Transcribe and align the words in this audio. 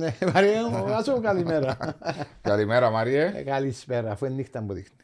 Ναι, 0.00 0.16
Μαρία, 0.34 0.68
μου 0.68 1.20
καλημέρα. 1.20 1.78
Καλημέρα, 2.40 2.90
Μαρία. 2.90 3.36
Ε, 3.36 3.42
Καλησπέρα, 3.42 4.10
αφού 4.10 4.24
είναι 4.24 4.34
νύχτα 4.34 4.62
που 4.62 4.72
δείχνει. 4.72 4.96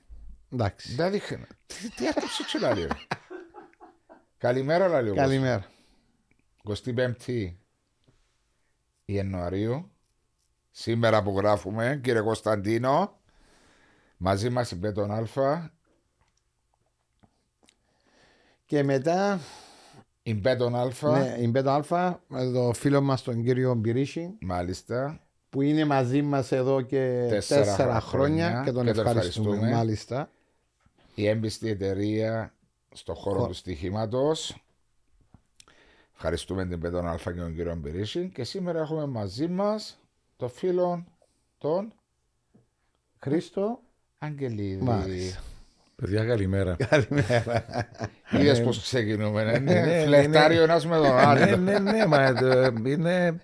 Εντάξει. 0.53 0.95
Δεν 0.95 1.11
δείχνει. 1.11 1.47
Τι- 1.67 1.90
Τι 1.90 2.06
έκαψε 2.06 2.42
έτσι 2.42 2.58
να 2.58 2.74
λέει; 2.74 2.88
Καλημέρα, 4.38 4.88
λέει 4.88 4.98
ο 5.11 5.15
κόσμος. 5.15 5.17
Καλημέρα. 5.17 5.67
25η 6.62 7.53
Ιανουαρίου. 9.04 9.90
Σήμερα 10.71 11.22
που 11.22 11.37
γράφουμε, 11.38 12.01
κύριε 12.03 12.21
Κωνσταντίνο, 12.21 13.21
μαζί 14.17 14.51
μας 14.51 14.71
η 14.71 14.78
Πέτον 14.78 15.10
Αλφα. 15.10 15.71
Και 18.66 18.83
μετά, 18.83 19.41
Η 20.29 20.35
Bet 20.35 20.59
on 20.59 20.75
Alfa, 20.77 21.19
ναι, 21.19 21.37
η 21.41 21.48
Bet 21.51 21.71
on 21.71 21.85
Alfa, 21.85 22.23
με 22.29 22.51
το 22.53 22.73
φίλο 22.73 23.01
μας 23.01 23.23
τον 23.23 23.43
κύριο 23.45 23.75
Μπυρίση, 23.75 24.37
μάλιστα. 24.41 25.21
που 25.51 25.62
είναι 25.62 25.85
μαζί 25.85 26.23
μας 26.23 26.52
εδώ 26.52 26.80
και 26.80 27.27
Τέσσερα 27.29 27.65
τέσσερα, 27.65 28.01
χρόνια, 28.01 28.47
χρόνια 28.47 28.62
και 28.65 28.73
τον 28.73 28.85
και 28.87 28.93
τον 28.93 29.07
ευχαριστούμε, 29.07 29.49
ευχαριστούμε. 29.49 29.77
μάλιστα. 29.77 30.30
Η 31.15 31.27
έμπιστη 31.29 31.69
εταιρεία 31.69 32.55
στο 32.93 33.15
χώρο 33.15 33.39
Χω- 33.39 33.47
του 33.49 33.55
στοιχήματος. 33.55 34.65
Ευχαριστούμε 36.15 36.66
την 36.66 36.80
Bet 36.80 36.96
on 36.96 37.07
Alfa 37.07 37.33
και 37.33 37.41
τον 37.41 37.55
κύριο 37.55 37.74
Μπυρίση. 37.77 38.30
Και 38.35 38.45
σήμερα 38.45 38.80
έχουμε 38.80 39.07
μαζί 39.07 39.49
μας 39.49 39.99
το 40.37 40.49
φίλο 40.49 41.05
τον 41.59 41.93
Χρήστο, 43.19 43.80
Αγγελίδη. 44.19 44.83
μάλιστα. 44.85 45.41
Παιδιά, 46.03 46.25
καλημέρα. 46.25 46.77
Καλημέρα. 46.89 47.65
Είδες 48.41 48.63
πώς 48.63 48.83
ξεκινούμε, 48.83 49.45
ναι, 49.45 49.59
ναι, 49.59 49.59
ναι, 49.75 49.80
ναι, 49.80 50.03
φλερτάρει 50.05 50.59
ο 50.59 50.63
ένας 50.63 50.87
με 50.87 50.97
τον 50.97 51.19
άλλο. 51.19 51.57
ναι, 51.57 51.79
ναι, 51.79 51.91
ναι, 51.93 52.07
μα 52.07 52.23
ε, 52.23 52.73
είναι 52.87 53.41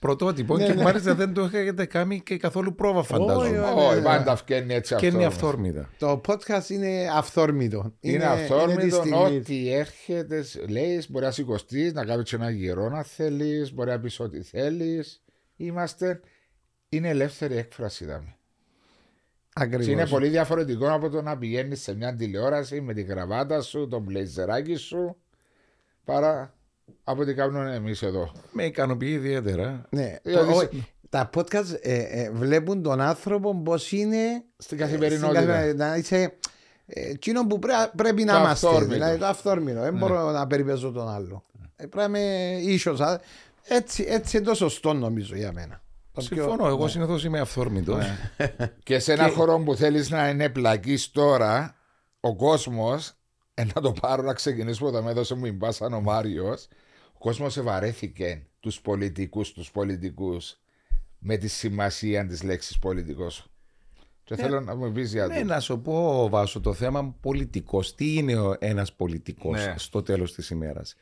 πρωτότυπο 0.00 0.56
Ναι, 0.56 0.66
και 0.66 0.72
ναι. 0.72 0.82
μάλιστα 0.82 1.14
δεν 1.14 1.34
το 1.34 1.42
έχετε 1.52 1.84
κάνει 1.86 2.20
και 2.20 2.36
καθόλου 2.36 2.74
πρόβα, 2.74 2.98
Όχι, 2.98 3.06
φαντάζομαι. 3.08 3.58
όχι. 3.58 3.94
Όχι, 3.94 4.02
πάντα 4.02 4.36
φκένει 4.36 4.74
έτσι 4.74 4.94
Και 4.94 5.06
είναι 5.06 5.24
αυτό. 5.24 5.46
αυθόρμητα. 5.46 5.88
το 5.98 6.20
podcast 6.28 6.68
είναι 6.68 7.08
αυθόρμητο. 7.14 7.94
Είναι 8.00 8.18
της 8.18 8.26
αυθόρμητο 8.26 8.96
στιγμής. 8.96 9.40
ό,τι 9.40 9.72
έρχεται, 9.74 10.44
λέει, 10.68 11.04
μπορεί 11.08 11.24
να 11.24 11.30
σηκωστεί, 11.30 11.90
να 11.94 12.04
κάνεις 12.04 12.32
ένα 12.32 12.50
γυρό 12.50 12.88
να 12.88 13.02
θέλεις, 13.02 13.74
μπορεί 13.74 13.90
να 13.90 14.00
πεις 14.00 14.20
ό,τι 14.20 14.42
θέλεις. 14.42 15.22
Είμαστε. 15.56 16.20
Είναι 16.88 17.08
ελεύθερη 17.08 17.56
έκφραση, 17.56 18.04
είδαμε. 18.04 18.36
Ακριβώς. 19.54 19.86
Είναι 19.86 20.06
πολύ 20.06 20.28
διαφορετικό 20.28 20.92
από 20.92 21.08
το 21.10 21.22
να 21.22 21.38
πηγαίνεις 21.38 21.82
σε 21.82 21.94
μια 21.94 22.16
τηλεόραση 22.16 22.80
με 22.80 22.92
τη 22.94 23.02
γραβάτα 23.02 23.60
σου, 23.60 23.88
το 23.88 23.98
μπλεζεράκι 23.98 24.74
σου, 24.74 25.16
παρά 26.04 26.54
από 27.04 27.22
ό,τι 27.22 27.34
κάνουμε 27.34 27.74
εμείς 27.74 28.02
εδώ. 28.02 28.32
Με 28.52 28.64
ικανοποιεί 28.64 29.12
ιδιαίτερα. 29.14 29.86
Ναι, 29.90 30.16
Δηλαδή, 30.22 30.52
το- 30.52 30.56
όχι, 30.58 30.86
τα 31.08 31.30
podcast 31.34 31.76
ε, 31.80 31.94
ε, 32.22 32.30
βλέπουν 32.30 32.82
τον 32.82 33.00
άνθρωπο 33.00 33.54
πώς 33.64 33.92
είναι 33.92 34.44
Στην 34.56 34.78
ε, 34.78 34.80
καθημερινότητα. 34.80 35.28
στην 35.40 35.48
καθημερινότητα. 35.48 35.86
Να 35.88 35.96
είσαι 35.96 36.36
ε, 36.86 37.10
εκείνο 37.10 37.46
που 37.46 37.58
πρέ- 37.58 37.90
πρέπει 37.96 38.24
να 38.24 38.32
Το 38.32 38.38
είμαστε. 38.38 38.66
αυθόρμητος. 38.66 38.94
Δηλαδή 38.96 39.18
το 39.18 39.26
αυθόρμητο. 39.26 39.80
Δεν 39.80 39.94
μπορώ 39.96 40.30
να 40.30 40.46
περιπέζω 40.46 40.90
τον 40.92 41.08
άλλο. 41.08 41.44
Ε, 41.76 41.86
πρέπει 41.86 42.10
να 42.10 42.18
είμαι 42.18 42.56
ίσως, 42.60 43.00
α. 43.00 43.20
Έτσι, 43.68 44.04
έτσι 44.08 44.36
είναι 44.36 44.46
το 44.46 44.54
σωστό 44.54 44.92
νομίζω 44.92 45.36
για 45.36 45.52
μένα. 45.52 45.82
Το 46.12 46.22
πιο- 46.28 46.42
Συμφωνώ, 46.42 46.66
εγώ 46.66 46.84
ναι. 46.84 46.90
συνήθως 46.90 47.24
είμαι 47.24 47.40
αυθόρμητος. 47.40 48.04
Και 48.84 48.98
σε 48.98 49.12
ένα 49.12 49.28
χώρο 49.28 49.58
που 49.58 49.74
θέλεις 49.74 50.10
να 50.10 50.28
είναι 50.28 50.48
πλακής 50.48 51.10
τώρα, 51.10 51.76
ο 52.20 52.36
κόσμος. 52.36 53.12
Ε, 53.54 53.64
να 53.74 53.80
το 53.80 53.92
πάρω 54.00 54.22
να 54.22 54.32
ξεκινήσουμε 54.32 54.88
όταν 54.88 55.04
με 55.04 55.10
έδωσε 55.10 55.34
μου 55.34 55.46
η 55.46 55.52
μπάσα 55.52 55.86
ο 55.86 56.00
Μάριος. 56.00 56.68
Ο 57.12 57.18
κόσμος 57.18 57.56
ευαρέθηκε 57.56 58.46
τους 58.60 58.80
πολιτικούς, 58.80 59.52
τους 59.52 59.70
πολιτικούς 59.70 60.56
με 61.18 61.36
τη 61.36 61.48
σημασία 61.48 62.26
της 62.26 62.42
λέξης 62.42 62.78
πολιτικός. 62.78 63.46
Και 64.24 64.36
θέλω 64.36 64.60
να 64.60 64.74
μου 64.76 64.92
πεις 64.92 65.12
για 65.12 65.26
Ναι, 65.26 65.38
το. 65.38 65.44
να 65.44 65.60
σου 65.60 65.80
πω, 65.80 66.28
Βάσο, 66.28 66.60
το 66.60 66.72
θέμα 66.72 67.14
πολιτικός. 67.20 67.94
Τι 67.94 68.14
είναι 68.14 68.34
ένας 68.58 68.92
πολιτικός 68.92 69.66
Ναι. 69.66 69.74
στο 69.76 70.02
τέλος 70.02 70.34
της 70.34 70.50
ημέρας; 70.50 70.94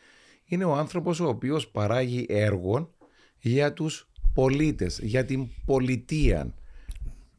Είναι 0.44 0.64
ο 0.64 0.74
άνθρωπος 0.74 1.20
ο 1.20 1.28
οποίος 1.28 1.68
παράγει 1.68 2.26
έργων 2.28 2.94
για 3.38 3.72
τους 3.72 4.09
πολίτες, 4.34 4.98
για 5.02 5.24
την 5.24 5.48
πολιτεία. 5.64 6.54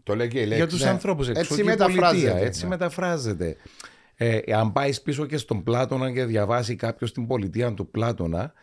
Το 0.04 0.16
λέει 0.16 0.28
και 0.28 0.40
η 0.40 0.46
για 0.46 0.58
λέξη. 0.58 0.76
τους 0.76 0.84
Ναι. 0.84 0.90
ανθρώπους 0.90 1.28
έξω 1.28 1.42
Έτσι 1.42 1.56
και 1.56 1.62
η 1.62 1.64
μεταφράζεται, 1.64 2.08
πολιτεία, 2.08 2.38
έτσι 2.38 2.64
ναι. 2.64 2.70
μεταφράζεται. 2.70 3.56
Ε, 4.16 4.40
αν 4.54 4.72
πάεις 4.72 5.02
πίσω 5.02 5.26
και 5.26 5.38
στον 5.38 5.64
Πλάτωνα 5.64 6.12
και 6.12 6.26
διαβάσει 6.26 6.76
κάποιος 6.76 7.14
την 7.14 7.28
πολιτεία 7.28 7.74
του 7.74 7.88
Πλάτωνα, 7.88 8.54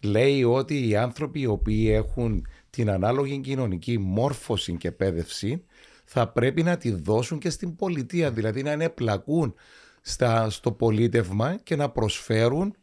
λέει 0.00 0.44
ότι 0.44 0.88
οι 0.88 0.96
άνθρωποι 0.96 1.40
οι 1.40 1.46
οποίοι 1.46 1.88
έχουν 1.92 2.46
την 2.70 2.90
ανάλογη 2.90 3.38
κοινωνική 3.38 3.98
μόρφωση 3.98 4.76
και 4.76 4.88
εκπαίδευση 4.88 5.64
θα 6.04 6.28
πρέπει 6.28 6.62
να 6.62 6.76
τη 6.76 6.90
δώσουν 6.90 7.38
και 7.38 7.50
στην 7.50 7.76
πολιτεία, 7.76 8.30
δηλαδή 8.30 8.62
να 8.62 8.70
ενεπλακούν 8.70 9.54
στα, 10.00 10.50
στο 10.50 10.72
πολίτευμα 10.72 11.56
και 11.62 11.76
να 11.76 11.90
προσφέρουν 11.90 12.74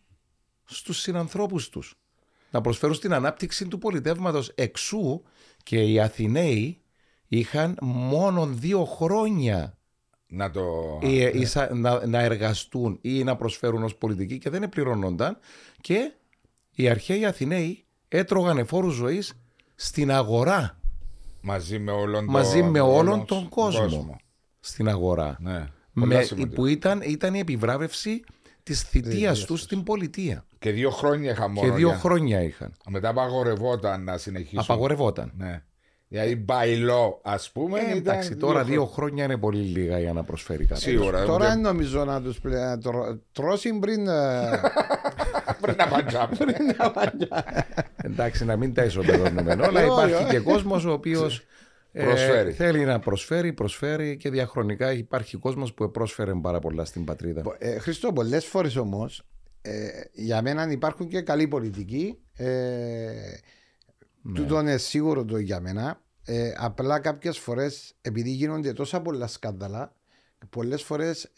στους 0.63 0.99
συνανθρώπους 0.99 1.69
τους. 1.69 1.95
Να 2.51 2.61
προσφέρουν 2.61 2.95
στην 2.95 3.13
ανάπτυξη 3.13 3.67
του 3.67 3.77
πολιτεύματος 3.77 4.51
εξού 4.55 5.21
και 5.63 5.81
οι 5.83 5.99
Αθηναίοι 5.99 6.81
είχαν 7.27 7.77
μόνο 7.81 8.45
δύο 8.45 8.85
χρόνια 8.85 9.77
Να 10.27 10.51
το. 10.51 10.63
ε, 11.01 11.39
ίσα- 11.39 11.73
να, 11.75 12.07
να 12.07 12.19
εργαστούν 12.19 12.97
ή 13.01 13.23
να 13.23 13.35
προσφέρουν 13.35 13.83
ως 13.83 13.95
πολιτικοί 13.95 14.37
και 14.37 14.49
δεν 14.49 14.69
πληρώνονταν 14.69 15.37
και 15.81 16.11
οι 16.75 16.89
αρχαίοι 16.89 17.25
Αθηναίοι 17.25 17.85
έτρωγαν 18.07 18.57
εφόρους 18.57 18.93
ζωής 18.93 19.33
στην 19.75 20.11
αγορά, 20.11 20.79
Μαζί 21.41 21.79
με 21.79 21.91
όλον 21.91 22.25
τον, 22.25 22.33
μαζί 22.33 22.63
με 22.63 22.79
όλον 22.79 23.07
όλον 23.07 23.25
τον 23.25 23.49
κόσμο, 23.49 24.15
στην 24.59 24.87
αγορά. 24.89 25.37
Ναι. 25.39 25.67
Πολλά 25.93 26.05
Με, 26.17 26.21
σημαντικό. 26.23 26.55
που 26.55 26.65
ήταν, 26.65 27.01
ήταν 27.01 27.33
η 27.33 27.39
επιβράβευση 27.39 28.23
της 28.63 28.81
θητείας 28.81 29.45
τους 29.45 29.61
στην 29.61 29.83
πολιτεία. 29.83 30.45
Και 30.59 30.71
δύο 30.71 30.89
χρόνια 30.89 31.31
είχα 31.31 31.47
μόνο. 31.49 31.67
και 31.69 31.73
δύο 31.75 31.87
για- 31.87 31.97
χρόνια 31.97 32.41
είχαν. 32.43 32.73
Μετά 32.89 33.09
απαγορευόταν 33.09 34.03
να 34.03 34.17
συνεχίσουν. 34.17 34.59
Απαγορευόταν. 34.59 35.31
Ναι. 35.37 35.63
Δηλαδή, 36.07 36.45
by 36.47 36.89
law, 36.89 37.13
ας 37.21 37.51
πούμε. 37.51 37.79
Ε, 37.79 37.83
ήταν 37.83 37.97
εντάξει, 37.97 38.27
δύο 38.29 38.37
τώρα 38.37 38.59
χρο- 38.59 38.65
δύο 38.71 38.85
χρόνια 38.85 39.23
είναι 39.23 39.37
πολύ 39.37 39.61
λίγα 39.61 39.99
για 39.99 40.13
να 40.13 40.23
προσφέρει 40.23 40.65
κάτι. 40.65 40.81
Σίγουρα. 40.81 41.23
Τώρα 41.25 41.33
ούτε- 41.35 41.47
δεν 41.47 41.61
νομίζω 41.61 42.05
να 42.05 42.21
τους 42.21 42.39
τρώσει 43.31 43.73
πριν. 43.79 44.07
ε, 44.07 44.49
Πριν 45.61 45.75
να 45.77 45.87
παντζάμε. 45.87 46.37
Εντάξει, 48.11 48.45
να 48.45 48.55
μην 48.55 48.73
τα 48.73 48.83
ισοπεδώνουμε 48.83 49.51
όλα. 49.53 49.67
Όχι, 49.67 49.85
Υπάρχει 49.85 50.13
όχι. 50.13 50.25
και 50.29 50.39
κόσμος 50.39 50.85
ο 50.85 50.91
οποίος 50.91 51.41
Προσφέρει. 52.05 52.51
θέλει 52.51 52.85
να 52.85 52.99
προσφέρει, 52.99 53.53
προσφέρει 53.53 54.17
και 54.17 54.29
διαχρονικά 54.29 54.91
υπάρχει 54.93 55.37
κόσμος 55.37 55.73
που 55.73 55.91
πρόσφερε 55.91 56.33
πάρα 56.41 56.59
πολλά 56.59 56.85
στην 56.85 57.03
πατρίδα. 57.05 57.41
Ε, 57.57 57.79
Χριστό, 57.79 58.13
πολλέ 58.13 58.39
φορές 58.39 58.75
όμως 58.75 59.23
για 60.13 60.41
μένα 60.41 60.71
υπάρχουν 60.71 61.07
και 61.07 61.21
καλοί 61.21 61.47
πολιτικοί. 61.47 62.19
Ε, 62.33 63.11
Ναι. 64.21 64.33
Τούτο 64.39 64.59
είναι 64.59 64.77
σίγουρο 64.77 65.25
το 65.25 65.37
για 65.37 65.59
μένα. 65.59 66.01
Ε, 66.25 66.51
απλά 66.57 66.99
κάποιες 66.99 67.37
φορές, 67.37 67.95
επειδή 68.01 68.29
γίνονται 68.29 68.73
τόσα 68.73 69.01
πολλά 69.01 69.27
σκάνδαλα, 69.27 69.93
πολλές 70.49 70.83
φορές 70.83 71.31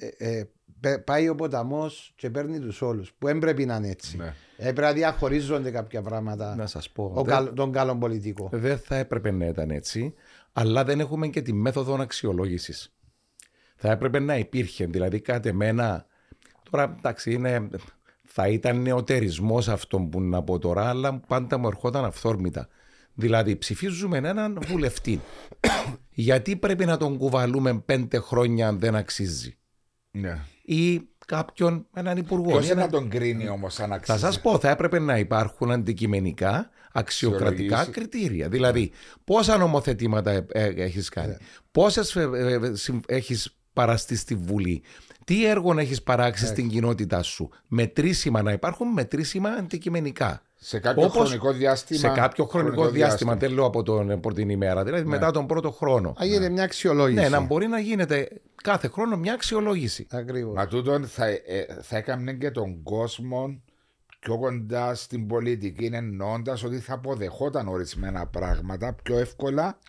πάει 1.05 1.29
ο 1.29 1.35
ποταμός 1.35 2.13
και 2.15 2.29
παίρνει 2.29 2.59
τους 2.59 2.81
όλους. 2.81 3.13
Που 3.17 3.27
δεν 3.27 3.39
πρέπει 3.39 3.65
να 3.65 3.75
είναι 3.75 3.89
έτσι. 3.89 4.17
Ναι. 4.17 4.33
Ε, 4.57 4.63
πρέπει 4.63 4.81
να 4.81 4.93
διαχωρίζονται 4.93 5.71
κάποια 5.71 6.01
πράγματα 6.01 6.55
Να 6.55 6.67
σας 6.67 6.89
πω, 6.89 7.03
ο 7.15 7.23
δεν- 7.23 7.35
καλ- 7.35 7.53
τον 7.55 7.71
καλό 7.71 7.97
πολιτικό. 7.97 8.49
Δεν 8.51 8.77
θα 8.77 8.95
έπρεπε 8.95 9.31
να 9.31 9.45
ήταν 9.45 9.69
έτσι, 9.69 10.13
αλλά 10.53 10.83
δεν 10.83 10.99
έχουμε 10.99 11.27
και 11.27 11.41
τη 11.41 11.53
μέθοδο 11.53 11.93
αξιολόγησης. 12.01 12.93
Θα 13.75 13.91
έπρεπε 13.91 14.19
να 14.19 14.37
υπήρχε, 14.37 14.85
δηλαδή 14.85 15.19
κάτι 15.21 15.49
εμένα. 15.49 16.05
Τώρα 16.69 16.95
εντάξει, 16.97 17.31
είναι, 17.33 17.67
θα 18.33 18.47
ήταν 18.47 18.81
νεοτερισμός 18.81 19.67
αυτό 19.67 19.99
που 19.99 20.21
να 20.21 20.43
πω 20.43 20.59
τώρα, 20.59 20.89
αλλά 20.89 21.19
πάντα 21.27 21.57
μου 21.57 21.67
ερχόταν 21.67 22.05
αυθόρμητα. 22.05 22.67
Δηλαδή, 23.13 23.55
ψηφίζουμε 23.55 24.17
έναν 24.17 24.59
βουλευτή. 24.67 25.21
Γιατί 26.13 26.55
πρέπει 26.55 26.85
να 26.85 26.97
τον 26.97 27.17
κουβαλούμε 27.17 27.79
πέντε 27.79 28.19
χρόνια 28.19 28.67
αν 28.67 28.79
δεν 28.79 28.95
αξίζει, 28.95 29.57
Ναι. 30.11 30.39
ή 30.63 31.01
κάποιον, 31.25 31.87
έναν 31.93 32.17
υπουργό. 32.17 32.49
Ποιος 32.49 32.63
ή 32.63 32.69
είναι 32.71 32.81
έναν- 32.81 32.85
να 32.93 32.99
τον 32.99 33.09
κρίνει 33.09 33.49
όμως 33.49 33.79
αν 33.79 33.89
θα 33.89 33.95
αξίζει; 33.95 34.19
σα 34.19 34.39
πω, 34.39 34.59
θα 34.59 34.69
έπρεπε 34.69 34.99
να 34.99 35.17
υπάρχουν 35.17 35.71
αντικειμενικά 35.71 36.69
αξιοκρατικά 36.91 37.77
Αξιολογήσεις. 37.79 37.93
κριτήρια. 38.11 38.49
Δηλαδή, 38.49 38.91
πόσα 39.23 39.57
νομοθετήματα 39.57 40.45
έχεις 40.53 41.09
κάνει, 41.09 41.35
πόσες 41.71 42.17
έχεις 43.05 43.55
παραστεί 43.73 44.15
στη 44.15 44.35
Βουλή, 44.35 44.83
τι 45.31 45.45
έργων 45.45 45.77
έχεις 45.79 46.03
παράξει 46.03 46.45
στην 46.45 46.69
κοινότητά 46.69 47.21
σου; 47.21 47.49
Μετρήσιμα 47.67 48.41
να 48.41 48.51
υπάρχουν, 48.51 48.87
μετρήσιμα 48.87 49.49
αντικειμενικά. 49.49 50.41
Σε 50.55 50.79
κάποιο 50.79 51.03
Όπως 51.03 51.27
χρονικό 51.27 51.51
διάστημα. 51.51 51.99
σε 51.99 52.07
κάποιο 52.07 52.45
χρονικό, 52.45 52.89
διάστημα, 52.89 53.35
δεν 53.35 53.51
λέω 53.51 53.65
από, 53.65 53.83
τον, 53.83 54.11
από 54.11 54.33
την 54.33 54.49
ημέρα, 54.49 54.83
δηλαδή 54.83 55.05
μετά 55.05 55.31
τον 55.31 55.47
πρώτο 55.47 55.71
χρόνο. 55.71 56.09
Α, 56.09 56.25
γίνεται 56.25 56.49
μια 56.49 56.63
αξιολόγηση. 56.63 57.21
Ναι, 57.21 57.29
να 57.29 57.39
μπορεί 57.39 57.67
να 57.67 57.79
γίνεται 57.79 58.41
κάθε 58.63 58.87
χρόνο 58.87 59.17
μια 59.17 59.33
αξιολόγηση. 59.33 60.07
Ακριβώς. 60.11 60.55
Μα 60.55 60.67
τούτον 60.67 61.05
θα, 61.07 61.27
ε, 61.27 61.41
θα 61.81 61.97
έκανε 61.97 62.33
και 62.33 62.51
τον 62.51 62.83
κόσμο 62.83 63.61
πιο 64.19 64.39
κοντά 64.39 64.95
στην 64.95 65.27
πολιτική 65.27 65.89
εννοώντας 65.93 66.63
ότι 66.63 66.79
θα 66.79 66.93
αποδεχόταν 66.93 67.67
ορισμένα 67.67 68.27
πράγματα 68.27 68.95
πιο 69.03 69.17
εύκολα 69.17 69.79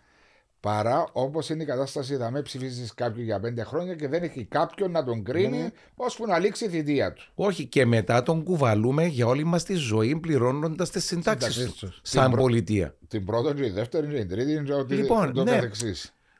παρά 0.63 1.09
όπως 1.13 1.49
είναι 1.49 1.63
η 1.63 1.67
κατάσταση. 1.67 2.17
Θα 2.17 2.43
ψηφίσει 2.43 2.91
κάποιον 2.95 3.25
για 3.25 3.41
πέντε 3.41 3.65
χρόνια 3.65 3.95
και 3.95 4.09
δεν 4.09 4.23
έχει 4.23 4.45
κάποιον 4.45 4.91
να 4.91 5.05
τον 5.05 5.23
κρίνει 5.25 5.59
ναι. 5.59 5.71
ώσπου 5.95 6.27
να 6.27 6.39
λήξει 6.39 6.65
η 6.65 6.69
θητεία 6.69 7.13
του. 7.13 7.23
Όχι, 7.35 7.67
και 7.67 7.87
μετά 7.87 8.23
τον 8.23 8.43
κουβαλούμε 8.43 9.07
για 9.07 9.27
όλη 9.27 9.45
μας 9.45 9.65
τη 9.65 9.75
ζωή 9.75 10.17
πληρώνοντας 10.17 10.91
τις 10.91 11.05
συντάξεις 11.05 11.73
του. 11.73 11.93
Σαν 12.03 12.31
την 12.31 12.39
πολιτεία. 12.39 12.95
Την 13.09 13.25
πρώτη, 13.25 13.63
τη 13.63 13.71
δεύτερη, 13.71 14.07
την 14.07 14.29
τρίτη, 14.29 14.73
ότι 14.73 14.95
λοιπόν, 14.95 15.33
το 15.33 15.45
ναι. 15.45 15.61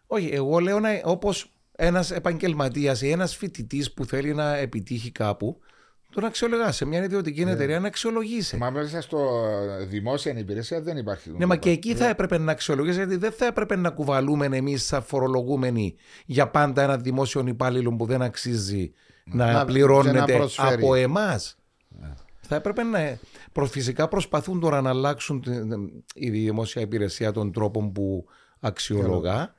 Όχι, 0.07 0.29
εγώ 0.33 0.59
λέω 0.59 0.79
όπως 1.05 1.53
ένας 1.77 2.11
επαγγελματίας 2.11 3.03
ή 3.03 3.11
ένας 3.11 3.37
φοιτητής 3.37 3.93
που 3.93 4.05
θέλει 4.05 4.35
να 4.35 4.57
επιτύχει 4.57 5.11
κάπου, 5.11 5.59
τον 6.13 6.25
αξιολογά 6.25 6.73
σε 6.73 6.85
μια 6.85 7.05
ιδιωτική 7.05 7.45
ναι. 7.45 7.51
εταιρεία 7.51 7.81
να 7.81 7.87
αξιολογήσει. 7.87 8.57
Μα 8.57 8.71
μέσα 8.71 9.01
στο 9.01 9.45
δημόσια 9.89 10.39
υπηρεσία 10.39 10.81
δεν 10.81 10.97
υπάρχει. 10.97 11.31
Ναι, 11.37 11.47
μα 11.47 11.57
και 11.57 11.71
εκεί 11.71 11.95
θα 11.95 12.09
έπρεπε 12.09 12.39
να 12.39 12.53
αξιολογήσει, 12.53 12.97
γιατί 12.97 13.17
δεν 13.17 13.33
θα 13.33 13.47
έπρεπε 13.47 13.77
να 13.77 13.91
κουβαλούμε 13.91 14.47
εμείς, 14.47 14.85
σαν 14.85 15.03
φορολογούμενοι, 15.03 15.95
για 16.27 16.49
πάντα 16.49 16.83
ένα 16.83 16.97
δημόσιο 16.97 17.45
υπάλληλο 17.47 17.97
που 17.97 18.07
δεν 18.07 18.23
αξίζει 18.23 18.93
να, 19.25 19.53
να 19.53 19.65
πληρώνεται 19.65 20.49
από 20.57 20.95
εμάς. 20.95 21.57
Ναι. 21.89 22.13
Θα 22.41 22.55
έπρεπε 22.55 22.83
να. 22.83 23.19
Φυσικά 23.67 24.09
προσπαθούν 24.09 24.61
τώρα 24.61 24.81
να 24.81 24.91
αλλάξουν 24.91 25.45
η 26.15 26.31
δημόσια 26.31 26.83
υπηρεσία 26.83 27.33
των 27.33 27.53
τρόπων 27.53 27.93
που 27.93 28.25
αξιολογά. 28.61 29.55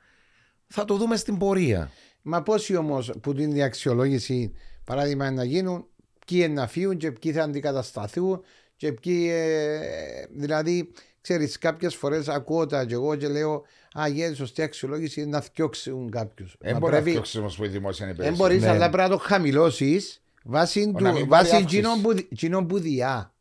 Θα 0.66 0.84
το 0.84 0.96
δούμε 0.96 1.16
στην 1.16 1.38
πορεία. 1.38 1.90
Μα 2.22 2.42
πόσοι 2.42 2.76
όμως 2.76 3.12
που 3.22 3.34
την 3.34 3.62
αξιολόγηση, 3.62 4.52
παράδειγμα, 4.84 5.30
να 5.30 5.44
γίνουν 5.44 5.86
ποιοι 6.24 6.50
να 6.50 6.66
φύγουν 6.66 6.96
και 6.96 7.12
ποιοι 7.12 7.32
θα 7.32 7.42
αντικατασταθούν 7.42 8.42
και 8.76 8.92
ποιοι. 8.92 9.28
Ε, 9.30 10.26
δηλαδή, 10.30 10.92
ξέρεις, 11.20 11.58
κάποιες 11.58 11.94
φορές 11.94 12.28
ακούω 12.28 12.66
τα 12.66 12.84
και 12.84 12.94
εγώ 12.94 13.16
και 13.16 13.28
λέω 13.28 13.64
Α, 13.98 14.08
για 14.08 14.34
σωστή 14.34 14.62
αξιολόγηση 14.62 15.20
είναι 15.20 15.30
να 15.30 15.40
φτιάξουν 15.40 16.10
κάποιους. 16.10 16.56
Δεν 16.58 16.78
μπορεί 16.78 16.92
πρέπει... 16.92 17.04
να 17.04 17.10
φτιάξεις 17.10 17.38
όμως 17.38 17.56
που 17.56 17.64
η 17.64 17.68
δημόσια 17.68 18.06
υπηρεσία. 18.06 18.30
Δεν 18.30 18.40
μπορείς, 18.40 18.62
ναι. 18.62 18.68
αλλά 18.68 18.90
πρέπει 18.90 19.08
να 19.08 19.16
το 19.16 19.22
χαμηλώσεις 19.22 20.22
βάσει 20.44 20.92
του 20.92 22.66
που 22.68 22.78
διά. 22.78 23.34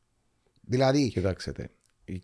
Δηλαδή. 0.61 1.09
Κοιτάξτε, 1.09 1.69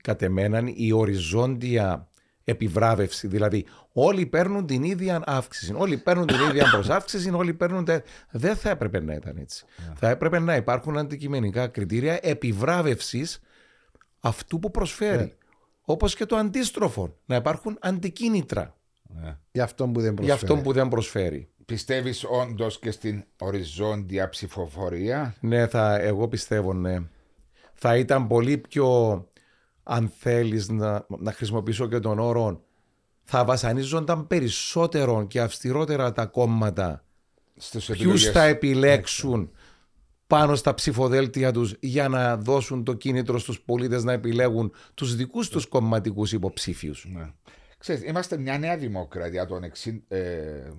κατ' 0.02 0.22
εμέναν 0.22 0.74
η 0.76 0.92
οριζόντια 0.92 2.10
επιβράβευση. 2.44 3.28
Δηλαδή, 3.28 3.66
όλοι 3.94 4.26
παίρνουν 4.26 4.66
την 4.66 4.84
ίδια 4.84 5.22
αύξηση. 5.26 5.74
Όλοι 5.78 5.98
παίρνουν 5.98 6.28
την 6.28 6.40
ίδια 6.50 6.70
προσάυξηση, 6.74 7.30
όλοι 7.30 7.54
παίρνουν. 7.54 7.88
Δεν 8.32 8.56
θα 8.56 8.70
έπρεπε 8.70 9.00
να 9.00 9.14
ήταν 9.14 9.38
έτσι. 9.38 9.66
Yeah. 9.68 9.94
Θα 9.96 10.10
έπρεπε 10.10 10.40
να 10.40 10.56
υπάρχουν 10.56 10.98
αντικειμενικά 10.98 11.68
κριτήρια 11.68 12.20
επιβράβευσης 12.22 13.40
αυτού 14.20 14.60
που 14.60 14.72
προσφέρει. 14.72 15.34
Yeah. 15.34 15.46
Όπως 15.82 16.16
και 16.16 16.26
το 16.26 16.36
αντίστροφο. 16.36 17.18
Να 17.26 17.36
υπάρχουν 17.36 17.78
αντικίνητρα. 17.82 18.76
Yeah. 19.10 19.36
Για 19.52 19.64
αυτό 19.64 19.88
που 19.88 20.02
δεν 20.02 20.14
προσφέρει. 20.14 20.26
Για 20.26 20.34
αυτό 20.34 20.58
που 20.58 20.74
δεν 20.74 20.88
προσφέρει. 20.88 21.50
Πιστεύεις 21.66 22.24
όντως 22.24 22.80
και 22.80 22.92
στην 22.92 23.24
οριζόντια 23.38 24.30
ψηφοφορία; 24.30 25.36
Ναι, 25.40 25.68
θα, 25.68 25.96
εγώ 25.96 26.28
πιστεύω 26.28 26.74
ναι. 26.74 26.98
Θα 27.74 27.98
ήταν 27.98 28.28
πολύ 28.28 28.58
πιο 28.58 29.28
αν 29.92 30.12
θέλεις 30.18 30.70
να, 30.70 31.06
να 31.20 31.32
χρησιμοποιήσω 31.32 31.88
και 31.88 32.00
τον 32.00 32.20
όρο, 32.20 32.64
θα 33.24 33.46
βασανίζονταν 33.46 34.28
περισσότερο 34.28 35.26
και 35.28 35.42
αυστηρότερα 35.42 36.12
τα 36.12 36.26
κόμματα 36.26 37.04
ποιους 37.92 38.30
θα 38.30 38.44
επιλέξουν 38.44 39.52
πάνω 40.28 40.56
στα 40.56 40.74
ψηφοδέλτια 40.74 41.52
τους 41.52 41.76
για 41.80 42.08
να 42.08 42.38
δώσουν 42.38 42.84
το 42.84 42.94
κίνητρο 42.94 43.40
στους 43.40 43.62
πολίτες 43.62 44.04
να 44.04 44.12
επιλέγουν 44.12 44.74
τους 44.94 45.16
δικούς 45.16 45.50
τους 45.50 45.68
κομματικούς 45.68 46.32
υποψήφιους. 46.32 47.08
Ναι. 47.14 47.32
Ξέρεις, 47.78 48.04
είμαστε 48.04 48.38
μια 48.38 48.58
νέα 48.58 48.78
δημοκρατία 48.78 49.46
των 49.46 49.64
60, 49.64 50.02
ε, 50.08 50.72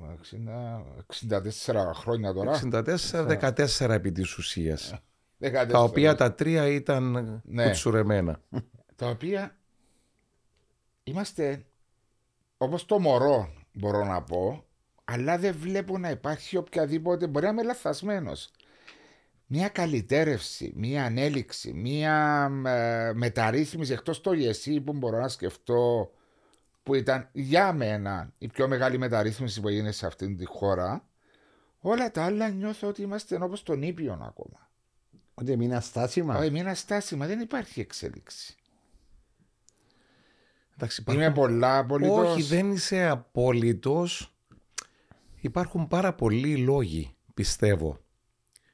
64 1.07 1.93
χρόνια 1.95 2.33
τώρα. 2.33 2.53
64, 2.53 3.27
14 3.27 3.95
επί 3.95 4.13
της 4.13 4.37
ουσίας. 4.39 4.95
Τα 5.69 5.83
οποία 5.83 6.15
τα 6.15 6.35
τρία 6.35 6.67
ήταν 6.67 7.41
ναι. 7.45 7.65
κουτσουρεμένα 7.65 8.41
τα 9.01 9.09
οποία 9.09 9.57
είμαστε 11.05 11.67
όπως 12.57 12.87
το 12.87 12.99
μωρό 12.99 13.53
μπορώ 13.73 14.05
να 14.05 14.23
πω 14.23 14.65
αλλά 15.05 15.39
δεν 15.39 15.55
βλέπω 15.55 15.99
να 15.99 16.11
υπάρχει 16.11 16.57
οποιαδήποτε 16.57 17.27
μπορεί 17.27 17.45
να 17.45 17.51
είμαι 17.51 17.63
λαθασμένος 17.63 18.51
μια 19.47 19.69
καλυτέρευση, 19.69 20.73
μια 20.77 21.05
ανέλυξη, 21.05 21.73
μια 21.73 22.49
ε, 22.67 23.13
μεταρρύθμιση 23.13 23.93
εκτός 23.93 24.21
το 24.21 24.33
ΓΕΣΥ 24.33 24.81
που 24.81 24.93
μπορώ 24.93 25.21
να 25.21 25.29
σκεφτώ 25.29 26.13
που 26.83 26.95
ήταν 26.95 27.29
για 27.33 27.73
μένα 27.73 28.33
η 28.39 28.49
πιο 28.49 28.69
μεγάλη 28.69 28.99
μεταρρύθμιση 28.99 29.61
που 29.61 29.69
έγινε 29.69 29.93
σε 29.93 30.07
αυτήν 30.07 30.37
τη 30.37 30.45
χώρα 30.45 31.09
όλα 31.81 32.11
τα 32.11 32.25
άλλα 32.25 32.49
νιώθω 32.49 32.89
ότι 32.89 33.03
είμαστε 33.03 33.39
όπως 33.43 33.63
τον 33.63 33.83
ήπιον 33.83 34.23
ακόμα. 34.23 34.71
Ότι 35.35 35.53
έμεινα 35.53 35.81
στάσιμα. 35.81 36.37
Όχι, 36.37 36.47
έμεινα 36.47 36.75
στάσιμα, 36.75 37.27
δεν 37.27 37.41
υπάρχει 37.41 37.81
εξέλιξη. 37.81 38.55
Εντάξει, 40.81 41.05
Είμαι 41.13 41.33
πολλά 41.33 41.79
απολύτως. 41.79 42.33
Όχι, 42.33 42.43
δεν 42.43 42.71
είσαι 42.73 43.07
απόλυτος. 43.07 44.35
Υπάρχουν 45.41 45.89
πάρα 45.89 46.13
πολλοί 46.15 46.57
λόγοι, 46.57 47.15
πιστεύω. 47.35 47.99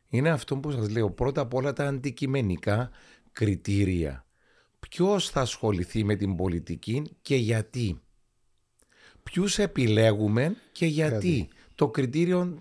Είναι 0.08 0.30
αυτό 0.30 0.56
που 0.56 0.70
σας 0.70 0.90
λέω. 0.90 1.10
Πρώτα 1.10 1.40
απ' 1.40 1.54
όλα 1.54 1.72
τα 1.72 1.86
αντικειμενικά 1.86 2.90
κριτήρια. 3.32 4.26
Ποιος 4.78 5.30
θα 5.30 5.40
ασχοληθεί 5.40 6.04
με 6.04 6.16
την 6.16 6.36
πολιτική 6.36 7.02
και 7.22 7.36
γιατί; 7.36 8.00
Ποιους 9.22 9.58
επιλέγουμε 9.58 10.56
και 10.72 10.86
γιατί. 10.86 11.48
Το 11.74 11.88
κριτήριο 11.88 12.58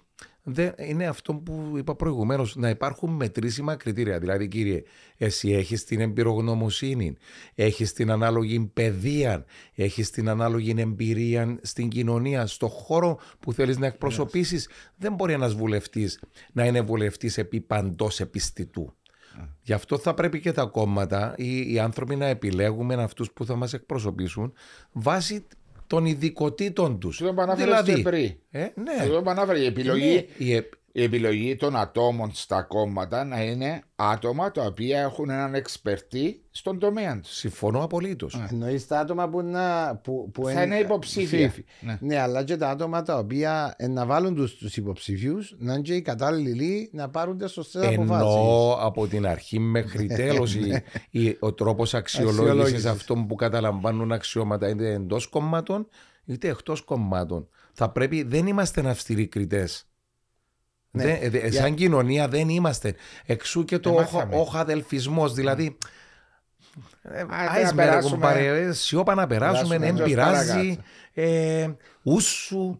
δεν, 0.48 0.74
είναι 0.78 1.08
αυτό 1.08 1.34
που 1.34 1.74
είπα 1.78 1.96
προηγουμένως, 1.96 2.56
να 2.56 2.70
υπάρχουν 2.70 3.10
μετρήσιμα 3.10 3.76
κριτήρια. 3.76 4.20
Δηλαδή, 4.20 4.48
κύριε, 4.48 4.84
εσύ 5.18 5.52
έχεις 5.52 5.84
την 5.84 6.00
εμπειρογνωμοσύνη, 6.00 7.16
έχεις 7.56 7.94
την 7.94 8.12
ανάλογη 8.12 8.72
παιδεία, 8.74 9.46
έχεις 9.76 10.10
την 10.10 10.30
ανάλογη 10.30 10.76
εμπειρία 10.78 11.60
στην 11.62 11.90
κοινωνία, 11.90 12.46
στο 12.48 12.68
χώρο 12.68 13.20
που 13.40 13.54
θέλεις 13.54 13.78
να 13.78 13.86
εκπροσωπήσεις. 13.86 14.70
Δεν 14.98 15.14
μπορεί 15.14 15.34
ένας 15.34 15.54
βουλευτής 15.56 16.20
να 16.52 16.66
είναι 16.66 16.82
βουλευτής 16.82 17.38
επί 17.38 17.60
παντός 17.60 18.20
επιστητού. 18.20 18.94
Γι' 19.62 19.74
αυτό 19.74 19.98
θα 19.98 20.14
πρέπει 20.14 20.40
και 20.40 20.52
τα 20.52 20.66
κόμματα 20.66 21.34
ή 21.38 21.74
οι 21.74 21.80
άνθρωποι 21.80 22.16
να 22.16 22.26
επιλέγουμε 22.26 22.94
αυτούς 22.94 23.32
που 23.32 23.46
θα 23.46 23.56
μας 23.56 23.74
εκπροσωπήσουν 23.74 24.54
βάσει 24.92 25.46
των 25.88 26.06
ειδικοτήτων 26.06 27.00
τους. 27.00 27.18
Το 27.18 27.56
δηλαδή, 27.56 28.02
πριν. 28.02 28.32
Ε, 28.52 28.60
ναι. 28.60 29.08
Το 29.08 29.34
η 29.56 29.66
επιλογή. 29.66 30.28
η, 30.38 30.54
η 30.98 31.04
επιλογή 31.04 31.56
των 31.56 31.76
ατόμων 31.76 32.30
στα 32.34 32.62
κόμματα 32.62 33.24
να 33.24 33.44
είναι 33.44 33.84
άτομα 33.96 34.52
τα 34.52 34.64
οποία 34.64 35.02
έχουν 35.02 35.30
έναν 35.30 35.54
εξπερτή 35.54 36.44
στον 36.52 36.80
τομέα 36.80 37.20
τους. 37.20 37.36
Συμφωνώ 37.36 37.84
απολύτως. 37.84 38.40
Εννοείς 38.52 38.88
τα 38.88 39.00
άτομα 39.00 39.30
που, 39.30 39.42
να, 39.42 39.96
που, 39.96 40.32
που 40.34 40.48
θα 40.48 40.64
είναι 40.64 40.78
υποψήφια. 40.78 41.54
Ναι. 41.80 41.98
ναι. 42.02 42.20
αλλά 42.20 42.44
και 42.44 42.58
τα 42.58 42.70
άτομα 42.70 43.02
τα 43.02 43.18
οποία 43.18 43.76
να 43.90 44.06
βάλουν 44.06 44.36
του 44.36 44.58
τους 44.58 44.78
υποψήφιους 44.78 45.56
να 45.58 45.74
είναι 45.74 45.82
και 45.82 45.94
οι 45.94 46.02
κατάλληλοι 46.02 46.90
να 46.94 47.10
πάρουν 47.10 47.38
τις 47.38 47.52
σωστές 47.52 47.82
αποφάσεις. 47.82 48.36
Ενώ 48.36 48.78
από 48.80 49.08
την 49.08 49.28
αρχή 49.28 49.60
μέχρι 49.60 50.06
ναι, 50.06 50.16
τέλος 50.16 50.56
ναι. 50.56 50.84
ο 51.40 51.54
τρόπος 51.54 51.94
αξιολόγησης 51.94 52.86
αυτών 52.86 53.28
που 53.28 53.36
καταλαμβάνουν 53.36 54.12
αξιώματα 54.12 54.70
είτε 54.70 54.94
εντός 54.94 55.28
κομμάτων 55.28 55.88
είτε 56.26 56.48
εκτός 56.48 56.82
κομμάτων. 56.82 57.48
Θα 57.74 57.90
πρέπει, 57.90 58.24
δεν 58.24 58.48
είμαστε 58.48 58.90
αυστηροί 58.90 59.28
κριτές. 59.28 59.88
Ναι. 60.96 61.20
Δεν, 61.30 61.52
σαν 61.54 61.74
κοινωνία 61.74 62.28
δεν 62.28 62.50
είμαστε. 62.50 62.96
Εξού 63.26 63.66
και 63.66 63.80
το 63.80 64.08
οχαδελφισμό. 64.32 65.30
Δηλαδή. 65.30 65.78
Άι 67.30 67.74
περάσουμε. 67.76 68.70
Σιώπα 68.72 69.16
να 69.16 69.28
περάσουμε, 69.28 69.78
δεν 69.78 70.04
πειράζει. 70.04 70.80
Ε, 71.14 71.68
ούσου. 72.04 72.80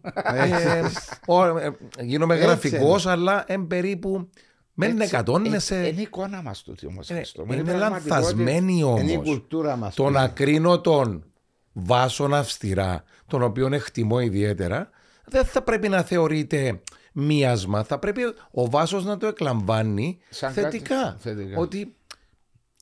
Ε, 1.58 1.68
γίνομαι 2.00 2.34
γραφικός, 2.34 3.06
αλλά 3.06 3.44
εν 3.46 3.66
περίπου. 3.66 4.30
Μεν 4.78 5.00
εκατόνεσαι. 5.00 5.76
Είναι 5.76 6.00
η 6.00 6.02
εικόνα 6.02 6.42
μας 6.42 6.62
τούτη 6.62 6.86
όμως. 6.86 7.08
Είναι 7.52 7.72
λανθασμένη 7.72 8.82
όμω. 8.82 8.98
Είναι 8.98 9.12
η 9.12 9.20
κουλτούρα 9.22 9.76
μας. 9.76 9.94
Το 9.94 10.10
να 10.10 10.28
κρίνω 10.28 10.80
τον 10.80 11.24
βάσον 11.72 12.34
αυστηρά, 12.34 13.04
τον 13.26 13.42
οποίο 13.42 13.68
εκτιμώ 13.72 14.20
ιδιαίτερα, 14.20 14.90
δεν 15.24 15.44
θα 15.44 15.62
πρέπει 15.62 15.88
να 15.88 16.02
θεωρείται 16.02 16.80
μίασμα. 17.18 17.84
Θα 17.84 17.98
πρέπει 17.98 18.22
ο 18.50 18.70
Βάσος 18.70 19.04
να 19.04 19.16
το 19.16 19.26
εκλαμβάνει 19.26 20.18
θετικά. 20.30 21.16
θετικά. 21.18 21.58
Ότι 21.58 21.94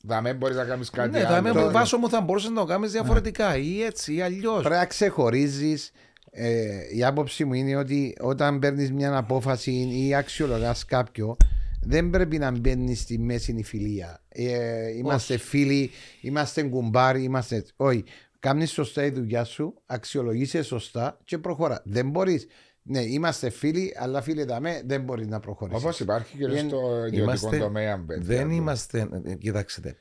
Δαμέ 0.02 0.34
μπορείς 0.34 0.56
να 0.56 0.64
κάνεις 0.64 0.90
κάτι 0.90 1.10
ναι, 1.10 1.26
άλλο. 1.26 1.52
Ναι, 1.52 1.70
Βάσο 1.70 1.98
μου 1.98 2.08
θα 2.08 2.20
μπορούσες 2.20 2.50
να 2.50 2.56
το 2.56 2.64
κάνεις 2.64 2.92
διαφορετικά 2.92 3.50
ναι. 3.50 3.56
ή 3.56 3.82
έτσι 3.82 4.14
ή 4.14 4.20
αλλιώς. 4.20 4.62
Πρέπει 4.62 4.74
να 4.74 4.86
ξεχωρίζεις. 4.86 5.90
Ε, 6.30 6.96
η 6.96 7.04
άποψη 7.04 7.44
μου 7.44 7.54
είναι 7.54 7.76
ότι 7.76 8.16
όταν 8.20 8.58
παίρνεις 8.58 8.92
μια 8.92 9.16
απόφαση 9.16 9.88
ή 9.92 10.14
αξιολογάς 10.14 10.84
κάποιο, 10.84 11.36
δεν 11.80 12.10
πρέπει 12.10 12.38
να 12.38 12.50
μπαίνεις 12.50 13.00
στη 13.00 13.18
μέση 13.18 13.54
η 13.58 13.62
φιλία. 13.62 14.20
Ε, 14.28 14.96
είμαστε 14.96 15.36
φίλοι, 15.36 15.90
είμαστε 16.20 16.62
κουμπάροι, 16.62 17.22
είμαστε. 17.22 17.56
έτσι. 17.56 17.72
Όχι. 17.76 18.04
Κάνεις 18.38 18.70
σωστά 18.72 19.04
η 19.04 19.10
δουλειά 19.10 19.44
σου, 19.44 19.82
αξιολογήσει 19.86 20.62
σωστά 20.62 21.18
και 21.24 21.38
προχωρά. 21.38 21.82
Δεν 21.84 22.10
μπορείς. 22.10 22.46
Ναι, 22.86 23.00
είμαστε 23.00 23.50
φίλοι, 23.50 23.94
αλλά 23.98 24.22
φίλοι 24.22 24.44
δαμέ 24.44 24.82
δεν 24.84 25.02
μπορεί 25.02 25.26
να 25.26 25.40
προχωρήσεις. 25.40 25.82
Όπως 25.82 26.00
υπάρχει 26.00 26.36
και 26.36 26.44
Είναι- 26.44 26.58
στο 26.58 26.96
ιδιωτικό 26.96 27.22
Είμαστε- 27.22 27.58
τομέα. 27.58 28.04
παιδιά. 28.06 28.36
Δεν 28.36 28.50
είμαστε, 28.50 29.08
ε, 29.24 29.34
κοιτάξτε, 29.34 29.96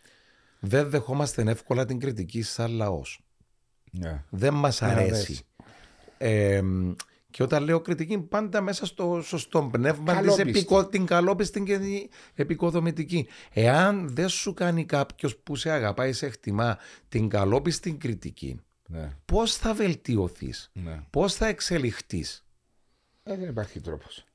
δεν 0.60 0.90
δεχόμαστε 0.90 1.44
εύκολα 1.48 1.86
την 1.86 2.00
κριτική 2.00 2.42
σαν 2.42 2.72
λαός. 2.72 3.24
Ναι. 3.92 4.24
Δεν 4.30 4.54
μας 4.54 4.82
αρέσει. 4.82 5.06
αρέσει. 5.10 5.42
Ε, 6.18 6.62
και 7.30 7.44
όταν 7.44 7.64
λέω 7.64 7.82
κριτική, 7.82 8.20
πάντα 8.20 8.62
μέσα 8.62 8.86
στο 8.86 9.22
σωστό 9.24 9.70
πνεύμα 9.72 10.04
της 10.06 10.14
Καλόπιστη. 10.14 10.50
επικο, 10.50 10.86
την 10.88 11.06
καλόπιστη 11.06 11.62
και 11.64 11.78
την 11.80 12.10
επικοδομητική. 12.36 13.28
Εάν 13.54 14.10
δεν 14.10 14.30
σου 14.30 14.54
κάνει 14.54 14.86
κάποιος 14.86 15.38
που 15.38 15.56
σε 15.56 15.70
αγαπάει, 15.72 16.14
σε 16.14 16.26
εκτιμά 16.26 16.78
την 17.10 17.30
καλόπιστη 17.30 17.92
κριτική, 17.94 18.60
Ναι. 18.88 19.10
πώς 19.26 19.56
θα 19.56 19.74
βελτιωθείς, 19.74 20.70
ναι. 20.74 21.00
πώς 21.10 21.34
θα 21.36 21.48
εξελιχθείς. 21.48 22.43
Ε, 23.24 23.38
δεν 23.38 23.50
υπάρχει 23.50 23.80
τρόπος. 23.80 24.26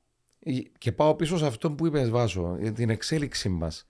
Και 0.77 0.91
πάω 0.91 1.15
πίσω 1.15 1.37
σε 1.37 1.45
αυτό 1.45 1.71
που 1.71 1.85
είπες 1.85 2.09
Βάσο, 2.09 2.57
για 2.59 2.73
την 2.73 2.89
εξέλιξή 2.89 3.49
μας. 3.49 3.89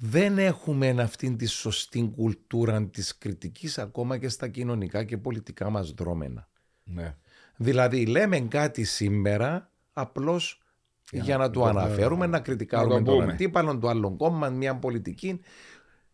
Δεν 0.00 0.38
έχουμε 0.38 0.88
αυτήν 0.88 1.36
τη 1.36 1.46
σωστή 1.46 2.12
κουλτούρα 2.16 2.86
της 2.86 3.18
κριτικής 3.18 3.78
ακόμα 3.78 4.18
και 4.18 4.28
στα 4.28 4.48
κοινωνικά 4.48 5.04
και 5.04 5.18
πολιτικά 5.18 5.70
μας 5.70 5.92
δρόμενα. 5.92 6.48
Ναι. 6.84 7.16
Δηλαδή 7.56 8.06
λέμε 8.06 8.40
κάτι 8.40 8.84
σήμερα 8.84 9.70
απλώς 9.92 10.62
για, 11.10 11.36
να 11.36 11.50
το 11.50 11.64
αναφέρουμε, 11.64 12.26
να 12.26 12.40
κριτικάρουμε 12.40 12.94
να 12.94 13.02
το 13.02 13.10
τον 13.10 13.20
πούμε. 13.20 13.32
αντίπαλο, 13.32 13.78
το 13.78 13.88
άλλο 13.88 14.16
κόμμα, 14.16 14.48
μια 14.48 14.76
πολιτική 14.76 15.40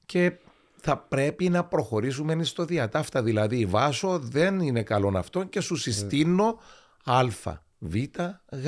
και 0.07 0.39
θα 0.77 0.99
πρέπει 0.99 1.49
να 1.49 1.65
προχωρήσουμε 1.65 2.45
στο 2.45 2.65
διατάφτα. 2.65 3.23
Δηλαδή 3.23 3.67
Βάσο 3.67 4.19
δεν 4.19 4.61
είναι 4.61 4.83
καλό 4.83 5.19
αυτό 5.19 5.45
και 5.45 5.61
σου 5.61 5.77
συστήνω 5.77 6.59
α, 7.05 7.25
β, 7.79 7.95
γ. 8.51 8.67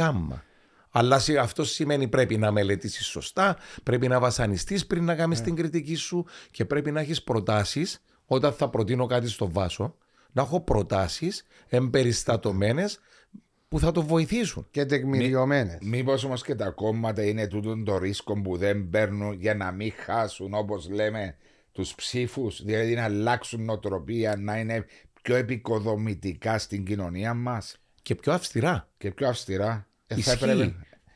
Αλλά 0.90 1.19
σε- 1.19 1.38
αυτό 1.38 1.64
σημαίνει 1.64 2.09
πρέπει 2.09 2.38
να 2.38 2.50
μελετήσεις 2.50 3.07
σωστά, 3.07 3.57
πρέπει 3.83 4.09
να 4.09 4.21
βασανιστείς 4.21 4.87
πριν 4.87 5.05
να 5.05 5.14
κάνεις 5.14 5.40
την 5.40 5.55
κριτική 5.57 5.95
σου 5.95 6.26
και 6.50 6.64
πρέπει 6.64 6.90
να 6.90 7.00
έχεις 7.00 7.23
προτάσεις 7.23 8.02
όταν 8.25 8.52
θα 8.52 8.69
προτείνω 8.71 9.07
κάτι 9.07 9.28
στο 9.28 9.50
Βάσο, 9.50 9.97
να 10.33 10.43
έχω 10.43 10.61
προτάσεις 10.61 11.45
εμπεριστατωμένες 11.69 12.99
που 13.69 13.78
θα 13.78 13.93
το 13.93 14.02
βοηθήσουν. 14.02 14.66
Και 14.71 14.85
τεκμηριωμένες. 14.85 15.78
Μήπως 15.81 16.25
όμως 16.25 16.43
και 16.43 16.55
τα 16.55 16.71
κόμματα 16.71 17.23
είναι 17.25 17.47
τούτον 17.47 17.85
το 17.85 17.99
ρίσκο 17.99 18.40
που 18.40 18.57
δεν 18.57 18.88
παίρνουν 18.90 19.33
για 19.33 19.55
να 19.55 19.71
μην 19.73 19.93
χάσουν 19.97 20.55
όπως 20.55 20.88
λέμε 20.90 21.37
τους 21.73 21.95
ψήφους, 21.95 22.62
δηλαδή 22.64 22.95
να 22.95 23.05
αλλάξουν 23.05 23.64
νοοτροπία, 23.64 24.37
να 24.37 24.59
είναι 24.59 24.87
πιο 25.23 25.37
επικοδομητικά 25.37 26.59
στην 26.59 26.85
κοινωνία 26.85 27.35
μας 27.35 27.76
Και 28.07 28.15
πιο 28.15 28.33
αυστηρά. 28.33 28.89
και 28.99 29.11
πιο 29.11 29.29
αυστηρά. 29.29 29.87
Ε, 30.07 30.15
θα 30.15 30.21
Ισχύει. 30.33 30.45
έπρεπε. 30.45 30.75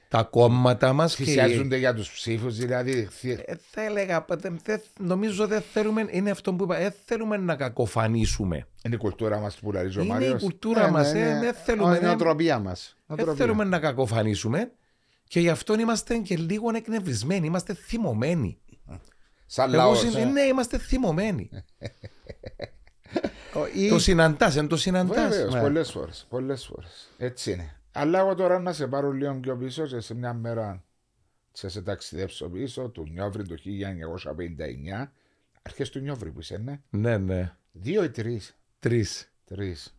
Τα 0.09 0.23
κόμματα 0.23 0.93
μας 0.93 1.17
και... 1.17 1.25
Θυσιάζονται 1.25 1.77
για 1.77 1.95
τους 1.95 2.11
ψήφους, 2.13 2.57
δηλαδή. 2.57 3.09
θυ- 3.11 3.43
Ε, 3.47 3.55
θα 3.71 3.83
έλεγα, 3.85 4.25
δεν- 4.29 4.61
δεν- 4.65 4.83
νομίζω 4.99 5.47
δεν 5.47 5.63
θέλουμε, 5.73 6.07
είναι 6.11 6.31
αυτό 6.31 6.55
που 6.55 6.65
είπα, 6.65 6.79
δεν 6.79 6.95
θέλουμε 7.05 7.37
να 7.37 7.57
κακοφανίσουμε. 7.57 8.67
Είναι 8.85 8.95
η 8.95 8.99
κουλτούρα 8.99 9.39
μας 9.39 9.55
που 9.59 9.73
λαρίζει 9.73 9.99
ο 9.99 10.03
Είναι 10.03 10.11
η 10.11 10.13
Μάριος. 10.15 10.43
κουλτούρα 10.43 10.85
Ναι, 10.85 10.91
μας, 10.91 11.13
ναι, 11.13 11.21
ε, 11.21 11.33
ναι. 11.35 11.41
δεν 11.41 11.55
θέλουμε, 11.55 11.95
Η 11.95 11.99
ε, 12.03 12.07
νοοτροπία 12.07 12.59
μας. 12.59 12.97
δεν 13.07 13.37
θέλουμε 13.37 13.65
να 13.65 13.79
κακοφανίσουμε 13.79 14.71
και 15.29 15.41
γι' 15.41 15.51
αυτό 15.51 15.75
είμαστε 15.81 16.17
και 16.17 16.37
λίγο 16.37 16.71
εκνευρισμένοι, 16.75 17.47
είμαστε 17.47 17.75
θυμωμένοι. 17.75 18.59
Σαν 19.47 19.73
Εγώ 19.75 19.83
λαός. 19.83 19.99
συν- 19.99 20.33
ναι, 20.33 20.41
είμαστε 20.43 20.79
θυμωμένοι. 20.79 21.51
Το 23.91 23.99
συναντάς, 23.99 24.57
εν 24.57 24.67
το 24.69 24.77
συναντάς. 24.77 25.29
Βεβαίως, 25.29 25.55
Ναι. 25.55 25.61
πολλές 25.61 25.91
φορές. 25.91 26.27
Πολλές 26.29 26.65
φορές. 26.67 27.09
Έτσι 27.19 27.53
είναι. 27.53 27.75
Αλλά 27.93 28.19
εγώ 28.19 28.35
τώρα 28.35 28.59
να 28.59 28.73
σε 28.73 28.87
πάρω 28.87 29.11
λίγο 29.11 29.35
πιο 29.35 29.57
πίσω 29.57 29.87
και 29.87 30.01
σε 30.01 30.15
μια 30.15 30.35
μέρα 30.35 30.85
σε 31.53 31.69
σε 31.69 31.83
ταξιδέψω 31.83 32.49
πίσω 32.49 32.89
του 32.89 33.07
Νιόβρη 33.11 33.47
το 33.47 33.57
1959. 33.57 35.13
Αρχές 35.63 35.91
του 35.91 35.99
Νιόβρη 36.01 36.31
που 36.31 36.41
είσαι, 36.41 36.59
ναι. 36.59 36.81
Ναι, 36.91 37.19
ναι. 37.19 37.55
Δύο 37.73 38.05
ή 38.05 38.11
τρεις. 38.11 38.57
Τρεις. 38.79 39.33
Τρεις. 39.45 39.95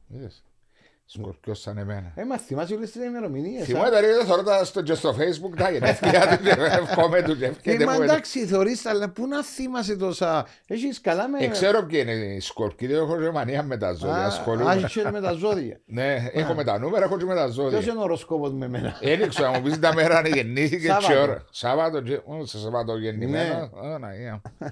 Είδες. 1.14 1.26
Σκορπιός 1.30 1.60
σαν 1.60 1.78
εμένα. 1.78 2.12
Ε, 2.16 2.24
μα 2.26 2.38
θυμάσαι 2.38 2.74
όλες 2.74 2.92
τις 2.92 3.06
ημερομηνίες. 3.06 3.62
α. 3.62 3.66
Θυμάται 3.66 4.00
ρε, 4.00 4.08
δεν 4.08 4.26
θωρώ 4.26 4.44
τα 4.44 4.64
στο, 4.66 4.82
και 4.82 4.94
στο 4.94 5.16
facebook 5.20 5.58
τα 5.58 5.72
γενέθλια 5.72 6.28
του 6.38 6.44
και 6.44 6.50
εύχομαι 6.82 7.22
του 7.22 7.38
και 7.38 7.46
Ε, 7.46 7.48
εύχεται 7.48 7.86
μα 7.86 7.96
που- 7.96 8.02
εντάξει, 8.02 8.46
θεωρείς, 8.46 8.86
αλλά 8.86 9.10
πού 9.10 9.28
να 9.28 9.44
θυμάσαι 9.44 9.96
τόσα; 9.96 10.46
Έχεις 10.68 11.02
καλά 11.02 11.28
με. 11.28 11.38
Ε, 11.46 11.48
ξέρω 11.48 11.84
ποιοι 11.84 12.00
είναι 12.04 12.12
οι 12.14 12.40
σκορπιοί, 12.40 12.88
δεν 12.88 12.98
έχω 12.98 13.18
και 13.22 13.30
μανία 13.32 13.64
με 13.64 13.78
τα 13.78 13.94
ζώδια. 13.94 14.16
Α, 14.16 14.26
ασχολούμαι. 14.26 14.74
Έχεις 14.74 15.04
με 15.12 15.22
τα 15.22 15.32
ζώδια. 15.32 15.80
Ναι, 16.02 16.30
έχω 16.34 16.54
με 16.54 16.64
τα 16.64 16.80
νούμερα, 16.80 17.06
έχω 17.06 17.18
και 17.18 17.26
με 17.26 17.36
τα 17.36 17.42
Ποιος 17.44 17.54
ζώδια. 17.56 17.80
είναι 17.82 18.00
ο 18.00 18.02
οροσκόπος 18.02 18.54
με 18.54 18.68
μένα. 18.68 18.98
Ένιξω 19.02 19.44
να 19.44 19.50
μου 19.50 19.62
πεις 19.62 19.80
τα 19.80 19.94
μέρα 19.94 20.18
αν 20.18 20.26
γεννήθηκε 20.26 20.88
Σάββατο. 20.88 21.14
και 21.14 21.20
ώρα. 21.20 21.46
Σάββατο, 21.50 22.02
και- 22.02 22.20
ω, 22.26 22.46
σε 22.46 22.58
Σάββατο 22.58 22.98
γεννημένο. 22.98 23.54
Ναι. 23.54 23.90
Ω, 23.94 23.98
να, 23.98 24.08
yeah. 24.10 24.68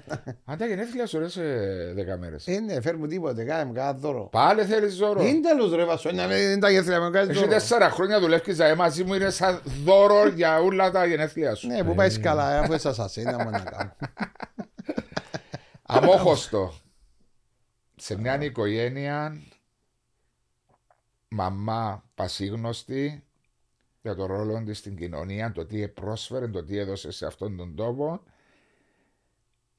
Αν 0.46 0.58
τα 0.58 0.65
γενέθλια 0.65 1.05
σου 1.05 1.19
ρε 1.19 1.29
σε 1.29 1.41
δέκα 1.96 2.17
μέρες. 2.17 2.48
Ε, 2.48 2.60
ναι, 2.60 2.81
φέρ 2.81 2.98
μου 2.98 3.08
τίποτε, 3.08 3.43
κάνε 3.43 3.65
μου 3.65 3.74
κάνα 3.74 3.93
δώρο. 3.93 4.29
Πάλι 4.31 4.63
θέλεις 4.63 4.96
δώρο. 4.98 5.22
Είναι 5.25 5.39
τέλος 5.39 5.75
ρε 5.75 5.84
Βασό, 5.86 6.12
να 6.30 6.36
μην 6.50 6.60
τα 6.60 6.70
γεθρία 6.70 7.02
μου 7.02 7.10
κάνεις 7.12 7.30
Έχει 7.30 7.40
δώρο. 7.40 7.52
τέσσερα 7.52 7.90
χρόνια 7.90 8.20
δουλεύεις 8.20 8.56
ζαέ 8.56 8.76
μαζί 8.76 9.04
μου, 9.04 9.14
είναι 9.14 9.30
σαν 9.30 9.62
δώρο 9.84 10.28
για 10.28 10.60
όλα 10.60 10.92
τα 10.92 11.06
γενέθλια 11.06 11.56
σου. 11.56 11.68
Ναι, 11.68 11.84
που 11.84 11.96
πάει 11.96 12.20
καλά, 12.20 12.60
αφού 12.60 12.74
είσαι 12.74 12.90
ασασίνα 12.90 13.44
μου 13.44 13.50
να 13.50 13.60
κάνω. 13.60 13.96
Αμόχωστο. 15.92 16.74
Σε 17.96 18.18
μια 18.18 18.42
οικογένεια, 18.44 19.42
μαμά 21.28 22.04
πασίγνωστη 22.16 23.24
για 24.02 24.16
το 24.16 24.26
ρόλο 24.26 24.64
της 24.66 24.78
στην 24.78 24.98
κοινωνία, 24.98 25.52
το 25.52 25.66
τι 25.66 25.88
πρόσφερε, 25.88 26.48
το 26.48 26.64
τι 26.64 26.78
έδωσε 26.78 27.12
σε 27.12 27.26
αυτόν 27.26 27.58
τον 27.58 27.76
τόπο. 27.76 28.22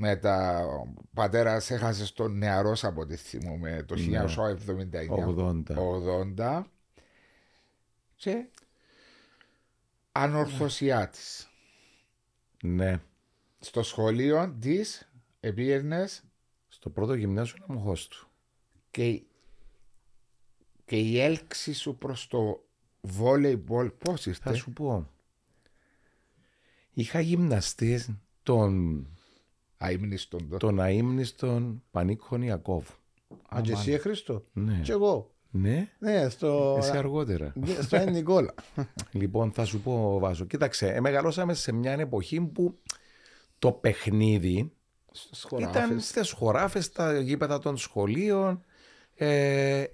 Με 0.03 0.17
τα 0.17 0.65
ο 0.67 0.95
πατέρας 1.15 1.71
έχασε 1.71 2.13
τον 2.15 2.39
νεαρός 2.39 2.85
από 2.85 3.07
τη 3.07 3.17
θυμούμε 3.17 3.85
το 3.87 3.95
1979. 3.99 5.09
80. 5.37 5.63
80 6.39 6.63
και 8.15 8.47
ανορθωσιά 10.13 11.09
της. 11.09 11.51
Ναι. 12.63 13.01
Στο 13.61 13.83
σχολείο 13.83 14.57
της 14.61 15.11
επίερνες 15.41 16.25
Στο 16.69 16.91
πρώτο 16.91 17.15
γυμνάσιο 17.15 17.65
να 17.69 17.95
του. 17.95 18.29
και, 18.91 19.23
και 20.85 20.97
η 20.97 21.21
έλξη 21.21 21.73
σου 21.73 21.97
προς 21.97 22.27
το 22.27 22.65
volleyball 23.19 23.91
πώς 23.99 24.23
Θα 24.23 24.31
ήρθε. 24.31 24.55
σου 24.55 24.73
πω. 24.73 25.11
Είχα 26.93 27.21
γυμναστή 27.21 28.19
τον, 28.43 29.07
Αείμνηστον 29.83 30.49
το. 30.49 30.57
τον 30.57 30.81
αείμνηστον 30.81 31.83
Πανίκον 31.91 32.43
Ιακώβ. 32.43 32.89
Αν 33.49 33.63
και 33.63 33.73
εσύ, 33.73 33.93
ε, 33.93 33.99
Χρήστο. 33.99 34.45
Ναι. 34.53 34.81
Και 34.83 34.93
εγώ. 34.93 35.35
Ναι, 35.51 35.89
Ναι, 35.99 36.29
στο. 36.29 36.77
εσύ 36.79 36.97
αργότερα. 36.97 37.53
Στο 37.81 37.97
Εν 37.97 38.11
Νικόλα. 38.13 38.55
λοιπόν, 39.13 39.53
θα 39.53 39.65
σου 39.65 39.81
πω, 39.81 40.19
Βάσο. 40.19 40.45
Κοίταξε, 40.45 40.89
ε, 40.89 41.01
μεγαλώσαμε 41.01 41.55
σε 41.55 41.73
μια 41.73 41.93
εποχή 41.93 42.41
που 42.41 42.79
το 43.59 43.73
παιχνίδι 43.73 44.73
ήταν 45.59 46.01
στις 46.01 46.31
χωράφες, 46.31 46.85
στα 46.85 47.21
γήπεδα 47.21 47.59
των 47.59 47.77
σχολείων. 47.77 48.65
Ε, 49.15 49.85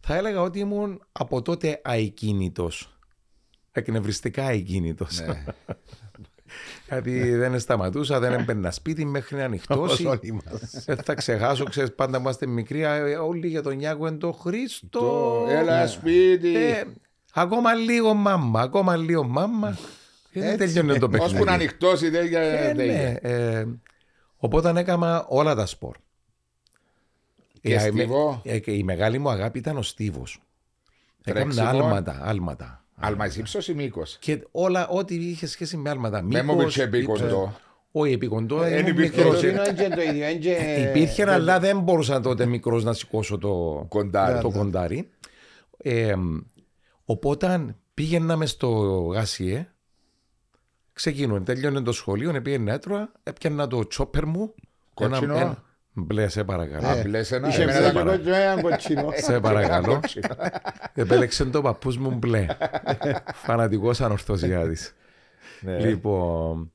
θα 0.00 0.16
έλεγα 0.16 0.40
ότι 0.42 0.58
ήμουν 0.58 1.02
από 1.12 1.42
τότε 1.42 1.80
αικίνητος. 1.84 2.98
Εκνευριστικά 3.72 4.48
αικίνητος. 4.48 5.20
Ναι. 5.20 5.44
Γιατί 6.88 7.34
δεν 7.34 7.58
σταματούσα, 7.60 8.18
δεν 8.18 8.32
έμπαιρνα 8.32 8.70
σπίτι 8.70 9.04
μέχρι 9.04 9.36
να 9.36 9.44
Όπως 9.44 9.48
ανοιχτώσει. 9.48 10.06
όλοι 10.06 10.32
μας. 10.32 10.84
Δεν 10.84 10.96
θα 10.96 11.14
ξεχάσω, 11.14 11.64
ξέρεις, 11.64 11.92
πάντα 11.94 12.18
είμαστε 12.18 12.46
μικροί, 12.46 12.82
ε, 12.82 13.14
όλοι 13.16 13.48
για 13.48 13.62
τον 13.62 13.76
Νιάκο 13.76 14.06
είναι 14.06 14.16
το 14.16 14.32
Χρήστο. 14.32 14.98
Το 14.98 15.46
έλα 15.50 15.86
σπίτι. 15.86 16.56
Ε, 16.56 16.84
ακόμα 17.32 17.74
λίγο 17.74 18.14
μάμα, 18.14 18.60
ακόμα 18.60 18.96
λίγο 18.96 19.22
μάμα. 19.24 19.78
Και 20.32 20.40
δεν 20.40 20.60
Έτσι. 20.60 20.74
τελειώνει 20.74 20.98
το 20.98 21.08
παιχνίδι. 21.08 21.32
Ώσπου 21.34 21.44
να 21.44 21.52
ανοιχτώσει 21.52 22.08
δεν 22.10 22.26
για 22.26 22.40
Ε, 22.40 22.74
δεν 22.74 22.76
ναι, 22.76 22.84
για. 22.84 23.18
ε, 23.30 23.66
οπότε 24.36 24.72
έκανα 24.80 25.24
όλα 25.28 25.54
τα 25.54 25.66
σπορ. 25.66 25.96
Και 27.60 27.74
Ε, 27.74 27.78
στίβο; 27.78 28.40
ε, 28.44 28.58
και 28.58 28.70
η 28.70 28.82
μεγάλη 28.82 29.18
μου 29.18 29.30
αγάπη 29.30 29.58
ήταν 29.58 29.76
ο 29.76 29.82
στίβος. 29.82 30.40
Έκανα 31.24 31.44
Τρέξιμο. 31.54 31.68
άλματα, 31.84 32.20
άλματα. 32.24 32.81
Άλμα 33.02 33.26
εις 33.26 33.36
ύψος 33.36 33.68
ή 33.68 33.74
μήκος; 33.74 34.16
Και 34.20 34.46
όλα, 34.50 34.88
ό,τι 34.88 35.14
είχε 35.14 35.46
σχέση 35.46 35.76
με 35.76 35.90
άλματα. 35.90 36.22
Με 36.22 36.42
μου 36.42 36.52
Μήκος, 36.54 36.64
πεις 36.74 36.82
επί 36.82 36.98
ύψος. 36.98 37.20
κοντό. 37.20 37.54
Όχι, 37.92 38.12
επί 38.12 38.26
κοντό. 38.26 38.62
Ε, 38.62 38.66
ήμουν 38.68 38.78
εν 38.78 38.86
υπήρχε 38.86 39.16
μικρός. 39.24 39.40
το 39.40 39.46
Είναι 39.46 39.72
και 39.76 39.88
το 39.94 40.00
ίδιο. 40.02 40.28
είναι 40.28 40.38
και- 40.38 40.88
Υπήρχε, 40.90 41.30
αλλά 41.30 41.58
δεν 41.60 41.80
μπορούσα 41.80 42.20
τότε 42.20 42.46
μικρός 42.46 42.84
να 42.84 42.92
σηκώσω 42.92 43.38
το 43.38 43.84
Κοντάρι. 43.88 44.40
Το 44.40 44.50
κοντάρι. 44.50 45.10
Ε, 45.76 46.14
οπότε 47.04 47.76
πήγαιναμε 47.94 48.46
στο 48.46 48.68
Γάσιε, 49.14 49.66
Ξεκίνουν, 50.92 51.44
τελειώνει 51.44 51.82
το 51.82 51.92
σχολείο, 51.92 52.40
πήγαινε 52.42 52.72
έτρωα, 52.72 53.12
έπιανα 53.22 53.66
το 53.66 53.86
τσόπερ 53.86 54.26
μου. 54.26 54.54
Κότσινο. 54.94 55.56
Ένα, 55.96 56.04
ένα, 56.04 56.06
μπλε, 56.06 56.28
σε 56.28 56.44
παρακαλώ. 56.44 56.86
Α, 56.88 57.02
μπλε 57.02 57.20
ένα, 57.30 57.48
Είχε 57.48 57.62
εμένα 57.62 57.80
μπλε 57.80 57.92
δεν 57.92 57.92
και 57.92 57.98
παρά. 57.98 58.10
κόκκινο, 58.16 58.34
έναν 58.36 58.60
κοτσινό. 58.70 59.08
σε 59.16 59.40
παρακαλώ. 59.40 60.00
Επέλεξε 60.94 61.44
το 61.44 61.62
παππούς 61.62 61.98
μου 61.98 62.10
μπλε. 62.10 62.46
Φανατικός 63.34 64.00
ανορθωσιάτης. 64.00 64.94
Ναι. 65.60 65.78
Λοιπόν, 65.78 66.72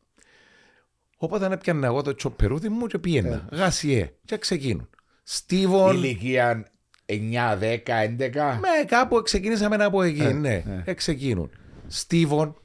οπότε 1.17 1.45
έπιανα 1.53 1.87
εγώ 1.87 2.01
το 2.01 2.15
τσοπερούδι 2.15 2.69
μου 2.69 2.87
και 2.87 2.97
πήγαινα. 2.97 3.47
Γασιέ. 3.51 4.13
Και 4.25 4.37
ξεκίνουν. 4.37 4.89
Στίβον. 5.23 5.95
Ηλικία 5.95 6.65
9, 7.05 7.57
10, 7.59 7.77
11. 7.87 8.59
Με 8.59 8.85
κάπου 8.87 9.21
ξεκίνησαμε 9.21 9.75
από 9.83 10.01
εκεί, 10.01 10.33
ναι. 10.33 10.63
Ε, 10.85 10.93
ξεκίνουν. 10.93 11.49
Στίβον. 11.87 12.55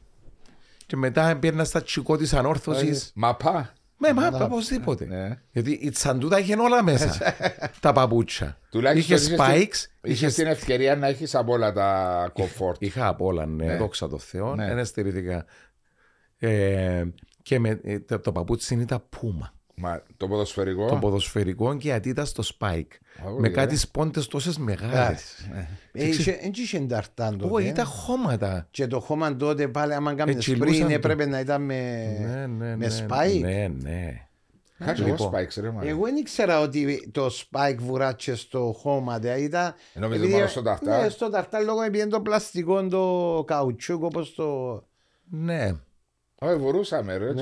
Και 0.87 0.97
μετά 0.97 1.37
πήγαινα 1.37 1.64
στα 1.64 1.82
τσικό 1.82 2.16
της 2.16 2.35
ανόρθωσης. 2.35 3.12
Μαπά. 3.14 3.73
Με 4.06 4.21
μάπα, 4.21 4.44
οπωσδήποτε. 4.44 5.04
Ναι. 5.04 5.38
Γιατί 5.50 5.71
η 5.71 5.90
τσαντούτα 5.90 6.38
είχε 6.38 6.54
όλα 6.59 6.82
μέσα. 6.82 7.35
τα 7.80 7.92
παπούτσια. 7.92 8.59
Τουλάχιστον 8.71 9.16
Είχε 9.16 9.26
είχες 9.26 9.40
spikes. 9.40 9.88
την- 10.00 10.11
Είχες 10.11 10.21
Είχες 10.21 10.35
την 10.35 10.47
ευκαιρία 10.47 10.97
να 10.97 11.06
έχεις 11.06 11.35
από 11.35 11.52
όλα 11.52 11.73
τα 11.73 12.30
κομφόρτ. 12.32 12.82
Είχα 12.82 13.06
απ' 13.09 13.21
όλα, 13.23 13.47
ναι, 13.47 13.64
Ναι. 13.64 13.76
δόξα 13.76 14.09
τω 14.09 14.18
Θεώ. 14.18 14.54
Ναι. 14.54 14.75
Δεν 14.75 14.85
στερήθηκα. 14.85 15.44
Ε, 16.38 17.04
και 17.42 17.59
με, 17.59 17.80
ε, 17.82 17.99
το, 18.00 18.18
το 18.21 18.32
παπούτσι 18.32 18.75
είναι 18.75 18.85
τα 18.87 19.00
πούμα. 19.00 19.52
Μα 19.82 20.02
το 20.16 20.28
ποδοσφαιρικό; 20.28 20.86
Το 20.88 20.96
ποδοσφαιρικό 20.96 21.76
και 21.76 21.88
η 21.88 21.92
αντίτα 21.92 22.24
στο 22.24 22.42
spike. 22.58 22.86
Ω, 23.26 23.30
με 23.40 23.48
ε. 23.48 23.50
κάτι 23.50 23.76
σπόντες 23.76 24.26
τόσες 24.26 24.58
μεγάλες. 24.58 25.48
Ε, 25.92 26.06
είχε- 26.08 26.38
Δεν 26.42 26.50
είχε 26.54 26.78
νταρτάν 26.78 27.38
τότε. 27.38 27.54
Όχι, 27.54 27.66
ήταν 27.68 27.86
χώματα. 27.86 28.66
Και 28.70 28.86
το 28.86 29.00
χώμα 29.00 29.36
τότε 29.36 29.68
πάλι 29.68 29.94
άμα 29.94 30.14
κάνεις 30.14 30.36
τσιλούσαν 30.36 30.68
πριν 30.74 30.86
το. 30.86 30.92
έπρεπε 30.92 31.26
να 31.26 31.40
ήταν 31.40 31.62
με, 31.62 32.02
Ναι, 32.20 32.46
ναι, 32.46 32.76
με 32.76 32.86
ναι, 32.86 33.06
spike. 33.08 33.40
Ναι, 33.40 33.68
ναι. 33.82 34.26
Κάτσε 34.78 35.04
Λοιπόν. 35.04 35.16
εγώ 35.20 35.30
spikes 35.38 35.60
ρε 35.62 35.70
μα. 35.70 35.82
Εγώ 35.84 36.04
δεν 36.04 36.16
ήξερα 36.16 36.60
ότι 36.60 37.10
το 37.12 37.26
spike 37.26 37.76
βουράτσε 37.78 38.36
στο 38.36 38.74
χώμα. 38.78 39.18
δηλαδή 39.18 39.42
Ήταν... 39.42 39.74
Νόμιζα 39.94 40.18
επειδή- 40.20 40.34
μόνο 40.34 40.46
στο 40.46 40.62
ταρτάρ. 40.62 41.02
Ναι, 41.02 41.08
στο 41.08 41.30
ταρτάρ 41.30 41.64
λόγω 41.64 41.82
επειδή 41.82 42.02
είναι 42.02 42.10
το 42.10 42.20
πλαστικό, 42.20 42.86
το 42.88 43.44
καουτσούκ 43.46 44.02
όπως 44.02 44.34
το... 44.34 44.82
Ναι. 45.30 45.72
Όχι, 46.38 46.56
βουρούσαμε 46.56 47.16
ρε. 47.16 47.32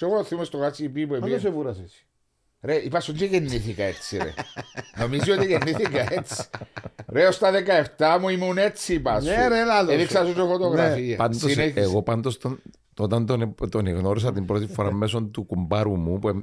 Ναι. 0.00 0.04
έτσι. 0.04 0.04
Και 0.04 0.04
εγώ 0.04 0.24
θυμώ 0.24 0.44
στο 0.44 0.58
κάτσι 0.58 0.88
που 0.88 1.06
Πάντως 1.06 1.28
είπε. 1.28 1.38
σε 1.38 1.50
βούρασε 1.50 1.82
εσύ. 1.84 2.00
Ρε, 2.60 2.74
είπα 2.74 3.00
σου 3.00 3.12
και 3.12 3.24
γεννήθηκα 3.24 3.84
έτσι 3.84 4.16
ρε. 4.16 4.34
Νομίζω 4.98 5.34
ότι 5.34 5.46
γεννήθηκα 5.46 6.12
έτσι. 6.12 6.42
Ρε, 7.08 7.26
ως 7.26 7.38
τα 7.38 7.50
17 7.96 8.18
μου 8.20 8.28
ήμουν 8.28 8.58
έτσι 8.58 8.94
είπα 8.94 9.20
σου. 9.20 9.26
Ναι, 9.26 9.48
ρε, 9.48 9.64
λάλο 9.64 9.88
σου. 9.88 9.94
Έδειξα 9.94 10.24
σου 10.26 10.34
και 10.34 10.40
φωτογραφία. 10.40 11.16
Πάντως, 11.16 11.38
Συνέχισε. 11.40 11.80
εγώ 11.80 12.02
πάντως 12.02 12.38
τον, 12.38 12.60
όταν 12.98 13.26
τον, 13.26 13.54
τον 13.70 13.86
γνώρισα 13.88 14.32
την 14.32 14.44
πρώτη 14.46 14.66
φορά 14.66 14.92
μέσω 14.92 15.22
του 15.22 15.42
κουμπάρου 15.44 15.96
μου, 15.96 16.18
που 16.18 16.42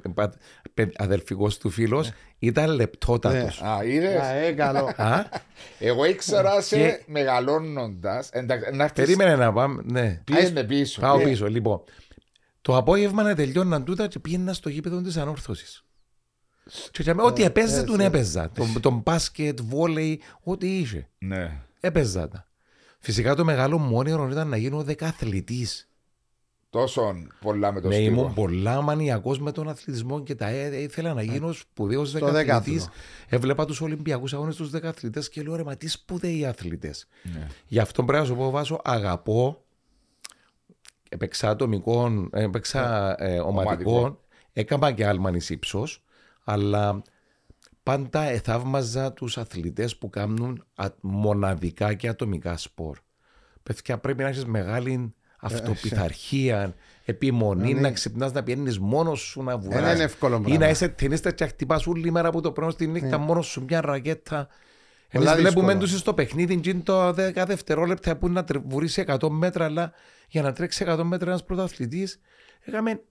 αδελφικός 0.96 1.58
του 1.58 1.70
φίλος, 1.70 2.12
ήταν 2.40 2.70
λεπτότατος. 2.76 3.62
Α, 3.62 3.84
είδες; 3.84 4.22
Α, 4.22 4.34
ε, 4.34 4.52
καλό. 4.52 4.90
Α, 4.96 5.24
Εγώ 5.80 6.06
ήξερα 6.06 6.62
σε 6.62 6.78
Και- 6.78 7.02
μεγαλώνοντας. 7.06 8.30
εντα- 8.32 8.56
Να 8.74 8.84
έρθεις- 8.84 9.06
περίμενε 9.06 9.36
να 9.36 9.54
πάμε. 9.54 9.82
Ναι. 9.86 10.22
Πήγαινε 10.24 10.64
πίσω. 10.64 11.02
Πάω 11.02 11.20
Ε, 11.20 11.24
πίσω. 11.24 11.48
Λοιπόν, 11.48 11.84
το 12.64 12.78
απόγευμα 12.78 13.24
να 13.24 13.36
τελειώναν 13.36 13.84
τούτα 13.84 14.08
και 14.08 14.20
πήγαινα 14.20 14.54
στο 14.54 14.70
γήπεδο 14.70 15.02
της 15.02 15.18
ανόρθωσης. 15.18 15.84
Και 16.92 17.02
για 17.04 17.16
μένα, 17.16 17.28
ό,τι 17.28 17.44
έπαιζε, 17.44 17.84
τον 17.84 18.00
έπαιζα. 18.00 18.50
Τον, 18.50 18.80
τον 18.82 19.02
μπάσκετ, 19.06 19.60
βόλεϊ, 19.62 20.22
ό,τι 20.44 20.78
είχε. 20.78 21.10
Ναι. 21.18 21.62
Έπαιζα 21.80 22.28
τα. 22.28 22.48
Φυσικά 23.00 23.36
το 23.36 23.44
μεγάλο 23.44 23.78
μου 23.78 23.98
όνειρο 23.98 24.30
ήταν 24.32 24.48
να 24.48 24.58
γίνω 24.58 24.84
δεκαθλητής. 24.84 25.88
Τόσο 26.70 27.16
πολλά 27.42 27.72
με 27.72 27.82
το 27.82 27.88
Ναι, 27.88 27.96
στίβο. 27.96 28.22
ήμουν 28.22 28.34
πολλά 28.34 28.82
μανιακός 28.82 29.40
με 29.40 29.52
τον 29.52 29.70
αθλητισμό 29.70 30.24
και 30.24 30.36
τα 30.36 30.48
ε, 30.48 30.82
ήθελα 30.82 31.14
να 31.14 31.22
γίνω 31.24 31.52
σπουδαίος 31.52 32.12
δεκαθλητής. 32.12 32.44
δεκάθλο. 32.46 32.88
Έβλεπα 33.28 33.66
τους 33.66 33.82
Ολυμπιακούς 33.82 34.34
αγώνες 34.34 34.56
του 34.56 34.68
δεκαθλητές 34.68 35.30
και 35.30 35.42
λέω 35.42 35.56
ρε, 35.56 35.64
μα 35.64 35.76
τι 35.76 35.88
σπουδαίοι 35.88 36.46
αθλητές. 36.46 37.08
Ναι. 37.24 37.48
Γι' 37.68 37.80
αυτό 37.80 38.04
πρέπει 38.04 38.22
να 38.22 38.28
σου 38.28 38.36
πω, 38.36 38.50
Βάσο, 38.50 38.82
αγαπώ. 38.84 39.63
Έπαιξα 41.14 41.50
ατομικών, 41.50 42.30
έπαιξα 42.34 43.16
ε, 43.20 43.40
Ομαδικό. 43.40 43.48
ομαδικών, 43.92 44.20
έκανα 44.54 44.92
και 44.92 45.06
άλμανη 45.06 45.40
ύψος, 45.50 46.04
αλλά 46.44 47.02
πάντα 47.84 48.22
εθαύμαζα 48.22 49.14
τους 49.14 49.38
αθλητές 49.38 49.98
που 49.98 50.10
κάνουν 50.10 50.66
α- 50.76 50.88
μοναδικά 51.02 51.94
και 51.94 52.08
ατομικά 52.08 52.58
σπορ. 52.58 52.98
Παιδιά, 53.64 53.98
πρέπει 53.98 54.24
να 54.24 54.30
έχεις 54.30 54.46
μεγάλη 54.46 55.14
αυτοπιθαρχία, 55.40 56.74
επιμονή, 57.06 57.74
να 57.74 57.92
ξυπνάς 57.92 58.32
να 58.32 58.44
πηγαίνει 58.44 58.78
μόνος 58.80 59.20
σου 59.20 59.44
να 59.44 59.58
βουράς. 59.58 59.82
Δεν 59.82 59.94
είναι 59.94 60.04
εύκολο 60.04 60.36
Ή 60.36 60.40
πράγμα. 60.42 60.60
να 60.60 60.70
είσαι 60.70 60.88
ταινίστα 60.88 61.32
και 61.32 61.46
χτυπάς 61.46 61.88
όλη 61.88 62.12
μέρα 62.12 62.28
από 62.28 62.42
το 62.42 62.52
πρωί 62.52 62.72
στη 62.72 62.88
νύχτα 62.88 63.18
μόνος 63.18 63.46
σου 63.48 63.64
μια 63.68 63.82
ρακέτα. 63.82 64.48
Εμείς 65.16 65.28
Πολλά 65.28 65.36
βλέπουμε 65.42 65.66
δύσκολο. 65.74 65.92
του 65.92 65.98
στο 65.98 66.14
παιχνίδι 66.14 66.60
και 66.60 66.70
είναι 66.70 66.82
το 66.82 67.08
10 67.14 67.14
δευτερόλεπτα 67.48 68.16
που 68.18 68.30
να 68.30 68.44
τρε- 68.44 68.62
βουρήσει 68.68 69.02
100 69.08 69.30
μέτρα, 69.30 69.66
αλλά 69.66 69.92
για 70.28 70.42
να 70.42 70.54
τρέξει 70.54 70.84
100 70.88 71.04
μέτρα 71.04 71.30
ένας 71.30 71.44
πρωταθλητής, 71.44 72.20
έκαμε 72.62 73.02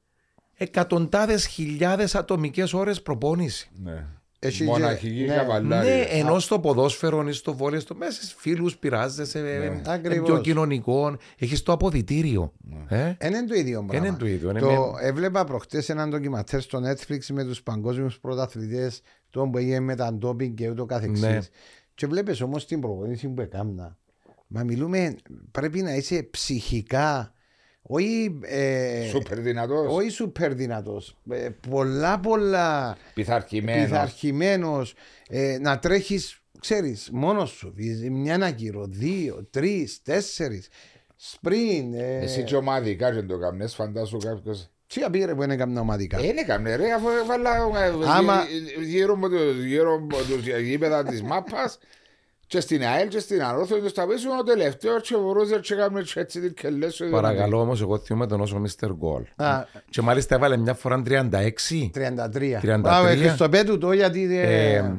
εκατοντάδες 0.57 1.47
χιλιάδες 1.47 2.15
ατομικές 2.15 2.73
ώρες 2.73 3.03
προπόνηση. 3.03 3.71
Ναι. 3.83 4.07
Έχει 4.45 4.65
Μοναχική 4.65 5.19
και- 5.25 5.27
ναι. 5.31 5.35
καβαλάρη. 5.37 5.89
Ναι, 5.89 6.01
ενώ 6.01 6.39
στο 6.39 6.61
ποδόσφαιρο 6.61 7.29
ή 7.29 7.33
στο 7.33 7.55
βόλιο, 7.55 7.81
στο 7.81 7.95
μέσα 7.95 8.23
στου 8.23 8.39
φίλους 8.39 8.77
πειράζεσαι, 8.77 9.41
ναι. 9.41 9.81
Ακριβώς. 9.93 10.29
πιο 10.29 10.39
κοινωνικό, 10.41 11.17
έχεις 11.39 11.63
το 11.63 11.73
αποδητήριο. 11.73 12.53
Ε; 12.89 13.15
Δεν 13.19 13.33
είναι 13.35 13.45
το 13.47 13.55
ίδιο 13.55 13.85
πράγμα. 13.85 14.07
είναι 14.09 14.17
το 14.17 14.27
ίδιο, 14.27 14.51
είναι 14.51 14.61
Το 14.61 14.67
με- 14.67 15.07
έβλεπα 15.09 15.45
προχτές 15.45 15.89
έναν 15.89 16.11
ντοκιματέρ 16.11 16.61
στο 16.61 16.79
Netflix 16.89 17.19
με 17.33 17.45
τους 17.45 17.63
παγκόσμιους 17.63 18.19
πρωταθλητές, 18.21 19.01
τον 19.31 19.51
που 19.51 19.59
έγινε 19.59 19.81
με 19.81 19.95
τα 19.97 20.13
ντόπινγκ 20.15 20.57
και 20.57 20.71
ούτω 20.71 20.85
καθεξής. 20.87 21.49
Ναι. 21.93 22.07
Και 22.07 22.07
βλέπεις 22.07 22.41
όμως 22.41 22.67
την 22.67 22.81
προπονήση 22.81 23.29
που 23.29 23.41
έκανα. 23.41 23.99
Μα 24.47 24.63
μιλούμε, 24.65 25.17
πρέπει 25.51 25.83
να 25.83 25.95
είσαι 25.95 26.23
ψυχικά, 26.23 27.33
όχι, 27.83 28.39
ε, 28.43 29.07
Σούπερ 29.09 29.41
δυνατός. 29.41 29.95
όχι 29.97 30.09
σούπερ 30.09 30.55
δυνατός. 30.55 31.19
πολλά 31.71 32.21
πολλά 32.21 32.97
Πειθαρχημένος. 33.15 33.85
πειθαρχημένος. 33.85 34.95
Ε, 35.29 35.59
να 35.61 35.79
τρέχεις, 35.79 36.43
ξέρεις, 36.61 37.09
μόνος 37.13 37.51
σου. 37.51 37.75
Μια 38.11 38.35
ένα 38.35 38.51
κύριο, 38.51 38.87
δύο, 38.89 39.47
τρεις, 39.51 40.03
τέσσερις. 40.03 40.69
Σπριν. 41.17 41.95
Ε, 41.95 42.19
Εσύ 42.19 42.43
και 42.45 42.57
ομαδικά 42.57 43.13
δεν 43.13 43.27
το 43.27 43.39
κάνεις, 43.39 43.75
φαντάσου 43.75 44.17
κάποιος. 44.19 44.71
Τι 44.95 45.03
απήρε 45.03 45.35
που 45.35 45.43
είναι 45.43 45.57
καμιά 45.57 45.81
ομαδικά. 45.81 46.19
Ε, 46.19 46.27
Είναι 46.27 46.43
καμνέ 46.43 46.77
ρε, 46.77 46.93
αφού 46.93 47.07
έβαλα 47.23 47.51
ε, 47.57 47.93
Άμα- 48.17 48.45
γύ- 48.45 48.87
γύρω 48.89 49.13
από 49.15 49.29
τους- 49.29 49.65
γύρω 49.65 49.95
από 49.95 50.17
τους 50.17 50.47
γήπεδα 50.61 51.03
της 51.05 51.23
μάπας 51.23 51.79
και 52.47 52.61
στην 52.61 52.83
ΑΕΛ 52.85 53.09
και 53.09 53.19
στην 53.19 53.43
Ανόρθωση 53.43 53.81
τους 53.81 53.93
τα 53.93 54.07
πέσουν 54.07 54.39
ο 54.39 54.43
τελευταίος 54.43 55.03
και 55.09 55.17
μπορούσε 55.17 55.59
και 55.63 55.75
κάνουμε 55.75 56.03
και 56.03 56.21
έτσι 56.21 56.41
την 56.41 56.55
κελές 56.55 56.95
σου. 56.95 57.09
Παρακαλώ 57.11 57.61
όμως, 57.61 57.81
εγώ 57.81 57.99
θυμούμαι 57.99 58.27
τον 58.27 58.41
όσο 58.41 58.63
Mr. 58.81 58.87
Goal. 58.89 59.23
Α, 59.47 59.65
Και 59.91 60.03
μάλιστα 60.03 60.35
έβαλε 60.35 60.57
μια 60.57 60.75
φορά 60.75 61.03
36. 61.03 61.91
33. 61.95 62.61
33. 62.61 62.81
Μπράβο, 62.81 63.07
ε, 63.07 63.17
Χριστοπέτου 63.17 63.79
το 63.79 63.93
γιατί. 63.93 64.37
ε, 64.39 64.75
Ε, 64.75 64.93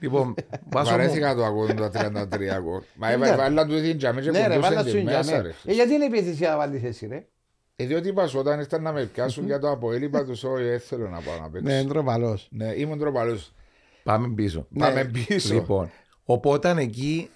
λοιπόν, 0.00 0.34
βάζω 0.70 0.90
μου. 0.90 0.96
Βαρέθηκα 0.96 1.34
το 1.34 1.44
ακούω 1.44 1.66
τα 1.74 1.90
33 1.90 2.60
γκολ. 2.62 2.80
Μα 2.94 3.16
Ναι. 3.16 3.28
έβαλα 3.28 3.66
του 3.66 3.80
την 3.80 3.98
τζαμί 3.98 4.20
και 4.22 4.30
Ναι, 4.30 4.38
ρε, 4.38 4.44
κουμπούσαν 4.54 4.74
βάλα 4.74 4.82
τη 4.84 4.90
σου 4.90 5.02
μέσα, 5.02 5.20
για 5.20 5.42
ρε. 5.42 5.48
Ε, 5.64 5.72
γιατί 5.72 5.92
είναι 5.94 6.04
επίσης 6.04 6.40
να 6.40 6.56
βάλεις 6.56 6.82
εσύ, 6.82 7.06
ρε; 7.06 7.26
Ε, 7.78 7.86
διότι 7.86 8.08
είπα 8.08 8.26
σου, 8.26 8.38
όταν 8.38 8.58
ήρθαν 8.58 8.82
να 8.82 8.92
με 8.92 9.04
πιάσουν 9.04 9.44
για 9.44 9.58
το 9.58 9.70
Αποέλ, 9.70 10.02
είπα 10.02 10.24
τους 10.24 10.44
όχι, 10.44 10.62
δεν 10.62 10.80
θέλω 10.80 11.08
να 11.08 11.20
πάω 11.20 11.38
να 11.40 11.48
Ναι, 11.48 11.60
παίξω. 11.60 11.84
ντροπαλός. 11.88 12.48
Ναι, 12.50 12.72
ήμουν 12.76 12.98
τροπαλούς. 12.98 13.52
Πάμε 14.02 14.28
πίσω. 14.34 14.66
Πάμε 14.78 15.04
πίσω. 15.04 15.54
Λοιπόν, 15.54 15.90
οπότε 16.24 16.70
εκεί, 16.70 17.30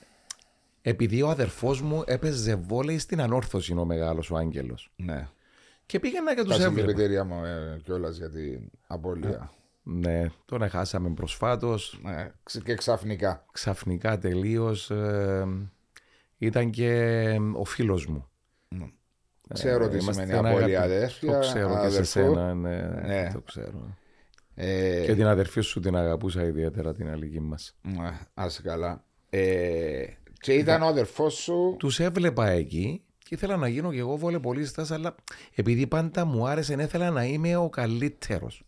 επειδή 0.83 1.22
ο 1.22 1.29
αδερφός 1.29 1.83
μου 1.83 2.03
έπαιζε 2.07 2.55
βόλεϊ 2.55 2.98
στην 2.98 3.20
ανόρθωση, 3.20 3.72
είναι 3.72 3.81
ο 3.81 3.85
μεγάλος 3.85 4.31
ο 4.31 4.37
Άγγελος. 4.37 4.92
Ναι. 4.96 5.29
Και 5.87 6.00
πήγαινα 6.00 6.35
και 6.35 6.42
Τα 6.42 6.46
τους 6.46 6.55
έβλεπα. 6.59 6.74
συλληπιτήρια 6.81 7.24
μου 7.24 7.44
ε, 7.44 7.81
κιόλας 7.85 8.16
για 8.16 8.31
την 8.31 8.70
απώλεια. 8.87 9.53
Ναι, 9.83 10.26
τον 10.44 10.68
χάσαμε 10.68 11.11
προσφάτως. 11.11 12.00
Ναι, 12.03 12.31
ξ- 12.42 12.64
και 12.64 12.74
ξαφνικά. 12.74 13.44
Ξαφνικά 13.53 14.18
τελείως. 14.18 14.90
ήταν 16.38 16.70
και 16.70 17.37
ο 17.55 17.64
φίλος 17.64 18.07
μου. 18.07 18.24
Ξέρω 19.52 19.88
τι 19.88 19.96
Είμαστε 19.98 20.12
σημαίνει 20.22 20.38
ένα 20.38 20.48
απώλεια 20.48 20.78
αγαπη- 20.82 20.94
αδέρφια. 20.96 21.32
Το 21.32 21.38
ξέρω 21.38 21.68
και 21.68 21.74
σε 21.74 21.86
αδερφού. 21.86 22.04
σένα, 22.04 22.54
ναι, 22.54 22.76
Ναι. 23.06 23.30
το 23.32 23.40
ξέρω. 23.40 23.96
Ε, 24.54 25.02
Και 25.06 25.14
την 25.14 25.26
αδερφή 25.26 25.60
σου 25.60 25.80
την 25.80 25.96
αγαπούσα 25.96 26.44
ιδιαίτερα 26.44 26.94
την 26.94 27.08
αλληλική 27.10 27.40
μας. 27.40 27.76
ναι, 27.82 28.18
Άσε 28.34 28.62
καλά. 28.62 29.04
Ε, 29.30 30.04
και 30.40 30.52
ήταν 30.52 30.82
ο 30.82 30.86
αδερφός 30.86 31.34
σου; 31.34 31.76
Τους 31.78 32.00
έβλεπα 32.00 32.48
εκεί 32.48 33.02
και 33.18 33.34
ήθελα 33.34 33.56
να 33.56 33.68
γίνω 33.68 33.92
και 33.92 33.98
εγώ 33.98 34.16
βολεπολίστας, 34.16 34.90
αλλά 34.90 35.14
επειδή 35.54 35.86
πάντα 35.86 36.24
μου 36.24 36.48
άρεσε, 36.48 36.76
ήθελα 36.78 37.10
να 37.10 37.24
είμαι 37.24 37.56
ο 37.56 37.68
καλύτερος. 37.68 38.64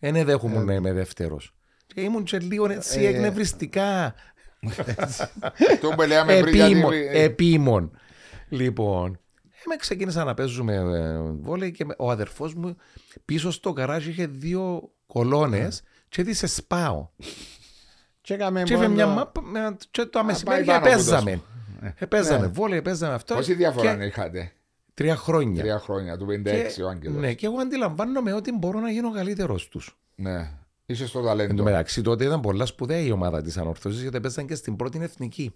Δεν 0.00 0.24
δέχομαι 0.24 0.62
να 0.62 0.74
είμαι 0.74 0.92
δεύτερος. 0.92 1.54
Και 1.86 2.00
ήμουν 2.00 2.24
και 2.24 2.38
λίγο 2.38 2.70
έτσι 2.70 3.00
εκνευριστικά. 3.04 4.14
Το 5.80 5.88
που 5.88 6.02
λέγαμε 6.02 6.40
πριν 6.40 6.54
γιατί. 6.54 6.70
Επίμον, 6.72 6.92
ε, 6.92 7.22
επίμον. 7.22 7.90
Λοιπόν, 8.48 9.20
με 9.68 9.76
ξεκίνησα 9.76 10.24
να 10.24 10.34
παίζουμε 10.34 10.74
ε, 10.74 11.18
βόλεϊ 11.40 11.70
και 11.70 11.84
με- 11.84 11.94
ο 11.98 12.10
αδερφός 12.10 12.54
μου 12.54 12.76
πίσω 13.24 13.50
στο 13.50 13.72
καράζι 13.72 14.10
είχε 14.10 14.26
δύο 14.26 14.90
κολόνες 15.06 15.82
και 16.08 16.20
έτσι 16.20 16.34
σε 16.34 16.46
σπάω. 16.46 17.08
Και 18.20 18.34
έκαμε 18.34 18.62
Και 18.62 18.72
είχε 18.72 18.82
μόνο- 18.82 18.94
μια 18.94 19.06
μάπα 19.06 19.42
με- 19.42 19.76
και 19.90 20.04
το 20.04 20.24
μεσημέρι 20.24 20.64
πάει 20.64 20.66
πάνω 20.66 20.78
από 20.78 20.88
το 20.88 20.92
παίζαμε. 20.94 21.30
σπ- 21.32 22.02
Ε, 22.02 22.06
Παίζαμε 22.06 22.46
βόλεϊ, 22.46 22.82
παίζαμε 22.82 23.14
αυτό. 23.14 23.34
Πόση 23.34 23.54
διαφορά 23.54 23.96
Και 23.96 24.04
είχατε, 24.04 24.52
Τρία 24.94 25.16
χρόνια. 25.16 25.62
τρία 25.62 25.78
χρόνια, 25.78 26.16
του 26.16 26.26
56 26.26 26.72
Και- 26.74 26.82
ο 26.82 26.88
Άγγελος. 26.88 27.20
Ναι, 27.20 27.32
και 27.34 27.46
εγώ 27.46 27.58
αντιλαμβάνομαι 27.58 28.32
ότι 28.32 28.52
μπορώ 28.52 28.80
να 28.80 28.90
γίνω 28.90 29.10
καλύτερος 29.12 29.68
τους. 29.68 29.98
Ναι. 30.14 30.50
Είσαι 30.86 31.06
στο 31.06 31.18
Εν 31.18 31.24
τω 31.24 31.30
ταλέντο. 31.30 31.62
μεταξύ 31.62 32.02
τότε 32.02 32.24
ήταν 32.24 32.40
πολλά 32.40 32.66
σπουδαία 32.66 32.98
η 33.00 33.10
ομάδα 33.10 33.42
της 33.42 33.56
Ανορθώση 33.56 34.00
γιατί 34.02 34.20
παίζαν 34.20 34.46
και 34.46 34.54
στην 34.54 34.76
πρώτη 34.76 34.98
εθνική. 35.02 35.54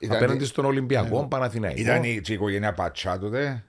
Ήταν- 0.00 0.16
Απέναντι 0.16 0.44
στον 0.44 0.64
Ολυμπιακό, 0.64 1.26
Παναθηναϊκό. 1.28 1.80
Ήταν 1.80 2.02
η, 2.04 2.20
και 2.20 2.32
η 2.32 2.34
οικογένεια 2.34 2.74
Πατσά 2.74 3.18
τότε. 3.18 3.64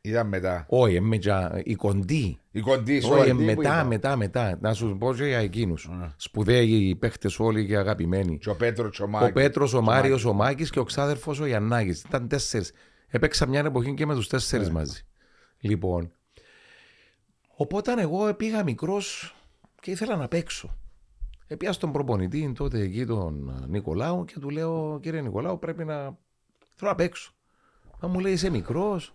Ήταν 0.00 0.26
μετά. 0.28 0.64
Όχι, 0.68 0.94
εμέ 0.94 1.16
για- 1.16 1.60
η 1.64 1.74
κοντή. 1.74 2.38
Η 2.50 2.60
κοντή, 2.60 2.96
Όχι, 2.96 3.08
sorry. 3.12 3.24
τι 3.24 3.32
μετά, 3.34 3.54
που 3.54 3.60
ήταν. 3.62 3.86
μετά, 3.86 4.16
μετά. 4.16 4.58
Να 4.60 4.74
σου 4.74 4.96
πω 4.98 5.14
και 5.14 5.24
για 5.24 5.38
εκείνους. 5.38 5.88
Σπουδαίοι 6.16 6.96
παίχτες 6.96 7.38
όλοι 7.40 7.66
και 7.66 7.76
αγαπημένοι. 7.76 8.38
Και 8.38 8.48
ο 8.50 8.56
Πέτρος 8.56 8.96
και 8.96 9.02
ο 9.02 9.04
Ο 9.04 9.08
Μάκης. 9.08 9.32
Πέτρος, 9.32 9.74
ο 9.74 9.80
Μάριος, 9.82 10.24
ο 10.24 10.32
Μάκης 10.32 10.70
και 10.70 10.78
ο 10.78 10.84
ξάδερφος 10.84 11.40
ο 11.40 11.46
Γιαννάκης. 11.46 12.02
Ήταν 12.02 12.28
τέσσερις. 12.28 12.72
Έπαιξα 13.08 13.46
μια 13.46 13.60
εποχή 13.60 13.94
και 13.94 14.06
με 14.06 14.14
τους 14.14 14.28
τέσσερις 14.28 14.66
Ναι. 14.66 14.72
μαζί. 14.72 15.00
Λοιπόν. 15.60 16.12
Οπότε 17.56 17.94
εγώ 17.98 18.34
πήγα 18.34 18.62
μικρός 18.64 19.34
και 19.80 19.90
ήθελα 19.90 20.16
να 20.16 20.28
παίξω. 20.28 20.76
Επία 21.52 21.72
στον 21.72 21.92
προπονητή 21.92 22.52
τότε 22.56 22.78
εκεί 22.80 23.06
τον 23.06 23.64
Νικολάου 23.68 24.24
και 24.24 24.38
του 24.38 24.50
λέω: 24.50 24.98
Κύριε 25.02 25.20
Νικολάου, 25.20 25.58
πρέπει 25.58 25.84
να. 25.84 25.94
Θέλω 26.76 26.90
να 26.90 26.94
παίξω. 26.94 27.32
Μα 28.00 28.08
μου 28.08 28.18
λέει: 28.20 28.32
Είσαι 28.32 28.50
μικρός. 28.50 29.14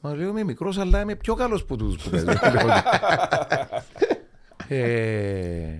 Μα 0.00 0.14
λέω: 0.14 0.28
Είμαι 0.28 0.42
μικρός, 0.44 0.78
αλλά 0.78 1.00
είμαι 1.00 1.14
πιο 1.16 1.34
καλός 1.34 1.64
που 1.64 1.76
τους 1.76 1.96
που 2.02 2.10
παίζουν. 2.10 2.28
ε, 4.68 5.78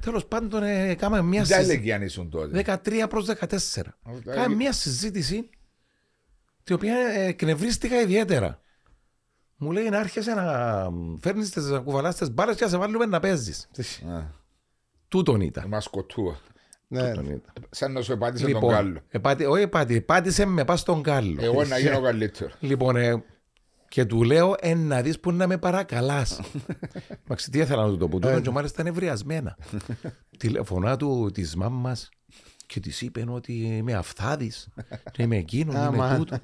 Τέλος 0.00 0.26
πάντων, 0.26 0.62
ε, 0.62 0.94
κάναμε 0.94 1.22
μια 1.28 1.40
Τι 1.42 1.46
συζήτηση. 1.46 1.72
ηλικία 1.72 2.02
ήσουν 2.04 2.30
τότε. 2.30 2.78
13 2.84 3.06
προς 3.08 3.26
14. 3.26 3.34
Αυτά 4.02 4.20
Κάναμε 4.24 4.44
είναι- 4.44 4.54
μια 4.54 4.72
συζήτηση 4.72 5.48
την 6.62 6.74
οποία 6.74 6.96
ε, 6.98 7.24
εκνευρίστηκα 7.24 8.00
ιδιαίτερα. 8.00 8.60
Μου 9.56 9.72
λέει 9.72 9.88
να 9.88 9.98
άρχισε 9.98 10.34
να 10.34 10.44
φέρνεις 11.20 11.50
τις 11.50 11.64
να 11.64 11.78
κουβαλάς 11.78 12.16
τις 12.16 12.30
μπάλες 12.30 12.56
και 12.56 12.64
να 12.64 12.70
σε 12.70 12.76
βάλουμε 12.76 13.06
να 13.06 13.20
παίζεις. 13.20 13.68
Α, 15.10 15.16
Τούτον 15.18 15.40
ήταν. 15.40 15.64
Μα 15.68 15.80
σκοτούα. 15.80 16.38
Ναι. 16.88 17.08
Τούτον 17.08 17.24
ήταν. 17.26 17.52
Σαν 17.70 17.92
να 17.92 18.00
σου 18.02 18.12
επάτησε 18.12 18.44
τον 18.44 18.52
Λοιπόν, 18.52 18.70
Κάλλο. 18.70 19.00
επάτη, 19.08 19.44
όχι 19.44 19.62
επάτη, 19.62 20.00
πάτησε 20.00 20.44
με 20.44 20.64
πας 20.64 20.80
στον 20.80 21.02
κάλο. 21.02 21.36
Εγώ 21.40 21.64
να 21.64 21.78
γίνω 21.78 22.00
καλύτερος. 22.10 22.54
Λοιπόν, 22.60 22.96
ε, 22.96 23.22
και 23.88 24.04
του 24.04 24.22
λέω 24.22 24.54
ε, 24.60 24.74
να 24.74 25.02
δεις 25.02 25.20
που 25.20 25.32
να 25.32 25.46
με 25.46 25.58
παρακαλάς. 25.58 26.40
Μαξι, 27.28 27.50
τι 27.50 27.58
ήθελα 27.58 27.82
να 27.82 27.88
του 27.88 27.96
το 27.96 28.08
πω. 28.08 28.18
Τούτον 28.18 28.42
και 28.42 28.50
μάλιστα 28.50 28.82
νευριασμένα. 28.82 29.56
Τηλεφωνά 30.38 30.96
του 30.96 31.30
της 31.34 31.56
μάμας 31.56 32.08
και 32.66 32.80
της 32.80 33.00
είπε 33.02 33.24
ότι 33.28 33.52
είμαι 33.52 33.92
αυθάδης. 33.94 34.68
και 35.12 35.22
είμαι 35.22 35.36
εκείνο, 35.36 35.72
είμαι 35.72 35.80
Άμα. 35.80 36.16
τούτο. 36.16 36.38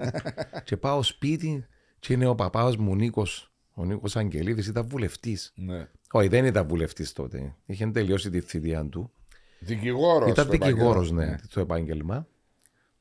και 0.64 0.76
πάω 0.76 1.02
σπίτι 1.02 1.66
και 1.98 2.12
είναι 2.12 2.26
ο 2.26 2.34
παπάς 2.34 2.76
μου 2.76 2.94
Νίκος. 2.94 3.50
Ο 3.74 3.84
Νίκος 3.84 4.16
Αγγελίδης 4.16 4.66
ήταν 4.66 4.86
βουλευτής. 4.86 5.52
Ναι. 5.54 5.88
Όχι, 6.16 6.28
δεν 6.28 6.44
ήταν 6.44 6.66
βουλευτής 6.68 7.12
τότε. 7.12 7.54
Είχε 7.66 7.86
τελειώσει 7.86 8.30
τη 8.30 8.40
θητεία 8.40 8.86
του. 8.86 9.10
Δικηγόρος. 9.58 10.30
Ήταν 10.30 10.50
δικηγόρος, 10.50 11.10
ναι, 11.10 11.36
το 11.50 11.60
επάγγελμα. 11.60 12.26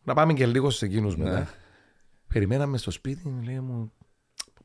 Να 0.04 0.14
πάμε 0.14 0.34
και 0.34 0.46
λίγο 0.46 0.70
σε 0.70 0.86
εκείνους 0.86 1.18
Ναι. 1.18 1.24
μετά. 1.24 1.50
Περιμέναμε 2.28 2.78
στο 2.78 2.92
σπίτι, 2.92 3.42
λέει 3.44 3.60
μου, 3.60 3.92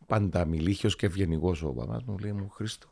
πάντα 0.06 0.44
μιλήχιος 0.44 0.96
και 0.96 1.06
ευγενικός 1.06 1.62
ο 1.62 1.72
παπάς 1.72 2.02
μου, 2.02 2.18
λέει 2.18 2.32
μου, 2.32 2.48
Χρήστο, 2.48 2.88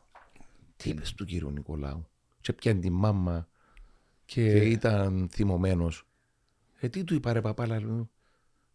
τι 0.77 0.89
είπες 0.89 1.13
του 1.13 1.25
κύριου 1.25 1.49
Νικολάου; 1.51 2.07
Και 2.41 2.53
πιάνει 2.53 2.79
τη 2.79 2.89
μάμα 2.89 3.47
και 4.25 4.45
ήταν 4.51 5.29
θυμωμένος. 5.31 6.07
Ε, 6.79 6.89
τι 6.89 7.03
του 7.03 7.13
είπα, 7.13 7.33
ρε 7.33 7.41
παπάλα, 7.41 7.79
λέω. 7.81 8.09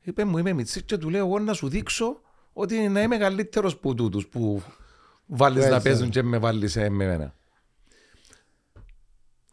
Είπε 0.01 0.25
μου, 0.25 0.38
είμαι 0.38 0.53
μιτσί 0.53 0.83
και 0.83 0.97
του 0.97 1.11
λέω 1.11 1.27
εγώ 1.27 1.38
να 1.38 1.53
σου 1.53 1.68
δείξω 1.68 2.20
ότι 2.53 2.88
να 2.88 3.03
είμαι 3.03 3.16
καλύτερος 3.16 3.77
που 3.79 3.94
τούτους 3.94 4.27
που 4.27 4.62
βάλεις 5.27 5.69
να 5.69 5.75
Έτσι. 5.77 5.89
παίζουν 5.89 6.11
και 6.11 6.23
με 6.23 6.39
βάλεις 6.39 6.73
σε 6.73 6.85
εμένα. 6.85 7.35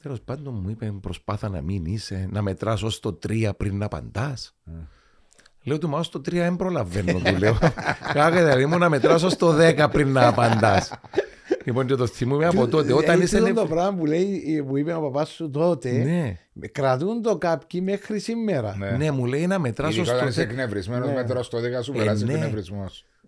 Τέλος 0.02 0.22
πάντων 0.22 0.60
μου 0.64 0.70
είπε 0.70 0.92
προσπάθα 1.02 1.50
να 1.50 1.62
μην 1.62 1.86
είσαι, 1.86 2.28
να 2.32 2.42
μετράς 2.42 2.84
ως 2.84 3.00
το 3.00 3.20
3 3.28 3.52
πριν 3.58 3.78
να 3.78 3.86
απαντάς. 3.86 4.56
Λέω 5.64 5.78
του 5.78 5.90
μα 5.90 6.00
ως 6.00 6.10
το 6.10 6.20
3 6.20 6.32
δεν 6.32 6.56
προλαβαίνω 6.56 7.20
του 7.20 7.38
λέω. 7.38 7.58
Κάγε 8.14 8.40
δηλαδή 8.40 8.66
μου 8.66 8.78
να 8.78 8.90
μετράς 8.90 9.24
ως 9.24 9.36
το 9.36 9.58
10 9.60 9.88
πριν 9.92 10.12
να 10.12 10.28
απαντάς. 10.28 10.94
λοιπόν 11.66 11.86
και 11.86 11.96
το 11.96 12.08
θυμούμαι 12.08 12.46
από 12.46 12.68
τότε. 12.68 12.94
Όταν 12.94 13.20
Ε, 13.20 13.24
είσαι... 13.24 13.38
τούτο 13.40 13.54
το 13.54 13.68
πράγμα 13.68 13.98
που, 13.98 14.06
λέει, 14.06 14.64
που 14.68 14.78
είπε 14.78 14.94
ο 14.94 15.02
παπάς 15.02 15.30
σου 15.30 15.50
τότε, 15.50 15.92
Ναι, 15.92 16.68
κρατούν 16.68 17.22
το 17.22 17.38
κάποιοι 17.38 17.82
μέχρι 17.84 18.20
σήμερα. 18.20 18.76
Ναι. 18.78 18.92
ναι, 18.92 19.12
μου 19.12 19.26
λέει 19.26 19.48
να 19.48 19.60
μετράς 19.60 19.90
ως 19.90 19.96
Ειδικά 19.96 20.12
το 20.12 20.18
όταν 20.18 20.28
είσαι 20.30 20.42
10. 20.42 20.44
εκνευρισμένος, 20.44 21.08
Ναι. 21.08 21.14
μέτρας 21.14 21.46
στο 21.46 21.58
10 21.58 21.84
σου 21.84 21.92
Ε, 21.96 21.98
περάσεις 21.98 22.24
ναι. 22.24 22.34
εκνευρισμό. 22.34 22.86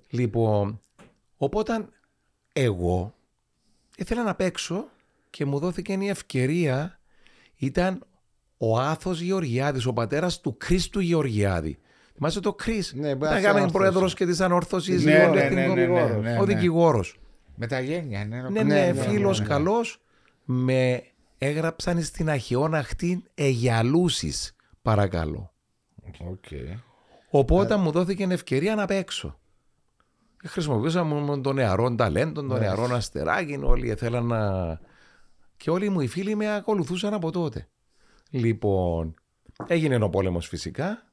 Λοιπόν, 0.10 0.80
οπότε 1.38 1.86
εγώ 2.54 3.14
ήθελα 3.98 4.24
να 4.24 4.36
παίξω 4.36 4.86
και 5.30 5.46
μου 5.46 5.60
δόθηκε 5.60 5.94
η 6.00 6.08
ευκαιρία. 6.08 7.00
Ήταν 7.56 8.04
ο 8.58 8.80
Άθος 8.80 9.20
Γεωργιάδης, 9.22 9.86
ο 9.86 9.94
πατέρας 9.94 10.42
του 10.42 10.58
Κρίστου 10.58 11.00
Γεωργιάδη. 11.00 11.78
Θυμάσαι 12.14 12.40
το 12.40 12.54
Κρίς, 12.54 12.94
Ναι, 12.94 13.16
που 13.16 13.26
ήταν 13.26 13.30
ήταν 13.38 13.42
κάμεν 13.42 13.48
ανόρθωση. 13.48 13.72
πρόεδρος 13.74 14.14
και 14.14 14.26
της 14.26 14.40
ανόρθωσης, 14.42 15.04
Ναι, 15.04 15.26
ο- 15.26 15.34
ναι, 15.34 15.44
ναι, 15.50 15.66
ναι, 15.68 15.86
ναι, 15.86 15.86
ναι, 15.86 16.38
ο 16.38 16.46
ναι. 16.46 16.54
δικηγόρος. 16.54 17.20
Με 17.56 17.68
τα 17.68 17.80
γένια, 17.80 18.26
ναι. 18.26 18.42
Ναι, 18.42 18.50
Ναι, 18.50 18.64
ναι, 18.64 18.92
ναι, 18.92 19.02
φίλος 19.02 19.40
ναι, 19.40 19.46
ναι. 19.46 19.54
καλός. 19.54 20.02
Με 20.46 21.04
έγραψαν 21.38 22.04
στην 22.04 22.30
Αχαιόν 22.30 22.74
αχτήν 22.76 23.24
Αιγιαλούσης, 23.36 24.56
παρακαλώ. 24.82 25.52
Οκ. 26.20 26.46
Οπότε 27.30 27.76
μου 27.76 27.92
δόθηκε 27.92 28.24
ευκαιρία 28.30 28.76
να 28.76 28.86
παίξω. 28.86 29.40
Και 30.44 30.50
Χρησιμοποιούσα 30.50 31.04
μόνο 31.04 31.42
των 31.42 31.56
νεαρών 31.56 31.96
ταλέντων, 31.98 32.48
των 32.48 32.60
νεαρών 32.60 32.94
αστεράκι, 32.94 33.60
όλοι 33.64 33.96
θέλαν 33.96 34.26
να. 34.26 34.80
Και 35.58 35.70
όλοι 35.70 35.90
μου 35.90 36.02
οι 36.02 36.08
φίλοι 36.08 36.36
με 36.36 36.56
ακολουθούσαν 36.56 37.14
από 37.14 37.32
τότε. 37.32 37.68
Λοιπόν, 38.30 39.16
έγινε 39.68 40.04
ο 40.04 40.10
πόλεμος 40.10 40.48
φυσικά. 40.48 41.04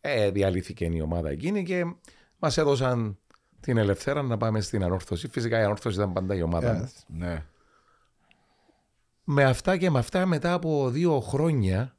Ε, 0.00 0.30
διαλύθηκε 0.30 0.84
η 0.84 1.00
ομάδα 1.00 1.30
εκείνη 1.30 1.62
και 1.62 1.84
μας 2.38 2.56
έδωσαν 2.58 3.18
την 3.60 3.76
ελευθέρα 3.76 4.22
να 4.22 4.36
πάμε 4.36 4.60
στην 4.60 4.82
ανόρθωση. 4.82 5.28
Φυσικά 5.28 5.60
η 5.60 5.62
ανόρθωση 5.62 5.96
ήταν 5.96 6.12
πάντα 6.12 6.34
η 6.34 6.42
ομάδα 6.42 6.70
Ε, 6.70 6.72
μου. 6.72 6.90
Ναι. 7.06 7.44
Με 9.24 9.44
αυτά 9.44 9.76
και 9.76 9.90
με 9.90 9.98
αυτά 9.98 10.26
μετά 10.26 10.52
από 10.52 10.90
δύο 10.90 11.20
χρόνια 11.20 11.96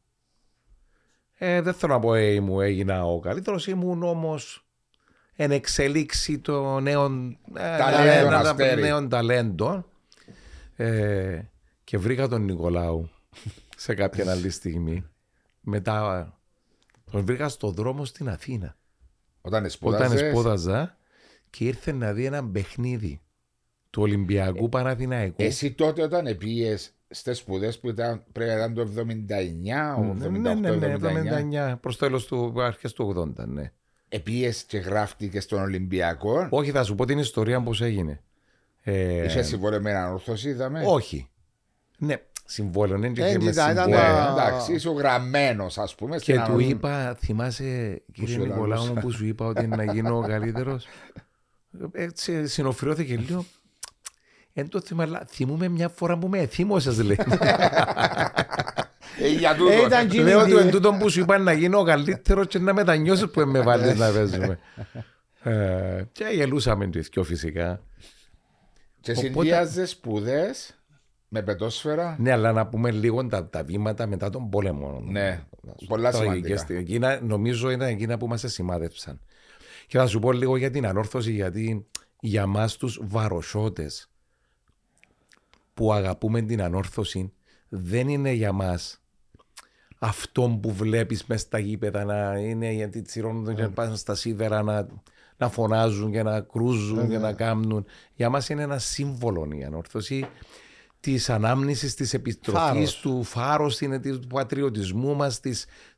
ε, 1.34 1.62
δεν 1.62 1.74
θέλω 1.74 1.94
να 1.94 2.00
πω 2.00 2.14
ε, 2.14 2.40
μου 2.40 2.62
έγινα 2.62 3.06
ο 3.06 3.20
καλύτερος 3.20 3.68
ήμουν 3.68 4.04
όμως 4.04 4.69
εν 5.42 5.52
εξελίξη 5.52 6.40
των 6.40 6.84
νέων 6.84 7.38
ε, 7.56 7.78
Ταλέντων, 7.78 8.32
να- 8.32 8.42
να- 8.44 8.50
αστέρι. 8.50 8.82
νέων 8.82 9.10
ταλέντων 9.10 9.86
ε, 10.76 11.42
και 11.84 11.98
βρήκα 11.98 12.28
τον 12.28 12.46
Νικολάου 12.46 13.10
σε 13.78 13.94
κάποια 13.94 14.32
άλλη 14.32 14.50
στιγμή. 14.50 15.06
Μετά 15.62 16.28
τον 17.12 17.26
βρήκα 17.26 17.50
στο 17.50 17.72
δρόμο 17.72 18.06
στην 18.06 18.30
Αθήνα. 18.30 18.78
Όταν 19.42 19.42
όταν 19.42 19.66
εσπούδαζες, 19.66 20.20
σπούδαζα 20.30 20.98
και 21.50 21.66
ήρθε 21.66 21.92
να 21.92 22.14
δει 22.14 22.26
ένα 22.26 22.46
παιχνίδι 22.50 23.22
του 23.90 24.02
Ολυμπιακού 24.02 24.70
Παναθηναϊκού. 24.70 25.36
Εσύ 25.38 25.72
τότε 25.74 26.02
όταν 26.02 26.38
πήγες 26.38 26.94
στις 27.10 27.38
σπουδές 27.38 27.80
που 27.80 27.90
ήταν, 27.90 28.24
πρέπει 28.32 28.50
να 28.52 28.58
ήταν 28.58 28.74
το 28.74 28.82
79, 28.82 29.96
ο 29.98 30.14
Ναι, 30.14 30.28
ναι, 30.28 30.54
ναι, 30.54 30.70
78-79, 30.98 31.74
79 31.74 31.76
προς 31.80 31.98
τέλος 31.98 32.26
του 32.26 32.62
αρχές 32.62 32.94
του 32.94 33.34
80, 33.38 33.48
ναι. 33.48 33.72
Επίες 34.10 34.64
και 34.64 34.78
γράφτηκε 34.78 35.40
στον 35.40 35.62
Ολυμπιακό. 35.62 36.48
Όχι, 36.50 36.72
θα 36.72 36.84
σου 36.84 36.96
πω 36.96 37.06
την 37.06 37.18
ιστορία 37.20 37.62
πώς 37.62 37.82
έγινε. 37.82 38.22
Ε, 38.84 39.26
Είσαι 39.26 39.42
συμβολεμένα 39.44 40.12
ορθώση, 40.12 40.50
είδαμε; 40.50 40.84
όχι. 40.86 41.30
Ναι, 41.98 42.16
συμβόλαιο, 42.46 42.98
ναι, 42.98 43.10
και 43.10 43.24
Ε, 43.24 43.28
είχε 43.28 43.38
με 43.40 43.50
ήταν- 43.50 43.72
ήταν 43.72 43.90
Ναι, 43.90 43.96
συμβόλαιο. 43.96 44.36
τα- 44.36 44.48
εντάξει, 44.48 44.74
είσαι 44.74 44.90
γραμμένος, 44.90 45.78
ας 45.78 45.96
πούμε. 45.96 46.18
στην 46.18 46.34
Και 46.34 46.40
του 46.40 46.46
ανόρθωση. 46.46 46.70
είπα, 46.72 47.16
θυμάσαι 47.20 48.02
κύριε 48.14 48.34
σου 48.36 48.42
Νικολάου 48.42 48.66
λαλούσα. 48.68 48.94
μου 48.94 49.00
που 49.00 49.12
σου 49.12 49.26
είπα 49.26 49.46
ότι 49.46 49.68
να 49.68 49.84
γίνω 49.94 50.18
ο 50.18 50.22
καλύτερος; 50.22 50.86
Έτσι 51.92 52.48
συνοφριώθηκε 52.48 53.16
λίγο. 53.18 53.46
Εν 54.54 54.70
το 54.70 54.82
θυμάμαι, 54.82 55.10
αλλά 55.10 55.26
θυμούμαι 55.30 55.68
μια 55.68 55.90
φορά 55.90 56.18
που 56.18 56.28
με 56.28 56.40
εθύμωσες 56.40 57.00
λέει. 57.04 57.18
Ε, 59.20 59.28
για 59.28 59.56
τούτο. 59.56 59.72
Ε, 59.72 59.82
ήταν 59.86 60.08
και- 60.08 60.22
Λέω 60.22 60.44
τι- 60.44 60.52
του 60.52 60.58
εν 60.58 60.72
τούτον 60.72 60.98
που 60.98 61.10
σου 61.10 61.20
είπα 61.20 61.38
να 61.38 61.54
γίνω 61.54 61.80
ο 61.80 61.84
καλύτερος 61.84 62.48
και 62.48 62.60
να 62.60 62.74
μετανιώσεις 62.74 63.30
που 63.30 63.42
με 63.42 63.62
βάλεις 63.62 63.98
να 64.00 64.12
παίζουμε. 64.12 64.60
Ε, 65.44 66.04
και 66.12 66.26
γελούσαμε 66.34 66.88
το 66.90 67.00
ηθικιό 67.00 67.24
φυσικά. 67.24 67.82
Και 69.02 69.12
Οπότε- 69.12 69.32
συνδυάζε 69.34 69.86
σπουδές 69.86 70.74
με 71.28 71.42
πετόσφαιρα. 71.42 72.16
Ναι, 72.20 72.32
αλλά 72.32 72.52
να 72.52 72.68
πούμε 72.68 72.92
λίγο 72.92 73.28
τα, 73.28 73.50
τα 73.50 73.64
βήματα 73.64 74.08
μετά 74.08 74.30
τον 74.30 74.50
πόλεμο. 74.50 75.02
Ναι, 75.06 75.44
πολλά 75.88 76.12
Τραγικές 76.12 76.34
σημαντικά. 76.34 76.58
στιγμές. 76.58 76.82
Εκείνα, 76.84 77.20
νομίζω 77.22 77.70
ήταν 77.70 77.88
εκείνα 77.88 78.18
που 78.18 78.28
μας 78.28 78.44
σημάδεψαν. 78.48 79.20
Και 79.88 79.98
θα 79.98 80.08
σου 80.08 80.20
πω 80.20 80.32
λίγο 80.32 80.58
για 80.58 80.72
την 80.72 80.86
ανόρθωση, 80.88 81.32
γιατί 81.32 81.88
για 82.20 82.46
μας 82.46 82.78
τους 82.78 83.00
βαροσότες 83.04 84.10
που 85.74 85.94
αγαπούμε 85.94 86.42
την 86.42 86.62
ανόρθωση 86.62 87.34
δεν 87.70 88.08
είναι 88.08 88.32
για 88.32 88.52
μας 88.52 88.99
αυτό 90.00 90.60
που 90.62 90.72
βλέπεις 90.72 91.26
μέσα 91.26 91.46
στα 91.46 91.60
γήπεδα 91.60 92.06
να 92.06 92.40
είναι 92.40 92.72
γιατί 92.72 93.02
τσιρώνουν 93.02 93.56
και 93.56 93.62
να 93.62 93.70
πάνε 93.70 93.96
στα 93.96 94.16
σίδερα 94.16 94.64
να, 94.64 94.88
να 95.38 95.50
φωνάζουν 95.50 96.12
και 96.12 96.24
να 96.24 96.42
κρούζουν 96.42 97.10
και 97.10 97.18
να 97.18 97.34
κάνουν. 97.34 97.86
Για 98.16 98.30
μας 98.30 98.50
είναι 98.50 98.62
ένα 98.62 98.78
σύμβολο 98.78 99.48
η 99.52 99.64
ανόρθωση 99.64 100.26
της 101.00 101.30
ανάμνησης 101.30 101.96
της 101.96 102.14
επιστροφής 102.14 102.60
Φάρος. 102.62 103.00
του 103.00 103.24
φάρου, 103.24 103.68
του 104.02 104.28
πατριωτισμού 104.28 105.16
μας, 105.16 105.40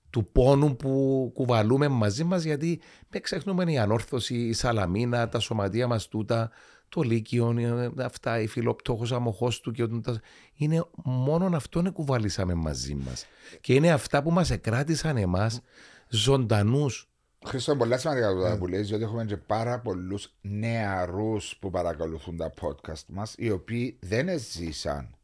του 0.09 0.29
πόνου 0.31 0.75
που 0.75 1.31
κουβαλούμε 1.33 1.87
μαζί 1.87 2.23
μας, 2.23 2.43
γιατί 2.43 2.81
δεν 3.09 3.21
ξεχνούμε 3.21 3.71
η 3.71 3.77
ανόρθωση, 3.77 4.35
η 4.35 4.53
σαλαμίνα, 4.53 5.29
τα 5.29 5.39
σωματεία 5.39 5.87
μας 5.87 6.07
τούτα, 6.07 6.51
το 6.91 7.01
Λύκειο, 7.01 7.55
ε, 7.59 7.91
αυτά, 8.03 8.39
η 8.39 8.47
φιλοπτώχος 8.47 9.11
αμοχώς 9.11 9.59
του 9.61 9.71
και 9.71 9.83
όταν 9.83 10.01
τα- 10.01 10.21
είναι 10.55 10.83
μόνο 11.03 11.55
αυτό 11.55 11.81
που 11.81 11.91
κουβαλήσαμε 11.91 12.53
μαζί 12.53 12.93
μας. 12.95 13.25
Και 13.61 13.73
είναι 13.73 13.91
αυτά 13.91 14.23
που 14.23 14.31
μας 14.31 14.49
εκράτησαν 14.49 15.17
εμάς 15.17 15.61
ζωντανούς. 16.09 17.05
Χρήστο, 17.45 17.75
πολλά 17.75 17.97
σημαντικά 17.97 18.27
το 18.33 18.57
που 18.57 18.67
λες, 18.67 18.87
διότι 18.87 19.03
έχουμε 19.03 19.25
και 19.25 19.37
πάρα 19.37 19.79
πολλούς 19.79 20.33
νεαρούς 20.41 21.57
που 21.59 21.69
παρακολουθούν 21.69 22.37
τα 22.37 22.53
podcast 22.61 23.03
μας, 23.07 23.35
οι 23.37 23.49
οποίοι 23.51 23.97
δεν 24.01 24.39
ζήσαν 24.39 25.15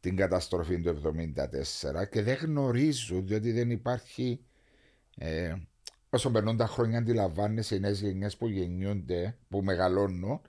την 0.00 0.16
καταστροφή 0.16 0.80
του 0.80 0.88
1974 0.88 2.04
και 2.04 2.22
δεν 2.22 2.36
γνωρίζουν, 2.40 3.26
διότι 3.26 3.52
δεν 3.52 3.70
υπάρχει. 3.70 4.40
Ε, 5.16 5.54
όσο 6.10 6.30
περνούν 6.30 6.56
τα 6.56 6.66
χρόνια, 6.66 6.98
αντιλαμβάνεσαι 6.98 7.74
οι 7.74 7.80
νέες 7.80 8.00
γενιές 8.00 8.36
που 8.36 8.48
γεννιούνται, 8.48 9.36
που 9.48 9.62
μεγαλώνουν, 9.62 10.40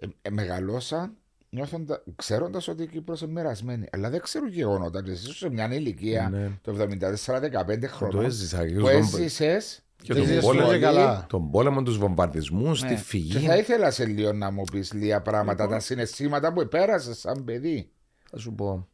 ε, 0.00 0.06
ε, 0.22 0.30
μεγαλώσαν 0.30 1.12
νιώθοντα, 1.50 2.02
ξέροντας 2.16 2.68
ότι 2.68 2.82
η 2.82 2.86
Κύπρος 2.86 3.20
είναι 3.20 3.32
μοιρασμένη. 3.32 3.86
Αλλά 3.92 4.10
δεν 4.10 4.20
ξέρουν 4.20 4.48
γεγονότα. 4.48 5.02
Και 5.02 5.10
εσύ 5.10 5.32
σε 5.32 5.50
μια 5.50 5.74
ηλικία 5.74 6.28
Ναι. 6.32 6.50
το 6.62 6.70
74-15 6.70 7.88
Το 7.88 7.88
χρονών 7.88 8.24
έζησα 8.24 8.66
και 8.66 8.74
που 8.74 8.80
τον- 8.80 8.90
έζησες 8.90 9.82
και 9.96 10.06
και 10.06 10.14
τον 10.14 10.24
ζεις 10.26 10.40
πόλεμο. 10.40 10.66
πολύ, 10.66 10.78
καλά. 10.80 11.26
τον 11.28 11.50
πόλεμο, 11.50 11.82
τους 11.82 11.98
βομβαρδισμούς, 11.98 12.82
ναι. 12.82 12.88
τη 12.88 12.94
Και 12.94 13.00
φυγή. 13.00 13.38
θα 13.38 13.56
ήθελα 13.56 13.90
σε 13.90 14.04
λίγο 14.06 14.32
να 14.32 14.50
μου 14.50 14.62
πεις 14.72 14.92
λίγα 14.92 15.20
πράγματα, 15.22 15.62
Λοιπόν. 15.62 15.78
τα 15.78 15.84
συναισθήματα 15.84 16.52
που 16.52 16.68
πέρασες 16.68 17.18
σαν 17.18 17.44
παιδί 17.44 17.90
Θα 18.30 18.38
σου 18.38 18.54
πω. 18.54 18.88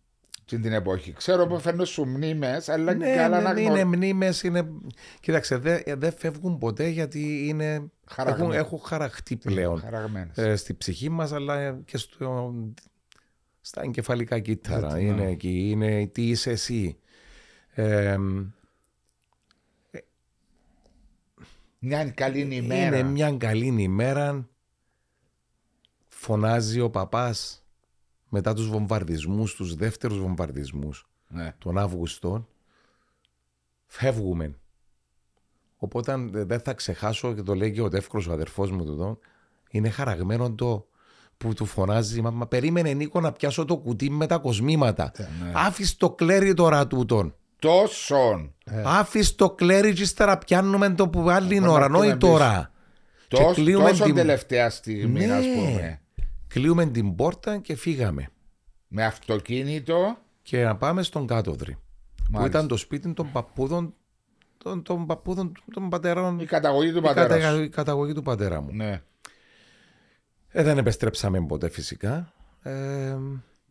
Στην 0.48 0.62
την 0.62 0.72
εποχή. 0.72 1.12
Ξέρω 1.12 1.46
που 1.46 1.58
φέρνουν 1.60 1.86
σου 1.86 2.04
μνήμες, 2.04 2.68
αλλά 2.68 2.94
Ναι, 2.94 3.14
καλά 3.14 3.40
να 3.40 3.52
ναι, 3.52 3.60
είναι 3.60 3.68
γνωρίζεις. 3.80 3.96
μνήμες. 3.96 4.42
Είναι... 4.42 4.68
Κοίταξε, 5.20 5.56
δεν 5.56 5.82
δεν 5.86 6.12
φεύγουν 6.12 6.58
ποτέ 6.58 6.86
γιατί 6.88 7.46
είναι... 7.48 7.90
Χαραγμένα. 8.06 8.54
έχουν, 8.54 8.58
έχουν 8.66 8.78
χαραχτεί 8.86 9.36
πλέον 9.36 9.80
Χαραγμένες. 9.80 10.36
ε, 10.38 10.56
στη 10.56 10.74
ψυχή 10.74 11.08
μας 11.08 11.32
αλλά 11.32 11.72
και 11.84 11.96
στο, 11.96 12.54
στα 13.60 13.82
εγκεφαλικά 13.82 14.38
κύτταρα. 14.38 14.86
Έτσι, 14.86 15.06
είναι 15.06 15.24
ναι. 15.24 15.30
εκεί, 15.30 15.70
είναι 15.70 16.06
τι 16.06 16.28
είσαι 16.28 16.50
εσύ. 16.50 16.98
Ε, 17.74 18.16
Μια 21.78 22.10
καλή 22.10 22.54
ημέρα. 22.54 22.98
είναι 22.98 23.08
μια 23.10 23.36
καλή 23.36 23.74
ημέρα. 23.82 24.48
Φωνάζει 26.08 26.80
ο 26.80 26.90
παπάς 26.90 27.65
μετά 28.36 28.54
τους 28.54 28.68
βομβαρδισμούς, 28.68 29.54
τους 29.54 29.74
δεύτερους 29.74 30.18
βομβαρδισμούς 30.18 31.06
Ναι. 31.28 31.52
τον 31.58 31.78
Αύγουστο 31.78 32.46
φεύγουμε. 33.86 34.54
Οπότε 35.76 36.12
ε, 36.12 36.44
δεν 36.44 36.60
θα 36.60 36.74
ξεχάσω 36.74 37.34
και 37.34 37.42
το 37.42 37.54
λέει 37.54 37.72
και 37.72 37.80
ο 37.82 37.88
Τεύκρος 37.88 38.26
ο 38.26 38.32
αδερφός 38.32 38.70
μου 38.70 38.84
του 38.84 38.92
εδώ, 38.92 39.18
είναι 39.70 39.88
χαραγμένο 39.90 40.50
το 40.52 40.86
που 41.36 41.52
του 41.54 41.64
φωνάζει 41.64 42.20
μα, 42.20 42.30
μα 42.30 42.46
περίμενε 42.46 42.92
Νίκο 42.92 43.20
να 43.20 43.32
πιάσω 43.32 43.64
το 43.64 43.76
κουτί 43.76 44.10
με 44.10 44.26
τα 44.26 44.38
κοσμήματα. 44.38 45.12
ναι. 45.18 45.52
Άφης 45.54 45.96
το 45.96 46.10
κλέρι 46.10 46.54
τώρα 46.54 46.86
τούτον. 46.86 47.34
Τόσον. 47.58 48.54
Άφης 48.84 49.34
το 49.34 49.50
κλέρι 49.50 49.92
και 49.92 50.02
ύστερα 50.02 50.38
πιάνουμε 50.38 50.90
το 50.94 51.08
που 51.08 51.30
άλλη 51.30 51.56
Ακόμα 51.56 51.72
ώρα, 51.72 51.88
να 51.88 51.98
όχι 51.98 52.06
πούμε 52.16 52.18
τώρα. 52.32 52.70
Και 53.28 53.36
Τόσον 53.36 53.54
κλείουμε 53.54 53.88
τόσο 53.90 54.04
την- 54.04 54.14
τελευταία 54.14 54.70
στιγμή, 54.70 55.26
Ναι. 55.26 55.32
ας 55.32 55.44
πούμε. 55.54 56.00
Κλείουμε 56.48 56.86
την 56.86 57.14
πόρτα 57.14 57.58
και 57.58 57.74
φύγαμε. 57.76 58.28
Με 58.88 59.04
αυτοκίνητο. 59.04 60.16
Και 60.42 60.64
να 60.64 60.76
πάμε 60.76 61.02
στον 61.02 61.26
Κάτοδρη. 61.26 61.72
Που 61.72 62.22
Μάλιστα. 62.30 62.56
ήταν 62.58 62.68
το 62.68 62.76
σπίτι 62.76 63.12
των 63.12 63.32
παππούδων 63.32 63.94
των, 64.58 64.82
των 64.82 65.06
παππούδων 65.06 65.52
των 65.72 65.88
πατερών 65.88 66.38
Η 66.40 66.44
καταγωγή 66.46 66.92
του 66.92 66.98
η 66.98 67.00
πατέρας 67.00 67.40
κατα- 67.42 67.54
σου. 67.56 67.62
η 67.62 67.68
καταγωγή 67.68 68.12
του 68.12 68.22
πατέρα 68.22 68.60
μου. 68.60 68.72
Ναι. 68.72 69.02
Ε, 70.48 70.62
δεν 70.62 70.78
επιστρέψαμε 70.78 71.46
ποτέ 71.46 71.68
φυσικά. 71.68 72.32
Ε, 72.62 73.16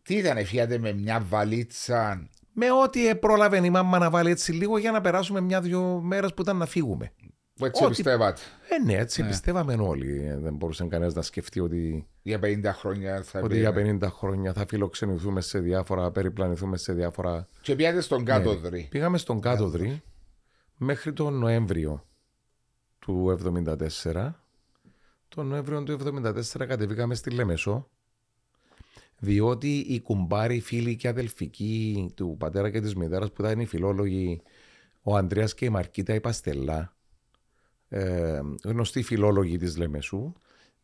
Τι 0.02 0.14
ήταν, 0.14 0.44
φύγατε 0.46 0.78
με 0.78 0.92
μια 0.92 1.20
βαλίτσα; 1.28 2.28
με 2.52 2.66
ό,τι 2.84 3.08
ε, 3.08 3.14
πρόλαβε 3.14 3.66
η 3.66 3.70
μάμα 3.70 3.98
να 3.98 4.10
βάλει 4.10 4.30
έτσι 4.30 4.52
λίγο 4.52 4.78
για 4.78 4.90
να 4.90 5.00
περάσουμε 5.00 5.40
μια-δυο 5.40 6.00
μέρες 6.02 6.34
που 6.34 6.42
ήταν 6.42 6.56
να 6.56 6.66
φύγουμε. 6.66 7.12
Που 7.58 7.64
έτσι 7.64 7.82
Ό,τι- 7.84 7.94
πιστεύατε. 7.94 8.40
Ε, 8.68 8.78
ναι, 8.84 8.92
έτσι 8.92 9.26
πιστεύαμε 9.26 9.74
όλοι. 9.74 10.24
Ε, 10.26 10.36
δεν 10.38 10.54
μπορούσε 10.54 10.84
κανένας 10.86 11.14
να 11.14 11.22
σκεφτεί 11.22 11.60
ότι, 11.60 12.06
Για 12.22 12.38
50 12.42 12.72
χρόνια 12.72 13.22
θα 13.22 13.38
ότι 13.38 13.48
πήγαινε. 13.48 13.70
για 13.70 13.72
50 14.08 14.10
χρόνια 14.10 14.52
θα 14.52 14.64
φιλοξενηθούμε 14.68 15.40
σε 15.40 15.58
διάφορα, 15.58 16.10
περιπλανηθούμε 16.10 16.76
σε 16.76 16.92
διάφορα. 16.92 17.48
Και 17.60 17.74
πήγατε 17.76 18.00
στον 18.00 18.18
Ναι. 18.18 18.24
Κάτοδρη. 18.24 18.86
Πήγαμε 18.90 19.18
στον 19.18 19.40
Κάτοδρη 19.40 20.02
μέχρι 20.76 21.12
τον 21.12 21.38
Νοέμβριο 21.38 22.04
του 22.98 23.28
1974. 23.30 24.44
Τον 25.28 25.46
Νοέμβριο 25.46 25.82
του 25.82 25.92
1974 25.92 26.66
κατεβήκαμε 26.66 27.14
στη 27.14 27.30
Λέμεσο 27.30 27.88
διότι 29.18 29.78
οι 29.78 30.00
κουμπάροι, 30.00 30.60
φίλοι 30.60 30.96
και 30.96 31.08
αδελφικοί 31.08 32.10
του 32.14 32.36
πατέρα 32.38 32.70
και 32.70 32.80
της 32.80 32.94
μητέρας 32.94 33.32
που 33.32 33.42
ήταν 33.42 33.60
οι 33.60 33.66
φιλόλογοι 33.66 34.42
ο 35.02 35.16
Ανδρέας 35.16 35.54
και 35.54 35.64
η 35.64 35.68
Μαρκίτα 35.68 36.14
η 36.14 36.20
Παστελά 36.20 36.95
ε, 37.88 38.40
γνωστοί 38.64 39.02
φιλόλογοι 39.02 39.56
της 39.56 39.76
Λεμεσού 39.76 40.32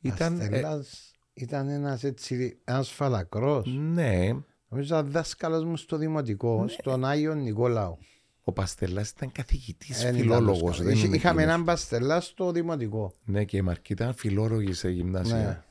ήταν, 0.01 0.41
ε, 0.41 0.45
Αστελάς 0.45 1.13
ήταν 1.35 1.69
ένας 1.69 2.05
έτσι, 2.05 2.59
ένας 2.65 2.91
φαλακρός. 2.91 3.67
ναι, 3.79 4.29
Νομίζω 4.69 4.95
ήταν 4.99 5.11
δάσκαλος 5.11 5.65
μου 5.65 5.77
στο 5.77 5.97
δημοτικό, 5.97 6.65
στον 6.69 7.05
Άγιο 7.05 7.35
Νικόλαο. 7.35 7.97
ο 8.45 8.53
Παστελάς 8.53 9.11
ήταν 9.11 9.33
καθηγητής 9.33 9.99
Δεν 10.03 10.09
ήταν 10.09 10.21
φιλόλογος 10.21 10.53
δάσκαλος. 10.59 10.79
δεν 10.79 10.93
Είχε- 10.95 11.07
είναι 11.07 11.17
Είχαμε 11.17 11.35
εκείνος. 11.41 11.55
έναν 11.55 11.67
παστελάς 11.67 12.27
στο 12.27 12.53
δημοτικό. 12.53 13.13
Ναι, 13.25 13.45
και 13.45 13.57
η 13.57 13.63
Μαρκίτα 13.63 14.03
ήταν 14.05 14.15
φιλόλογη 14.17 14.73
σε 14.73 14.89
γυμνάσια. 14.91 15.37
Ναι. 15.37 15.63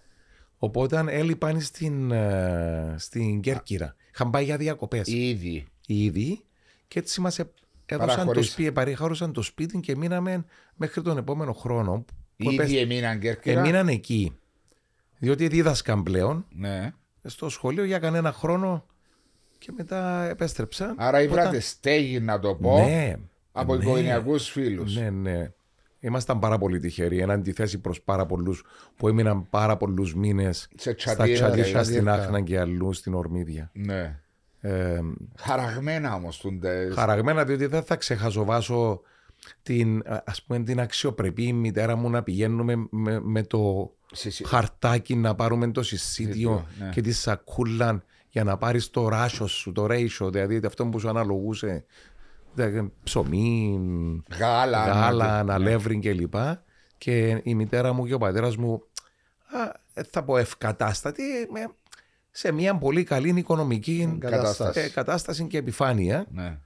Οπότε 0.57 1.03
έλειπαν 1.07 1.61
στην, 1.61 2.11
ε, 2.11 2.95
στην 2.97 3.41
Κέρκυρα. 3.41 3.95
Είχαν 4.13 4.29
πάει 4.29 4.43
για 4.43 4.57
διακοπές 4.57 5.07
Ήδη. 5.07 5.67
ήδη 5.87 6.41
και 6.87 6.99
έτσι 6.99 7.21
μας 7.21 7.39
έδωσαν 7.93 8.09
το 8.09 8.15
Παραχωρήσαν. 8.15 8.53
σπίτι, 8.53 8.71
παρήχαρωσαν 8.71 9.33
το 9.33 9.41
σπίτι 9.41 9.79
και 9.79 9.95
μείναμε 9.95 10.45
μέχρι 10.75 11.01
τον 11.01 11.17
επόμενο 11.17 11.53
χρόνο. 11.53 12.05
Που 12.37 12.49
Ήδη 12.49 12.55
επέσ- 12.55 12.75
έμειναν 12.75 13.19
Κέρκυρα. 13.19 13.59
Εμείναν 13.59 13.87
εκεί. 13.87 14.35
Διότι 15.17 15.47
δίδασκαν 15.47 16.03
πλέον 16.03 16.45
Ναι. 16.55 16.91
στο 17.23 17.49
σχολείο 17.49 17.83
για 17.83 17.99
κανένα 17.99 18.31
χρόνο 18.31 18.85
και 19.57 19.71
μετά 19.77 20.23
επέστρεψαν. 20.29 20.89
Άρα 20.97 21.07
Οπότε- 21.07 21.23
ήβρατε 21.23 21.59
στέγη 21.59 22.19
να 22.19 22.39
το 22.39 22.55
πω 22.55 22.83
Ναι. 22.85 23.15
από 23.51 23.75
ναι. 23.75 23.83
οικογενειακούς 23.83 24.49
φίλους. 24.49 24.95
Ναι, 24.95 25.09
ναι. 25.09 25.51
Ήμασταν 25.99 26.39
πάρα 26.39 26.57
πολύ 26.57 26.79
τυχεροί. 26.79 27.19
Εν 27.19 27.31
αντιθέσει 27.31 27.77
προς 27.79 28.01
πάρα 28.01 28.25
πολλούς 28.25 28.63
που 28.95 29.07
έμειναν 29.07 29.49
πάρα 29.49 29.77
πολλούς 29.77 30.15
μήνες 30.15 30.57
Σε 30.57 30.67
στα 30.79 30.93
τσατήρια. 30.95 31.33
τσαντήρια, 31.35 31.63
τσαντήρια. 31.63 31.83
στην 31.83 32.09
Άχνα 32.09 32.41
και 32.41 32.59
αλλού 32.59 32.93
στην 32.93 33.13
Ορμίδια. 33.13 33.69
Ναι. 33.73 34.19
Ε, 34.61 34.99
Χαραγμένα 35.37 36.13
όμως 36.15 36.37
τούντες. 36.37 36.93
χαραγμένα 36.95 37.43
διότι 37.45 37.65
δεν 37.65 37.83
θα 37.83 37.95
ξεχαζοβάσω 37.95 39.01
την, 39.63 40.03
ας 40.25 40.43
πούμε, 40.43 40.59
την 40.63 40.79
αξιοπρεπή 40.79 41.53
μητέρα 41.53 41.95
μου 41.95 42.09
να 42.09 42.23
πηγαίνουμε 42.23 42.87
με, 42.89 43.19
με 43.23 43.43
το 43.43 43.91
Συσι- 44.11 44.47
χαρτάκι 44.47 45.15
να 45.15 45.35
πάρουμε 45.35 45.71
το 45.71 45.83
συσίτιο 45.83 46.25
Συσίτιο, 46.33 46.65
ναι. 46.79 46.89
και 46.89 47.01
τη 47.01 47.11
σακούλα 47.11 48.03
για 48.29 48.43
να 48.43 48.57
πάρεις 48.57 48.89
το 48.89 49.07
ράσο 49.07 49.47
σου, 49.47 49.71
το 49.71 49.85
ratio, 49.89 50.31
δηλαδή 50.31 50.59
αυτό 50.65 50.85
που 50.85 50.99
σου 50.99 51.09
αναλογούσε 51.09 51.85
δε- 52.53 52.81
ψωμί, 53.03 53.79
Γάλα. 54.39 54.85
γάλα, 54.85 55.25
ναι. 55.25 55.39
αναλεύρι 55.39 55.99
κλπ. 55.99 56.33
Και 56.97 57.41
η 57.43 57.55
μητέρα 57.55 57.93
μου 57.93 58.05
και 58.05 58.13
ο 58.13 58.17
πατέρας 58.17 58.55
μου, 58.57 58.83
α, 59.51 59.71
ε, 59.93 60.03
θα 60.11 60.23
πω 60.23 60.37
ευκατάστατη, 60.37 61.23
με- 61.51 61.73
σε 62.31 62.51
μια 62.51 62.77
πολύ 62.77 63.03
καλή 63.03 63.33
οικονομική 63.39 64.15
Κατάσταση. 64.19 64.79
ε, 64.79 64.89
κατάσταση 64.89 65.47
και 65.47 65.57
επιφάνεια 65.57 66.25
Ναι. 66.31 66.59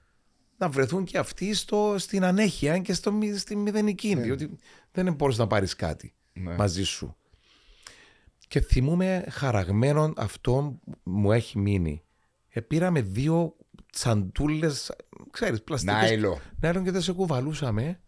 να 0.58 0.68
βρεθούν 0.68 1.04
και 1.04 1.18
αυτοί 1.18 1.54
στο, 1.54 1.94
στην 1.98 2.24
ανέχεια 2.24 2.78
και 2.78 2.92
στο, 2.92 3.12
μη- 3.12 3.36
στη 3.36 3.56
μηδενική. 3.56 4.14
Διότι 4.14 4.56
δεν 4.92 5.14
μπορείς 5.14 5.38
να 5.38 5.46
πάρεις 5.46 5.76
κάτι 5.76 6.14
Ναι. 6.32 6.54
μαζί 6.54 6.84
σου. 6.84 7.16
Και 8.48 8.60
θυμούμε 8.60 9.24
χαραγμένο 9.30 10.12
αυτό 10.16 10.80
μου 11.02 11.32
έχει 11.32 11.58
μείνει. 11.58 12.02
Ε, 12.48 12.60
πήραμε 12.60 13.00
δύο 13.00 13.56
τσαντούλες, 13.92 14.92
ξέρεις, 15.30 15.62
πλαστικές. 15.62 15.94
Νάιλο. 15.94 16.38
Νάιλον 16.60 16.84
και 16.84 16.90
δεν 16.90 17.00
σε 17.00 17.12
κουβαλούσαμε. 17.12 18.00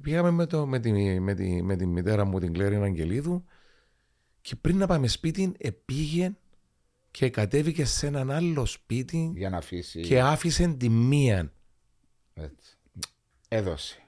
Πήγαμε 0.00 0.30
με, 0.30 0.46
το, 0.46 0.66
με, 0.66 0.78
τη, 0.78 1.20
με, 1.20 1.34
τη, 1.34 1.62
με 1.62 1.76
τη 1.76 1.86
μητέρα 1.86 2.24
μου 2.24 2.38
την 2.40 2.52
Κλέριν 2.52 2.82
Αγγελίδου 2.82 3.44
και 4.40 4.56
πριν 4.56 4.76
να 4.78 4.86
πάμε 4.86 5.06
σπίτι 5.06 5.54
πήγε 5.84 6.34
και 7.16 7.30
κατέβηκε 7.30 7.84
σε 7.84 8.06
έναν 8.06 8.30
άλλο 8.30 8.64
σπίτι 8.66 9.32
Για 9.36 9.50
να 9.50 9.56
αφήσει. 9.56 10.00
και 10.00 10.20
άφησε 10.20 10.66
τη 10.68 10.88
μία. 10.88 11.52
Έτσι. 12.34 12.76
Έδωσε. 13.48 13.98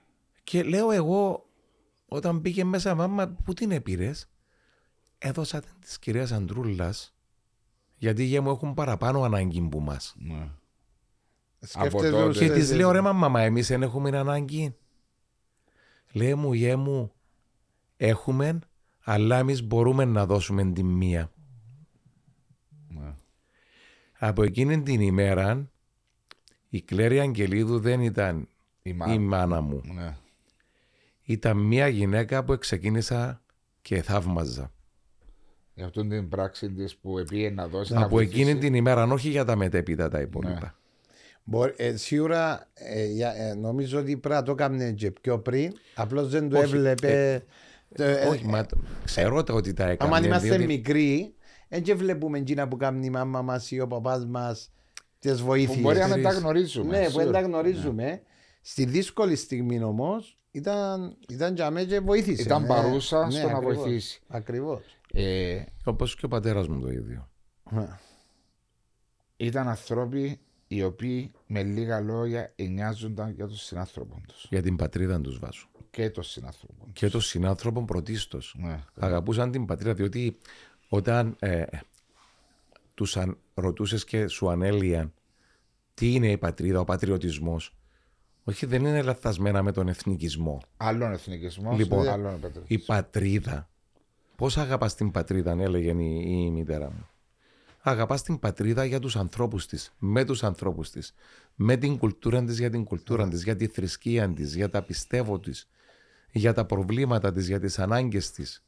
Και 0.44 0.62
λέω 0.62 0.90
εγώ, 0.90 1.48
όταν 2.06 2.40
πήγε 2.40 2.64
μέσα, 2.64 2.94
μάμα, 2.94 3.28
πού 3.44 3.52
την 3.52 3.70
έπειρες, 3.70 4.28
έδωσα 5.18 5.60
την 5.60 5.70
της 5.80 5.98
κυρίας 5.98 6.32
Αντρούλας, 6.32 7.14
γιατί 7.96 8.24
για 8.24 8.42
μου 8.42 8.50
έχουν 8.50 8.74
παραπάνω 8.74 9.22
ανάγκη 9.22 9.60
που 9.68 9.80
μας. 9.80 10.14
Ναι. 10.18 10.50
Σκέφτεσαι 11.60 12.10
τότε- 12.10 12.26
τους- 12.26 12.38
Και 12.38 12.50
της 12.50 12.70
ε, 12.70 12.74
λέω, 12.74 12.90
ρε 12.90 13.00
μαμά, 13.00 13.40
εμείς 13.40 13.66
δεν 13.68 13.82
έχουμε 13.82 14.18
ανάγκη. 14.18 14.76
Λέει 16.12 16.34
μου, 16.34 16.52
γε 16.52 16.76
μου, 16.76 17.12
έχουμε, 17.96 18.58
αλλά 19.04 19.38
εμείς 19.38 19.62
μπορούμε 19.62 20.04
να 20.04 20.26
δώσουμε 20.26 20.72
τη 20.72 20.82
μία. 20.82 21.30
Ναι. 23.00 23.14
Από 24.18 24.42
εκείνη 24.42 24.82
την 24.82 25.00
ημέρα, 25.00 25.70
η 26.68 26.82
Κλέρη 26.82 27.20
Αγγελίδου 27.20 27.78
δεν 27.80 28.00
ήταν 28.00 28.38
Η 28.82 28.90
η 28.90 28.92
μάνα. 28.92 29.18
μάνα 29.20 29.60
μου. 29.60 29.80
Ναι. 29.94 30.16
Ήταν 31.24 31.56
μια 31.56 31.88
γυναίκα 31.88 32.44
που 32.44 32.58
ξεκίνησα 32.58 33.42
και 33.82 34.02
θαύμαζα. 34.02 34.70
Για 35.74 35.84
αυτήν 35.86 36.08
την 36.08 36.28
πράξη 36.28 36.70
της 36.72 36.96
που 36.96 37.18
επήγε 37.18 37.50
να 37.50 37.68
δώσει. 37.68 37.92
να 37.92 38.00
Από 38.00 38.08
βοηθήσει. 38.08 38.40
εκείνη 38.40 38.58
την 38.58 38.74
ημέρα, 38.74 39.02
αν 39.02 39.12
όχι 39.12 39.28
για 39.28 39.44
τα 39.44 39.56
μετέπειτα 39.56 40.08
τα 40.08 40.20
υπόλοιπα. 40.20 40.78
Μπορεί- 41.44 41.74
ε, 41.76 41.96
σίγουρα 41.96 42.68
ε, 42.74 43.04
για- 43.06 43.34
ε, 43.34 43.54
νομίζω 43.54 43.98
ότι 43.98 44.16
πρέπει 44.16 44.34
να 44.34 44.42
το 44.42 44.52
έκανε 44.52 44.92
και 44.92 45.10
πιο 45.10 45.38
πριν. 45.38 45.72
Απλώς 45.94 46.28
δεν 46.28 46.48
το 46.48 46.58
Όχι, 46.58 46.64
έβλεπε. 46.74 47.44
Ε, 47.92 48.26
όχι, 48.26 48.46
μα 48.46 48.66
το- 48.66 48.76
ξέρω 49.04 49.42
το 49.42 49.54
ότι 49.54 49.72
τα 49.72 49.88
έκανε. 49.88 50.14
Άμα 50.16 50.26
είμαστε 50.26 50.48
διότι- 50.48 50.66
μικροί, 50.66 51.34
δεν 51.68 51.82
και 51.82 51.94
βλέπουμε 51.94 52.38
εκείνα 52.38 52.68
που 52.68 52.76
κάνει 52.76 53.06
η 53.06 53.10
μάμα 53.10 53.42
μας 53.42 53.70
ή 53.70 53.80
ο 53.80 53.86
παπάς 53.86 54.26
μας 54.26 54.70
τις 55.18 55.38
Που 55.40 55.46
βοήθειε. 55.46 55.80
μπορεί 55.80 55.98
να 55.98 56.04
μην 56.06 56.14
τα 56.14 56.20
Ξέρεις. 56.28 56.38
γνωρίζουμε. 56.38 56.98
Ναι, 56.98 57.04
που 57.06 57.10
δεν 57.12 57.20
σίγουρα. 57.20 57.30
τα 57.40 57.40
γνωρίζουμε. 57.46 58.22
Στη 58.60 58.84
δύσκολη 58.84 59.36
στιγμή 59.36 59.82
όμως 59.82 60.38
ήταν, 60.50 61.16
ήταν 61.28 61.54
για 61.54 61.70
μένα 61.70 61.86
και 61.86 62.00
βοήθησε. 62.00 62.42
Ήταν 62.42 62.62
ναι. 62.62 62.68
παρούσα 62.68 63.24
Ναι, 63.26 63.30
στο 63.32 63.46
να 63.48 63.52
ακριβώς. 63.56 63.76
βοηθήσει. 63.76 64.20
Ακριβώς. 64.28 64.82
Ε, 65.12 65.62
Όπως 65.84 66.16
και 66.16 66.24
ο 66.24 66.28
πατέρας 66.28 66.68
μου 66.68 66.80
το 66.80 66.90
ίδιο. 66.90 67.28
ήταν 69.36 69.68
ανθρώποι 69.68 70.40
οι 70.68 70.82
οποίοι 70.82 71.32
με 71.46 71.62
λίγα 71.62 72.00
λόγια 72.00 72.54
νοιάζονταν 72.68 73.30
για 73.30 73.46
τον 73.46 73.56
συνάνθρωπο 73.56 74.20
τους. 74.28 74.46
Για 74.50 74.62
την 74.62 74.76
πατρίδα 74.76 75.20
τους 75.20 75.38
βάζω. 75.38 75.68
Και 75.90 76.10
τον 76.10 76.22
συνάνθρωπο 76.24 76.84
τους. 76.84 76.92
Και 76.92 77.08
τον 77.08 77.20
συνάνθρωπο 77.20 77.84
πρωτίστως. 77.84 78.54
Ναι. 78.58 78.80
Αγαπούσαν 78.98 79.50
την 79.50 79.64
πατρίδα 79.66 79.94
διότι 79.94 80.38
όταν 80.88 81.36
ε, 81.38 81.64
τους 82.94 83.16
αν, 83.16 83.38
ρωτούσες 83.54 84.04
και 84.04 84.26
σου 84.26 84.50
ανέλυαν 84.50 85.12
τι 85.94 86.14
είναι 86.14 86.30
η 86.30 86.38
πατρίδα, 86.38 86.80
ο 86.80 86.84
πατριωτισμός 86.84 87.76
όχι 88.48 88.66
δεν 88.66 88.84
είναι 88.84 89.02
λαθασμένα 89.02 89.62
με 89.62 89.72
τον 89.72 89.88
εθνικισμό. 89.88 90.62
Άλλον 90.76 91.12
εθνικισμός, 91.12 91.78
Λοιπόν, 91.78 92.08
άλλον 92.08 92.34
Η 92.34 92.38
πατριωτισμό. 92.38 92.84
πατρίδα. 92.86 93.68
Πώς 94.36 94.56
αγαπάς 94.56 94.94
την 94.94 95.10
πατρίδα, 95.10 95.50
έλεγε 95.50 95.90
η, 95.90 96.24
η 96.26 96.50
μητέρα 96.50 96.90
μου. 96.90 97.08
Αγαπάς 97.80 98.22
την 98.22 98.38
πατρίδα 98.38 98.84
για 98.84 99.00
τους 99.00 99.16
ανθρώπους 99.16 99.66
της, 99.66 99.94
με 99.98 100.24
τους 100.24 100.44
ανθρώπους 100.44 100.90
της, 100.90 101.14
με 101.54 101.76
την 101.76 101.98
κουλτούρα 101.98 102.44
της 102.44 102.58
για 102.58 102.70
την 102.70 102.84
κουλτούρα 102.84 103.28
της, 103.28 103.42
για 103.42 103.56
τη 103.56 103.66
θρησκεία 103.66 104.28
της, 104.32 104.54
για 104.54 104.70
τα 104.70 104.82
πιστεύω 104.82 105.40
της, 105.40 105.68
για 106.32 106.52
τα 106.52 106.64
προβλήματα 106.64 107.32
της, 107.32 107.46
για 107.46 107.60
τις 107.60 107.78
ανάγκες 107.78 108.30
της. 108.30 108.64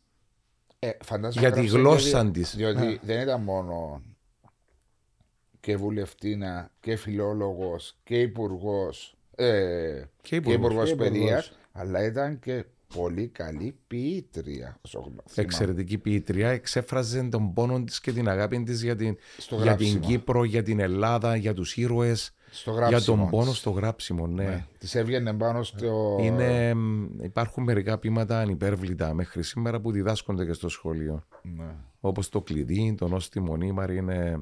Ε, 0.78 0.90
φαντάζομαι 1.04 1.40
για 1.40 1.50
τη 1.52 1.58
έγραψε 1.60 1.78
γλώσσα 1.78 2.20
διότι- 2.22 2.32
της. 2.32 2.56
Διότι 2.56 3.00
δεν 3.02 3.20
ήταν 3.20 3.42
μόνο 3.42 4.02
και 5.60 5.76
βουλευτήνα 5.76 6.70
και 6.80 6.96
φιλόλογος 6.96 7.96
και 8.04 8.20
υπουργός. 8.20 9.16
Ε, 9.34 10.02
Και 10.22 10.28
και 10.28 10.34
υπουργός. 10.36 10.58
υπουργός 10.60 10.88
Και 10.90 10.96
παιδείας, 10.96 11.46
υπουργός. 11.46 11.52
αλλά 11.72 12.04
ήταν 12.04 12.38
και 12.38 12.64
πολύ 12.94 13.28
καλή 13.28 13.78
ποιήτρια. 13.86 14.78
όσο 14.82 14.98
γνω- 14.98 15.10
θυμάμαι. 15.28 15.52
Εξαιρετική 15.52 15.98
ποιήτρια, 15.98 16.48
εξέφραζε 16.48 17.22
τον 17.22 17.52
πόνο 17.52 17.84
της 17.84 18.00
και 18.00 18.12
την 18.12 18.28
αγάπη 18.28 18.62
της 18.62 18.82
για 18.82 18.96
την, 18.96 19.16
Στο 19.38 19.54
για 19.56 19.76
την 19.76 19.86
γράψιμο. 19.86 20.06
Κύπρο, 20.06 20.44
για 20.44 20.62
την 20.62 20.80
Ελλάδα, 20.80 21.36
για 21.36 21.54
τους 21.54 21.76
ήρωες, 21.76 22.34
Στο 22.50 22.70
για 22.70 22.86
γράψιμο 22.86 23.16
τον 23.16 23.30
πόνο 23.30 23.50
της. 23.50 23.58
στο 23.58 23.70
γράψιμο, 23.70 24.26
ναι. 24.26 24.44
Ναι. 24.44 24.66
Της 24.78 24.94
έβγαινε 24.94 25.34
πάνω 25.34 25.62
στο. 25.62 26.16
Είναι, 26.20 26.74
μ, 26.74 27.06
υπάρχουν 27.22 27.64
μερικά 27.64 27.98
ποίηματα 27.98 28.38
ανυπέρβλητα 28.40 29.14
μέχρι 29.14 29.42
σήμερα 29.42 29.80
που 29.80 29.90
διδάσκονται 29.92 30.44
και 30.44 30.52
στο 30.52 30.68
σχολείο. 30.68 31.24
Ναι. 31.42 31.74
Όπως 32.00 32.28
το 32.28 32.42
κλειδί, 32.42 32.94
το 32.98 33.08
νόστιμο 33.08 33.56
νήμαρ 33.56 33.90
είναι 33.90 34.40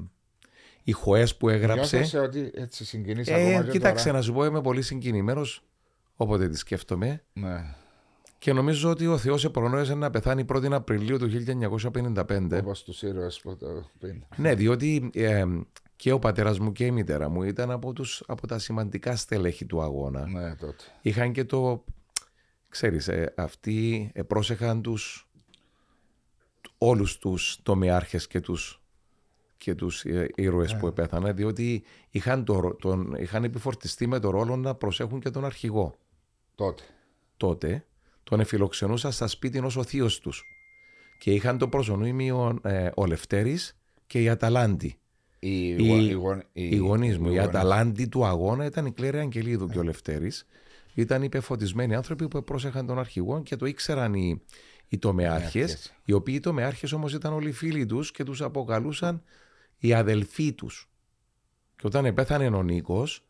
οι 0.83 0.91
χωές 0.91 1.37
που 1.37 1.49
έγραψε. 1.49 1.97
Νιώθω 1.97 2.23
ότι 2.23 2.51
έτσι 2.53 2.85
συγκινείς 2.85 3.27
Ε, 3.27 3.33
ακόμα 3.33 3.63
και 3.63 3.71
κοίταξε 3.71 4.05
τώρα; 4.05 4.17
να 4.17 4.23
σου 4.23 4.33
πω 4.33 4.45
είμαι 4.45 4.61
πολύ 4.61 4.81
συγκινημένος 4.81 5.63
όποτε 6.15 6.49
τη 6.49 6.57
σκέφτομαι 6.57 7.23
Ναι. 7.33 7.75
και 8.37 8.53
νομίζω 8.53 8.89
ότι 8.89 9.07
ο 9.07 9.17
Θεός 9.17 9.45
επρονόησε 9.45 9.95
να 9.95 10.09
πεθάνει 10.09 10.45
1η 10.53 10.71
Απριλίου 10.71 11.17
του 11.17 11.29
1955. 11.29 12.59
Όπως 12.59 12.83
τους 12.83 13.01
ήρωες 13.01 13.39
που 13.43 13.57
το 13.57 13.67
πριν. 13.99 14.23
Ναι, 14.35 14.55
διότι 14.55 15.09
ε, 15.13 15.45
και 15.97 16.11
ο 16.11 16.19
πατέρας 16.19 16.59
μου 16.59 16.71
και 16.71 16.85
η 16.85 16.91
μητέρα 16.91 17.29
μου 17.29 17.43
ήταν 17.43 17.71
από, 17.71 17.93
τους, 17.93 18.23
από 18.27 18.47
τα 18.47 18.59
σημαντικά 18.59 19.15
στελέχη 19.15 19.65
του 19.65 19.81
αγώνα. 19.81 20.27
Ναι, 20.27 20.55
τότε. 20.55 20.83
Είχαν 21.01 21.31
και 21.31 21.45
το, 21.45 21.83
ξέρεις, 22.69 23.07
ε, 23.07 23.33
αυτοί 23.37 24.11
ε, 24.13 24.23
πρόσεχαν 24.23 24.81
τους 24.81 25.29
όλους 26.77 27.17
τους 27.17 27.59
τομεάρχες 27.63 28.27
και 28.27 28.39
τους, 28.39 28.81
και 29.57 29.75
τους 29.75 30.03
ε, 30.03 30.29
ήρωες 30.35 30.77
που 30.77 30.87
επέθαναν, 30.87 31.35
διότι 31.35 31.83
είχαν, 32.09 32.45
το, 32.45 32.59
ρο- 32.59 32.79
τον, 32.81 33.15
είχαν 33.17 33.43
επιφορτιστεί 33.43 34.07
με 34.07 34.19
το 34.19 34.29
ρόλο 34.29 34.55
να 34.55 34.75
προσέχουν 34.75 35.19
και 35.19 35.29
τον 35.29 35.45
αρχηγό. 35.45 35.95
Τότε. 36.55 36.83
Τότε 37.37 37.85
τον 38.23 38.39
εφιλοξενούσαν 38.39 39.11
στα 39.11 39.27
σπίτι 39.27 39.59
ως 39.59 39.75
ο 39.75 39.83
θείος 39.83 40.19
τους 40.19 40.43
και 41.19 41.31
είχαν 41.31 41.57
το 41.57 41.67
προσωνύμιο 41.67 42.59
ε, 42.63 42.89
ο 42.95 43.05
Λευτέρης 43.05 43.77
και 44.07 44.21
η 44.21 44.29
Αταλάντη. 44.29 44.99
Οι, 45.39 45.67
Οι, 45.67 45.87
γο- 45.87 45.97
οι 45.99 46.11
γον- 46.11 46.43
οι 46.53 46.75
γονείς 46.75 47.17
μου, 47.17 47.25
η 47.25 47.29
γονείς. 47.29 47.47
Αταλάντη 47.47 48.07
του 48.07 48.25
αγώνα 48.25 48.65
ήταν 48.65 48.85
η 48.85 48.91
Κλέρια 48.91 49.21
Αγγελίδου 49.21 49.67
και 49.67 49.79
ο 49.79 49.83
Λευτέρης. 49.83 50.45
Ήταν 50.93 51.23
υπεφωτισμένοι 51.23 51.95
άνθρωποι 51.95 52.27
που 52.27 52.43
πρόσεχαν 52.43 52.85
τον 52.85 52.99
αρχηγό 52.99 53.41
και 53.43 53.55
το 53.55 53.65
ήξεραν 53.65 54.13
οι, 54.13 54.41
οι 54.87 54.97
τομεάρχες, 54.97 55.51
Τομεάρχες. 55.51 55.93
οι 56.05 56.13
οποίοι 56.13 56.33
οι 56.37 56.39
τομεάρχες 56.39 56.91
όμως 56.91 57.13
ήταν 57.13 57.33
όλοι 57.33 57.51
φίλοι 57.51 57.85
τους 57.85 58.11
και 58.11 58.23
τους 58.23 58.41
αποκαλούσαν 58.41 59.23
οι 59.77 59.93
αδελφοί 59.93 60.53
τους. 60.53 60.89
Και 61.75 61.87
όταν 61.87 62.05
επέθανε 62.05 62.47
ο 62.47 62.63
Νίκος, 62.63 63.23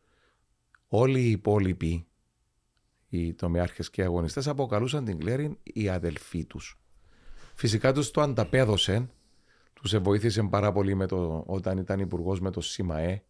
όλοι 0.88 1.20
οι 1.20 1.30
υπόλοιποι, 1.30 2.06
οι 3.08 3.34
τομεάρχες 3.34 3.90
και 3.90 4.00
οι 4.00 4.04
αγωνιστές, 4.04 4.48
αποκαλούσαν 4.48 5.04
την 5.04 5.18
Κλέριν 5.18 5.58
οι 5.62 5.88
αδελφοί 5.88 6.44
τους. 6.44 6.78
Φυσικά 7.54 7.92
τους 7.92 8.10
το 8.10 8.20
ανταπέδωσαν, 8.20 9.10
τους 9.82 9.96
βοήθησε 9.98 10.42
πάρα 10.42 10.72
πολύ 10.72 10.94
με 10.94 11.06
το, 11.06 11.42
όταν 11.46 11.78
ήταν 11.78 12.00
υπουργός 12.00 12.40
με 12.40 12.50
το 12.50 12.60
ΣΥΜΑΕ, 12.60 13.22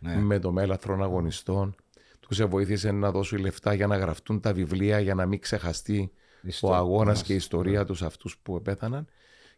Ναι. 0.00 0.16
με 0.16 0.38
το 0.38 0.52
μέλαθρον 0.52 1.02
αγωνιστών. 1.02 1.74
Τους 2.20 2.42
βοήθησε 2.44 2.90
να 2.90 3.10
δώσουν 3.10 3.38
λεφτά 3.38 3.74
για 3.74 3.86
να 3.86 3.96
γραφτούν 3.96 4.40
τα 4.40 4.52
βιβλία 4.52 5.00
για 5.00 5.14
να 5.14 5.26
μην 5.26 5.40
ξεχαστεί 5.40 6.12
Ιστο- 6.42 6.68
ο 6.68 6.74
αγώνας 6.74 7.06
μας. 7.18 7.22
και 7.22 7.32
η 7.32 7.36
ιστορία 7.36 7.84
τους 7.84 8.02
αυτούς 8.02 8.38
που 8.42 8.56
επέθαναν 8.56 9.06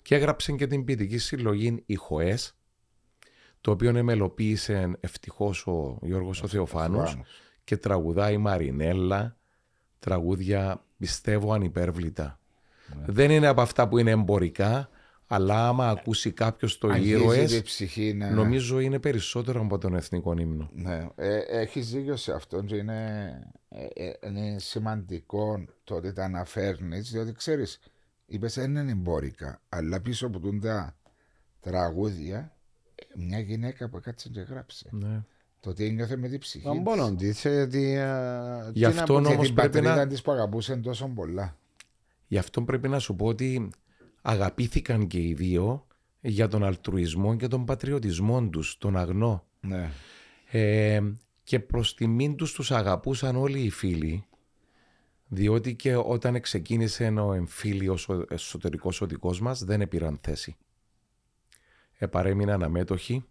και 0.02 0.14
έγραψε 0.14 0.52
και 0.52 0.66
την 0.66 0.84
ποιητική 0.84 1.18
συλλογή 1.18 1.82
«Οι 1.86 1.94
Χοές», 1.94 2.56
το 3.60 3.70
οποίο 3.70 3.96
εμελοποίησε 3.96 4.90
ευτυχώς 5.00 5.66
ο 5.66 5.98
Γιώργος 6.02 6.42
ο 6.42 6.46
Θεοφάνος 6.46 7.02
Θεοφάνος. 7.04 7.28
και 7.64 7.76
τραγουδάει 7.76 8.34
η 8.34 8.38
Μαρινέλα, 8.38 9.36
τραγούδια 9.98 10.84
πιστεύω 10.96 11.52
ανυπέρβλητα. 11.52 12.38
Ναι. 12.96 13.04
Δεν 13.06 13.30
είναι 13.30 13.46
από 13.46 13.60
αυτά 13.60 13.88
που 13.88 13.98
είναι 13.98 14.10
εμπορικά, 14.10 14.88
αλλά 15.26 15.68
άμα 15.68 15.88
ακούσει 15.88 16.30
κάποιος 16.32 16.78
το 16.78 16.88
Αγγίζει 16.88 17.10
ήρωες, 17.10 17.52
τη 17.52 17.62
ψυχή, 17.62 18.12
ναι. 18.12 18.28
νομίζω 18.30 18.80
είναι 18.80 18.98
περισσότερο 18.98 19.60
από 19.60 19.78
τον 19.78 19.94
εθνικό 19.94 20.34
ύμνο. 20.38 20.70
Ναι, 20.74 21.06
ε, 21.16 21.38
έχεις 21.38 21.90
δίκιο 21.90 22.16
σε 22.16 22.32
αυτό 22.32 22.62
και 22.62 22.76
είναι, 22.76 23.22
ε, 23.68 23.86
ε, 23.94 24.12
είναι 24.26 24.58
σημαντικό 24.58 25.64
το 25.84 25.94
ότι 25.94 26.12
τα 26.12 26.24
αναφέρνεις, 26.24 27.10
διότι 27.10 27.32
ξέρεις, 27.32 27.78
είπες 28.26 28.54
δεν 28.54 28.76
είναι 28.76 28.90
εμπόρικα, 28.90 29.60
αλλά 29.68 30.00
πίσω 30.00 30.26
από 30.26 30.38
τούν 30.38 30.60
τα 30.60 30.96
τραγούδια, 31.60 32.52
ε, 32.94 33.04
μια 33.16 33.38
γυναίκα 33.38 33.88
που 33.88 34.00
κάτσε 34.00 34.28
και 34.28 34.40
γράψε. 34.40 34.88
Ναι. 34.90 35.22
Το 35.60 35.72
τι 35.72 35.84
ένιωθε 35.84 36.16
με 36.16 36.28
την 36.28 36.38
ψυχή. 36.38 36.64
Τον 36.64 36.74
της. 36.74 36.82
πόνο 36.82 37.14
της. 37.14 37.46
Γι' 38.72 38.84
αυτόν 38.84 39.22
Και 39.24 39.32
όμως 39.32 39.46
την 39.46 39.54
πρέπει 39.54 39.70
πατρίδα 39.72 39.94
να- 39.94 40.06
της 40.06 40.22
που 40.22 40.32
αγαπούσε 40.32 40.76
τόσο 40.76 41.06
πολλά. 41.08 41.56
Γι' 42.26 42.38
αυτό 42.38 42.62
πρέπει 42.62 42.88
να 42.88 42.98
σου 42.98 43.16
πω 43.16 43.26
ότι 43.26 43.70
αγαπήθηκαν 44.28 45.06
και 45.06 45.18
οι 45.18 45.34
δύο 45.34 45.86
για 46.20 46.48
τον 46.48 46.64
αλτρουισμό 46.64 47.36
και 47.36 47.48
τον 47.48 47.64
πατριωτισμό 47.64 48.48
τους, 48.48 48.78
τον 48.78 48.96
αγνό. 48.96 49.44
Ναι. 49.60 49.90
Ε, 50.50 51.02
και 51.42 51.60
προς 51.60 51.94
τιμήν 51.94 52.36
τους 52.36 52.52
τους 52.52 52.70
αγαπούσαν 52.70 53.36
όλοι 53.36 53.60
οι 53.60 53.70
φίλοι 53.70 54.24
Διότι 55.28 55.74
και 55.74 55.96
όταν 55.96 56.40
ξεκίνησε 56.40 57.08
ο 57.08 57.32
εμφύλιος 57.32 58.08
ο 58.08 58.24
εσωτερικός 58.28 59.00
οδικός 59.00 59.40
μας 59.40 59.64
δεν 59.64 59.80
επήραν 59.80 60.18
θέση. 60.22 60.56
Επαρέμειναν 61.98 62.62
αμέτωχοι, 62.62 63.24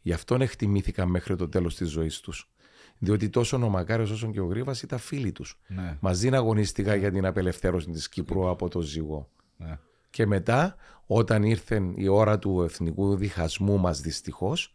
γι' 0.00 0.12
αυτόν 0.12 0.40
εκτιμήθηκαν 0.40 1.08
μέχρι 1.08 1.36
το 1.36 1.48
τέλος 1.48 1.76
της 1.76 1.88
ζωής 1.88 2.20
τους. 2.20 2.50
Διότι 2.98 3.28
τόσο 3.28 3.56
ο 3.56 3.68
Μακάριος 3.68 4.10
όσο 4.10 4.30
και 4.30 4.40
ο 4.40 4.46
Γρήβας 4.46 4.82
ήταν 4.82 4.98
φίλοι 4.98 5.32
τους. 5.32 5.60
Ναι. 5.66 5.96
Μαζί 6.00 6.28
αγωνίστηκα 6.28 6.94
για 6.94 7.10
την 7.10 7.26
απελευθέρωση 7.26 7.90
της 7.90 8.08
Κύπρου 8.08 8.48
από 8.48 8.68
το 8.68 8.80
ζυγό. 8.80 9.30
Ναι. 9.56 9.78
Και 10.10 10.26
μετά, 10.26 10.76
όταν 11.06 11.42
ήρθε 11.42 11.92
η 11.94 12.08
ώρα 12.08 12.38
του 12.38 12.62
εθνικού 12.62 13.16
διχασμού 13.16 13.78
μας 13.78 14.00
δυστυχώς, 14.00 14.74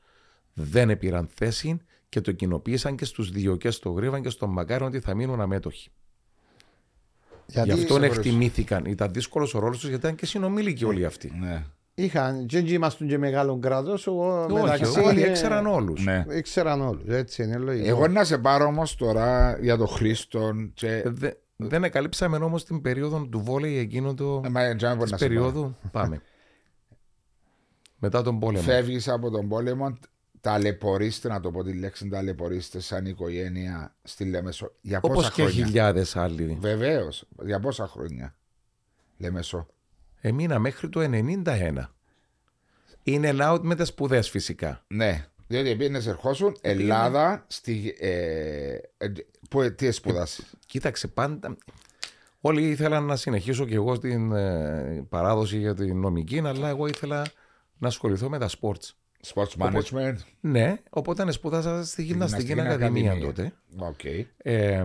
δεν 0.53 0.89
επήραν 0.89 1.29
θέση 1.33 1.77
και 2.09 2.21
το 2.21 2.31
κοινοποίησαν 2.31 2.95
και 2.95 3.05
στους 3.05 3.31
δύο 3.31 3.55
και 3.55 3.71
στο 3.71 3.89
Γρήβαν 3.89 4.21
και 4.21 4.29
στον 4.29 4.49
Μακάριο 4.49 4.85
ότι 4.85 4.99
θα 4.99 5.13
μείνουν 5.13 5.41
αμέτωχοι. 5.41 5.89
Γιατί 7.45 7.73
Γι' 7.73 7.81
αυτόν 7.81 7.99
σε 7.99 8.05
εκτιμήθηκαν. 8.05 8.85
Ήταν 8.85 9.13
δύσκολος 9.13 9.53
ο 9.53 9.59
ρόλος 9.59 9.79
τους 9.79 9.89
γιατί 9.89 10.05
ήταν 10.05 10.15
και 10.17 10.25
συνομήλικοι 10.25 10.85
όλοι 10.85 11.05
αυτοί. 11.05 11.31
Ναι. 11.39 11.63
είχαν, 11.95 12.45
και 12.45 12.57
ήμασταν 12.57 13.07
και 13.07 13.17
μεγάλο 13.17 13.59
κράτος. 13.59 14.07
Όχι, 14.07 14.99
όλοι 14.99 15.21
έξεραν 15.21 15.65
όλους. 15.65 16.03
Ναι. 16.03 16.25
Ήξεραν 16.29 16.81
όλους. 16.81 17.07
Έτσι 17.07 17.43
είναι 17.43 17.57
λογικό. 17.57 17.87
Εγώ 17.87 18.07
να 18.07 18.23
σε 18.23 18.37
πάρω 18.37 18.65
όμως 18.65 18.95
τώρα 18.95 19.57
για 19.61 19.77
τον 19.77 19.87
Χρήστο. 19.87 20.51
Και... 20.73 21.03
δεν 21.55 21.83
εκαλύψαμε 21.83 22.37
όμως 22.37 22.65
την 22.65 22.81
περίοδο 22.81 23.27
του 23.27 23.39
βόλεϊ 23.39 23.77
εκείνο 23.77 24.13
το. 24.13 24.41
Ε, 24.45 24.49
μα, 24.49 24.75
τζάμε, 24.75 25.01
της 25.01 25.11
να 25.11 25.17
σε 25.17 25.27
περίοδου. 25.27 25.75
Πάμε. 25.91 26.21
Μετά 27.99 28.21
τον 28.21 28.39
πόλεμο. 28.39 28.63
Φεύγεις 28.63 29.07
από 29.07 29.29
τον 29.29 29.47
πόλεμο, 29.47 29.97
ταλαιπωρήστε, 30.41 31.27
να 31.27 31.39
το 31.39 31.51
πω 31.51 31.63
τη 31.63 31.73
λέξη, 31.73 32.09
ταλαιπωρήστε 32.09 32.79
σαν 32.79 33.05
οικογένεια 33.05 33.95
στη 34.03 34.25
Λέμεσο. 34.25 34.71
Για 34.81 34.99
Όπως 35.01 35.15
πόσα 35.15 35.29
και 35.29 35.41
χρόνια; 35.41 35.65
χιλιάδες 35.65 36.15
άλλοι. 36.15 36.57
Βεβαίως. 36.59 37.25
Για 37.43 37.59
πόσα 37.59 37.87
χρόνια; 37.87 38.35
Λέμεσο. 39.17 39.67
Έμεινα 40.21 40.59
μέχρι 40.59 40.89
το 40.89 40.99
91. 41.01 41.89
Είναι 43.03 43.35
out 43.39 43.59
με 43.61 43.75
τι 43.75 43.85
σπουδές 43.85 44.29
φυσικά. 44.29 44.83
Ναι. 44.87 45.27
Διότι 45.47 45.75
πήγαινε 45.75 45.97
ερχόσουν 45.97 46.57
Ελλάδα. 46.61 47.45
Στη, 47.47 47.95
ε, 47.99 48.77
ε, 49.45 49.69
που, 49.69 49.75
τι 49.75 49.91
σπουδάσεις; 49.91 50.53
Κοίταξε 50.65 51.07
πάντα. 51.07 51.57
Όλοι 52.39 52.69
ήθελαν 52.69 53.05
να 53.05 53.15
συνεχίσω 53.15 53.65
και 53.65 53.75
εγώ 53.75 53.95
στην 53.95 54.31
ε, 54.31 55.05
παράδοση 55.09 55.57
για 55.57 55.73
την 55.73 55.99
νομική, 55.99 56.39
αλλά 56.39 56.69
εγώ 56.69 56.87
ήθελα 56.87 57.25
να 57.77 57.87
ασχοληθώ 57.87 58.29
με 58.29 58.37
τα 58.37 58.49
sports. 58.49 58.93
Sports 59.33 59.57
management. 59.57 60.15
Ναι, 60.39 60.77
οπότε 60.89 61.31
σπούδασα 61.31 61.85
στη 61.85 62.03
Γυμναστική 62.03 62.43
Γυμναστική 62.43 62.73
Ακαδημία 62.73 63.11
Ακαδημία. 63.11 63.33
τότε. 63.33 63.53
Οκ. 63.77 64.03
Ε, 64.37 64.83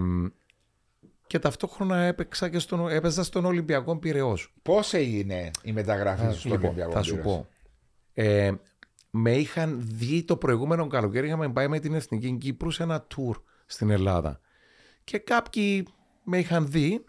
και 1.27 1.39
ταυτόχρονα 1.39 1.97
έπαιξα 1.97 2.49
και 2.49 2.59
στον, 2.59 2.89
έπαιζα 2.89 3.25
στον 3.25 3.45
Ολυμπιακό 3.45 3.99
Πυραιός. 3.99 4.55
Πώ 4.63 4.81
έγινε 4.93 5.51
η 5.63 5.73
μεταγραφή 5.73 6.33
σου 6.33 6.39
στο 6.39 6.49
Λοιπόν, 6.49 6.65
Ολυμπιακό 6.65 6.93
θα 6.93 7.03
σου 7.03 7.15
Πύρος; 7.15 7.27
πω. 7.27 7.49
Ε, 8.13 8.53
με 9.11 9.33
είχαν 9.33 9.79
δει 9.83 10.23
το 10.23 10.37
προηγούμενο 10.37 10.87
καλοκαίρι, 10.87 11.27
είχαμε 11.27 11.49
πάει 11.49 11.69
με 11.69 11.79
την 11.79 11.95
Εθνική 11.95 12.37
Κύπρους 12.37 12.75
σε 12.75 12.83
ένα 12.83 13.07
tour 13.17 13.35
στην 13.67 13.91
Ελλάδα. 13.91 14.41
Και 15.05 15.19
κάποιοι 15.19 15.87
με 16.25 16.39
είχαν 16.39 16.71
δει, 16.71 17.05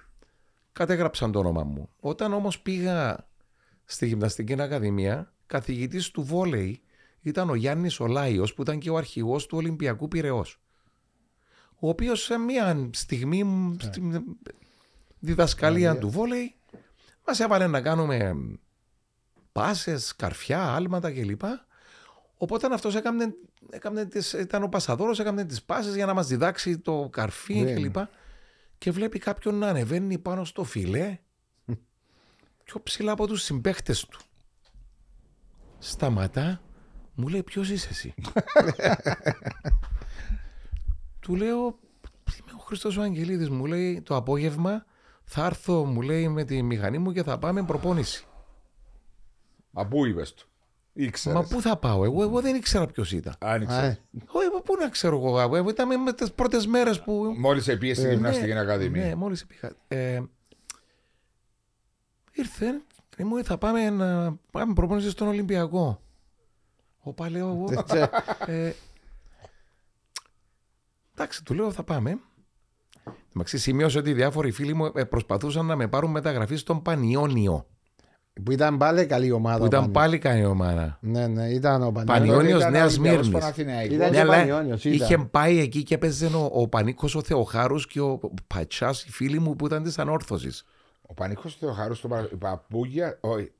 κατέγραψαν 0.71 1.31
το 1.31 1.39
όνομα 1.39 1.63
μου. 1.63 1.89
Όταν 1.99 2.33
όμως 2.33 2.61
πήγα 2.61 3.27
στη 3.85 4.07
Γυμναστική 4.07 4.61
Ακαδημία, 4.61 5.33
καθηγητής 5.45 6.11
του 6.11 6.23
βόλεϊ 6.23 6.81
ήταν 7.21 7.49
ο 7.49 7.55
Γιάννης 7.55 7.99
Ολάιος 7.99 8.53
που 8.53 8.61
ήταν 8.61 8.79
και 8.79 8.89
ο 8.89 8.97
αρχηγός 8.97 9.45
του 9.45 9.57
Ολυμπιακού 9.57 10.07
Πυραιός. 10.07 10.61
Ο 11.79 11.89
οποίος 11.89 12.23
σε 12.23 12.37
μια 12.37 12.89
στιγμή 12.93 13.75
στη 13.79 14.25
διδασκαλία 15.19 15.97
του 15.97 16.09
βόλεϊ 16.09 16.55
μας 17.27 17.39
έβαλε 17.39 17.67
να 17.67 17.81
κάνουμε 17.81 18.35
πάσες, 19.51 20.15
καρφιά, 20.15 20.73
άλματα 20.73 21.11
κλπ. 21.11 21.41
Οπότε 22.41 22.73
αυτός 22.73 22.95
έκανε, 22.95 23.33
έκανε 23.69 24.05
τις, 24.05 24.33
ήταν 24.33 24.63
ο 24.63 24.67
πασαδόρος, 24.67 25.19
έκανε 25.19 25.45
τις 25.45 25.63
πάσες 25.63 25.95
για 25.95 26.05
να 26.05 26.13
μας 26.13 26.27
διδάξει 26.27 26.79
το 26.79 27.09
καρφί 27.11 27.61
Ναι. 27.61 27.73
κλπ. 27.73 27.95
Και 28.77 28.91
βλέπει 28.91 29.19
κάποιον 29.19 29.55
να 29.55 29.67
ανεβαίνει 29.67 30.17
πάνω 30.17 30.45
στο 30.45 30.63
φιλέ 30.63 31.19
πιο 32.63 32.81
ψηλά 32.83 33.11
από 33.11 33.27
τους 33.27 33.43
συμπαίχτες 33.43 34.05
του. 34.05 34.19
Σταματά, 35.79 36.61
μου 37.13 37.27
λέει 37.27 37.43
ποιος 37.43 37.69
είσαι 37.69 37.87
εσύ; 37.91 38.13
του 41.21 41.35
λέω 41.35 41.79
είμαι 42.39 42.51
ο 42.55 42.59
Χριστός 42.59 42.97
ο 42.97 43.01
Αγγελίδης 43.01 43.49
μου 43.49 43.65
λέει 43.65 44.01
το 44.01 44.15
απόγευμα 44.15 44.85
θα 45.23 45.45
έρθω 45.45 45.85
μου 45.85 46.01
λέει 46.01 46.27
με 46.27 46.43
τη 46.43 46.61
μηχανή 46.61 46.97
μου 46.97 47.11
και 47.11 47.23
θα 47.23 47.39
πάμε 47.39 47.65
προπόνηση. 47.65 48.25
Μα 49.71 49.87
πού 49.87 50.05
είπες 50.05 50.33
του. 50.33 50.45
Ήξερες. 50.93 51.41
Μα 51.41 51.47
πού 51.47 51.61
θα 51.61 51.77
πάω, 51.77 52.03
εγώ, 52.03 52.23
εγώ 52.23 52.41
δεν 52.41 52.55
ήξερα 52.55 52.85
ποιος 52.85 53.11
ήταν. 53.11 53.35
Άνοιξε. 53.39 53.99
Όχι, 54.27 54.47
πού 54.63 54.75
να 54.79 54.89
ξέρω 54.89 55.15
εγώ, 55.17 55.55
εγώ 55.55 55.69
ήταν 55.69 56.01
με 56.01 56.13
τις 56.13 56.31
πρώτες 56.31 56.67
μέρες 56.67 57.01
που. 57.01 57.33
Μόλις 57.37 57.67
επίε 57.67 57.93
στη 57.93 58.09
Γυμναστική 58.09 58.53
Ναι, 58.53 58.59
Ακαδημία. 58.59 59.05
Ναι, 59.05 59.15
μόλις 59.15 59.45
πήγα. 59.45 59.73
Ε, 59.87 60.21
ήρθε 62.31 62.81
και 63.15 63.25
μου 63.25 63.33
λέει, 63.33 63.43
θα 63.43 63.57
πάμε 63.57 63.89
να 63.89 64.35
πάμε 64.51 64.73
προπόνησης 64.73 65.11
στον 65.11 65.27
Ολυμπιακό. 65.27 66.01
Οπα 66.99 67.29
λέω 67.29 67.47
εγώ. 67.47 67.85
ε, 68.45 68.71
εντάξει, 71.13 71.43
του 71.43 71.53
λέω 71.53 71.71
θα 71.71 71.83
πάμε. 71.83 72.19
Εντάξει, 73.35 73.57
σημείωσε 73.57 73.97
ότι 73.97 74.09
οι 74.09 74.13
διάφοροι 74.13 74.51
φίλοι 74.51 74.73
μου 74.73 74.91
ε, 74.95 75.03
προσπαθούσαν 75.03 75.65
να 75.65 75.75
με 75.75 75.87
πάρουν 75.87 76.11
μεταγραφή 76.11 76.55
στον 76.55 76.81
Πανιόνιο. 76.81 77.65
Που 78.43 78.51
ήταν 78.51 78.77
πάλι 78.77 79.05
καλή 79.05 79.31
ομάδα. 79.31 79.57
Που 79.57 79.65
ήταν 79.65 79.79
Πανι- 79.79 79.93
πάλι 79.93 80.17
καλή 80.17 80.45
ομάδα. 80.45 80.97
Ναι, 81.01 81.27
ναι, 81.27 81.47
ήταν 81.49 81.83
ο 81.83 81.91
Πανιόνιος. 81.91 82.05
Πανιόνιος. 82.05 82.63
Πανιόνιος 82.63 82.71
Νέας 82.71 82.93
Σμύρνης. 82.93 83.27
Ήταν 83.57 83.97
Ναι, 83.97 84.09
και 84.09 84.19
αλλά 84.19 84.31
Πανιόνιος, 84.35 84.85
ήταν. 84.85 84.93
είχε 84.97 85.17
πάει 85.17 85.59
εκεί 85.59 85.83
και 85.83 85.93
έπαιζε 85.95 86.25
ο, 86.25 86.49
ο 86.53 86.67
Πανίκος 86.67 87.15
ο 87.15 87.21
Θεοχάρους 87.21 87.87
και 87.87 88.01
ο 88.01 88.19
Πατσάς, 88.47 89.03
οι 89.03 89.11
φίλοι 89.11 89.39
μου 89.39 89.55
που 89.55 89.65
ήταν 89.65 89.83
της 89.83 89.99
ανόρθωσης. 89.99 90.65
Ο 91.01 91.13
Πανίκος 91.13 91.55
Θεοχάρους 91.59 91.97
στο 91.97 92.07
παρα- 92.07 92.29
Παπούγια. 92.39 93.17
Όχι, 93.21 93.43
ε, 93.43 93.51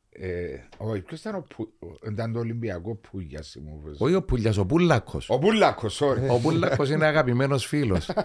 όχι 0.78 1.02
ποιος 1.02 1.20
ήταν 1.20 1.36
ο 1.36 1.46
Που- 1.56 1.72
Ήταν 2.12 2.34
το 2.34 2.40
Ολυμπιακό 2.40 2.96
Πούγιας. 2.96 3.58
μου 3.64 3.82
πες. 3.86 3.96
Όχι 4.00 4.14
ο 4.16 4.24
Πουλιά, 4.24 4.54
ο 4.58 4.66
Πούλακο. 4.66 5.20
Ο 5.28 5.38
Μπούλακος, 5.38 6.02
sorry. 6.04 6.30
Ο 6.30 6.40
Πούλακο 6.40 6.84
είναι 6.86 7.06
αγαπημένος 7.06 7.66
φίλος. 7.66 8.06
Θα 8.06 8.16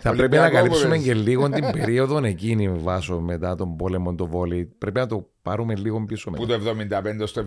πρέπει 0.00 0.18
Ολυμπιακό 0.20 0.42
να 0.44 0.50
καλύψουμε 0.50 0.96
μου 0.96 1.02
και 1.02 1.14
λίγο 1.14 1.50
την 1.50 1.70
περίοδο 1.72 2.24
εκείνη 2.24 2.68
βάσο 2.68 3.20
μετά 3.20 3.54
τον 3.56 3.76
πόλεμο 3.76 4.14
το 4.14 4.26
βόλεϊ. 4.26 4.64
Πρέπει 4.64 4.98
να 4.98 5.06
το 5.06 5.30
πάρουμε 5.42 5.74
λίγο 5.76 6.04
πίσω 6.04 6.30
Που 6.30 6.42
μετά. 6.46 6.58
το 6.58 6.70
75 7.22 7.26
στο 7.26 7.44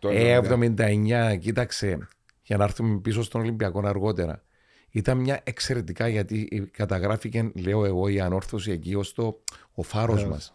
78. 0.00 0.10
Ε, 0.10 0.34
79, 0.34 1.36
κοίταξε, 1.40 1.98
για 2.42 2.56
να 2.56 2.64
έρθουμε 2.64 2.98
πίσω 2.98 3.22
στον 3.22 3.40
Ολυμπιακό 3.40 3.82
αργότερα. 3.86 4.42
Ήταν 4.90 5.18
μια 5.18 5.40
εξαιρετικά 5.44 6.08
γιατί 6.08 6.68
καταγράφηκε, 6.72 7.50
λέω 7.54 7.84
εγώ, 7.84 8.08
η 8.08 8.20
ανόρθωση 8.20 8.70
εκεί 8.70 8.94
ως 8.94 9.12
το 9.12 9.40
ο 9.74 9.82
φάρος 9.82 10.26
μας. 10.26 10.54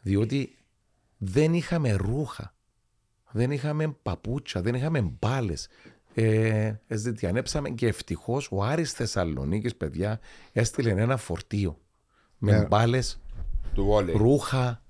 Διότι 0.00 0.57
δεν 1.18 1.54
είχαμε 1.54 1.92
ρούχα, 1.92 2.54
δεν 3.30 3.50
είχαμε 3.50 3.96
παπούτσα, 4.02 4.60
δεν 4.62 4.74
είχαμε 4.74 5.00
μπάλες. 5.18 5.68
Ε, 6.14 6.72
ζητιανέψαμε 6.88 7.68
και 7.70 7.86
ευτυχώς 7.86 8.48
ο 8.52 8.62
Άρης 8.64 8.92
Θεσσαλονίκης, 8.92 9.76
παιδιά, 9.76 10.20
έστειλε 10.52 10.90
ένα 10.90 11.16
φορτίο 11.16 11.78
με 12.38 12.52
Ναι. 12.58 12.64
μπάλες, 12.66 13.20
Του 13.74 13.84
βόλεϊ. 13.84 14.14
ρούχα, 14.16 14.82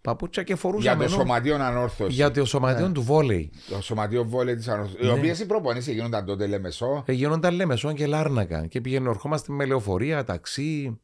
παπούτσα 0.00 0.40
και 0.42 0.52
Για 0.52 0.56
φορούσαμε. 0.56 0.96
το 0.96 1.02
ενώ- 1.02 1.12
σωματείο 1.22 1.54
ανόρθωση. 1.54 2.12
για 2.12 2.30
το 2.30 2.44
σωματείο 2.44 2.92
του 2.92 3.02
βόλεϊ. 3.02 3.50
Το 3.70 3.82
σωματείο 3.82 4.24
βόλεϊ 4.24 4.54
της 4.56 4.68
ανόρθωσης. 4.68 5.00
Οι 5.02 5.06
Ναι. 5.06 5.12
οποίες 5.12 5.40
οι 5.40 5.46
προπονήσεις 5.46 5.94
γίνονταν 5.94 6.24
τότε 6.24 6.46
Λεμεσό. 6.46 7.02
Ε, 7.06 7.12
γίνονταν 7.12 7.54
Λεμεσόν 7.54 7.94
και 7.94 8.06
Λάρνακα 8.06 8.66
και 8.66 8.80
πήγαινε 8.80 9.08
ερχόμαστε 9.08 9.52
με 9.52 9.64
λεωφορεία, 9.64 10.24
ταξί. 10.24 11.00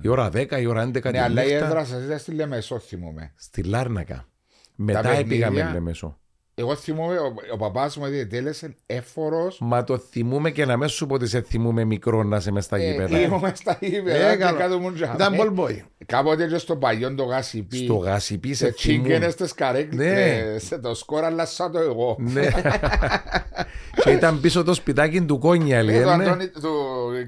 Η 0.00 0.08
ώρα 0.08 0.26
10, 0.28 0.60
η 0.60 0.66
ώρα 0.66 0.82
11 0.82 0.92
Ναι, 1.04 1.10
τη 1.10 1.18
αλλά 1.18 1.42
η 1.44 1.46
νύχτα, 1.50 1.66
έδρα 1.66 1.84
σα 1.84 1.98
ήταν 1.98 2.18
στη 2.18 2.32
Λεμεσό, 2.32 2.78
θυμούμαι. 2.78 3.32
στη 3.36 3.62
Λάρνακα. 3.62 4.28
Μετά 4.74 5.00
παιχνίδια- 5.00 5.26
πήγαμε 5.50 5.70
Λεμεσό. 5.72 6.16
Εγώ 6.54 6.74
θυμούμαι, 6.76 7.18
ο, 7.18 7.34
ο 7.52 7.56
παπάς 7.56 7.96
μου 7.96 8.06
διετέλεσε 8.06 8.74
έφορος. 8.86 9.58
Μα 9.60 9.84
το 9.84 9.98
θυμούμε 9.98 10.50
και 10.50 10.64
να 10.64 10.76
μην 10.76 10.88
σου 10.88 11.06
πω 11.06 11.14
ότι 11.14 11.26
σε 11.28 11.40
θυμούμε 11.42 11.84
μικρό 11.84 12.22
να 12.22 12.36
είσαι 12.36 12.50
μες 12.50 12.64
στα 12.64 12.78
γήπεδα. 12.78 13.20
Ήμουν 13.20 13.50
στα 13.54 13.76
Ε, 13.80 13.86
γήπεδα. 13.86 14.36
καλό. 14.36 14.56
και 14.56 14.62
κάτω 14.62 14.78
μου 14.78 14.92
τζαμί. 14.92 15.14
Ήταν 15.14 15.34
ball 15.38 15.58
boy. 15.60 15.76
Κάποτε 16.06 16.46
και 16.46 16.58
στο 16.58 16.76
παλιό 16.76 17.14
το 17.14 17.24
γάσιπι. 17.24 17.76
Στο 17.76 17.94
γασιπί 17.94 18.54
σε 18.54 18.64
Σε 18.66 18.72
τσίγκαινες 18.72 19.12
θυμούμε. 19.14 19.30
στις 19.30 19.52
καρέκλες. 19.54 20.06
Ναι. 20.52 20.58
Σε 20.58 20.78
το 20.78 20.94
σκορ 20.94 21.24
αλλά 21.24 21.44
σαν 21.46 21.72
το 21.72 21.78
εγώ. 21.78 22.16
Ναι. 22.20 22.46
και 24.04 24.10
ήταν 24.10 24.40
πίσω 24.40 24.64
το 24.64 24.74
σπιτάκι 24.74 25.22
του 25.24 25.38
Κόνιαλη. 25.38 25.92
Ε, 25.92 25.98
ε, 25.98 26.02
του, 26.02 26.08
ναι. 26.16 26.24
Αντώνη, 26.24 26.48
του 26.48 26.70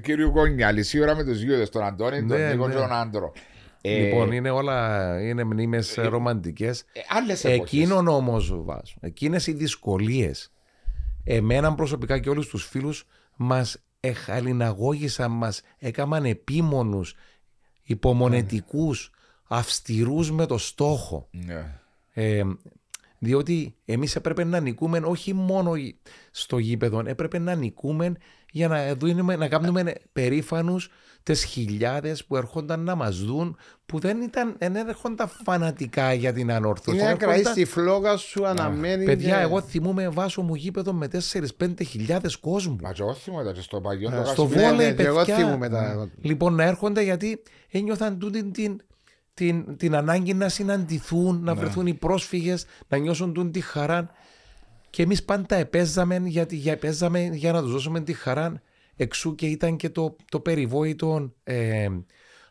κύριου 0.03 0.31
Κόνιαλη, 0.31 0.83
σίγουρα 0.83 1.15
με 1.15 1.23
τους 1.23 1.41
γιούδες, 1.41 1.69
τον 1.69 1.83
Αντώνη, 1.83 2.25
τον 2.25 2.37
Ναι, 2.37 2.51
Νίκο 2.51 2.67
ναι. 2.67 2.73
και 2.73 2.79
τον 2.79 2.91
Άντρο. 2.91 3.33
Ε, 3.81 3.99
Λοιπόν, 3.99 4.31
είναι 4.31 4.49
όλα 4.49 5.17
είναι 5.21 5.43
μνήμες 5.43 5.93
ρομαντικές. 5.97 6.79
ε, 6.93 6.99
άλλες 7.09 7.43
εποχές. 7.43 7.59
Εκείνον 7.61 8.07
όμως, 8.07 8.63
Βάζο, 8.63 8.95
εκείνες 8.99 9.47
οι 9.47 9.51
δυσκολίες, 9.53 10.51
εμένα 11.23 11.75
προσωπικά 11.75 12.19
και 12.19 12.29
όλους 12.29 12.47
τους 12.47 12.65
φίλους 12.65 13.05
μας 13.35 13.77
εχαλιναγώγησαν, 13.99 15.31
μας 15.31 15.61
έκαναν 15.79 16.25
επίμονους 16.25 17.15
υπομονετικούς, 17.83 19.11
αυστηρούς 19.47 20.31
με 20.31 20.45
το 20.45 20.57
στόχο. 20.57 21.27
Ναι. 21.31 21.79
Ε, 22.13 22.41
διότι 23.25 23.75
εμείς 23.85 24.15
έπρεπε 24.15 24.43
να 24.43 24.59
νικούμε 24.59 25.01
όχι 25.03 25.33
μόνο 25.33 25.71
στο 26.31 26.57
γήπεδο, 26.57 27.01
έπρεπε 27.05 27.39
να 27.39 27.55
νικούμε 27.55 28.13
για 28.51 28.67
να, 28.67 28.95
δούμε, 28.95 29.35
να 29.35 29.47
κάνουμε 29.47 29.93
περήφανους 30.13 30.89
τις 31.23 31.43
χιλιάδες 31.43 32.25
που 32.25 32.35
έρχονταν 32.35 32.79
να 32.79 32.95
μας 32.95 33.17
δουν 33.17 33.57
που 33.85 33.99
δεν, 33.99 34.21
ήταν, 34.21 34.55
δεν 34.59 34.75
έρχονταν 34.75 35.27
φανατικά 35.43 36.13
για 36.13 36.33
την 36.33 36.51
ανόρθωση. 36.51 36.97
Είναι 36.97 37.07
να 37.07 37.15
κρατήσει 37.15 37.53
τη 37.53 37.65
φλόγα 37.65 38.17
σου 38.17 38.45
αναμένη. 38.45 39.05
Παιδιά, 39.05 39.37
εγώ 39.37 39.61
θυμούμαι 39.61 40.09
βάσο 40.09 40.41
μου 40.41 40.55
γήπεδο 40.55 40.93
με 40.93 41.07
4-5 41.59 41.85
χιλιάδες 41.85 42.35
κόσμου. 42.35 42.77
Μα 42.81 42.91
και 42.91 43.01
εγώ 43.01 43.13
θυμούμαι 43.13 43.53
στο 43.59 43.81
παγιό. 43.81 44.11
Ε, 44.13 44.23
στο 44.25 44.47
βόλεϊ, 44.47 44.93
παιδιά. 44.93 45.05
Εγώ 45.05 45.25
θυμούμαι 45.25 45.69
τα... 45.69 46.09
Λοιπόν, 46.21 46.55
να 46.55 46.63
έρχονται 46.63 47.01
γιατί 47.01 47.41
ένιωθαν 47.71 48.19
τούτη 48.19 48.51
την, 48.51 48.81
την, 49.35 49.77
την 49.77 49.95
ανάγκη 49.95 50.33
να 50.33 50.49
συναντηθούν, 50.49 51.43
να 51.43 51.53
ναι. 51.53 51.59
βρεθούν 51.59 51.87
οι 51.87 51.93
πρόσφυγες, 51.93 52.65
να 52.87 52.97
νιώσουν 52.97 53.51
τη 53.51 53.61
χαρά. 53.61 54.11
Και 54.89 55.03
εμεί 55.03 55.21
πάντα 55.21 55.55
επέζαμε, 55.55 56.21
γιατί, 56.25 56.55
για, 56.55 56.71
επέζαμε 56.71 57.29
για 57.33 57.51
να 57.51 57.61
του 57.61 57.67
δώσουμε 57.67 58.01
τη 58.01 58.13
χαρά. 58.13 58.61
Εξού 58.95 59.35
και 59.35 59.45
ήταν 59.45 59.75
και 59.75 59.89
το, 59.89 60.15
το 60.31 60.39
περιβόητο 60.39 61.33
ε, 61.43 61.87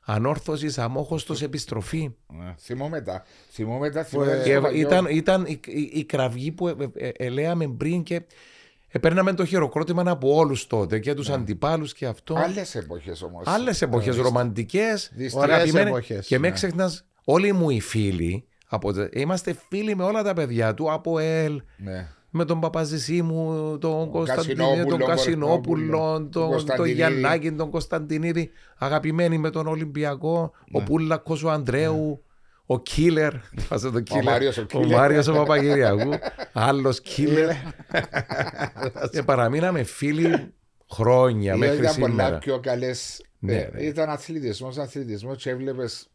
ανόρθωση, 0.04 0.72
αμόχωστο 0.76 1.34
επιστροφή. 1.42 2.10
Ναι, 2.26 2.54
θυμόμαι 2.58 3.00
τα. 3.00 3.24
Θυμόμαι 3.50 3.90
τα 3.90 4.06
ε, 4.44 4.78
ήταν, 4.78 5.06
ήταν 5.10 5.44
η, 5.46 5.60
η, 5.64 5.90
η, 5.92 6.04
κραυγή 6.04 6.52
που 6.52 6.68
ε, 6.68 6.74
ε, 6.94 7.08
ε 7.16 7.28
λέμε 7.28 7.68
πριν 7.68 8.02
και 8.02 8.22
Παίρναμε 9.00 9.32
το 9.32 9.44
χειροκρότημα 9.44 10.02
από 10.06 10.34
όλους 10.34 10.66
τότε 10.66 10.98
και 10.98 11.14
τους 11.14 11.28
ναι. 11.28 11.34
αντιπάλους 11.34 11.94
και 11.94 12.06
αυτό. 12.06 12.34
Άλλες 12.34 12.74
εποχές 12.74 13.22
όμως. 13.22 13.46
Άλλες 13.46 13.82
εποχές, 13.82 14.16
ρομαντικές. 14.16 15.12
εποχές. 15.74 16.26
Και 16.26 16.38
με 16.38 16.50
ξεχνάς, 16.50 17.04
όλοι 17.24 17.52
μου 17.52 17.70
οι 17.70 17.80
φίλοι, 17.80 18.46
από, 18.66 18.90
είμαστε 19.12 19.56
φίλοι 19.68 19.96
με 19.96 20.04
όλα 20.04 20.22
τα 20.22 20.32
παιδιά 20.32 20.74
του, 20.74 20.92
από 20.92 21.18
ΕΛ, 21.18 21.62
ναι. 21.76 22.08
με 22.30 22.44
τον 22.44 22.60
μου, 23.22 23.78
τον 23.78 24.10
Κωνσταντινίδη, 24.10 24.84
τον 24.86 24.98
Κασινόπουλο, 24.98 26.28
τον, 26.32 26.66
τον 26.76 26.86
Γιαννάκη, 26.86 27.52
τον 27.52 27.70
Κωνσταντινίδη, 27.70 28.50
αγαπημένοι 28.78 29.38
με 29.38 29.50
τον 29.50 29.66
Ολυμπιακό, 29.66 30.52
ναι. 30.70 30.80
ο 30.80 30.82
Πούλακος, 30.82 31.42
ο 31.42 31.50
Ανδρέου. 31.50 32.23
Ο 32.66 32.80
Κίλερ. 32.80 33.34
Ο 34.10 34.22
Μάριος 34.22 34.58
ο 34.58 34.86
Μάριος 34.86 35.26
ο 35.26 35.32
Παπαγυριακού. 35.32 36.10
Άλλος 36.52 37.00
Κίλερ. 37.00 37.50
Και 39.10 39.22
παραμείναμε 39.30 39.82
φίλοι 39.82 40.52
χρόνια 40.90 41.56
μέχρι 41.56 41.86
σήμερα. 41.86 42.12
Ήταν 42.12 42.16
πολλά 42.16 42.38
πιο 42.38 42.60
καλές. 42.60 43.24
Ναι, 43.38 43.68
ε, 43.72 43.86
ήταν 43.86 44.08
αθλητισμός, 44.08 44.78
αθλητισμός 44.78 45.42
και 45.42 45.50
έβλεπες 45.50 46.08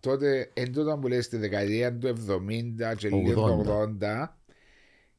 τότε, 0.00 0.50
εν 0.54 0.72
τότε 0.72 0.96
που 1.00 1.08
λέει 1.08 1.20
στη 1.20 1.36
δεκαετία 1.36 1.96
του 1.98 2.06
70 2.06 2.96
και 2.96 3.08
λίγο 3.08 3.32
του 3.32 3.96
80, 4.00 4.36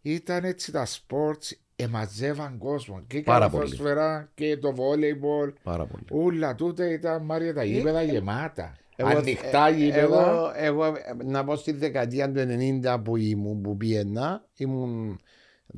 ήταν 0.02 0.44
έτσι 0.44 0.72
τα 0.72 0.86
sports 0.86 1.56
εμαζεύαν 1.76 2.58
κόσμο. 2.58 3.04
Και 3.08 3.18
η 3.18 3.22
καλαθόσφαιρα 3.22 4.32
και 4.34 4.58
το 4.58 4.76
βόλεϊμπολ. 4.76 5.54
Πάρα 5.64 5.86
πολύ. 5.86 6.26
Όλα 6.26 6.56
τούτα 6.56 6.92
ήταν 6.92 7.26
μάρια 7.26 7.54
τα 7.54 7.64
γήπεδα 7.64 8.04
γεμάτα. 8.04 8.76
Εγώ, 9.08 9.18
Ανοιχτά 9.18 9.70
γήπεδα. 9.70 10.00
Εγώ, 10.00 10.52
εγώ, 10.56 10.94
να 11.26 11.44
πω 11.44 11.56
στη 11.56 11.72
δεκαετία 11.72 12.32
του 12.32 12.40
90 12.84 12.98
που 13.04 13.18
ήμουν 13.18 13.62
που 13.62 13.78
πήγαινα, 13.78 14.46
ήμουν 14.56 15.20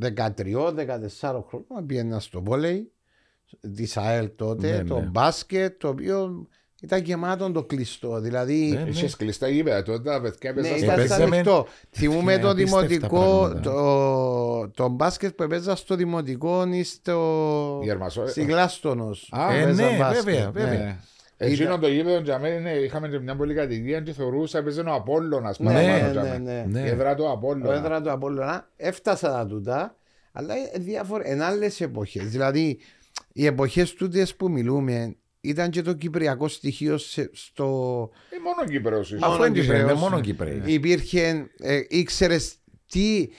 13-14 0.02 0.16
χρόνια, 1.20 1.86
πήγαινα 1.86 2.20
στο 2.20 2.42
βόλεϊ 2.42 2.92
της 3.76 3.98
ΑΕΛ 3.98 4.30
τότε, 4.36 4.78
ναι, 4.78 4.84
το 4.84 5.00
ναι. 5.00 5.06
μπάσκετ, 5.06 5.80
το 5.80 5.88
οποίο 5.88 6.48
ήταν 6.84 7.02
γεμάτο 7.04 7.52
το 7.52 7.64
κλειστό. 7.64 8.20
Δηλαδή. 8.20 8.72
Ναι, 8.74 8.80
ναι. 8.80 8.90
Είχες 8.90 9.16
κλειστά 9.16 9.48
γήπεδα 9.48 9.84
τότε, 9.84 10.10
τα 10.10 10.22
παιδιά 10.22 10.54
ναι, 10.54 10.68
ήταν 10.68 11.22
ανοιχτό. 11.22 11.68
Θυμούμε 11.92 12.38
το 12.38 12.54
δημοτικό, 12.54 13.54
το, 13.62 14.70
το 14.70 14.90
μπάσκετ 14.90 15.36
που 15.36 15.44
έπαιζα 15.44 15.76
στο 15.76 15.96
δημοτικό 15.96 16.68
ή 16.68 16.84
στο. 16.84 17.82
Στην 18.26 18.48
Γλάστονος. 18.48 19.32
Ε, 19.52 19.66
ναι, 19.66 19.98
βέβαια, 20.14 20.52
βέβαια. 20.52 21.00
Εκείνο 21.46 21.80
το 21.80 21.88
γήπεδο 21.88 22.20
για 22.20 22.40
μένα 22.40 22.74
είχαμε 22.74 23.20
μια 23.20 23.36
πολύ 23.36 23.54
κατοικία 23.54 24.02
και 24.02 24.14
θεωρούσα 24.14 24.58
έπαιζε 24.58 24.82
ο 24.82 24.94
Απόλλωνας 24.94 25.60
ναι, 25.60 25.72
ναι, 26.14 26.38
ναι, 26.38 26.66
ναι. 26.68 26.80
Η 26.80 26.88
έδρα 26.88 27.16
του 27.16 27.30
Απόλλωνα. 27.32 27.74
Η 27.74 27.78
έδρα 27.78 28.02
του 28.02 28.12
Απόλλωνα. 28.12 28.70
Έφτασα 28.76 29.32
τα 29.32 29.48
τούτα, 29.48 29.98
αλλά 30.32 30.54
διάφορα, 30.76 31.28
εν 31.28 31.42
άλλες 31.42 31.82
εποχές. 31.82 32.30
Δηλαδή, 32.30 32.80
οι 33.34 33.46
εποχές 33.46 33.94
τούτες 33.94 34.36
που 34.36 34.52
μιλούμε 34.52 35.16
ήταν 35.42 35.70
και 35.70 35.82
το 35.82 35.94
κυπριακό 35.94 36.48
στοιχείο 36.48 36.98
στο... 37.32 38.10
Ε, 38.30 38.36
μόνο 38.44 38.70
Κυπρέος. 38.70 39.14
Αφού 39.22 39.44
είναι 39.44 39.94
μόνο 39.94 40.22
Κυπρέος. 40.22 40.66
Υπήρχε, 40.66 41.50
ε, 41.60 41.80
ήξερες 41.90 42.56
τι, 42.86 43.30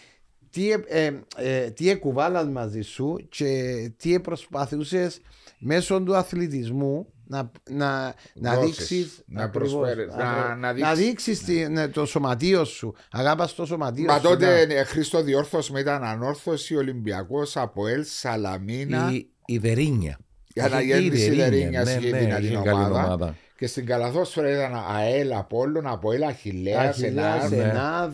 τι, 0.51 0.71
ε, 0.71 1.11
ε, 1.37 1.71
τι 1.71 1.91
εκουβάλαν 1.91 2.51
μαζί 2.51 2.81
σου 2.81 3.27
και 3.29 3.93
τι 3.97 4.21
προσπαθούσες 4.21 5.21
μέσω 5.59 6.03
του 6.03 6.17
αθλητισμού 6.17 7.14
να, 7.27 7.51
να, 7.71 8.15
να 8.35 8.57
δείξει. 8.57 9.13
Να 9.27 9.51
προσφέρεις. 9.51 10.15
Να, 10.17 10.55
να, 10.55 10.73
να 10.73 10.95
δείξεις 10.95 11.43
ναι. 11.71 11.89
το 11.89 12.07
σωματείο 12.07 12.65
σου. 12.65 12.95
Αγάπας 13.11 13.55
το 13.55 13.67
σωματείο 13.67 14.05
Μα 14.05 14.19
σου. 14.19 14.23
Μα 14.23 14.29
τότε 14.29 14.67
ναι. 14.67 14.85
Χρήστο 14.85 15.23
διόρθωση 15.23 15.73
ήταν 15.79 16.05
ανόρθωση 16.05 16.77
Ολυμπιακός 16.77 17.57
από 17.57 17.87
Ελ 17.87 18.05
Σαλαμίνα. 18.05 19.11
Η, 19.13 19.29
η 19.45 19.59
Δερίνια. 19.59 20.19
Για 20.55 20.69
να 20.69 20.81
γίνει 20.81 21.05
η 21.05 21.31
Δερίνια 21.31 21.83
ναι, 21.83 21.95
ναι, 21.95 22.19
δυνατή 22.19 22.57
ομάδα. 22.57 23.05
ομάδα. 23.05 23.37
Και 23.57 23.67
στην 23.67 23.87
Καλαθόσφαιρα 23.87 24.51
ήταν 24.51 24.85
ΑΕΛ 24.97 25.33
Απόλλων, 25.33 25.87
ΑΠΟΕΛ 25.87 26.23
Αχιλέας, 26.23 26.97
Σενάδ. 26.97 28.13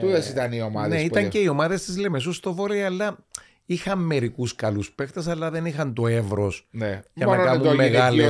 Τούτες 0.00 0.28
ήταν 0.28 0.52
οι 0.52 0.62
ομάδες. 0.62 0.98
Ναι, 0.98 1.04
ήταν 1.04 1.28
και 1.28 1.38
οι 1.38 1.48
ομάδες 1.48 1.84
της 1.84 1.98
Λεμεσούς 1.98 2.36
στο 2.36 2.54
βόρειο, 2.54 2.86
αλλά 2.86 3.16
είχαν 3.72 3.98
μερικούς 3.98 4.54
καλούς 4.54 4.92
παίχτε, 4.92 5.22
αλλά 5.26 5.50
δεν 5.50 5.66
είχαν 5.66 5.94
το 5.94 6.06
εύρος 6.06 6.68
ναι. 6.70 7.02
για 7.14 7.26
μόνο 7.26 7.42
να 7.42 7.50
κάνουν 7.50 7.74
μεγάλε. 7.74 8.28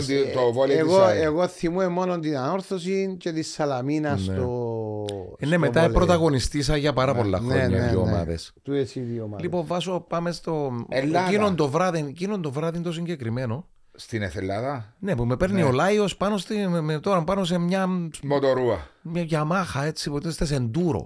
Εγώ, 0.69 1.09
εγώ 1.09 1.49
θυμούμαι 1.49 1.89
μόνο 1.89 2.19
την 2.19 2.37
ανόρθωση 2.37 3.17
και 3.19 3.33
τη 3.33 3.43
Σαλαμίνα 3.43 4.11
ναι. 4.11 4.19
στο. 4.19 5.05
Ε, 5.39 5.47
ναι, 5.47 5.59
μετά 5.59 5.81
βόλε. 5.81 5.93
πρωταγωνιστήσα 5.93 6.77
για 6.77 6.93
πάρα 6.93 7.15
πολλά 7.15 7.41
ναι, 7.41 7.47
χρόνια 7.47 7.79
ναι, 7.79 7.89
δύο 7.89 8.05
ναι. 8.05 8.11
ομάδες. 8.11 8.53
Του 8.63 8.73
εσύ 8.73 9.01
δύο 9.01 9.23
ομάδες. 9.23 9.45
Λοιπόν, 9.45 9.67
βάζω, 9.67 10.05
πάμε 10.09 10.33
στο. 10.33 10.73
Εκείνον 10.89 11.57
το 11.57 11.69
βράδυ, 11.69 11.99
εκείνον 12.09 12.43
το 12.43 12.51
βράδυ 12.51 12.79
το 12.79 12.93
συγκεκριμένο. 12.93 13.69
Στην 13.95 14.23
Εθελάδα. 14.23 14.95
Ναι, 14.99 15.17
που 15.17 15.25
με 15.25 15.37
παίρνει 15.37 15.61
ναι. 15.61 15.65
ο 15.65 15.73
Λάιος 15.73 16.17
πάνω, 16.17 16.37
στη, 16.37 16.69
με, 16.69 16.99
τώρα 16.99 17.25
πάνω 17.25 17.45
σε 17.45 17.59
μια. 17.59 17.89
Μοτορούα. 18.23 18.89
Μια 19.03 19.23
γιαμάχα 19.23 19.85
έτσι, 19.85 20.11
ποτέ 20.11 20.29
είστε 20.29 20.55
εντούρο. 20.55 21.05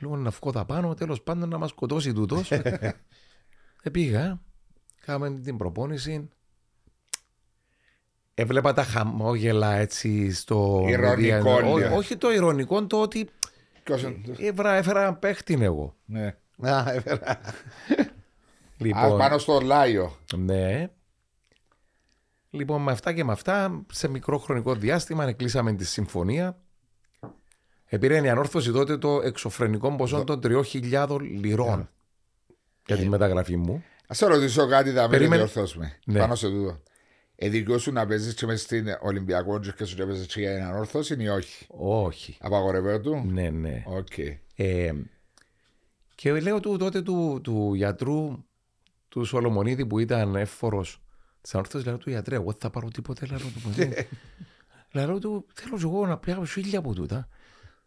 Ε. 0.00 0.06
Λέω 0.06 0.16
να 0.16 0.30
βγω 0.30 0.50
τα 0.52 0.64
πάνω, 0.64 0.94
τέλος 0.94 1.22
πάντων 1.22 1.48
να 1.48 1.58
μας 1.58 1.70
σκοτώσει 1.70 2.12
τούτος. 2.12 2.52
Επήγα, 3.82 4.40
κάναμε 5.04 5.38
την 5.38 5.56
προπόνηση. 5.56 6.28
Έβλεπα 8.34 8.72
τα 8.72 8.82
χαμόγελα 8.82 9.72
έτσι 9.74 10.32
στο. 10.32 10.84
Ηρωνικό. 10.88 11.50
Ό, 11.50 11.96
όχι 11.96 12.16
το 12.16 12.32
ηρωνικό, 12.32 12.86
το 12.86 13.00
ότι. 13.00 13.28
Έφερα, 14.38 14.74
έφερα 14.74 15.14
παίχτην 15.14 15.62
εγώ. 15.62 15.96
Ναι. 16.04 16.36
Α, 16.60 16.92
έφερα. 16.92 17.40
Λοιπόν, 18.78 19.18
πάνω 19.18 19.38
στο 19.38 19.60
Λάιο. 19.60 20.16
Ναι. 20.36 20.90
Λοιπόν, 22.50 22.82
με 22.82 22.92
αυτά 22.92 23.12
και 23.12 23.24
με 23.24 23.32
αυτά, 23.32 23.84
σε 23.92 24.08
μικρό 24.08 24.38
χρονικό 24.38 24.74
διάστημα, 24.74 25.32
κλείσαμε 25.32 25.72
τη 25.72 25.84
συμφωνία. 25.84 26.58
Επήρε 27.88 28.20
η 28.20 28.28
ανόρθωση 28.28 28.72
τότε 28.72 28.96
το 28.96 29.20
εξωφρενικό 29.24 29.96
ποσό 29.96 30.24
των 30.24 30.40
3.000 30.42 31.18
λιρών 31.20 31.88
για 32.86 32.96
τη 32.96 33.02
ε. 33.02 33.08
μεταγραφή 33.08 33.56
μου. 33.56 33.84
Α 34.06 34.14
σε 34.14 34.26
ρωτήσω 34.26 34.66
κάτι, 34.66 34.90
θα 34.90 35.08
με 35.08 35.18
διορθώσουμε. 35.18 35.98
Ναι. 36.04 36.18
Πάνω 36.18 36.34
σε 36.34 36.48
τούτο. 36.48 36.80
Εδικό 37.36 37.78
σου 37.78 37.92
να 37.92 38.06
παίζεις 38.06 38.34
και 38.34 38.46
μέσα 38.46 38.64
στην 38.64 38.86
Ολυμπιακό 39.00 39.58
και 39.58 39.84
σου 39.84 40.02
έπαιζε 40.02 40.26
και 40.26 40.40
για 40.40 40.54
την 40.54 40.64
ανόρθωση 40.64 41.16
ή 41.18 41.28
όχι; 41.28 41.66
Όχι. 41.68 42.36
Απαγορεύεται 42.40 42.98
του. 42.98 43.24
Ναι, 43.26 43.50
ναι. 43.50 43.82
Okay. 43.98 44.36
Ε, 44.56 44.92
και 46.14 46.40
λέω 46.40 46.60
του 46.60 46.76
τότε 46.76 47.02
του, 47.02 47.40
του 47.42 47.74
γιατρού 47.74 48.44
του 49.08 49.24
Σολομονίδη 49.24 49.86
που 49.86 49.98
ήταν 49.98 50.36
εύφορο 50.36 50.84
της 51.40 51.54
ανόρθωσης, 51.54 51.86
λέω 51.86 51.98
του 51.98 52.10
γιατρέ, 52.10 52.34
εγώ 52.34 52.50
δεν 52.50 52.60
θα 52.60 52.70
πάρω 52.70 52.88
τίποτε. 52.88 53.26
Λέω 53.26 53.38
του, 53.38 53.84
λέω 54.94 55.18
του 55.18 55.46
θέλω 55.54 55.78
εγώ 55.82 56.06
να 56.06 56.18
πιάσω 56.18 56.44
χίλια 56.44 56.78
από 56.78 56.94
τούτα. 56.94 57.28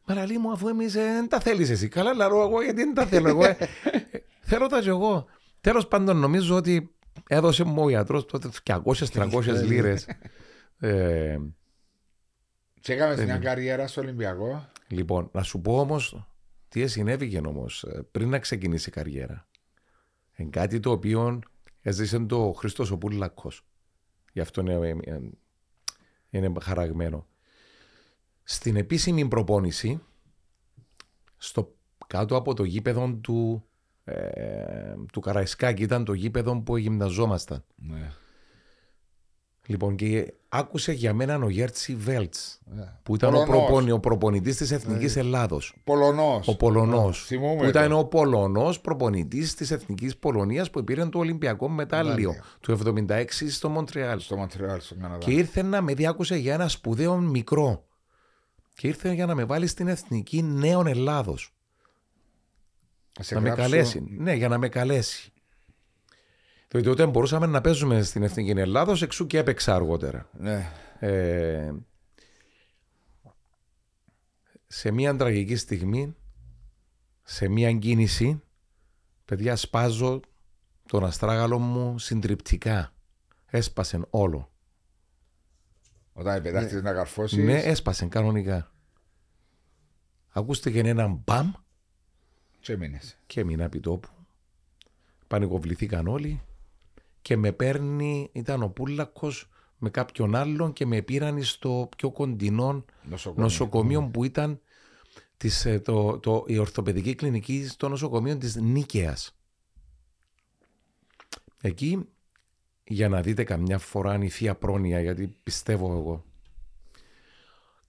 Μα 0.09 0.25
λέει 0.25 0.37
μου, 0.37 0.51
αφού 0.51 0.67
εμείς 0.67 0.95
ε, 0.95 1.03
δεν 1.03 1.29
τα 1.29 1.39
θέλεις 1.39 1.69
εσύ. 1.69 1.87
Καλά, 1.87 2.13
λαρό 2.13 2.41
εγώ, 2.41 2.61
γιατί 2.61 2.83
δεν 2.83 2.93
τα 2.93 3.05
θέλω 3.05 3.29
εγώ. 3.29 3.45
Ε. 3.45 3.57
θέλω 4.49 4.67
τα 4.67 4.81
και 4.81 4.89
εγώ. 4.89 5.25
Τέλος 5.61 5.87
πάντων, 5.87 6.17
νομίζω 6.17 6.55
ότι 6.55 6.95
έδωσε 7.27 7.63
μου 7.63 7.83
ο 7.83 7.89
ιατρό 7.89 8.23
τότε 8.23 8.49
200-300 8.63 9.43
λίρες. 9.65 10.07
ε, 10.79 11.37
και 12.79 12.93
έκαμε 12.93 13.23
μια 13.23 13.37
καριέρα 13.37 13.87
στο 13.87 14.01
Ολυμπιακό. 14.01 14.69
Λοιπόν, 14.87 15.29
να 15.33 15.43
σου 15.43 15.61
πω 15.61 15.79
όμως 15.79 16.27
τι 16.67 16.87
συνέβηκε 16.87 17.41
όμως 17.45 17.83
ε, 17.83 18.07
πριν 18.11 18.29
να 18.29 18.39
ξεκινήσει 18.39 18.89
η 18.89 18.91
καριέρα. 18.91 19.47
Είναι 20.35 20.49
κάτι 20.49 20.79
το 20.79 20.91
οποίο 20.91 21.39
έζησε 21.81 22.19
το 22.19 22.53
Χρήστος 22.57 22.91
ο 22.91 22.97
Πούλακος. 22.97 23.65
Γι' 24.33 24.39
αυτό 24.39 24.61
είναι 24.61 24.95
είναι 26.29 26.51
χαραγμένο. 26.61 27.27
Στην 28.51 28.75
επίσημη 28.75 29.27
προπόνηση, 29.27 30.01
στο 31.37 31.75
κάτω 32.07 32.35
από 32.35 32.53
το 32.53 32.63
γήπεδο 32.63 33.19
του, 33.21 33.63
ε, 34.03 34.13
του 35.11 35.19
Καραϊσκάκη 35.19 35.83
ήταν 35.83 36.05
το 36.05 36.13
γήπεδο 36.13 36.61
που 36.61 36.77
γυμναζόμασταν. 36.77 37.63
Ναι. 37.75 38.11
Λοιπόν, 39.65 39.95
και 39.95 40.33
άκουσε 40.49 40.91
για 40.91 41.13
μένα 41.13 41.35
ο 41.43 41.49
Γέρτσι 41.49 41.95
Βέλτς, 41.95 42.59
Ναι. 42.65 42.93
που 43.03 43.15
ήταν 43.15 43.29
ο, 43.29 43.37
Πολωνός. 43.37 43.65
προπονη, 43.65 43.91
ο 43.91 43.99
προπονητής 43.99 44.57
της 44.57 44.71
Εθνικής 44.71 45.15
Ελλάδος. 45.15 45.75
Πολωνός. 45.83 46.47
Ο 46.47 46.55
Πολωνός. 46.57 47.19
Ναι, 47.29 47.37
θυμούμαι 47.37 47.55
Που 47.55 47.61
το. 47.61 47.67
ήταν 47.67 47.91
ο 47.91 48.03
Πολωνός 48.03 48.81
προπονητής 48.81 49.55
της 49.55 49.71
Εθνικής 49.71 50.17
Πολωνίας 50.17 50.69
που 50.69 50.83
πήρε 50.83 51.05
το 51.05 51.19
Ολυμπιακό 51.19 51.69
μετάλλιο 51.69 52.35
του 52.59 52.71
76 52.71 53.49
στο 53.49 53.69
Μοντρεάλ. 53.69 54.19
Στο 54.19 54.35
Μοντρεάλ, 54.35 54.81
στον 54.81 54.99
Καναδά. 54.99 55.17
Και 55.25 55.31
ήρθε 55.31 55.61
να 55.61 55.81
με 55.81 55.93
διάκουσε 55.93 56.35
για 56.35 56.53
ένα 56.53 56.67
σπουδαίο 56.67 57.17
μικρό. 57.17 57.83
Και 58.79 58.87
ήρθε 58.87 59.13
για 59.13 59.25
να 59.25 59.35
με 59.35 59.43
βάλει 59.43 59.67
στην 59.67 59.87
Εθνική 59.87 60.41
Νέων 60.41 60.87
Ελλάδος. 60.87 61.53
σε 63.19 63.33
Να 63.33 63.41
με 63.41 63.49
γράψω. 63.49 63.69
καλέσει. 63.69 64.03
Ναι, 64.17 64.33
για 64.33 64.47
να 64.47 64.57
με 64.57 64.69
καλέσει. 64.69 65.33
Διότι 66.67 66.85
τότε 66.87 67.07
μπορούσαμε 67.07 67.45
να 67.45 67.61
παίζουμε 67.61 68.01
στην 68.01 68.23
Εθνική 68.23 68.59
Ελλάδος, 68.59 69.01
εξού 69.01 69.27
και 69.27 69.37
έπαιξα 69.37 69.75
αργότερα. 69.75 70.29
Ναι. 70.33 70.71
Ε, 70.99 71.71
σε 74.67 74.91
μια 74.91 75.15
τραγική 75.15 75.55
στιγμή, 75.55 76.15
σε 77.23 77.47
μια 77.47 77.73
κίνηση, 77.73 78.41
παιδιά 79.25 79.55
σπάζω 79.55 80.19
τον 80.85 81.05
αστράγαλο 81.05 81.59
μου 81.59 81.99
συντριπτικά. 81.99 82.93
Έσπασε 83.45 83.99
όλο. 84.09 84.51
Όταν 86.19 86.41
πετάχτηκε 86.41 86.81
να 86.81 86.93
καρφώσεις. 86.93 87.43
Ναι, 87.43 87.57
έσπασε 87.59 88.05
κανονικά. 88.05 88.71
Ακούστηκε 90.29 90.79
ένα 90.79 91.07
μπαμ 91.07 91.51
Και 92.59 92.77
μείνες. 92.77 93.17
και 93.25 93.39
έμεινα 93.39 93.63
επί 93.63 93.79
τόπου. 93.79 94.07
Πανικοβληθήκαν 95.27 96.07
όλοι 96.07 96.41
και 97.21 97.37
με 97.37 97.51
παίρνει, 97.51 98.29
ήταν 98.31 98.63
ο 98.63 98.69
Πούλακος 98.69 99.49
με 99.77 99.89
κάποιον 99.89 100.35
άλλον 100.35 100.73
και 100.73 100.85
με 100.85 101.01
πήραν 101.01 101.43
στο 101.43 101.89
πιο 101.97 102.11
κοντινό 102.11 102.85
Νοσοκομείο. 103.03 103.43
νοσοκομείο 103.43 104.03
που 104.13 104.23
ήταν 104.23 104.59
της, 105.37 105.65
ε, 105.65 105.79
το, 105.79 106.19
το, 106.19 106.43
η 106.47 106.57
ορθοπαιδική 106.57 107.15
κλινική 107.15 107.67
στο 107.67 107.89
νοσοκομείο 107.89 108.37
της 108.37 108.55
Νίκαιας. 108.55 109.37
Εκεί, 111.61 112.09
για 112.91 113.09
να 113.09 113.21
δείτε 113.21 113.43
καμιά 113.43 113.77
φορά 113.77 114.11
αν 114.11 114.21
η 114.21 114.29
θεία 114.29 114.55
πρόνοια, 114.55 115.01
γιατί 115.01 115.35
πιστεύω 115.43 115.91
εγώ, 115.91 116.25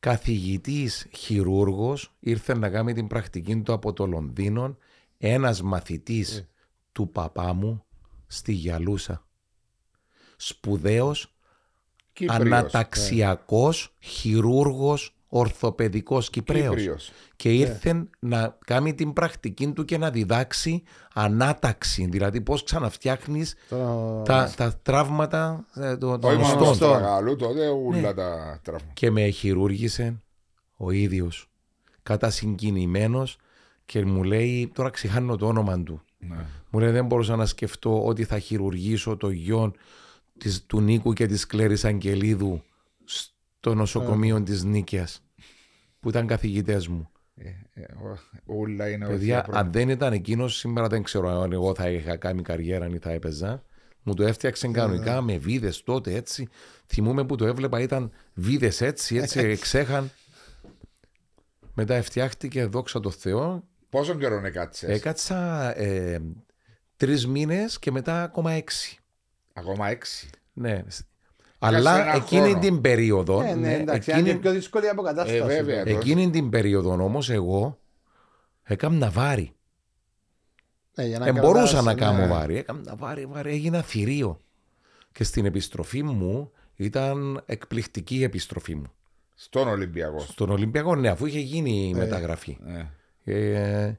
καθηγητής 0.00 1.08
χειρούργος 1.16 2.12
ήρθε 2.20 2.54
να 2.56 2.70
κάνει 2.70 2.92
την 2.92 3.06
πρακτική 3.06 3.56
του 3.62 3.72
από 3.72 3.92
το 3.92 4.06
Λονδίνο 4.06 4.76
ένας 5.18 5.62
μαθητής 5.62 6.48
του 6.92 7.10
παπά 7.10 7.52
μου 7.52 7.84
στη 8.26 8.52
Γιαλούσα. 8.52 9.26
Σπουδαίος 10.36 11.34
Κύπριος. 12.12 12.40
αναταξιακός 12.40 13.96
χειρούργος 14.00 15.19
ορθοπαιδικός 15.32 16.30
Κυπρέος. 16.30 16.68
Κύπριος. 16.76 17.12
Και 17.36 17.52
ήρθε 17.52 18.04
να 18.18 18.58
κάνει 18.66 18.94
την 18.94 19.12
πρακτική 19.12 19.72
του 19.72 19.84
και 19.84 19.98
να 19.98 20.10
διδάξει 20.10 20.82
ανάταξη. 21.14 22.06
Δηλαδή 22.10 22.40
πώς 22.40 22.62
ξαναφτιάχνεις 22.64 23.54
Το- 23.68 24.22
τα, 24.26 24.52
τα 24.56 24.74
τραύματα 24.82 25.64
ε, 25.74 25.96
των 25.96 26.20
των 26.20 26.30
Όχι 26.30 26.40
μόνο 26.40 26.60
οστών. 26.60 26.74
στο 26.74 26.92
Αγάλου, 26.92 27.36
τότε 27.36 27.66
όλα 27.68 27.96
Ναι. 28.00 28.12
τα 28.14 28.60
τραύματα. 28.62 28.92
Και 28.92 29.10
με 29.10 29.28
χειρούργησε 29.28 30.22
ο 30.76 30.90
ίδιος 30.90 31.48
κατασυγκινημένος 32.02 33.36
και 33.86 34.04
μου 34.04 34.22
λέει, 34.22 34.70
τώρα 34.74 34.90
ξεχάνω 34.90 35.36
το 35.36 35.46
όνομα 35.46 35.82
του. 35.82 36.02
Ναι. 36.18 36.36
Μου 36.70 36.80
λέει 36.80 36.90
δεν 36.90 37.06
μπορούσα 37.06 37.36
να 37.36 37.46
σκεφτώ 37.46 38.04
ότι 38.04 38.24
θα 38.24 38.38
χειρουργήσω 38.38 39.16
το 39.16 39.30
γιο 39.30 39.72
της, 40.38 40.64
του 40.66 40.80
Νίκου 40.80 41.12
και 41.12 41.26
της 41.26 41.46
Κλέρης 41.46 41.84
Αγγελίδου 41.84 42.62
στο 43.60 43.74
νοσοκομείο 43.74 44.42
της 44.42 44.64
Νίκαιας 44.64 45.22
που 46.00 46.08
ήταν 46.08 46.26
καθηγητές 46.26 46.88
μου. 46.88 47.10
Ε, 47.34 47.48
ε, 47.74 47.82
ο- 47.82 48.18
Όλα 48.44 48.88
είναι 48.90 49.06
Παιδιά, 49.06 49.38
ορθιά 49.38 49.58
αν 49.60 49.72
δεν 49.72 49.88
ήταν 49.88 50.12
εκείνος, 50.12 50.56
σήμερα 50.58 50.86
δεν 50.86 51.02
ξέρω 51.02 51.28
αν 51.28 51.52
εγώ 51.52 51.74
θα 51.74 51.90
είχα 51.90 52.16
κάνει 52.16 52.42
καριέρα 52.42 52.86
ή 52.88 52.98
θα 52.98 53.10
έπαιζα. 53.10 53.62
Μου 54.02 54.14
το 54.14 54.22
έφτιαξε 54.22 54.68
κανονικά 54.68 55.20
με 55.20 55.38
βίδες 55.38 55.82
τότε 55.82 56.14
έτσι. 56.14 56.48
Θυμούμαι 56.86 57.24
που 57.24 57.36
το 57.36 57.46
έβλεπα 57.46 57.80
ήταν 57.80 58.10
βίδες 58.34 58.80
έτσι, 58.80 59.16
έτσι 59.16 59.38
εξέχαν. 59.38 60.10
Μετά 61.74 62.02
φτιάχτηκε, 62.02 62.64
δόξα 62.64 63.00
τω 63.00 63.10
Θεώ. 63.10 63.64
Πόσο 63.88 64.14
καιρό 64.14 64.46
έκατσες; 64.46 64.88
Έκατσα 64.90 65.70
ε, 65.78 66.20
τρεις 66.96 67.26
μήνες 67.26 67.78
και 67.78 67.90
μετά 67.90 68.22
ακόμα 68.22 68.52
έξι. 68.52 68.98
Ακόμα 69.52 69.88
έξι; 69.88 70.30
Ναι. 70.52 70.84
Αλλά 71.62 72.02
ένα 72.02 72.14
εκείνη 72.14 72.42
χρόνο. 72.48 72.58
την 72.58 72.80
περίοδο. 72.80 73.42
Ναι, 73.42 73.48
ναι, 73.48 73.54
ναι, 73.54 73.74
εντάξει, 73.74 74.10
εκείνη- 74.10 74.30
είναι 74.30 74.38
πιο 74.38 74.50
δύσκολη 74.50 74.84
η 74.86 74.88
αποκατάσταση. 74.88 75.36
Ε, 75.38 75.44
βέβαια. 75.44 75.84
τώρα. 75.84 75.96
εκείνη 75.96 76.30
την 76.30 76.50
περίοδο 76.50 76.92
όμως 76.92 77.30
εγώ 77.30 77.78
έκανα 78.62 79.10
βάρη. 79.10 79.52
Ναι, 80.94 81.04
για 81.04 81.18
να 81.18 81.26
Ε, 81.26 81.32
μπορούσα 81.32 81.52
κρατάς, 81.82 81.84
να 81.84 81.92
ναι. 81.92 82.00
κάνω 82.00 82.26
βάρη. 82.34 82.56
Έκανα 82.56 82.94
βάρη, 82.96 83.26
βάρη, 83.26 83.50
έγινα 83.50 83.82
θηρίο. 83.82 84.40
Και 85.12 85.24
στην 85.24 85.44
επιστροφή 85.44 86.02
μου 86.02 86.50
ήταν 86.76 87.42
εκπληκτική 87.46 88.16
η 88.16 88.22
επιστροφή 88.22 88.74
μου. 88.74 88.92
Στον 89.34 89.68
Ολυμπιακό. 89.68 90.18
Στον 90.20 90.50
Ολυμπιακό, 90.50 90.96
ναι, 90.96 91.08
αφού 91.08 91.26
είχε 91.26 91.38
γίνει 91.38 91.88
η 91.88 91.94
μεταγραφή. 91.94 92.58
Ε. 93.24 93.92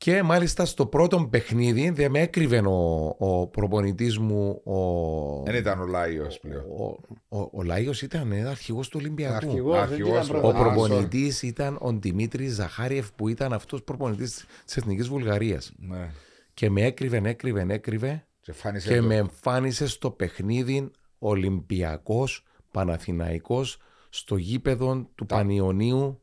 Ε, 0.00 0.10
και 0.10 0.22
μάλιστα 0.22 0.64
στο 0.64 0.86
πρώτο 0.86 1.26
παιχνίδι 1.30 1.90
δεν 1.90 2.10
με 2.10 2.20
έκρυβε 2.20 2.58
ο, 2.66 3.14
ο 3.18 3.46
προπονητής 3.46 4.18
μου 4.18 4.60
ο, 4.64 5.42
Δεν 5.44 5.54
ήταν 5.54 5.80
ο 5.80 5.86
Λάιος 5.86 6.38
πλέον. 6.40 6.64
ο, 6.64 6.98
ο, 7.38 7.48
ο 7.52 7.62
Λάιος 7.62 8.02
ήταν 8.02 8.32
ε, 8.32 8.44
αρχηγός 8.48 8.88
του 8.88 8.96
Ολυμπιακού. 9.00 9.34
Αρχηγός, 9.34 9.74
δεν 9.74 9.82
Αρχηγός, 9.82 10.28
ήταν 10.28 10.44
ο 10.44 10.48
Ο 10.48 10.52
προπονητής. 10.52 10.86
προπονητής 10.88 11.42
ήταν 11.42 11.78
ο 11.80 11.92
Δημήτρης 11.92 12.52
Ζαχάριεφ 12.54 13.12
που 13.12 13.28
ήταν 13.28 13.52
αυτός 13.52 13.82
προπονητής 13.82 14.44
της 14.64 14.76
Εθνικής 14.76 15.08
Βουλγαρίας. 15.08 15.72
Ναι. 15.78 16.10
Και 16.54 16.70
με 16.70 16.82
έκρυβε, 16.82 17.20
έκρυβε, 17.24 17.66
έκρυβε 17.68 18.26
Και 18.40 18.52
φάνησε 18.52 18.88
και 18.88 18.96
το- 19.00 19.06
με 19.06 19.16
εμφάνισε 19.16 19.86
στο 19.86 20.10
παιχνίδι 20.10 20.90
Ολυμπιακός 21.18 22.44
Παναθηναϊκός 22.70 23.78
στο 24.08 24.36
γήπεδο 24.36 25.08
του 25.14 25.26
Πανιωνίου 25.26 26.20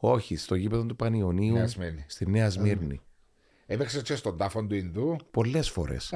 όχι, 0.00 0.36
στο 0.36 0.54
γήπεδο 0.54 0.84
του 0.86 0.96
Πανιωνίου 0.96 1.52
Νέα 1.54 1.66
Σμύρνη. 1.66 2.04
στη 2.08 2.30
Νέα 2.30 2.50
Σμύρνη. 2.50 3.00
Έπαιξες 3.70 4.02
και 4.02 4.14
στον 4.14 4.36
τάφο 4.36 4.62
του 4.64 4.74
Ινδού. 4.74 5.16
Πολλές 5.30 5.70
φορές. 5.70 6.14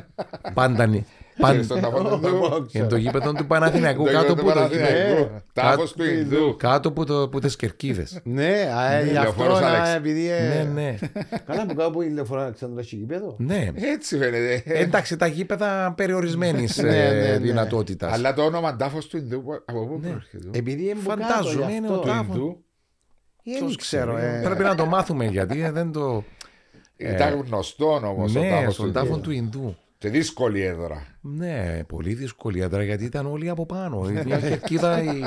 Πάντα 0.54 0.86
νι- 0.86 1.04
Και 1.34 1.40
πάντα- 1.40 1.62
στον 1.62 1.80
τάφο 1.80 2.02
του 2.02 2.26
Ινδού. 2.26 2.66
Είναι 2.72 2.86
το 2.86 2.96
γήπεδο 2.96 3.32
του 3.32 3.46
Παναθηναϊκού 3.46 4.04
Το 4.04 4.10
κάτω 4.12 4.26
γήπεδο 4.26 4.34
που 4.34 4.40
του 4.40 4.46
το 4.48 4.54
Παναθηναϊκού. 4.54 5.08
γήπεδο. 5.18 5.40
Τάφος 5.52 5.92
του 5.92 6.04
Ινδού. 6.04 6.56
Κάτω 6.56 6.92
που, 6.92 7.04
το, 7.04 7.28
που 7.28 7.38
τις 7.38 7.56
κερκίδες. 7.56 8.20
Ναι, 8.24 8.72
α, 8.76 8.92
ε, 8.92 9.02
γι' 9.04 9.16
αυτό 9.16 9.22
Λεωφόρος 9.22 9.60
να- 9.60 9.66
Αλέξη. 9.66 9.92
επειδή. 9.92 10.30
ε, 10.30 10.62
ναι, 10.64 10.70
ναι. 10.80 10.96
Καλά 11.46 11.66
που 11.66 11.74
κάπου 11.74 12.02
η 12.02 12.08
λεωφορά 12.10 12.42
Αλεξάνδρα 12.42 12.80
έχει 12.80 12.96
γήπεδο. 12.96 13.36
ναι. 13.38 13.68
Έτσι 13.74 14.18
φαίνεται. 14.18 14.62
Ε, 14.66 14.78
Εντάξει, 14.82 15.16
τα 15.16 15.26
γήπεδα 15.26 15.92
περιορισμένης 15.96 16.76
Ναι, 16.76 16.90
ναι, 16.90 17.10
ναι. 17.30 17.38
δυνατότητας. 17.38 18.12
Αλλά 18.12 18.34
το 18.34 18.42
όνομα 18.42 18.76
τάφος 18.76 19.06
του 19.06 19.16
Ινδού 19.16 19.42
από 19.64 19.86
πού 19.86 19.98
Ναι. 20.02 20.08
προέρχεται; 20.08 20.58
Επειδή 20.58 20.82
είναι 20.84 20.94
που 21.02 21.08
κάτω, 21.08 21.22
Φαντάζομαι 21.22 21.70
γι' 21.70 21.76
είναι 21.76 21.86
αυτό. 21.86 21.98
ο 21.98 22.02
Του 22.02 22.08
τάφος. 22.08 22.34
Ινδού. 22.36 22.64
Ε, 23.44 23.58
Δεν 23.58 23.76
ξέρω. 23.76 24.16
ε. 24.16 24.40
Πρέπει 24.44 24.62
να 24.62 24.74
το 24.74 24.86
μάθουμε 24.86 25.24
γιατί 25.24 25.62
ε, 25.62 25.70
δεν 25.70 25.92
το. 25.92 26.24
Ήταν 26.96 27.40
γνωστό 27.46 27.94
όμως 27.94 28.34
ο 28.36 28.40
ναι, 28.40 28.48
τάφος 28.50 28.64
του 28.66 28.72
στον 28.80 28.92
τάφο 28.92 29.06
Ινδού. 29.06 29.20
του 29.20 29.30
Ινδού. 29.30 29.76
Και 29.98 30.08
δύσκολη 30.08 30.60
έδρα. 30.60 31.06
Ναι, 31.20 31.84
πολύ 31.86 32.14
δύσκολη 32.14 32.60
έδρα 32.60 32.82
γιατί 32.82 33.04
ήταν 33.04 33.26
όλοι 33.26 33.48
από 33.48 33.66
πάνω. 33.66 34.08
Η 34.08 34.22
Μια 34.24 34.40
κερκίδα. 34.40 35.02
η- 35.02 35.22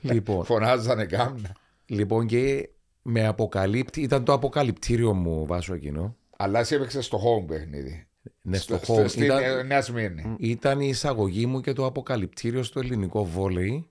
λοιπόν, 0.00 0.44
Φωνάζανε 0.44 1.04
κάμνα. 1.04 1.56
λοιπόν, 1.86 2.26
και 2.26 2.68
με 3.02 3.26
αποκαλύπτει. 3.26 4.00
Ήταν 4.00 4.24
το 4.24 4.32
αποκαλυπτήριο 4.32 5.12
μου, 5.14 5.46
βάσο 5.46 5.74
εκείνο. 5.74 6.16
Αλλά 6.36 6.58
εσύ 6.58 6.74
έπαιξες 6.74 7.04
στο 7.04 7.18
home 7.18 7.46
παιχνίδι. 7.46 8.06
Ναι, 8.42 8.56
στο 8.56 8.76
Στο- 8.82 8.94
home. 8.94 9.08
Στην 9.08 9.22
Ήταν, 9.22 9.42
ε, 9.42 9.62
Νέα 9.62 9.82
Σμύρνη. 9.82 10.36
ήταν 10.38 10.80
η 10.80 10.86
εισαγωγή 10.88 11.46
μου 11.46 11.60
και 11.60 11.72
το 11.72 11.86
αποκαλυπτήριο 11.86 12.62
στο 12.62 12.80
ελληνικό 12.80 13.24
βόλεϊ. 13.24 13.90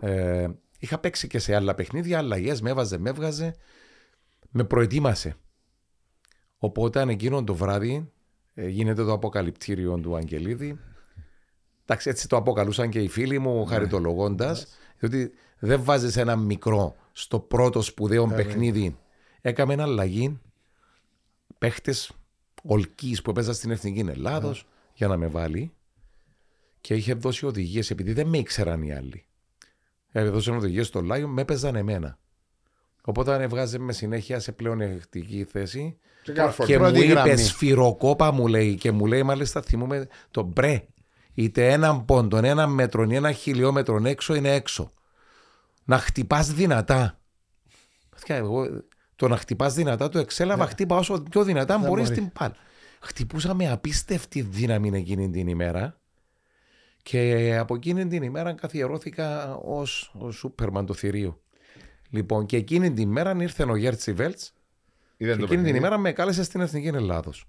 Ε, 0.00 0.46
είχα 0.78 0.98
παίξει 0.98 1.26
και 1.26 1.38
σε 1.38 1.54
άλλα 1.54 1.74
παιχνίδια, 1.74 2.18
αλλαγές, 2.18 2.60
με 2.60 2.70
έβαζε, 2.70 2.98
με 2.98 3.10
έβγαζε. 3.10 3.54
Με 4.50 4.64
προετοίμασε. 4.64 5.34
Οπότε 6.64 7.00
αν 7.00 7.08
εκείνο 7.08 7.44
το 7.44 7.54
βράδυ 7.54 8.12
ε, 8.54 8.68
γίνεται 8.68 9.04
το 9.04 9.12
αποκαλυπτήριο 9.12 9.98
του 9.98 10.16
Αγγελίδη. 10.16 10.78
Εντάξει, 11.82 12.08
έτσι 12.08 12.28
το 12.28 12.36
αποκαλούσαν 12.36 12.90
και 12.90 12.98
οι 12.98 13.08
φίλοι 13.08 13.38
μου 13.38 13.64
χαριτολογώντας. 13.64 14.66
Διότι 14.98 15.32
δεν 15.58 15.84
βάζεις 15.84 16.16
ένα 16.16 16.36
μικρό 16.36 16.96
στο 17.12 17.38
πρώτο 17.38 17.82
σπουδαίο 17.82 18.26
παιχνίδι. 18.26 18.98
Έκαμε 19.40 19.76
αλλαγή 19.78 20.40
παίχτες 21.58 22.12
ολκή 22.62 23.16
που 23.24 23.30
έπαιζαν 23.30 23.54
στην 23.54 23.70
Εθνική 23.70 24.04
Ελλάδος 24.08 24.66
για 24.94 25.08
να 25.08 25.16
με 25.16 25.26
βάλει. 25.26 25.72
και 26.80 26.94
είχε 26.94 27.14
δώσει 27.14 27.46
οδηγίες 27.46 27.90
επειδή 27.90 28.12
δεν 28.12 28.26
με 28.26 28.38
ήξεραν 28.38 28.82
οι 28.82 28.92
άλλοι. 28.92 29.24
Έδωσε 30.10 30.50
οδηγίες 30.50 30.86
στο 30.86 31.00
Λάιον, 31.00 31.30
με 31.30 31.40
έπαιζαν 31.40 31.74
εμένα. 31.74 32.18
Οπότε 33.04 33.42
έβγαζε 33.42 33.78
με 33.78 33.92
συνέχεια 33.92 34.40
σε 34.40 34.52
πλεονεκτική 34.52 35.44
θέση 35.44 35.98
Και 36.24 36.32
Κάρφορντ. 36.32 36.68
και 36.68 36.78
μου 36.78 36.82
πρώτη 36.84 36.98
είπες 36.98 37.12
γραμμή. 37.12 37.36
σφυροκόπα 37.36 38.30
μου 38.30 38.46
λέει 38.46 38.74
και 38.74 38.90
μου 38.90 39.06
λέει 39.06 39.22
μάλιστα 39.22 39.62
θυμούμε 39.62 40.08
το 40.30 40.42
μπρε 40.42 40.84
είτε 41.34 41.72
έναν 41.72 42.04
πόντον, 42.04 42.44
ένα 42.44 42.66
μέτρο 42.66 43.04
ή 43.10 43.14
ένα 43.14 43.32
χιλιόμετρο 43.32 44.02
έξω 44.04 44.34
είναι 44.34 44.54
έξω. 44.54 44.92
Να 45.84 45.98
χτυπάς 45.98 46.52
δυνατά. 46.52 47.18
Παιδιά, 48.10 48.36
εγώ 48.36 48.66
το 49.16 49.28
να 49.28 49.36
χτυπάς 49.36 49.74
δυνατά 49.74 50.08
το 50.08 50.18
εξέλαβα, 50.18 50.66
χτύπα 50.66 50.96
όσο 50.96 51.22
πιο 51.30 51.44
δυνατά 51.44 51.78
Δεν 51.78 51.88
μπορείς 51.88 52.08
μπορεί. 52.08 52.20
την 52.20 52.32
πάλ. 52.32 52.52
Χτυπούσα 53.00 53.54
με 53.54 53.70
απίστευτη 53.70 54.40
δύναμη 54.40 54.90
εκείνη 54.98 55.30
την 55.30 55.48
ημέρα 55.48 56.00
και 57.02 57.56
από 57.60 57.74
εκείνη 57.74 58.06
την 58.06 58.22
ημέρα 58.22 58.52
καθιερώθηκα 58.52 59.56
ως 59.56 60.14
ο 60.18 60.30
Σούπερμαν 60.30 60.86
του 60.86 60.94
θηρίου. 60.94 61.42
Λοιπόν, 62.10 62.46
και 62.46 62.56
εκείνη 62.56 62.92
την 62.92 63.08
ημέρα 63.08 63.36
ήρθε 63.40 63.64
ο 63.64 63.76
Γέρτσι 63.76 64.12
Βέλτς 64.12 64.52
Είδαν 65.16 65.34
και 65.34 65.40
το 65.40 65.44
εκείνη 65.44 65.46
την 65.46 65.56
παιχνίδι. 65.56 65.78
ημέρα 65.78 65.98
με 65.98 66.12
κάλεσε 66.12 66.42
στην 66.42 66.60
Εθνική 66.60 66.86
Ελλάδος. 66.86 67.44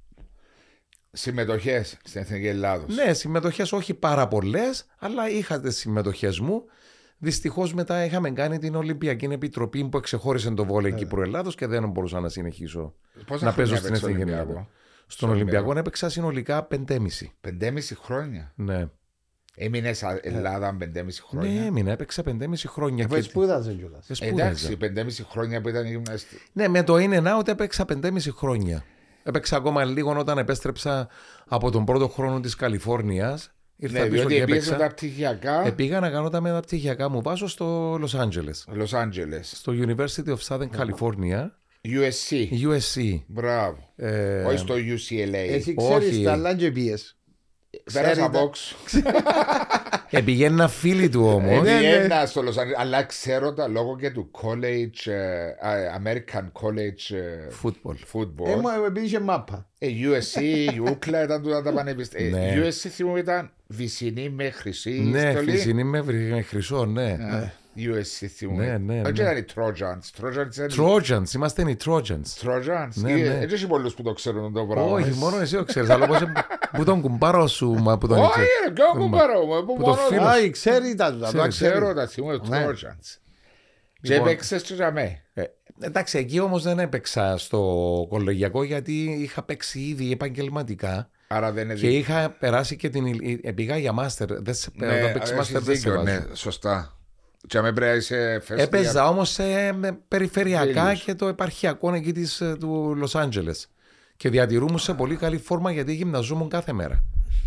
Συμμετοχές 1.12 1.98
στην 2.04 2.22
Εθνική 2.22 2.48
Ελλάδος. 2.48 2.96
Ναι, 2.96 3.14
συμμετοχές 3.14 3.72
όχι 3.72 3.94
πάρα 3.94 4.28
πολλές, 4.28 4.86
αλλά 4.98 5.30
είχα 5.30 5.60
τι 5.60 5.72
συμμετοχές 5.72 6.40
μου. 6.40 6.64
Δυστυχώς 7.18 7.74
μετά 7.74 8.06
είχαμε 8.06 8.32
κάνει 8.32 8.58
την 8.58 8.76
Ολυμπιακή 8.76 9.26
Επιτροπή 9.26 9.90
που 9.90 9.98
εξεχώρισε 9.98 10.52
το 10.52 10.66
βόλεϊ 10.66 10.94
Κύπρου 10.94 11.22
Ελλάδος 11.22 11.56
και 11.56 11.68
δεν 11.68 11.90
μπορούσα 11.90 12.20
να 12.20 12.30
συνεχίσω 12.30 12.96
Πόσα 13.26 13.46
να 13.46 13.52
χρόνια 13.52 13.54
παίζω 13.54 13.76
στην 13.76 13.88
έπαιξε 13.88 14.06
Εθνική 14.06 14.22
Ολυμπιακό; 14.22 14.50
Ελλάδα. 14.50 14.68
Στον 15.08 15.30
Ολυμπιακό 15.30 15.78
έπαιξα 15.78 16.10
συνολικά 16.10 16.68
5,5. 16.72 16.98
Πεντέμιση 17.42 17.96
χρόνια; 17.96 18.54
Ναι. 18.56 18.90
Έμεινε 19.56 19.92
Ελλάδα 20.22 20.76
πεντέμιση 20.78 21.22
χρόνια. 21.28 21.60
ναι, 21.62 21.66
έμεινα, 21.66 21.92
έπαιξα 21.92 22.24
5,5 22.26 22.68
χρόνια. 22.68 23.06
Αφού 23.06 23.16
και- 23.16 23.22
σπούδαζε 23.22 23.74
κιόλας. 23.74 24.10
Ε, 24.10 24.14
σπούδαζα. 24.14 24.44
Εντάξει, 24.44 24.78
πεντέμιση 24.78 25.26
χρόνια 25.30 25.62
που 25.62 25.70
ήταν 25.70 25.86
γυμναστή. 25.86 26.42
Ναι, 26.54 26.68
με 26.68 26.84
το 26.84 26.96
in 26.96 27.14
and 27.24 27.40
out 27.40 27.48
έπαιξα 27.48 27.86
5,5 27.86 28.32
χρόνια. 28.32 28.84
Έπαιξα 29.24 29.56
ακόμα 29.58 29.84
λίγο 29.86 30.18
όταν 30.20 30.38
επέστρεψα 30.38 31.08
από 31.48 31.72
τον 31.72 31.86
πρώτο 31.86 32.08
χρόνο 32.08 32.40
της 32.40 32.56
Καλιφόρνιας. 32.56 33.50
Ήρθα 33.78 34.00
Ναι, 34.00 34.06
πίσω 34.06 34.16
διότι 34.28 34.36
και 34.36 34.44
πήγες 34.46 34.68
έπαιξα. 34.68 34.84
τα 34.88 34.94
πτυχιακά. 34.94 35.66
Ε, 35.68 35.72
πήγα 35.72 36.00
να 36.00 36.10
κάνω 36.10 36.30
τα 36.30 36.42
μεταπτυχιακά 36.42 37.10
μου 37.10 37.22
βάσο 37.22 37.48
στο 37.48 37.94
Los 37.94 38.20
Angeles. 38.22 38.74
Λος 38.74 38.94
Άντζελες. 38.94 39.52
Στο 39.56 39.74
University 39.88 40.30
of 40.36 40.38
Southern 40.48 40.70
California, 40.78 41.50
USC. 41.82 42.48
USC. 42.68 43.20
Μπράβο. 43.28 43.94
Ε, 43.96 44.44
Όχι 44.44 44.58
στο 44.58 44.74
UCLA. 44.76 45.34
Εσύ 45.50 45.74
όχι. 45.78 46.00
ξέρεις 46.00 46.24
τα 46.24 46.32
άλλα 46.32 46.56
και 46.56 46.72
πιες. 46.72 47.18
Πέρασα 47.94 48.12
ξέρετε- 48.12 48.22
από 48.36 48.40
όξω. 48.42 48.76
ε, 50.10 50.22
πηγαίνα 50.22 50.68
φίλοι 50.68 51.10
του 51.10 51.26
όμως. 51.26 51.62
ναι, 51.64 51.72
ναι. 51.74 51.80
Πήγαινα 51.80 52.26
στο 52.26 52.42
Los 52.42 52.54
Angeles, 52.60 52.76
αλλά 52.78 53.04
ξέρω 53.04 53.54
τα 53.54 53.68
λόγω 53.68 53.98
και 53.98 54.10
του 54.12 54.32
college, 54.42 55.12
ε, 55.12 55.46
α, 55.68 56.02
American 56.04 56.44
College 56.62 57.16
ε, 57.16 57.48
Football. 57.64 57.96
Ε, 57.96 58.06
Football. 58.14 58.56
μου 58.62 58.92
πήγε 58.94 59.20
μάπα. 59.20 59.68
Ε, 59.80 59.88
USC, 59.88 60.40
UCLA 60.90 61.24
ήταν 61.24 61.42
τούτα 61.42 61.62
τα 61.62 61.72
πανεπιστήμια. 61.74 62.40
Ναι. 62.40 62.48
Ε, 62.48 62.68
USC 62.68 62.88
θυμούμαι 62.90 63.20
ήταν 63.20 63.52
βυσινή 63.68 64.30
με 64.30 64.50
χρυσή 64.50 64.90
Ναι, 64.92 65.32
στολή. 65.32 65.52
φυσινή 65.52 65.84
με 65.84 66.02
βρυ- 66.02 66.32
με 66.32 66.42
χρυσό, 66.42 66.86
ναι. 66.86 67.18
Α, 67.78 67.96
USC 68.00 68.26
θυμούμαι. 68.36 68.66
Ναι, 68.66 68.78
ναι, 68.94 69.02
Όχι 69.02 69.12
ναι. 69.12 69.22
ήταν 69.24 69.38
οι 69.38 69.46
Trojans. 69.56 70.22
Trojans 70.24 70.54
ήταν 70.54 70.68
οι 70.70 70.74
Trojans, 70.78 71.34
είμαστε 71.36 71.70
οι 71.70 71.78
Trojans. 71.86 72.44
Trojans. 72.44 72.90
Ναι, 72.94 73.12
Ε, 73.12 73.16
ναι. 73.16 73.38
Έτσι 73.42 73.56
έχει 73.56 73.68
πολλούς 73.68 73.94
που 73.94 74.02
το 74.04 74.14
ξέρουν 74.14 74.54
το 74.54 74.66
πράγμα. 74.66 74.92
Όχι, 74.92 75.12
μόνο 75.12 75.38
εσύ 75.40 75.56
το 75.56 75.64
ξέρεις, 75.64 75.90
αλλά 75.90 76.08
πώς, 76.08 76.20
που 76.76 76.84
τον 76.84 77.02
κουμπάρο 77.02 77.48
σου, 77.48 77.70
μα 77.72 77.98
που 77.98 78.08
τον 78.08 78.18
Όχι, 78.18 78.28
ήξερες. 78.28 78.48
ρε, 78.68 78.72
ποιο 78.74 78.86
κουμπάρο 78.98 79.46
μου, 79.46 79.66
που 79.66 79.74
Που 79.76 79.84
το 79.84 79.90
μόνο 79.90 80.02
φίλος. 80.02 80.26
Α, 80.28 80.50
ξέρει 80.52 80.96
τα 80.96 81.12
τούτα, 81.12 81.26
Ξέρει, 81.28 81.42
τα 81.42 81.48
ξέρει. 81.48 81.72
ξέρω 81.72 81.94
τα 81.94 82.08
θυμούμαι, 82.08 82.40
Ναι. 82.48 82.66
Trojans. 82.68 83.18
Και 84.02 84.14
Λοιπόν. 84.14 84.28
έπαιξες 84.28 84.62
και 84.62 84.74
για 84.74 84.92
μέ. 84.92 85.22
Ε, 85.34 85.44
εντάξει, 85.82 86.18
εκεί 86.18 86.40
όμως 86.40 86.64
δεν 86.64 86.80
έπαιξα 86.80 87.38
στο 87.38 87.60
κολεγιακό 88.10 88.64
γιατί 88.64 89.04
είχα 89.04 89.44
παίξει 89.44 89.80
ήδη 89.80 90.12
επαγγελματικά 90.12 91.10
Άρα 91.28 91.52
δεν 91.52 91.64
είναι 91.64 91.74
και 91.74 91.88
είχα 91.90 92.36
περάσει 92.40 92.76
και 92.76 92.90
την. 92.90 93.06
ηλ- 93.06 93.46
ε, 93.46 93.52
Πήγα 93.52 93.78
για 93.78 93.92
μάστερ. 93.92 94.42
Δεν 94.42 94.54
σε, 94.54 94.70
Ναι, 94.74 94.86
όταν 94.88 95.00
παίξεις 95.02 95.22
έχεις 95.22 95.32
μάστερ 95.38 95.62
δεν 95.62 95.76
σε 95.76 95.82
δίκιο, 95.82 96.04
βάζω. 96.04 96.04
ναι, 96.30 96.36
σωστά. 96.36 96.98
Και 97.48 97.62
με 97.62 97.74
πρέπει 97.74 97.92
να 97.92 97.96
είσαι 97.96 98.40
φέστη. 98.44 98.64
Έπαιζα 98.64 99.10
όμως 99.10 99.30
σε 99.30 99.72
με 99.74 100.00
περιφερειακά 100.08 100.86
Φίλους. 100.86 101.04
και 101.04 101.16
το 101.16 101.28
επαρχιακό 101.28 101.94
εκεί 101.94 102.12
της, 102.12 102.42
ε, 102.42 102.56
του 102.60 102.94
Λος 102.98 103.16
Άντζελες. 103.16 103.68
Και 104.18 104.30
διατηρούμουν 104.30 104.80
σε 104.80 104.94
πολύ 104.94 105.16
καλή 105.16 105.38
φόρμα 105.38 105.72
γιατί 105.72 105.94
γυμναζόμουν 105.94 106.50
κάθε 106.50 106.74
μέρα. 106.74 107.04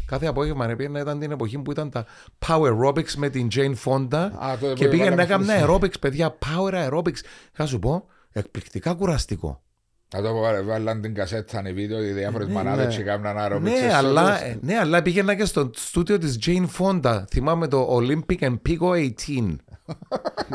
Κάθε 0.07 0.26
απόγευμα 0.26 0.66
ρε, 0.66 0.76
πήγαινα, 0.76 1.01
ήταν 1.01 1.18
την 1.18 1.30
εποχή 1.30 1.59
που 1.59 1.70
ήταν 1.70 1.90
τα 1.90 2.07
Power 2.46 2.72
Aerobics 2.72 3.12
με 3.16 3.28
την 3.28 3.49
Jane 3.55 3.74
Fonda 3.84 4.28
Α, 4.38 4.57
τότε 4.61 4.72
και 4.74 4.84
που 4.84 4.90
πήγαινα 4.90 5.14
να 5.14 5.22
έβαλαμε 5.22 5.53
έκανα 5.53 5.66
aerobics, 5.66 6.01
παιδιά. 6.01 6.38
Power 6.38 6.88
Aerobics. 6.88 7.20
Θα 7.53 7.66
σου 7.66 7.78
πω, 7.78 8.07
εκπληκτικά 8.32 8.94
κουραστικό. 8.94 9.62
Θα 10.09 10.22
το 10.22 10.28
πω, 10.32 10.64
βάλαν 10.64 11.01
την 11.01 11.14
κασέτα, 11.14 11.61
είναι 11.61 11.72
βίντεο, 11.72 12.03
οι 12.05 12.12
διάφορες 12.12 12.49
μανάδες 12.49 12.86
ναι. 12.86 12.94
και 12.94 13.03
κάνουν 13.03 13.26
aerobics. 13.38 13.61
Ναι 13.61 13.76
σε 13.76 13.94
αλλά, 13.94 14.24
όλους. 14.24 14.40
ε, 14.40 14.59
ναι, 14.61 14.78
αλλά 14.78 15.03
πήγαινα 15.03 15.34
και 15.34 15.44
στο 15.44 15.70
στούντιο 15.74 16.18
της 16.18 16.38
Jane 16.46 16.66
Fonda. 16.78 17.22
Θυμάμαι 17.30 17.68
το 17.68 17.96
Olympic 17.96 18.38
and 18.40 18.57
Pico 18.68 19.11
18. 19.26 19.57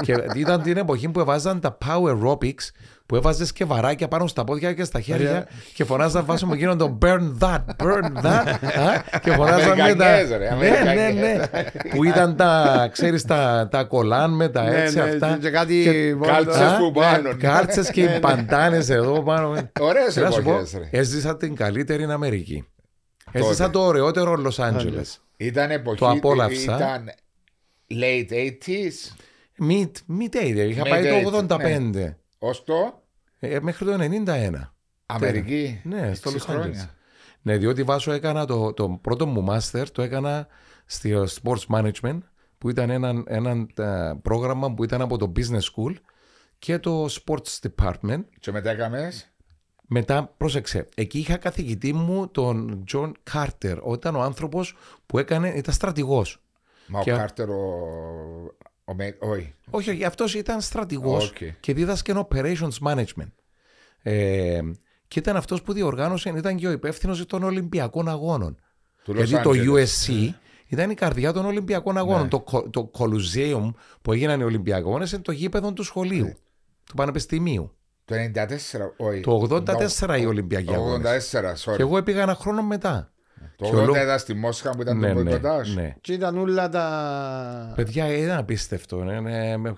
Και 0.02 0.16
ήταν 0.36 0.62
την 0.62 0.78
εποχή 0.78 1.10
που 1.10 1.20
έβαζαν 1.20 1.60
τα 1.60 1.78
Power 1.86 2.12
Aerobics 2.24 2.70
που 3.06 3.16
έβαζες 3.16 3.54
και 3.54 3.66
βαράκια 3.66 4.08
πάνω 4.08 4.28
στα 4.28 4.44
πόδια 4.44 4.74
και 4.74 4.84
στα 4.84 5.00
χέρια 5.00 5.48
και 5.74 5.84
φωνάζαν 5.84 6.26
βάσο 6.26 6.46
μου 6.46 6.54
γίνον 6.54 6.78
το 6.78 6.98
burn 7.02 7.32
that, 7.40 7.60
burn 7.84 8.24
that 8.24 8.46
α, 8.80 9.20
και 9.20 9.32
φωνάζαν 9.32 9.78
με 9.82 9.96
τα... 9.96 10.06
Αμερικανικές, 10.06 10.30
ρε, 10.30 10.38
ναι, 10.38 10.70
ναι, 10.70 10.78
Αμερικανικές. 10.78 11.38
ναι. 11.38 11.90
που 11.90 12.04
ήταν 12.04 12.36
τα, 12.36 12.90
ξέρεις, 12.92 13.24
τα, 13.26 13.68
τα 13.72 13.84
κολάν 13.84 14.32
με 14.36 14.50
τα 14.50 14.64
Ναι, 14.64 14.82
έτσι 14.84 14.96
ναι, 14.98 15.04
αυτά. 15.04 15.38
και 15.42 15.50
κάτι 15.50 15.84
κάλτσες 16.22 16.56
βόλτα. 16.56 16.78
που 16.80 16.92
πάνω. 16.92 17.36
Κάλτσες 17.40 17.90
και 17.92 18.02
οι 18.02 18.20
παντάνες 18.20 18.90
εδώ 18.90 19.24
πάνω. 19.24 19.56
Ωραίες 19.80 20.14
Θέλω 20.14 20.26
να 20.26 20.32
σου 20.32 20.42
πω, 20.44 20.50
εποχές, 20.52 20.74
ρε. 20.92 21.00
έζησα 21.00 21.38
την 21.38 21.56
καλύτερη 21.56 22.04
Αμερική. 22.04 22.68
Έζησα 23.32 23.64
Τότε. 23.66 23.72
το 23.78 23.80
ωραιότερο 23.86 24.36
Λος 24.36 24.60
Άντζελες. 24.60 25.22
Ήταν 25.38 25.72
εποχή, 25.72 25.98
Το 26.00 26.10
απόλαυσα. 26.10 26.76
ήταν 26.76 27.12
late 28.02 28.30
80s, 28.32 28.94
Mid, 29.60 29.92
mid 30.20 30.36
80, 30.36 30.56
είχα 30.70 30.84
Mid 30.84 30.90
πάει 30.90 31.22
το 31.22 31.38
80, 31.38 31.48
85. 31.48 32.14
ως 32.38 32.64
το; 32.64 33.04
Ε, 33.40 33.60
μέχρι 33.60 33.86
το 33.86 33.94
91. 34.26 34.74
Αμερική; 35.06 35.82
Ναι, 35.84 36.14
στο 36.14 36.30
Έξι 36.30 36.46
Los 36.48 36.52
Angeles. 36.52 36.56
χρόνια. 36.56 36.96
Ναι, 37.42 37.58
διότι 37.58 37.84
βάσο 37.84 38.12
έκανα 38.12 38.46
το, 38.46 38.74
το 38.74 38.90
πρώτο 39.02 39.26
μου 39.26 39.46
master, 39.50 39.86
το 39.92 40.02
έκανα 40.02 40.48
στο 40.86 41.24
sports 41.24 41.66
management, 41.76 42.18
που 42.58 42.70
ήταν 42.70 42.90
ένα, 42.90 43.24
ένα 43.28 43.68
ε, 43.76 44.14
πρόγραμμα 44.22 44.74
που 44.74 44.84
ήταν 44.84 45.02
από 45.02 45.18
το 45.18 45.32
business 45.36 45.62
school 45.76 45.94
και 46.60 46.80
το 46.80 47.06
sports 47.06 47.60
department. 47.70 48.24
Και 48.40 48.52
μετά 48.52 48.70
έκαμες, 48.70 49.34
Μετά, 49.88 50.34
πρόσεξε, 50.38 50.90
εκεί 50.96 51.20
είχα 51.20 51.38
καθηγητή 51.38 51.94
μου 51.94 52.28
τον 52.28 52.84
John 52.94 53.12
Carter, 53.34 53.78
όταν 53.82 54.16
ο 54.16 54.22
άνθρωπος 54.22 54.76
που 55.06 55.20
έκανε, 55.20 55.50
ήταν 55.50 55.74
στρατηγός. 55.74 56.43
Μα 56.88 57.00
ο 57.00 57.04
Και- 57.04 57.12
Κάρτερ 57.12 57.50
ο... 57.50 57.54
ο 58.86 58.94
Με- 58.96 59.18
Όχι. 59.20 59.54
Όχι, 59.70 59.90
όχι, 59.90 60.04
αυτός 60.04 60.34
ήταν 60.36 60.62
στρατηγός 60.62 61.30
Οκ. 61.30 61.38
και 61.60 61.74
δίδασκε 61.74 62.14
operations 62.30 62.88
management. 62.88 63.32
Ε, 64.02 64.60
και 65.08 65.20
ήταν 65.20 65.36
αυτός 65.36 65.62
που 65.62 65.74
διοργάνωσε, 65.74 66.30
ήταν 66.38 66.56
και 66.56 66.68
ο 66.68 66.72
υπεύθυνος 66.72 67.26
των 67.26 67.44
Ολυμπιακών 67.44 68.08
Αγώνων. 68.10 68.58
Του 69.04 69.14
Γιατί 69.14 69.36
Los 69.36 69.42
το 69.44 69.50
Angeles. 69.50 69.74
USC 69.86 70.30
ήταν 70.68 70.90
η 70.90 70.94
καρδιά 70.94 71.34
των 71.34 71.46
Ολυμπιακών 71.46 71.98
Αγώνων. 71.98 72.22
Ναι. 72.22 72.28
Το, 72.28 72.40
κο- 72.40 72.70
το 72.70 72.92
Coliseum 72.98 73.72
που 74.02 74.12
έγιναν 74.14 74.40
οι 74.40 74.44
Ολυμπιακοί 74.44 74.82
Αγώνες 74.88 75.12
είναι 75.12 75.22
το 75.22 75.32
γήπεδο 75.32 75.74
του 75.74 75.84
σχολείου, 75.84 76.26
Ναι. 76.26 76.34
του 76.84 76.94
Πανεπιστημίου. 76.96 77.76
Το 78.06 78.16
94, 78.16 78.94
όχι. 78.98 79.20
Το 79.22 79.48
84 80.00 80.18
οι 80.20 80.26
Ολυμπιακοί 80.26 80.66
Το 80.66 80.74
Αγώνες. 80.74 81.34
84, 81.34 81.56
sorry. 81.64 81.76
Και 81.76 81.82
εγώ 81.82 82.04
πήγα 82.04 82.22
ένα 82.22 82.36
χρόνο 82.36 82.64
μετά. 82.64 83.13
Το 83.56 83.66
και 83.66 83.76
ο 83.76 83.80
80 83.80 83.86
λόγ- 83.86 84.04
ήταν 84.04 84.20
στη 84.20 84.34
Μόσχα 84.34 84.70
που 84.70 84.82
ήταν 84.82 84.98
Ναι, 84.98 85.08
το 85.08 85.14
ναι, 85.14 85.22
μποϊκοτάζ. 85.24 85.74
ναι. 85.76 85.96
Και 86.02 86.14
ήταν 86.14 86.38
όλα 86.38 86.70
τα... 86.70 87.74
Παιδιά, 87.76 88.18
ήταν 88.18 88.38
απίστευτο. 88.38 89.02
Είναι, 89.02 89.12
είναι 89.12 89.58
με- 89.58 89.74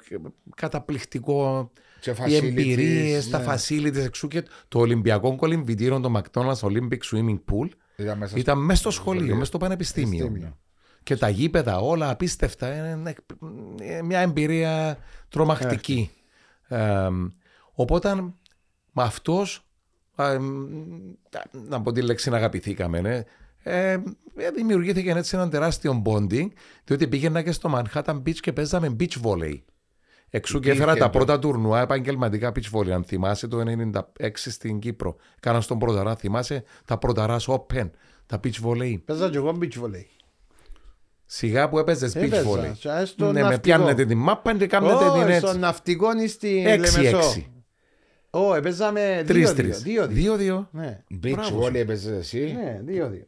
καταπληκτικό. 0.55 1.71
Και 1.99 2.09
Οι 2.11 2.13
facilities, 2.19 2.43
εμπειρίες, 2.47 3.29
τα 3.29 3.39
ναι. 3.39 3.45
facilities 3.53 3.95
εξού 4.05 4.27
και 4.27 4.43
το 4.67 4.79
Ολυμπιακό 4.79 5.35
κολυμβητήριο, 5.35 5.99
το 5.99 6.21
McDonald's 6.21 6.59
Olympic 6.59 6.97
Swimming 7.11 7.39
Pool, 7.51 7.67
Ήταν 7.95 8.17
μέσα 8.17 8.37
ήταν 8.37 8.57
μέσα 8.63 8.79
στο 8.79 8.89
σχολείο, 8.91 9.33
μέσα 9.33 9.45
στο 9.45 9.57
πανεπιστήμιο. 9.57 10.17
Πανεπιστήμιο. 10.25 10.57
Και 11.03 11.15
τα 11.17 11.29
γήπεδα 11.29 11.79
όλα 11.79 12.09
απίστευτα. 12.09 12.75
Είναι 12.75 13.13
είναι 13.81 14.01
μια 14.01 14.19
εμπειρία 14.19 14.97
τρομακτική. 15.29 16.09
Ε, 16.67 17.07
οπότε 17.73 18.13
με 18.91 19.03
αυτός. 19.03 19.65
να 21.69 21.81
πω 21.81 21.91
τη 21.91 22.01
λέξη 22.01 22.29
να 22.29 22.37
αγαπηθήκαμε. 22.37 23.01
Ναι. 23.01 23.21
Ε, 23.67 23.97
δημιουργήθηκε 24.55 25.11
έτσι 25.11 25.35
ένα 25.35 25.49
τεράστιο 25.49 26.01
bonding, 26.05 26.47
διότι 26.83 27.07
πήγαινα 27.07 27.41
και 27.41 27.51
στο 27.51 27.69
Manhattan 27.75 28.15
Beach 28.15 28.35
και 28.39 28.53
παίζαμε 28.53 28.95
beach 28.99 29.21
volley. 29.23 29.61
Εξού 30.29 30.59
και 30.59 30.67
Υπήρχε 30.69 30.81
έφερα 30.83 30.97
τα 30.97 31.05
το- 31.05 31.17
πρώτα 31.17 31.39
τουρνουά 31.39 31.81
επαγγελματικά 31.81 32.51
beach 32.55 32.77
volley. 32.77 32.89
Αν 32.89 33.03
θυμάσαι 33.03 33.47
το 33.47 33.57
1996 33.57 34.49
στην 34.51 34.79
Κύπρο. 34.79 35.15
Κάνα 35.39 35.61
στον 35.61 35.79
Πρωταρά, 35.79 36.15
θυμάσαι 36.15 36.63
τα 36.85 36.97
Πρωταρά 36.97 37.37
Open, 37.45 37.89
τα 38.25 38.39
beach 38.43 38.61
volley. 38.65 38.95
Παίζα 39.05 39.29
και 39.29 39.37
εγώ 39.37 39.57
beach 39.61 39.83
volley. 39.83 40.05
Σιγά 41.25 41.69
που 41.69 41.79
έπαιζες 41.79 42.13
beach 42.17 42.21
Έπαιζα. 42.21 42.49
volley. 42.49 42.71
Και 42.79 42.89
στο 43.05 43.25
Ναι, 43.25 43.31
με 43.31 43.39
ναυτικό. 43.41 43.61
πιάνετε 43.61 44.05
την 44.05 44.17
μάπα 44.17 44.57
και 44.57 44.67
κάνετε 44.67 44.97
την 44.97 45.21
Ω, 45.23 45.25
έτσι. 45.27 45.39
στον 45.47 45.59
ναυτικό 45.59 46.07
ή 46.23 46.27
στη 46.27 46.61
Λεμεσό. 46.61 46.99
6-6. 47.01 47.45
Ω, 48.29 48.53
έπαιζαμε 48.55 49.23
Τρει-τρει. 49.27 49.71
2-2. 49.71 50.07
Δύο-δύο. 50.07 50.69
Ναι, 50.71 51.03
Beach 51.23 51.29
Μπράβο 51.31 51.65
volley 51.65 51.75
έπαιζες 51.75 52.17
εσύ. 52.19 52.57
ναι, 52.57 52.81
2-2. 52.85 53.27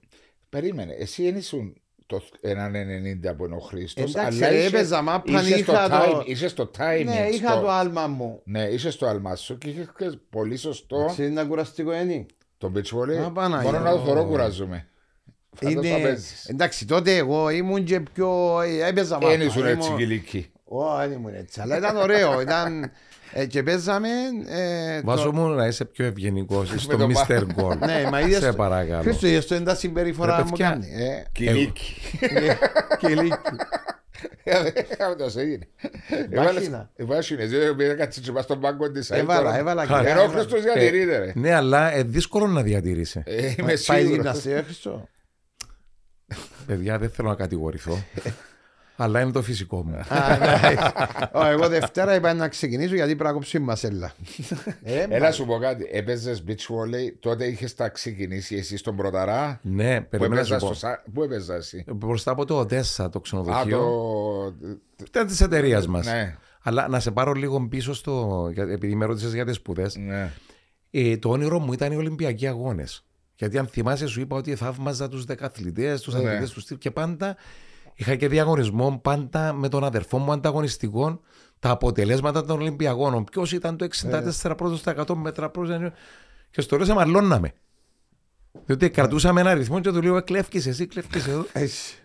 Περίμενε, 0.59 0.93
εσύ 0.93 1.23
δεν 1.23 1.35
ήσουν 1.35 1.73
το 2.05 2.21
1,90 2.41 3.35
που 3.37 3.45
είναι 3.45 3.55
ο 3.55 3.59
Χρήστος, 3.59 4.15
Εντάξει, 4.15 4.37
αλλά 4.43 4.49
ρε, 4.53 4.57
είσαι- 4.57 4.67
έπαιζα 4.75 5.01
μάπαν, 5.01 5.35
είσαι 5.45 5.57
στο 5.57 5.71
είχα 5.71 5.89
το- 5.89 5.95
time- 6.19 6.27
Είσαι 6.27 6.47
στο 6.47 6.71
timing. 6.77 7.03
Ναι, 7.05 7.27
είχα 7.31 7.51
στο- 7.51 7.61
το 7.61 7.69
άλμα 7.71 8.07
μου. 8.07 8.41
Ναι, 8.45 8.63
είσαι 8.63 8.91
στο 8.91 9.05
άλμα 9.05 9.35
σου 9.35 9.57
και 9.57 9.69
είχες 9.69 10.19
πολύ 10.29 10.57
σωστό 10.57 10.97
Εντάξει, 10.99 11.25
Είναι 11.25 11.43
κουραστικό 11.43 11.93
είναι. 11.93 12.25
το 12.57 12.71
beach 12.75 12.97
volley. 12.99 13.15
Α, 13.25 13.31
Παναγία. 13.31 13.71
Μόνο 13.71 13.83
να 13.83 13.91
το 13.91 13.99
θωρώ 13.99 14.25
κουράζομαι. 14.25 14.87
Φαντάζομαι 15.55 15.87
θα 15.87 15.95
Είναι... 15.97 16.07
παίζεις. 16.07 16.45
Εντάξει, 16.45 16.85
τότε 16.85 17.15
εγώ 17.15 17.49
ήμουν 17.49 17.83
και 17.83 17.99
πιο... 18.13 18.61
ε, 18.61 18.87
Έπαιζα 18.87 19.13
μάπα. 19.15 19.31
Εν 19.31 19.41
ήσουν 19.41 19.65
έτσι 19.65 19.87
ήμουν- 19.87 19.99
γυλική. 19.99 20.51
Ω, 20.63 20.95
δεν 20.97 21.11
ήμουν 21.11 21.33
έτσι. 21.33 21.61
Αλλά 21.61 21.77
ήταν 21.77 21.95
ωραίο. 21.97 22.41
Ήταν... 22.41 22.91
ε, 23.33 23.45
και 23.45 23.63
παίζαμε... 23.63 24.09
ε, 24.47 25.01
Βάζω 25.03 25.23
το- 25.23 25.33
μου 25.33 25.47
να 25.47 25.67
είσαι 25.67 25.85
πιο 25.85 26.05
ευγενικό 26.05 26.65
στο 26.65 26.97
το 26.97 27.07
Mr. 27.27 27.39
Goal. 27.39 27.77
Ναι, 27.77 28.07
μα 28.11 28.19
είδες 28.21 28.41
Σε 28.43 28.49
το- 28.49 28.55
παρακαλώ. 28.55 29.01
Χρήστο, 29.01 29.27
είδες 29.27 29.45
το 29.47 29.55
είναι 29.55 29.63
τα 29.63 29.75
συμπεριφορά 29.75 30.35
Ρε, 30.35 30.43
μου 30.43 30.49
παιδιά. 30.49 30.69
κάνει. 30.69 30.87
Ε, 30.87 31.23
Κυλίκη. 31.31 31.95
και 32.99 33.07
λύκη. 33.07 33.35
Αυτό 35.11 35.39
έγινε. 35.39 35.67
Βάχινα. 36.35 36.89
Βάσινε, 36.97 37.45
δεν 37.45 37.75
πήγα 37.75 37.93
κάτσε 37.93 38.19
και 38.21 38.31
πας 38.31 38.43
στον 38.43 38.59
πάγκο 38.61 38.91
της 38.91 39.11
ΑΕΛ 39.11 39.21
Έβαλα, 39.21 39.41
τώρα. 39.41 39.57
έβαλα. 39.57 39.85
Χάρη. 39.85 40.05
και 40.05 40.11
Ενώ 40.11 40.19
ο 40.19 40.23
έβαλα. 40.23 40.39
Χριστός 40.39 40.61
διατηρείται 40.63 41.17
ρε. 41.17 41.31
Ναι, 41.35 41.53
αλλά 41.53 41.93
ε, 41.93 42.03
δύσκολο 42.03 42.47
να 42.47 42.61
διατηρήσει. 42.61 43.21
Ε, 43.25 43.45
Είμαι 43.45 43.55
Πάει 43.65 43.75
σίγουρος. 43.75 44.09
γυμναστήριο, 44.09 44.61
Χρήστο. 44.63 45.07
Παιδιά, 46.67 46.97
δεν 46.97 47.09
θέλω 47.09 47.29
να 47.29 47.35
κατηγορηθώ. 47.35 48.03
Αλλά 48.97 49.21
είναι 49.21 49.31
το 49.31 49.41
φυσικό 49.41 49.83
μου. 49.83 49.95
Α, 49.95 50.37
ναι. 50.37 50.75
Ω, 51.33 51.45
Εγώ 51.45 51.67
Δευτέρα 51.67 52.15
είπα 52.15 52.33
να 52.33 52.47
ξεκινήσω 52.47 52.95
γιατί 52.95 53.11
πρέπει 53.15 53.29
να 53.29 53.35
κόψω 53.35 53.57
η 53.57 53.61
μασέλα. 53.61 54.11
Ε, 54.83 54.99
Έλα 55.09 55.19
μα- 55.19 55.31
σου 55.31 55.45
πω 55.45 55.57
κάτι. 55.57 55.87
Έπαιζες 55.91 56.43
beach 56.47 56.51
volley, 56.51 57.13
τότε 57.19 57.45
είχες 57.45 57.75
τα 57.75 57.89
ξεκινήσει 57.89 58.55
εσύ 58.55 58.77
στον 58.77 58.95
Πρωταρά. 58.95 59.59
ναι, 59.63 60.01
Πού 60.01 60.07
περιμένω 60.09 60.35
να 60.35 60.43
σου 60.43 60.53
έπαιζα 60.53 60.67
πω. 60.67 60.73
στο 60.73 60.87
Σα- 60.87 61.11
Πού 61.11 61.23
έπαιζα 61.23 61.55
εσύ; 61.55 61.83
Μπροστά 61.87 62.31
από 62.31 62.45
το 62.45 62.57
Οδέσσα 62.59 63.09
το 63.09 63.17
Α, 63.17 63.21
ξενοδοχείο. 63.21 63.77
το. 63.79 65.03
Ήταν 65.07 65.27
της 65.27 65.41
εταιρείας 65.41 65.87
μας. 65.87 66.05
Ναι, 66.05 66.35
Αλλά 66.61 66.87
να 66.87 66.99
σε 66.99 67.11
πάρω 67.11 67.31
λίγο 67.31 67.67
πίσω 67.67 67.93
στο. 67.93 68.49
για- 68.53 68.67
Επειδή 68.71 68.95
με 68.95 69.05
ρώτησες 69.05 69.33
για 69.33 69.45
τις 69.45 69.55
σπουδές. 69.55 69.95
ναι. 69.95 70.31
Ε, 70.91 71.17
το 71.17 71.29
όνειρό 71.29 71.59
μου 71.59 71.73
ήταν 71.73 71.91
οι 71.91 71.95
Ολυμπιακοί 71.95 72.47
Αγώνες. 72.47 73.05
Γιατί 73.35 73.57
αν 73.57 73.67
θυμάσαι, 73.67 74.07
σου 74.07 74.19
είπα 74.21 74.35
ότι 74.35 74.55
θαύμαζα 74.55 75.09
τους 75.09 75.25
δεκαθλητές, 75.25 76.01
τους 76.01 76.13
Ναι. 76.13 76.19
αθλητές 76.29 76.49
του 76.51 76.59
στυλ 76.59 76.77
και 76.77 76.91
πάντα 76.91 77.35
είχα 77.97 78.15
και 78.15 78.27
διαγωνισμό 78.27 78.99
πάντα 79.03 79.53
με 79.53 79.69
τον 79.69 79.83
αδερφό 79.83 80.17
μου 80.17 80.31
ανταγωνιστικό 80.31 81.21
τα 81.59 81.69
αποτελέσματα 81.69 82.45
των 82.45 82.59
Ολυμπιακών. 82.59 83.23
Ποιος 83.23 83.51
ήταν 83.51 83.77
το 83.77 83.87
64 84.43 84.53
πρώτος 84.57 84.79
στα 84.79 84.95
100 85.07 85.15
μέτρα 85.15 85.49
πρώτος. 85.49 85.91
Και 86.51 86.61
στο 86.61 86.77
τέλο 86.77 86.93
μαλώναμε. 86.93 87.53
Διότι 88.65 88.89
κρατούσαμε 88.89 89.41
ένα 89.41 89.49
αριθμό 89.49 89.79
και 89.79 89.91
του 89.91 90.01
λέω: 90.01 90.23
Κλέφκει 90.23 90.57
εσύ, 90.57 90.85
κλέφκει 90.85 91.17
εδώ. 91.17 91.45
Έτσι. 91.53 91.95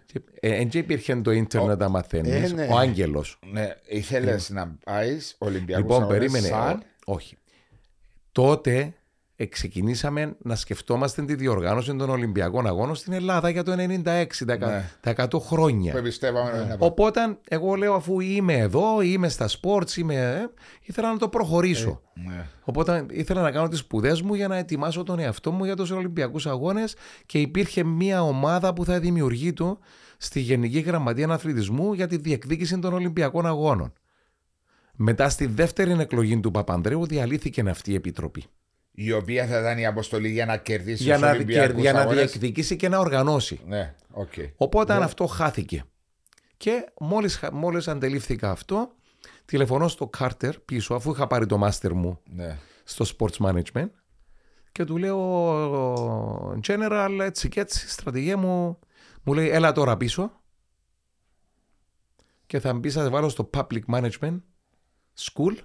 Δεν 0.40 0.68
υπήρχε 0.72 1.16
το 1.16 1.30
ίντερνετ 1.30 1.80
να 1.80 1.88
μαθαίνει. 1.88 2.30
Ε, 2.30 2.49
ναι. 2.49 2.68
Ο 2.70 2.78
Άγγελος. 2.78 3.38
ναι. 3.53 3.74
Ήθελες 3.86 4.51
να 4.51 4.76
πάεις 4.84 5.36
Ολυμπιακούς 5.38 5.84
Λοιπόν, 5.84 6.09
περίμενε. 6.09 6.47
Σαν... 6.47 6.82
Όχι. 7.05 7.36
Τότε 8.32 8.78
ε, 8.78 8.93
ξεκινήσαμε 9.49 10.37
να 10.43 10.55
σκεφτόμαστε 10.55 11.22
τη 11.24 11.35
διοργάνωση 11.35 11.97
των 11.97 12.11
Ολυμπιακών 12.11 12.66
Αγώνων 12.66 12.95
στην 12.95 13.12
Ελλάδα 13.12 13.49
για 13.49 13.62
το 13.62 13.72
96, 13.72 14.45
τα, 14.47 14.57
Ναι. 14.57 14.91
τα 15.01 15.11
100 15.11 15.28
Που 15.30 15.41
χρόνια. 15.41 15.93
εμπιστεύαμε 15.97 16.51
να 16.51 16.59
πάμε. 16.59 16.76
Οπότε 16.78 17.39
εγώ 17.49 17.74
λέω 17.74 17.95
αφού 17.95 18.20
είμαι 18.20 18.55
εδώ, 18.55 19.01
είμαι 19.03 19.28
στα 19.28 19.49
sports, 19.49 19.97
είμαι, 19.97 20.14
ε, 20.14 20.51
ήθελα 20.83 21.12
να 21.12 21.18
το 21.18 21.28
προχωρήσω. 21.28 22.01
Ναι. 22.26 22.47
Οπότε 22.64 23.07
ήθελα 23.11 23.41
να 23.43 23.51
κάνω 23.51 23.68
τις 23.68 23.78
σπουδές 23.78 24.22
μου 24.22 24.35
για 24.35 24.49
να 24.49 24.57
ετοιμάσω 24.57 25.03
τον 25.03 25.18
εαυτό 25.18 25.53
μου 25.53 25.64
για 25.64 25.76
τους 25.76 25.91
Ολυμπιακούς 25.91 26.47
Αγώνες 26.47 26.97
και 27.26 27.39
υπήρχε 27.39 27.85
μια 27.85 28.22
ομάδα 28.22 28.72
που 28.72 28.85
θα 28.85 29.01
δημιουργεί 29.01 29.53
του 29.53 29.78
στη 30.18 30.41
Γενική 30.41 30.78
Γραμματεία 30.78 31.28
Αθλητισμού 31.28 31.93
για 31.93 32.07
τη 32.07 32.16
διεκδίκηση 32.16 32.78
των 32.78 32.93
Ολυμπιακών 32.93 33.47
Αγώνων. 33.47 33.93
Μετά 34.97 35.28
στη 35.28 35.47
δεύτερη 35.47 35.97
εκλογή 36.01 36.41
του 36.41 36.51
Παπανδρέου 36.51 37.07
διαλύθηκε 37.07 37.64
αυτή 37.68 37.91
η 37.93 37.95
επιτροπή. 37.95 38.45
Η 38.95 39.12
οποία 39.12 39.47
θα 39.47 39.59
ήταν 39.61 39.78
η 39.78 39.86
αποστολή 39.86 40.28
για 40.30 40.47
να 40.47 40.57
κερδίσει 40.57 41.03
Για 41.03 41.14
τους 41.14 41.22
να, 41.22 41.30
Ολυμπιακούς 41.30 41.80
για 41.80 41.93
να 41.93 42.01
αγώνες. 42.01 42.18
διεκδικήσει 42.30 42.76
και 42.76 42.88
να 42.88 42.99
οργανώσει. 42.99 43.61
Ναι, 43.66 43.95
οκ. 44.11 44.32
Οπότε 44.57 44.95
αυτό 44.95 45.26
χάθηκε. 45.26 45.84
Και 46.57 46.84
μόλις, 47.01 47.36
χα- 47.36 47.53
μόλις 47.53 47.88
αντελήφθηκα 47.88 48.51
αυτό, 48.51 48.93
τηλεφωνώ 49.45 49.88
στο 49.88 50.09
Κάρτερ 50.09 50.59
πίσω, 50.59 50.95
αφού 50.95 51.11
είχα 51.11 51.26
πάρει 51.26 51.47
το 51.47 51.59
μάστερ 51.59 51.93
μου 51.93 52.20
Ναι. 52.24 52.59
στο 52.84 53.05
sports 53.18 53.47
management 53.47 53.90
και 54.72 54.84
του 54.84 54.97
λέω 54.97 56.61
general 56.68 57.18
έτσι 57.22 57.49
και 57.49 57.61
έτσι 57.61 57.88
στρατηγέ 57.90 58.36
μου 58.36 58.78
μου 59.22 59.34
λέει 59.34 59.49
έλα 59.49 59.72
τώρα 59.72 59.97
πίσω 59.97 60.40
και 62.47 62.61
θα 62.61 62.74
μπει 62.74 62.90
θα 62.90 63.03
σε 63.03 63.09
βάλω 63.09 63.28
στο 63.28 63.51
public 63.55 63.80
management 63.95 64.40
school 65.20 65.57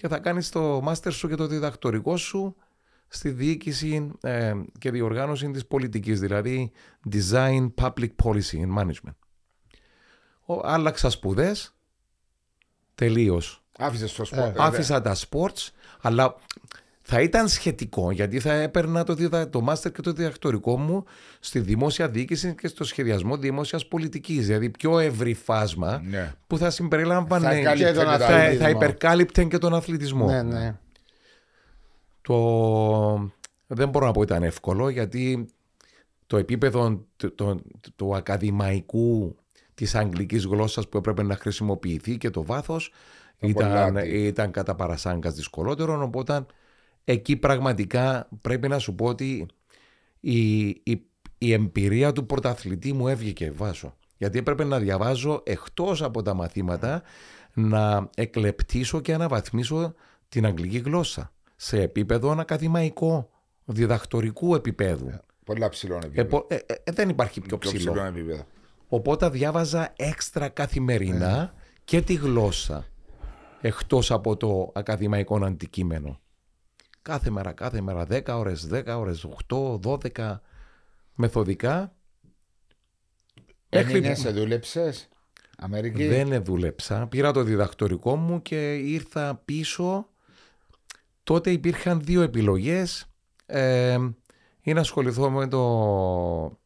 και 0.00 0.08
θα 0.08 0.18
κάνεις 0.18 0.48
το 0.48 0.82
master 0.88 1.12
σου 1.12 1.28
και 1.28 1.34
το 1.34 1.46
διδακτορικό 1.46 2.16
σου 2.16 2.56
στη 3.08 3.30
διοίκηση 3.30 4.12
ε, 4.20 4.54
και 4.78 4.90
διοργάνωση 4.90 5.50
της 5.50 5.66
πολιτικής 5.66 6.20
δηλαδή 6.20 6.72
design 7.12 7.70
public 7.74 8.08
policy 8.24 8.60
and 8.64 8.78
management 8.78 9.14
Ο, 10.44 10.60
άλλαξα 10.62 11.10
σπουδές 11.10 11.74
τελείως 12.94 13.62
Άφησες 13.78 14.12
το 14.12 14.24
σπορ. 14.24 14.52
Άφησα 14.56 15.00
τα 15.00 15.16
sports, 15.16 15.68
αλλά 16.00 16.34
θα 17.12 17.20
ήταν 17.20 17.48
σχετικό 17.48 18.10
γιατί 18.10 18.40
θα 18.40 18.52
έπαιρνα 18.52 19.04
το, 19.04 19.14
διδα... 19.14 19.48
το 19.50 19.60
μάστερ 19.60 19.92
και 19.92 20.00
το 20.02 20.12
διδακτορικό 20.12 20.78
μου 20.78 21.04
στη 21.40 21.60
δημόσια 21.60 22.08
διοίκηση 22.08 22.54
και 22.54 22.68
στο 22.68 22.84
σχεδιασμό 22.84 23.36
δημόσιας 23.36 23.86
πολιτικής. 23.88 24.46
Δηλαδή 24.46 24.70
πιο 24.70 24.98
ευρύ 24.98 25.34
φάσμα 25.34 26.02
Ναι. 26.04 26.34
που 26.46 26.58
θα 26.58 26.70
συμπεριλάμβανε 26.70 27.44
Θα 27.46 27.60
κάλυπτε 27.62 27.90
και 27.92 27.98
τον 27.98 28.04
και 28.04 28.10
τα- 28.10 28.18
θα, 28.18 28.26
αθλητισμό. 28.36 28.62
θα 28.64 28.70
υπερκάλυπτε 28.70 29.44
και 29.44 29.58
τον 29.58 29.74
αθλητισμό. 29.74 30.26
Ναι, 30.26 30.42
ναι. 30.42 30.74
Το... 32.22 33.30
Δεν 33.66 33.88
μπορώ 33.88 34.06
να 34.06 34.12
πω 34.12 34.22
ήταν 34.22 34.42
εύκολο 34.42 34.88
γιατί 34.88 35.46
το 36.26 36.36
επίπεδο 36.36 37.06
του, 37.16 37.34
του, 37.34 37.62
του 37.96 38.16
ακαδημαϊκού 38.16 39.36
της 39.74 39.94
αγγλικής 39.94 40.44
γλώσσας 40.44 40.88
που 40.88 40.96
έπρεπε 40.96 41.22
να 41.22 41.36
χρησιμοποιηθεί 41.36 42.16
και 42.16 42.30
το 42.30 42.44
βάθος 42.44 42.92
ήταν, 43.38 43.68
πολλά. 43.92 44.04
ήταν 44.04 44.50
κατά 44.50 44.74
παρασάγκας 44.74 45.34
δυσκολότερο 45.34 46.02
οπότε 46.02 46.46
εκεί 47.04 47.36
πραγματικά 47.36 48.28
πρέπει 48.40 48.68
να 48.68 48.78
σου 48.78 48.94
πω 48.94 49.06
ότι 49.06 49.46
η, 50.20 50.66
η, 50.68 51.02
η 51.38 51.52
εμπειρία 51.52 52.12
του 52.12 52.26
πρωταθλητή 52.26 52.92
μου 52.92 53.08
έβγηκε 53.08 53.50
βάσο 53.50 53.96
γιατί 54.16 54.38
έπρεπε 54.38 54.64
να 54.64 54.78
διαβάζω 54.78 55.42
εκτός 55.44 56.02
από 56.02 56.22
τα 56.22 56.34
μαθήματα 56.34 57.02
να 57.54 58.08
εκλεπτήσω 58.16 59.00
και 59.00 59.14
αναβαθμίσω 59.14 59.94
την 60.28 60.46
αγγλική 60.46 60.78
γλώσσα 60.78 61.32
σε 61.56 61.80
επίπεδο 61.82 62.30
ακαδημαϊκό, 62.30 63.30
διδακτορικού 63.64 64.54
επίπεδου. 64.54 65.10
Πολλά 65.44 65.68
ψηλό 65.68 65.94
Ε, 65.94 65.98
επίπεδο. 66.06 66.28
πο- 66.28 66.46
ε, 66.48 66.54
ε, 66.54 66.74
ε, 66.84 66.92
δεν 66.92 67.08
υπάρχει 67.08 67.40
πιο 67.40 67.58
Πιο 67.58 67.70
ψηλό. 67.70 67.92
ψηλό 67.92 68.06
επίπεδο. 68.06 68.44
Οπότε 68.88 69.28
διάβαζα 69.28 69.92
έξτρα 69.96 70.48
καθημερινά 70.48 71.54
και 71.84 72.00
τη 72.02 72.14
γλώσσα 72.14 72.86
εκτός 73.60 74.10
από 74.10 74.36
το 74.36 74.70
ακαδημαϊκό 74.74 75.44
αντικείμενο. 75.44 76.20
Κάθε 77.02 77.30
μέρα, 77.30 77.52
κάθε 77.52 77.80
μέρα, 77.80 78.06
10 78.10 78.38
ώρες, 78.38 78.66
10 78.66 78.98
ώρες, 78.98 79.24
8, 79.24 79.78
12, 79.78 80.40
μεθοδικά. 81.14 81.94
Μέχρι 83.70 83.90
Έμεινε, 83.92 84.14
που- 84.14 84.20
σε 84.20 84.30
δούλεψες. 84.30 85.08
Αμερική; 85.56 86.06
Δεν 86.06 86.44
δούλεψα. 86.44 87.06
Πήρα 87.06 87.32
το 87.32 87.42
διδακτορικό 87.42 88.16
μου 88.16 88.42
και 88.42 88.74
ήρθα 88.74 89.34
πίσω. 89.44 90.08
Τότε 91.22 91.50
υπήρχαν 91.50 92.00
δύο 92.00 92.22
επιλογές. 92.22 93.06
Ε, 93.46 93.98
ή 94.62 94.72
να 94.72 94.80
ασχοληθώ 94.80 95.30
με 95.30 95.48
το... 95.48 96.58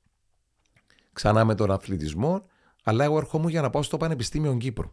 ξανά 1.13 1.45
με 1.45 1.55
τον 1.55 1.71
αθλητισμό, 1.71 2.47
αλλά 2.83 3.05
εγώ 3.05 3.17
ερχόμουν 3.17 3.49
για 3.49 3.61
να 3.63 3.71
πάω 3.71 3.83
στο 3.83 3.97
Πανεπιστήμιο 3.97 4.57
Κύπρου. 4.57 4.93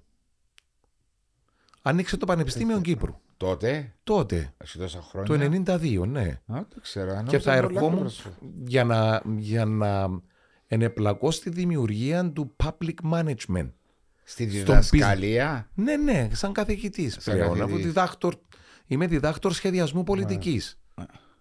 Ανοίξε 1.81 2.17
το 2.17 2.25
Πανεπιστήμιο 2.25 2.81
Κύπρου. 2.81 3.19
Τότε, 3.45 3.93
Τότε, 4.03 4.53
έχει 4.57 4.77
τόσα 4.77 4.97
το 4.97 5.03
χρόνια. 5.03 5.63
92, 5.65 6.07
ναι. 6.07 6.39
Α, 6.47 6.65
το 6.69 6.79
ξέρω. 6.81 7.09
Και 7.09 7.15
νόμιζα 7.15 7.39
θα 7.39 7.51
πολλά 7.51 7.55
ερχόμουν 7.55 7.99
πρόσφατα. 7.99 8.35
για 8.63 8.83
να, 8.83 9.21
για 9.37 9.65
να 9.65 10.09
ενεπλακώ 10.67 11.31
στη 11.31 11.49
δημιουργία 11.49 12.31
του 12.31 12.55
public 12.63 13.11
management. 13.13 13.69
Στη 14.23 14.43
στον 14.49 14.65
διδασκαλία; 14.65 15.69
Ναι, 15.73 15.95
ναι, 15.95 16.29
σαν 16.31 16.53
καθηγητής 16.53 17.17
Σαν 17.19 17.33
πλέον. 17.33 17.47
καθηγητής. 17.49 17.73
Αφού 17.75 17.83
διδάκτορ, 17.87 18.35
είμαι 18.87 19.07
διδάκτορ 19.07 19.53
σχεδιασμού 19.53 20.03
πολιτικής. 20.03 20.79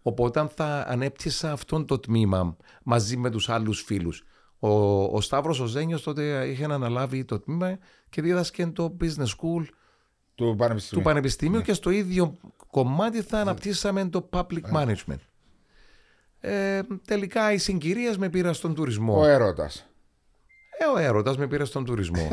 Οπότε 0.03 0.49
θα 0.55 0.85
ανέπτυσα 0.89 1.53
αυτό 1.53 1.85
το 1.85 1.99
τμήμα 1.99 2.57
μαζί 2.83 3.17
με 3.17 3.31
τους 3.31 3.49
άλλους 3.49 3.83
φίλους. 3.83 4.23
Ο, 4.59 4.69
ο 5.03 5.21
Σταύρος 5.21 5.61
ο 5.61 5.67
Ζένιος 5.67 6.03
τότε 6.03 6.47
είχε 6.47 6.65
αναλάβει 6.65 7.25
το 7.25 7.41
τμήμα 7.41 7.79
και 8.09 8.23
δίδασκε 8.23 8.67
το 8.67 8.97
business 9.01 9.27
school 9.27 9.65
του 10.35 10.55
Πανεπιστημίου, 10.59 11.03
του 11.05 11.09
Πανεπιστημίου 11.11 11.61
και 11.63 11.73
στο 11.73 11.91
ίδιο 11.91 12.37
κομμάτι 12.71 13.23
θα 13.23 13.39
αναπτύσσαμε 13.41 14.09
το 14.09 14.29
public 14.33 14.75
management. 14.75 15.19
Ε, 16.41 16.81
τελικά 17.05 17.53
οι 17.53 17.59
συγκυρίες 17.59 18.19
με 18.19 18.29
πήραν 18.29 18.55
στον 18.55 18.75
τουρισμό. 18.75 19.21
Ο 19.21 19.27
έρωτας. 19.27 19.85
Ε, 20.79 20.85
ο 20.85 20.99
έρωτας 20.99 21.37
με 21.37 21.47
πήρε 21.47 21.65
στον 21.65 21.85
τουρισμό. 21.85 22.29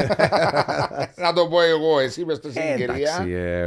Να 1.24 1.34
το 1.34 1.48
πω 1.48 1.62
εγώ, 1.62 2.00
εσύ 2.00 2.22
είπες 2.22 2.40
το 2.40 2.48
Ε, 2.48 2.52
συγκυρία. 2.52 2.94
εντάξει, 2.96 3.32
ε, 3.32 3.64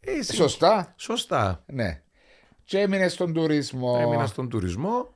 ε, 0.00 0.22
συ- 0.22 0.34
Σωστά. 0.34 0.92
Σωστά. 0.96 1.62
Ναι. 1.66 2.02
Και 2.64 2.78
έμεινε 2.78 3.08
στον 3.08 3.32
τουρισμό 3.32 3.98
Έμεινα 4.00 4.26
στον 4.26 4.48
τουρισμό 4.48 5.14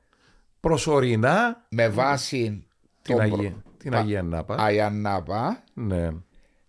προσωρινά 0.60 1.64
με 1.68 1.88
βάση 1.88 2.66
την, 3.02 3.14
τον 3.16 3.20
Αγία, 3.24 3.36
προ- 3.36 3.62
την 3.78 3.90
τα- 3.90 3.98
Αγία 3.98 4.22
Νάπα. 4.22 4.54
Αγία 4.58 4.90
Νάπα. 4.90 5.62
Ναι, 5.74 6.10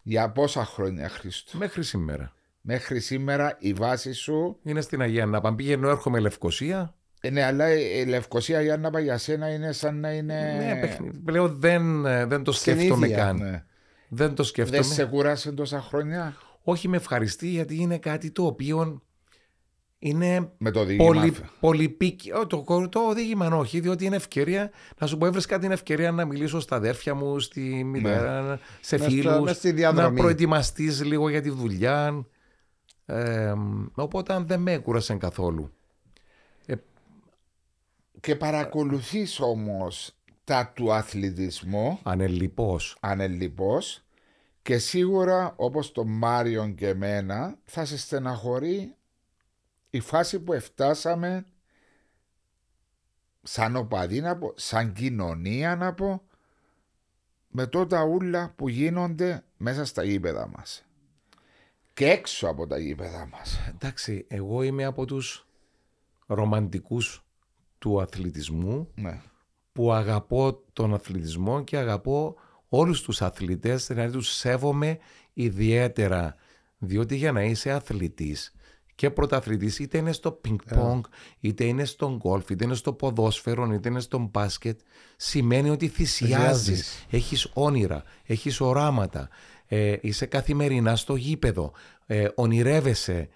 Για 0.08 0.30
πόσα 0.32 0.66
χρόνια, 0.66 1.10
Χρήστο; 1.10 1.58
μέχρι 1.58 1.84
σήμερα. 1.84 2.34
Μέχρι 2.62 3.00
σήμερα 3.00 3.56
η 3.60 3.74
βάση 3.74 4.12
σου. 4.14 4.60
Είναι 4.64 4.82
στην 4.82 5.02
Αγία 5.02 5.26
Νάπα. 5.26 5.56
Πήγαινε, 5.56 5.88
έρχομαι 5.88 6.20
Λευκοσία. 6.20 6.96
ε, 7.22 7.30
Ναι, 7.30 7.44
αλλά 7.44 7.74
η 7.74 8.06
Λευκοσία 8.06 8.58
Αγία 8.58 8.78
Νάπα 8.78 9.00
για 9.00 9.18
σένα 9.18 9.50
είναι 9.54 9.72
σαν 9.72 10.00
να 10.00 10.12
είναι. 10.12 10.56
Ναι, 10.58 10.80
παιχνίδι. 10.80 11.18
Πλέον 11.18 11.60
δεν, 11.60 12.06
ε, 12.06 12.26
δεν 12.26 12.44
το 12.44 12.52
σκέφτομαι 12.52 12.94
Συνήθεια, 12.94 13.16
καν. 13.24 13.38
Ναι. 13.38 13.64
Δεν 14.08 14.36
το 14.36 14.44
σκέφτομαι. 14.44 14.78
Δεν 14.82 14.92
σε 14.92 15.06
κούρασε 15.06 15.52
τόσα 15.52 15.82
χρόνια; 15.82 16.36
Όχι 16.64 16.88
με 16.88 16.98
ευχαριστεί 16.98 17.48
γιατί 17.48 17.76
είναι 17.76 17.98
κάτι 17.98 18.32
το 18.32 18.46
οποίο 18.46 19.02
είναι 20.00 20.52
με 20.58 20.72
το 20.72 20.84
διήγημα. 20.84 21.08
πολύ, 21.08 21.34
πολυπίκη. 21.60 22.32
Ω, 22.32 22.48
Το, 22.48 22.64
το 22.90 23.00
οδήγημα 23.00 23.48
όχι, 23.48 23.80
διότι 23.80 24.06
είναι 24.06 24.16
ευκαιρία 24.16 24.72
να 24.98 25.08
σου 25.08 25.18
πω, 25.18 25.26
έβρισκα 25.26 25.60
την 25.60 25.72
ευκαιρία 25.72 26.12
να 26.12 26.26
μιλήσω 26.26 26.60
στα 26.60 26.76
αδέρφια 26.76 27.14
μου, 27.16 27.40
στη 27.40 27.84
μητέρα, 27.84 28.60
σε 28.82 28.98
Μες 28.98 29.06
στο- 29.08 29.16
φίλους, 29.16 29.40
μες 29.40 29.56
στη 29.56 29.68
να 29.70 29.74
διαδρομή. 29.76 30.20
προετοιμαστείς 30.20 31.04
λίγο 31.04 31.30
για 31.30 31.42
τη 31.42 31.50
δουλειά. 31.50 32.26
Ε, 33.06 33.54
οπότε 33.96 34.44
δεν 34.46 34.60
με 34.62 34.72
έκουρασαν 34.72 35.20
καθόλου. 35.20 35.70
Και 38.20 38.36
παρακολουθείς 38.36 39.40
όμως 39.40 40.16
τα 40.44 40.72
του 40.76 40.94
αθλητισμού 40.94 42.00
Ανελειπώς. 42.04 42.98
ανελειπώς 43.00 44.04
και 44.62 44.78
σίγουρα 44.78 45.54
όπως 45.56 45.92
τον 45.92 46.08
Μάριον 46.08 46.76
και 46.76 46.88
εμένα 46.88 47.58
θα 47.64 47.86
σε 47.86 47.98
στεναχωρεί 47.98 48.94
η 49.96 50.00
φάση 50.00 50.40
που 50.40 50.54
εφτάσαμε 50.54 51.46
σαν 53.42 53.76
οπαδί 53.76 54.22
να 54.22 54.38
πω, 54.38 54.54
σαν 54.56 54.94
κοινωνία 54.94 55.76
να 55.76 55.94
πω 55.94 56.22
με 57.48 57.68
τότε 57.68 58.02
ούλα 58.02 58.54
που 58.56 58.70
γίνονται 58.70 59.44
μέσα 59.58 59.86
στα 59.86 60.04
γήπεδα 60.04 60.48
μας 60.48 60.86
και 61.94 62.10
έξω 62.10 62.48
από 62.48 62.68
τα 62.68 62.78
γήπεδα 62.78 63.28
μας. 63.32 63.60
Εντάξει, 63.68 64.26
εγώ 64.28 64.64
είμαι 64.64 64.86
από 64.86 65.06
τους 65.06 65.48
ρομαντικούς 66.26 67.26
του 67.78 68.02
αθλητισμού 68.02 68.92
Ναι. 68.96 69.22
που 69.72 69.94
αγαπώ 69.94 70.64
τον 70.74 70.94
αθλητισμό 70.94 71.64
και 71.64 71.78
αγαπώ 71.78 72.36
όλους 72.70 73.02
τους 73.02 73.22
αθλητές, 73.22 73.88
δηλαδή 73.88 74.12
τους 74.12 74.30
σέβομαι 74.30 75.00
ιδιαίτερα. 75.34 76.36
Διότι 76.78 77.16
για 77.16 77.32
να 77.32 77.44
είσαι 77.44 77.72
αθλητής 77.72 78.54
και 78.96 79.10
πρωταθλητής 79.10 79.80
είτε 79.80 79.98
είναι 79.98 80.12
στο 80.12 80.32
πινκ 80.32 80.62
πονγκ, 80.76 81.04
είτε 81.40 81.64
είναι 81.64 81.86
στο 81.86 82.16
γκολφ, 82.18 82.50
είτε 82.50 82.64
είναι 82.64 82.76
στο 82.76 82.94
ποδόσφαιρο, 82.94 83.74
είτε 83.74 83.90
είναι 83.90 84.00
στο 84.00 84.30
μπάσκετ, 84.32 84.80
σημαίνει 85.18 85.70
ότι 85.70 85.88
θυσιάζεις, 85.88 86.66
Θυσιάζεις. 86.66 87.06
έχεις 87.10 87.50
όνειρα, 87.54 88.04
έχεις 88.26 88.62
οράματα, 88.62 89.30
ε, 89.68 89.96
είσαι 90.02 90.26
καθημερινά 90.26 90.96
στο 90.96 91.16
γήπεδο, 91.16 91.72
ε, 92.06 92.28
ονειρεύεσαι, 92.36 93.30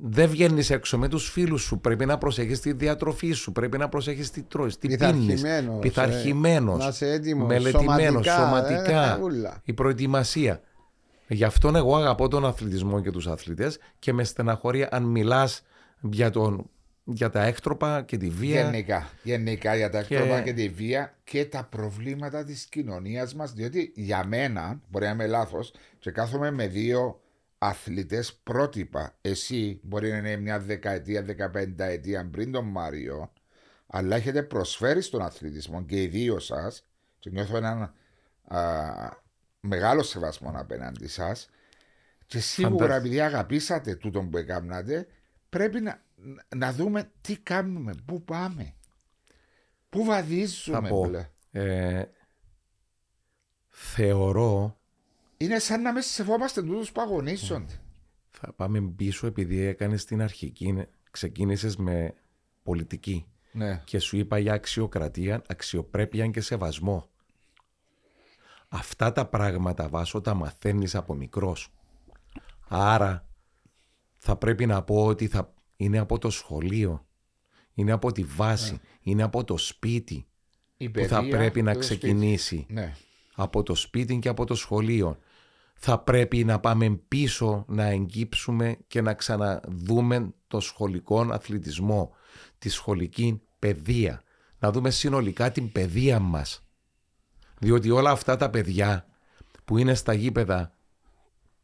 δεν 0.00 0.28
βγαίνεις 0.28 0.70
έξω 0.70 0.98
με 0.98 1.08
τους 1.08 1.30
φίλους 1.30 1.62
σου. 1.62 1.80
Πρέπει 1.80 2.06
να 2.06 2.18
προσέχεις 2.18 2.60
τη 2.60 2.72
διατροφή 2.72 3.30
σου. 3.32 3.52
Πρέπει 3.52 3.78
να 3.78 3.88
προσέχεις 3.88 4.30
τι 4.30 4.42
τρώεις, 4.42 4.78
τι 4.78 4.88
πίνεις. 4.96 5.40
Πειθαρχημένος, 5.40 5.80
Πειθαρχημένος. 5.80 6.80
ε, 6.80 6.82
να 6.82 6.88
είσαι 6.88 7.10
έτοιμος, 7.12 7.46
Μελετημένος, 7.48 8.26
σωματικά, 8.26 8.34
σωματικά. 8.36 9.16
ε, 9.16 9.20
ούλα. 9.22 9.60
η 9.64 9.72
προετοιμασία. 9.72 10.60
Γι' 11.28 11.44
αυτόν 11.44 11.76
εγώ 11.76 11.96
αγαπώ 11.96 12.28
τον 12.28 12.46
αθλητισμό 12.46 13.00
και 13.00 13.10
τους 13.10 13.26
αθλητές 13.26 13.78
και 13.98 14.12
με 14.12 14.24
στεναχωρεί 14.24 14.86
αν 14.90 15.02
μιλάς 15.02 15.62
για, 16.00 16.30
τον, 16.30 16.70
για 17.04 17.30
τα 17.30 17.44
έκτροπα 17.44 18.02
και 18.02 18.16
τη 18.16 18.28
βία. 18.28 18.62
Γενικά, 18.62 19.10
γενικά 19.22 19.76
για 19.76 19.90
τα 19.90 20.02
Και- 20.02 20.14
έκτροπα 20.14 20.40
και 20.40 20.52
τη 20.52 20.68
βία 20.68 21.16
και 21.24 21.44
τα 21.44 21.64
προβλήματα 21.64 22.44
της 22.44 22.64
κοινωνίας 22.66 23.34
μας 23.34 23.52
διότι 23.52 23.92
για 23.94 24.24
μένα, 24.24 24.80
μπορεί 24.88 25.04
να 25.04 25.10
είμαι 25.10 25.26
λάθος 25.26 25.72
και 25.98 26.10
κάθομαι 26.10 26.50
με 26.50 26.66
δύο 26.66 27.20
αθλητές 27.58 28.34
πρότυπα 28.34 29.14
εσύ 29.20 29.80
μπορεί 29.82 30.10
να 30.10 30.16
είναι 30.16 30.36
μια 30.36 30.58
δεκαετία, 30.58 31.22
δεκαπέντα 31.22 31.84
ετία 31.84 32.28
πριν 32.32 32.52
τον 32.52 32.64
Μάριο 32.64 33.32
αλλά 33.86 34.16
έχετε 34.16 34.42
προσφέρει 34.42 35.02
στον 35.02 35.22
αθλητισμό 35.22 35.82
και 35.84 36.02
οι 36.02 36.06
δύο 36.06 36.38
σας 36.38 36.84
και 37.18 37.30
νιώθω 37.30 37.56
έναν 37.56 37.94
α, 38.44 38.58
μεγάλο 39.60 40.02
σεβασμό 40.02 40.52
απέναντι 40.54 41.08
σας 41.08 41.48
και 42.26 42.38
σίγουρα 42.40 42.72
Φαντάζομαι. 42.72 42.96
επειδή 42.98 43.20
αγαπήσατε 43.20 43.94
τούτον 43.94 44.30
που 44.30 44.36
έκανατε 44.36 45.06
πρέπει 45.48 45.80
να, 45.80 46.02
να 46.56 46.72
δούμε 46.72 47.10
τι 47.20 47.36
κάνουμε, 47.38 47.94
πού 48.04 48.22
πάμε. 48.24 48.74
Πού 49.88 49.98
Θα 49.98 50.04
βαδίζουμε 50.04 50.88
πω. 50.88 51.00
πλέον. 51.06 51.26
Ε, 51.50 52.04
θεωρώ 53.68 54.78
Είναι 55.36 55.58
σαν 55.58 55.82
να 55.82 55.92
με 55.92 56.00
σεβόμαστε 56.00 56.62
τούτους 56.62 56.92
που 56.92 57.00
αγωνίζονται. 57.00 57.80
θα 58.30 58.52
πάμε 58.52 58.80
πίσω 58.96 59.26
επειδή 59.26 59.60
έκανες 59.60 60.04
την 60.04 60.22
αρχική 60.22 60.86
ξεκίνησες 61.10 61.76
με 61.76 62.14
πολιτική 62.62 63.26
Ναι. 63.52 63.82
και 63.84 63.98
σου 63.98 64.16
είπα 64.16 64.38
για 64.38 64.52
αξιοκρατία, 64.52 65.42
αξιοπρέπεια 65.48 66.26
και 66.26 66.40
σεβασμό. 66.40 67.08
Αυτά 68.68 69.12
τα 69.12 69.26
πράγματα 69.26 69.88
βάσο 69.88 70.20
τα 70.20 70.34
μαθαίνεις 70.34 70.94
από 70.94 71.14
μικρός. 71.14 71.72
Άρα 72.68 73.28
θα 74.16 74.36
πρέπει 74.36 74.66
να 74.66 74.82
πω 74.82 75.04
ότι 75.06 75.26
θα 75.26 75.54
είναι 75.76 75.98
από 75.98 76.18
το 76.18 76.30
σχολείο, 76.30 77.06
είναι 77.74 77.92
από 77.92 78.12
τη 78.12 78.24
βάση, 78.24 78.80
είναι 79.00 79.22
από 79.22 79.44
το 79.44 79.56
σπίτι 79.56 80.26
Η 80.76 80.90
που 80.90 81.04
θα 81.04 81.20
παιδεία 81.20 81.36
πρέπει 81.36 81.62
να 81.62 81.72
και 81.72 81.78
το 81.78 81.84
σπίτι. 81.84 81.98
ξεκινήσει. 82.00 82.66
Ναι. 82.68 82.96
Από 83.34 83.62
το 83.62 83.74
σπίτι 83.74 84.18
και 84.18 84.28
από 84.28 84.44
το 84.44 84.54
σχολείο. 84.54 85.18
Θα 85.80 85.98
πρέπει 85.98 86.44
να 86.44 86.60
πάμε 86.60 86.90
πίσω 87.08 87.64
να 87.68 87.84
εγκύψουμε 87.84 88.78
και 88.86 89.00
να 89.00 89.14
ξαναδούμε 89.14 90.34
το 90.46 90.60
σχολικό 90.60 91.20
αθλητισμό, 91.20 92.14
τη 92.58 92.68
σχολική 92.68 93.40
παιδεία. 93.58 94.22
Να 94.58 94.70
δούμε 94.72 94.90
συνολικά 94.90 95.52
την 95.52 95.72
παιδεία 95.72 96.20
μας. 96.20 96.67
Διότι 97.60 97.90
όλα 97.90 98.10
αυτά 98.10 98.36
τα 98.36 98.50
παιδιά 98.50 99.06
που 99.64 99.78
είναι 99.78 99.94
στα 99.94 100.12
γήπεδα 100.12 100.72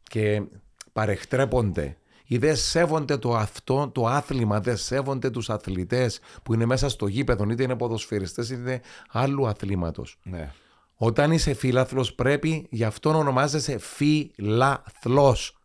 και 0.03 0.43
παρεχτρέπονται 0.93 1.97
ή 2.27 2.39
δεν 2.39 2.57
σέβονται 2.57 3.17
το 3.17 3.37
αυτό, 3.37 3.91
το 3.95 4.07
άθλημα, 4.07 4.61
δεν 4.61 4.77
σέβονται 4.77 5.31
τους 5.31 5.51
αθλητές 5.51 6.21
που 6.43 6.55
είναι 6.55 6.65
μέσα 6.65 6.89
στο 6.89 7.07
γήπεδο, 7.07 7.51
είτε 7.51 7.63
είναι 7.63 7.77
ποδοσφαιριστές 7.77 8.51
είτε 8.51 8.81
άλλου 9.11 9.47
αθλήματος. 9.47 10.19
ναι. 10.23 10.53
Όταν 10.97 11.33
είσαι 11.33 11.55
φίλαθλος 11.55 12.15
πρέπει 12.15 12.67
γι' 12.71 12.85
αυτό 12.85 13.13
να 13.13 13.19
ονομάζεσαι 13.19 13.79
φίλαθλος. 13.79 15.59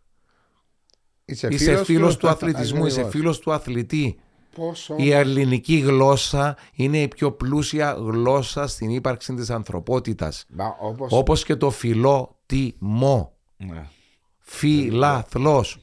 Είσαι, 1.25 1.47
Είσαι 1.47 1.83
φίλος 1.83 2.17
του 2.17 2.27
αθλητισμού, 2.29 2.83
αθλητισμού, 2.83 2.85
είσαι 3.03 3.09
φίλος 3.09 3.39
του 3.39 3.51
αθλητή. 3.51 4.19
Πόσο. 4.55 4.95
Η 4.97 5.11
ελληνική 5.11 5.77
γλώσσα 5.77 6.57
είναι 6.73 7.01
η 7.01 7.07
πιο 7.07 7.31
πλούσια 7.31 7.91
γλώσσα 7.91 8.67
στην 8.67 8.89
ύπαρξη 8.89 9.33
της 9.33 9.49
ανθρωπότητας. 9.49 10.45
Μα 10.49 10.75
όπως... 10.79 11.11
Όπως 11.11 11.43
και 11.43 11.55
το 11.55 11.69
φιλότιμο. 11.69 13.33
Ναι. 13.57 13.87
Φίλαθλος. 14.39 15.77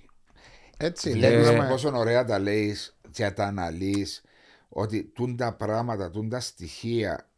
Έτσι, 0.76 1.10
Βλέπεις 1.10 1.46
λέμε, 1.46 1.68
πόσο 1.68 1.92
ωραία 1.94 2.24
τα 2.24 2.38
λέει 2.38 2.76
και 3.10 3.30
τα 3.30 3.44
αναλύεις 3.44 4.22
ότι 4.68 5.04
τούν 5.14 5.36
τα 5.36 5.54
πράγματα, 5.54 6.10
τούν 6.10 6.28
τα 6.28 6.40
στοιχεία 6.40 7.28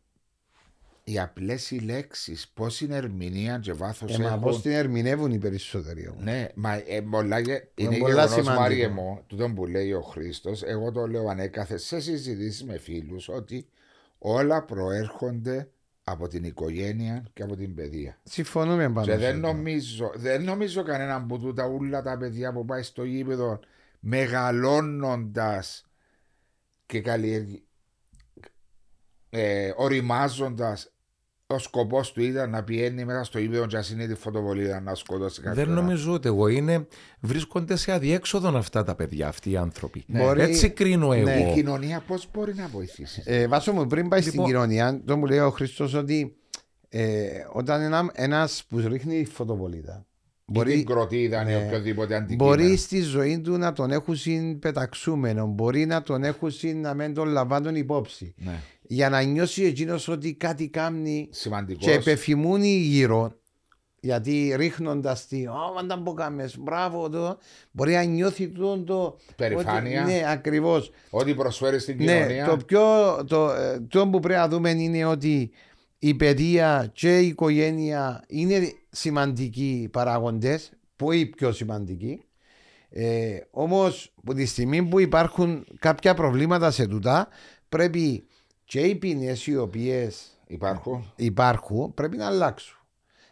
οι 1.11 1.18
απλές 1.18 1.70
οι 1.70 1.78
λέξεις 1.78 2.48
πώς 2.48 2.80
είναι 2.80 2.96
ερμηνεία 2.96 3.59
και 3.59 3.72
βάθος 3.72 4.14
ε, 4.14 4.18
μα 4.22 4.28
έχουν 4.28 4.40
πώς 4.40 4.62
την 4.62 4.70
ερμηνεύουν 4.70 5.32
οι 5.32 5.38
περισσότεροι 5.38 6.09
όμως. 6.09 6.22
Ναι, 6.24 6.48
μα 6.54 6.74
ε, 6.74 7.00
πολλά, 7.11 7.38
γε- 7.38 7.64
είναι 7.74 7.96
πολλά 7.98 8.09
γεγονός 8.09 8.30
σημαντικό. 8.30 8.61
Μάριε 8.61 8.88
μου, 8.88 9.22
τούτο 9.26 9.48
που 9.54 9.66
λέει 9.66 9.92
ο 9.92 10.00
Χρήστος, 10.00 10.62
εγώ 10.62 10.92
το 10.92 11.06
λέω 11.06 11.28
ανέκαθε 11.28 11.76
σε 11.76 12.00
συζητήσεις 12.00 12.64
με 12.64 12.78
φίλους 12.78 13.28
ότι 13.28 13.68
όλα 14.18 14.64
προέρχονται 14.64 15.68
από 16.04 16.28
την 16.28 16.44
οικογένεια 16.44 17.24
και 17.32 17.42
από 17.42 17.56
την 17.56 17.74
παιδεία. 17.74 18.18
Συμφωνούμε 18.22 18.90
πάνω 18.90 19.06
Και 19.06 19.12
σε 19.12 19.16
δεν 19.18 19.34
αυτό. 19.34 19.46
νομίζω, 19.46 20.12
δεν 20.14 20.42
νομίζω 20.44 20.82
κανέναν 20.82 21.26
που 21.26 21.38
τούτα 21.38 21.66
ούλα 21.66 22.02
τα 22.02 22.16
παιδιά 22.18 22.52
που 22.52 22.64
πάει 22.64 22.82
στο 22.82 23.04
γήπεδο 23.04 23.61
μεγαλώνοντας 24.00 25.86
και 26.86 27.00
καλλιεργεί. 27.00 27.62
ε, 29.30 29.72
οριμάζοντας 29.76 30.92
ο 31.55 31.59
σκοπός 31.59 32.12
του 32.12 32.22
ήταν 32.22 32.51
να 32.51 32.62
πηγαίνει 32.62 33.05
μέσα 33.05 33.24
στο 33.24 33.38
ύπεδο 33.38 33.66
και 33.66 33.78
είναι 33.92 34.07
τη 34.07 34.14
φωτοβολίδα 34.14 34.80
να 34.80 34.94
σκοτώσει 34.94 35.40
κάποιον. 35.40 35.64
Δεν 35.66 35.74
νομίζω 35.74 36.12
ούτε 36.12 36.28
εγώ. 36.28 36.49
Είναι, 36.49 36.86
βρίσκονται 37.20 37.76
σε 37.76 37.92
αδιέξοδο 37.92 38.49
αυτά 38.59 38.84
τα 38.84 38.94
παιδιά, 38.94 39.28
αυτοί 39.28 39.51
οι 39.51 39.57
άνθρωποι. 39.57 40.05
Μπορεί- 40.09 40.40
Έτσι 40.40 40.70
κρίνω 40.70 41.12
εγώ. 41.12 41.30
Η 41.51 41.53
κοινωνία 41.55 42.03
πώς 42.07 42.28
μπορεί 42.32 42.55
να 42.55 42.66
βοηθήσει; 42.68 43.22
Ε, 43.24 43.46
Βάσο 43.49 43.72
μου, 43.72 43.86
πριν 43.86 44.09
πάει 44.09 44.20
στην 44.20 44.32
Λοιπόν- 44.32 44.49
κοινωνία, 44.51 45.03
το 45.05 45.16
μου 45.16 45.26
λέει 45.26 45.38
ο 45.38 45.51
Χριστό 45.51 45.88
ότι 45.99 46.36
ε, 46.88 47.26
όταν 47.53 47.80
ένα 47.82 48.11
ένας 48.12 48.64
που 48.68 48.78
ρίχνει 48.78 49.24
φωτοβολίδα 49.24 50.07
Μπορεί 50.51 50.72
την 50.74 50.82
μπορεί, 50.82 50.99
κροτίδα 50.99 51.42
ή 51.42 51.44
ναι. 51.44 51.64
οποιοδήποτε 51.66 52.14
αντικείμενο. 52.14 52.51
μπορεί 52.57 52.76
στη 52.76 53.01
ζωή 53.01 53.40
του 53.40 53.57
να 53.59 53.72
τον 53.72 53.90
έχουν 53.90 54.59
πεταξούμενο, 54.59 55.46
μπορεί 55.46 55.86
να 55.86 56.03
τον 56.03 56.24
έχουν 56.24 56.51
να 56.74 56.94
μην 56.94 57.14
τον 57.14 57.28
λαμβάνουν 57.28 57.74
υπόψη. 57.74 58.34
Ναι. 58.36 58.61
Για 58.91 59.09
να 59.09 59.20
νιώσει 59.22 59.64
εκείνος 59.64 60.09
ότι 60.09 60.34
κάτι 60.34 60.68
κάνει 60.68 61.28
Σημαντικός. 61.30 61.84
και 61.84 61.93
επεφημούνει 61.93 62.68
γύρω. 62.76 63.32
Γιατί 64.01 64.55
ρίχνοντας 64.57 65.26
τη, 65.26 65.47
Ω, 65.47 65.76
αν 65.78 65.89
τα 65.89 65.97
μποκάμε, 65.97 66.51
μπράβο 66.59 67.09
το, 67.09 67.39
μπορεί 67.70 67.93
να 67.93 68.03
νιώθει 68.03 68.49
το. 68.49 68.78
το 68.78 69.16
Περηφάνεια. 69.36 70.03
ότι- 70.03 70.12
ναι, 70.12 70.22
ακριβώς. 70.26 70.91
Ό,τι 71.11 71.34
προσφέρεις 71.34 71.82
στην 71.82 71.97
Ναι, 71.97 72.05
κοινωνία. 72.05 72.45
το 72.45 72.57
πιο 72.66 72.80
το, 73.26 73.51
ε, 73.51 73.80
το 73.89 74.09
που 74.09 74.20
πρέπει 74.20 74.41
να 74.41 74.49
δούμε 74.49 74.70
είναι 74.70 75.05
ότι 75.05 75.51
η 75.99 76.14
παιδεία 76.14 76.91
και 76.93 77.18
η 77.18 77.26
οικογένεια 77.26 78.24
είναι 78.28 78.72
σημαντικοί 78.91 79.89
παράγοντες, 79.93 80.70
πολύ 80.97 81.26
πιο 81.26 81.53
σημαντικοί. 81.53 82.22
Ε, 82.91 83.36
όμως, 83.51 84.12
από 84.18 84.34
τη 84.34 84.47
στιγμή 84.47 84.82
που 84.82 84.99
υπάρχουν 85.01 85.66
κάποια 85.78 86.14
προβλήματα 86.14 86.70
σε 86.70 86.86
τούτα, 86.86 87.28
πρέπει 87.68 88.26
και 88.69 88.81
οι 88.81 88.95
ποινές 88.95 89.47
οι 89.47 89.57
οποίες 89.57 90.39
Υπάρχουν. 90.47 91.12
υπάρχουν 91.16 91.95
πρέπει 91.95 92.16
να 92.16 92.27
αλλάξουν. 92.27 92.77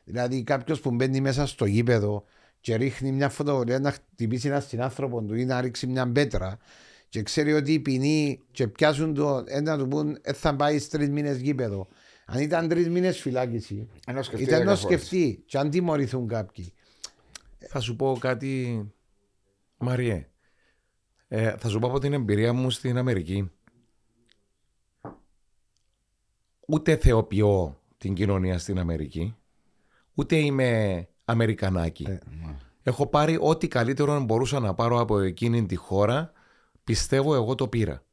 Δηλαδή 0.05 0.43
κάποιος 0.43 0.81
που 0.81 0.91
μπαίνει 0.91 1.21
μέσα 1.21 1.47
στο 1.47 1.65
γήπεδο 1.65 2.25
και 2.61 2.77
ρίχνει 2.77 3.13
μια 3.13 3.29
φωτογραφία 3.29 3.79
να 3.79 3.91
χτυπήσει 3.91 4.49
ένα 4.49 4.61
συνάνθρωπο 4.61 5.23
του 5.23 5.35
ή 5.35 5.45
να 5.45 5.61
ρίξει 5.61 5.87
μια 5.87 6.13
πέτρα 6.13 6.59
και 7.09 7.23
ξέρει 7.23 7.53
ότι 7.53 7.73
η 7.73 7.81
ποινή 7.81 8.41
και 8.51 8.69
πιάσουν 8.69 9.15
το 9.15 9.45
ένα 9.47 9.79
του 9.79 9.89
πούν 9.89 10.19
«Ε, 10.23 10.33
θα 10.33 10.57
πάει 10.57 10.81
τρεις 10.81 11.09
μήνες 11.11 11.39
γήπεδο. 11.39 11.89
Αν 12.27 12.41
ήταν 12.41 12.69
τρεις 12.69 12.89
μήνες 12.89 13.21
φυλάκιση, 13.21 13.89
Ενώ 14.07 14.23
σκεφτεί 14.23 14.45
ήταν 14.45 14.59
δέκα 14.59 14.71
να 14.71 14.77
φορές. 14.77 14.99
σκεφτεί 14.99 15.43
και 15.47 15.59
αν 15.59 15.71
τιμωρηθούν 15.71 16.29
κάποιοι. 16.29 16.73
Θα 17.59 17.81
σου 17.81 17.97
πω 17.97 18.17
κάτι, 18.21 18.85
Μαριέ. 19.79 20.29
Ε, 21.29 21.57
θα 21.57 21.69
σου 21.69 21.79
πω 21.79 21.87
από 21.89 21.99
την 21.99 22.13
εμπειρία 22.13 22.53
μου 22.53 22.71
στην 22.71 22.99
Αμερική. 22.99 23.51
Ούτε 26.67 26.97
θεοποιώ 26.97 27.81
την 27.97 28.15
κοινωνία 28.15 28.59
στην 28.59 28.79
Αμερική, 28.79 29.37
ούτε 30.15 30.37
είμαι 30.37 31.09
Αμερικανάκι. 31.25 32.05
Ε, 32.09 32.19
Έχω 32.83 33.07
πάρει 33.07 33.39
ό,τι 33.41 33.69
καλύτερο 33.69 34.21
μπορούσα 34.21 34.61
να 34.61 34.75
πάρω 34.75 35.01
από 35.01 35.19
εκείνη 35.19 35.67
τη 35.67 35.75
χώρα, 35.77 36.33
πιστεύω 36.85 37.35
εγώ 37.35 37.55
το 37.55 37.69
πήρα. 37.69 38.05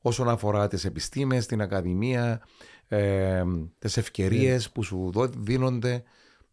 Όσον 0.00 0.28
αφορά 0.28 0.68
τις 0.68 0.84
επιστήμες, 0.84 1.46
την 1.46 1.60
ακαδημία, 1.60 2.42
ε, 2.88 3.42
τις 3.78 3.96
ευκαιρίες 3.96 4.70
που 4.70 4.82
σου 4.82 5.10
δω- 5.12 5.26
δίνονται, 5.26 6.02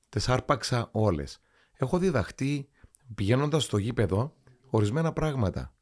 τις 0.10 0.30
άρπαξα 0.30 0.90
όλες. 0.92 1.42
Έχω 1.74 1.98
διδαχτεί 1.98 2.70
πηγαίνοντας 3.16 3.64
στο 3.64 3.78
γήπεδο 3.78 4.34
ορισμένα 4.70 5.14
πράγματα. 5.14 5.74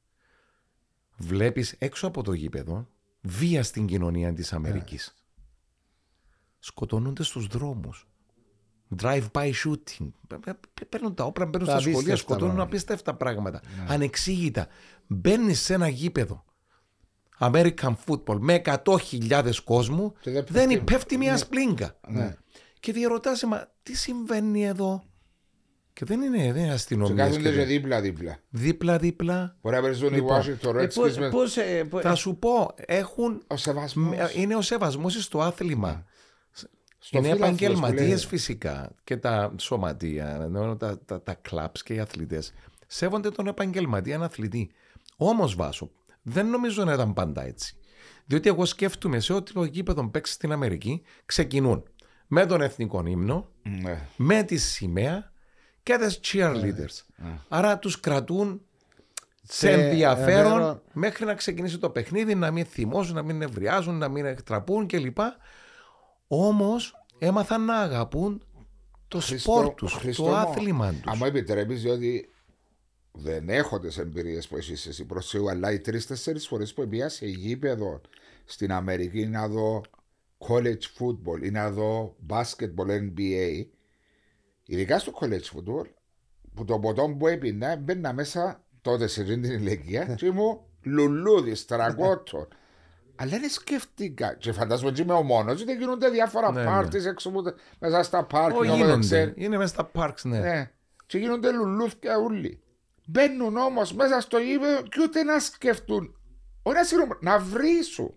Βλέπεις 1.18 1.76
έξω 1.78 2.08
από 2.08 2.24
το 2.24 2.34
γήπεδο 2.34 2.88
βία 3.22 3.64
στην 3.64 3.86
κοινωνία 3.86 4.34
της 4.34 4.54
Αμερικής. 4.54 5.14
Σκοτώνονται 6.60 7.24
στους 7.24 7.48
δρόμους. 7.48 8.08
Drive-by 9.02 9.52
shooting. 9.66 10.10
Π- 10.28 10.50
π- 10.74 10.86
Παίρνουν 10.90 11.14
τα 11.14 11.24
όπλα, 11.24 11.46
μπαίνουν 11.46 11.68
Τα 11.68 11.72
στα 11.72 11.80
σχολεία, 11.80 12.00
απίστευτα 12.00 12.16
σκοτώνουν 12.34 12.56
πράγματα. 12.56 12.76
απίστευτα 12.76 13.14
πράγματα. 13.16 13.62
Ανεξήγητα. 13.88 14.68
Μπαίνεις 15.08 15.60
σε 15.62 15.74
ένα 15.74 15.88
γήπεδο. 15.88 16.44
American 17.40 17.94
football 18.06 18.38
με 18.40 18.62
100.000 18.66 19.52
κόσμου 19.64 20.14
Και 20.22 20.32
δεν 20.32 20.46
δεν 20.50 20.68
πέφτει- 20.68 20.84
πέφτει 20.84 21.18
μια 21.18 21.38
σπλίγκα. 21.38 22.00
Ναι. 22.08 22.36
Και 22.80 22.92
διαρωτάσαι, 22.94 23.48
μα 23.48 23.68
τι 23.84 23.96
συμβαίνει 23.96 24.66
εδώ; 24.66 25.04
Και 25.94 26.06
δεν 26.06 26.22
είναι, 26.22 26.38
δεν 26.38 26.56
είναι 26.56 26.66
Και 26.68 26.72
αστυνομία. 26.74 27.26
κάθονται 27.26 27.52
και 27.52 27.64
δίπλα-δίπλα. 27.64 28.40
Δίπλα-δίπλα. 28.50 29.58
Μπορεί 29.62 29.76
να 29.76 29.82
παίζουν 29.82 30.14
οι 30.14 30.16
Λοιπόν, 30.16 30.42
Washington 30.42 30.76
Ε, 30.76 30.84
Redskins 30.84 30.94
πώς- 30.94 31.18
με 31.18 31.30
πώς, 31.30 31.58
ε, 31.58 31.84
πώς- 31.90 32.02
Θα 32.02 32.16
σου 32.16 32.36
πω, 32.38 32.74
έχουν. 32.76 33.44
ο 33.48 33.58
σεβασμός. 33.58 34.18
με- 34.18 34.32
Είναι 34.36 34.56
ο 34.56 34.62
σεβασμός 34.62 35.24
στο 35.24 35.42
άθλημα. 35.42 35.90
Στο 35.90 36.04
είναι 37.12 37.22
φύλαθλος 37.28 37.38
που 37.40 37.46
επαγγελματίες 37.66 38.08
λένε. 38.08 38.20
φυσικά 38.20 38.92
και 39.04 39.18
τα 39.18 39.54
σωματεία, 39.58 40.40
ενώ 40.42 40.76
τα, 40.76 41.00
τα, 41.06 41.22
τα 41.22 41.34
κλαμπς 41.34 41.84
και 41.84 41.94
οι 41.94 42.00
αθλητές. 42.00 42.54
Σέβονται 42.88 43.30
τον 43.30 43.48
επαγγελματία 43.48 44.20
αθλητή. 44.20 44.72
Όμως, 45.18 45.56
Βάσο, 45.56 45.92
δεν 46.22 46.48
νομίζω 46.50 46.84
να 46.84 46.94
ήταν 46.94 47.14
πάντα 47.14 47.44
έτσι. 47.46 47.76
Διότι 48.26 48.50
εγώ 48.50 48.66
σκέφτομαι 48.66 49.20
σε 49.20 49.34
ό,τι 49.34 49.54
το 49.54 49.64
γήπεδο 49.64 50.10
παίξει 50.10 50.34
στην 50.34 50.52
Αμερική, 50.52 51.02
ξεκινούν 51.26 51.84
με 52.28 52.46
τον 52.46 52.62
εθνικό 52.62 53.04
ύμνο, 53.06 53.50
Ναι. 53.82 54.08
με 54.16 54.44
τη 54.44 54.58
σημαία 54.58 55.32
και 55.84 55.98
τις 55.98 56.20
cheerleaders. 56.24 57.26
Άρα 57.48 57.80
τους 57.80 58.00
κρατούν 58.00 58.62
σε 59.44 59.56
Σε 59.68 59.72
ενδιαφέρον 59.72 60.46
ενδιαφέρον. 60.46 60.82
μέχρι 60.94 61.26
να 61.26 61.34
ξεκινήσει 61.34 61.78
το 61.78 61.90
παιχνίδι, 61.90 62.36
να 62.36 62.52
μην 62.52 62.66
θυμώσουν, 62.66 63.16
να 63.16 63.22
μην 63.22 63.38
νευριάζουν, 63.38 63.98
να 63.98 64.08
μην 64.08 64.26
εκτραπούν 64.26 64.88
κλπ. 64.88 65.18
Όμως 66.32 66.96
έμαθαν 67.20 67.66
να 67.66 67.78
αγαπούν 67.80 68.44
το 69.08 69.20
Χριστό- 69.20 69.52
σπορ 69.60 69.74
τους, 69.74 69.94
Χριστό 69.94 70.24
το 70.24 70.30
μου, 70.30 70.36
άθλημα 70.36 70.88
Αν 70.88 71.02
τους. 71.02 71.18
μου 71.20 71.26
επιτρέπεις, 71.26 71.82
διότι 71.82 72.30
δεν 73.12 73.50
έχω 73.50 73.80
τις 73.80 73.98
εμπειρίες 73.98 74.48
που 74.48 74.58
έχεις 74.58 74.86
εσύ 74.86 75.06
προς 75.06 75.30
Θεού, 75.30 75.50
αλλά 75.50 75.72
οι 75.72 75.80
τρει-τέσσερι 75.80 76.40
φορές 76.40 76.74
που 76.74 76.88
πήγα 76.88 77.10
σε 77.10 77.26
γήπεδο 77.26 78.02
στην 78.46 78.72
Αμερική 78.72 79.26
να 79.28 79.48
δω 79.48 79.82
college 80.48 80.82
football 81.00 81.44
ή 81.44 81.50
να 81.50 81.72
δω 81.72 82.16
basketball 82.30 82.90
NBA, 82.90 83.66
ειδικά 84.66 85.00
στο 85.00 85.12
college 85.22 85.44
football, 85.56 85.86
που 86.54 86.66
το 86.66 86.80
ποτό 86.80 87.16
που 87.20 87.28
έπινα 87.28 87.76
μπαίνα 87.76 88.14
μέσα 88.14 88.64
τότε 88.82 89.08
σε 89.08 89.22
αυτή 89.22 89.40
την 89.40 89.52
ηλικία 89.52 90.06
και 90.06 90.26
ήμουν 90.26 90.60
λουλούδι, 90.82 91.66
τραγότο. 91.66 92.48
Αλλά 93.22 93.40
δεν 93.40 93.50
σκέφτηκα. 93.50 94.34
Και 94.36 94.52
φαντάζομαι 94.52 94.90
ότι 94.90 95.02
είμαι 95.02 95.14
ο 95.14 95.24
μόνος. 95.24 95.56
Γιατί 95.62 95.74
γίνονται 95.80 96.10
διάφορα 96.10 96.52
Ναι, 96.52 96.64
πάρτις 96.66 97.06
έξω 97.06 97.30
από 97.30 97.42
τα- 97.42 97.54
μέσα 97.80 98.04
στα 98.04 98.24
πάρκια. 98.24 98.60
Όχι, 98.60 98.70
όπου 98.70 98.86
δεν 98.86 99.00
ξέρει. 99.00 99.22
γίνονται. 99.22 99.44
Είναι 99.44 99.58
μέσα 99.58 99.70
στα 99.74 99.84
πάρξ, 99.84 100.24
ναι. 100.24 100.40
Ναι. 100.40 100.72
Και 101.06 101.18
γίνονται 101.18 101.52
λουλούθια 101.52 102.18
ούλοι. 102.18 102.60
Μπαίνουν 103.06 103.58
όμως 103.58 103.94
μέσα 103.94 104.20
στο 104.22 104.38
γήπεδο 104.38 104.82
και 104.82 105.00
ούτε 105.02 105.24
να 105.24 105.40
σκεφτούν. 105.40 106.16
Όχι 106.64 106.78
να 106.78 106.84
συγγνώμη, 106.84 107.12
να 107.22 107.40
βρίσουν. 107.40 108.14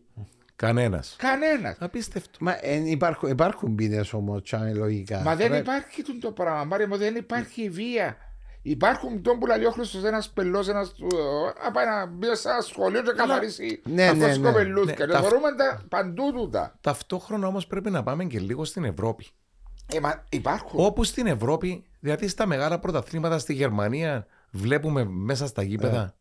Κανένας. 0.57 1.17
Κανένας. 1.19 1.77
Απίστευτο. 1.81 2.39
Μα 2.41 2.57
εν 2.61 2.87
υπάρχουν, 2.87 3.29
υπάρχουν 3.29 3.75
ποινές 3.75 4.13
όμως 4.13 4.43
τσάνε 4.43 4.73
λογικά. 4.73 5.21
Μα 5.21 5.35
δεν 5.37 5.49
Πρέπει- 5.49 5.63
υπάρχει 5.67 6.03
τούτο 6.03 6.19
το 6.27 6.33
πράγμα. 6.33 6.65
Μάρια 6.65 6.89
μου, 6.89 6.97
δεν 6.97 7.15
υπάρχει 7.17 7.69
βία. 7.71 8.17
Υπάρχουν 8.63 9.23
τον 9.23 9.39
που 9.39 9.47
λέει 9.47 9.65
ο 9.65 9.71
Χριστός 9.71 10.05
ένας 10.05 10.31
πελός, 10.31 10.69
ένας 10.69 10.93
του, 10.93 11.07
να 11.65 11.71
πάει 11.71 11.87
να 11.87 12.07
μπει 12.07 12.27
σε 12.37 12.49
ένα 12.49 12.61
σχολείο 12.61 13.03
και 13.03 13.13
καθαρίσει 13.17 13.83
Ναι, 13.85 14.05
αυτό 14.05 14.17
ναι, 14.19 14.29
τις 14.29 14.39
ναι. 14.39 14.49
κοπελούθια. 14.49 14.95
Ναι, 14.99 15.05
Και 15.05 15.13
τα- 15.13 15.21
θεωρούμε 15.21 15.55
τα 15.57 15.83
παντού 15.89 16.33
τούτα. 16.33 16.79
Ταυτόχρονα 16.81 17.47
όμως 17.47 17.67
πρέπει 17.67 17.91
να 17.91 18.03
πάμε 18.03 18.25
και 18.25 18.39
λίγο 18.41 18.65
στην 18.65 18.85
Ευρώπη. 18.85 19.27
Ε, 19.95 20.01
μα 20.01 20.25
υπάρχουν. 20.31 20.85
Όπου 20.85 21.05
στην 21.05 21.27
Ευρώπη, 21.27 21.85
δηλαδή 22.01 22.29
στα 22.29 22.47
μεγάλα 22.47 22.79
πρωταθλήματα 22.79 23.39
στη 23.39 23.53
Γερμανία, 23.53 24.27
βλέπουμε 24.51 25.05
μέσα 25.05 25.47
στα 25.47 25.63
γήπεδα. 25.63 26.15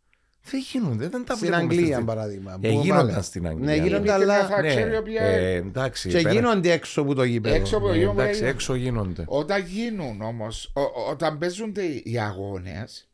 Δεν 0.43 0.59
γίνονται, 0.71 1.07
δεν 1.09 1.25
τα 1.25 1.35
Στην 1.35 1.47
βλέπουμε. 1.47 1.73
Αγγλία, 1.73 1.93
στις- 1.95 2.05
παράδειγμα. 2.05 2.51
Ε, 2.61 2.67
που 2.69 2.79
γίνονταν 2.81 3.07
βάλε. 3.07 3.21
στην 3.21 3.47
Αγγλία. 3.47 3.65
Ναι, 3.65 3.73
γίνονται, 3.75 3.95
Είναι 3.95 4.05
και 4.05 4.11
αλλά 4.11 4.35
μια 4.37 4.47
θα 4.47 4.61
ξέρει 4.61 4.95
οποία- 4.95 5.21
ε, 5.21 5.53
εντάξει, 5.55 6.09
και 6.09 6.15
πέρα- 6.17 6.31
γίνονται 6.31 6.71
έξω 6.71 7.01
από 7.01 7.13
το 7.15 7.23
γήπεδο. 7.23 7.55
Έξω 7.55 7.77
από 7.77 7.87
το 7.87 7.93
ε, 7.93 7.97
γήπεδο, 7.97 8.21
εντάξει, 8.21 8.43
ε, 8.43 8.47
έξω 8.47 8.75
γίνονται. 8.75 9.23
Όταν 9.27 9.65
γίνουν 9.65 10.21
όμως, 10.21 10.73
όταν 11.09 11.37
παίζονται 11.37 11.83
οι 11.83 12.19
αγώνες, 12.19 13.09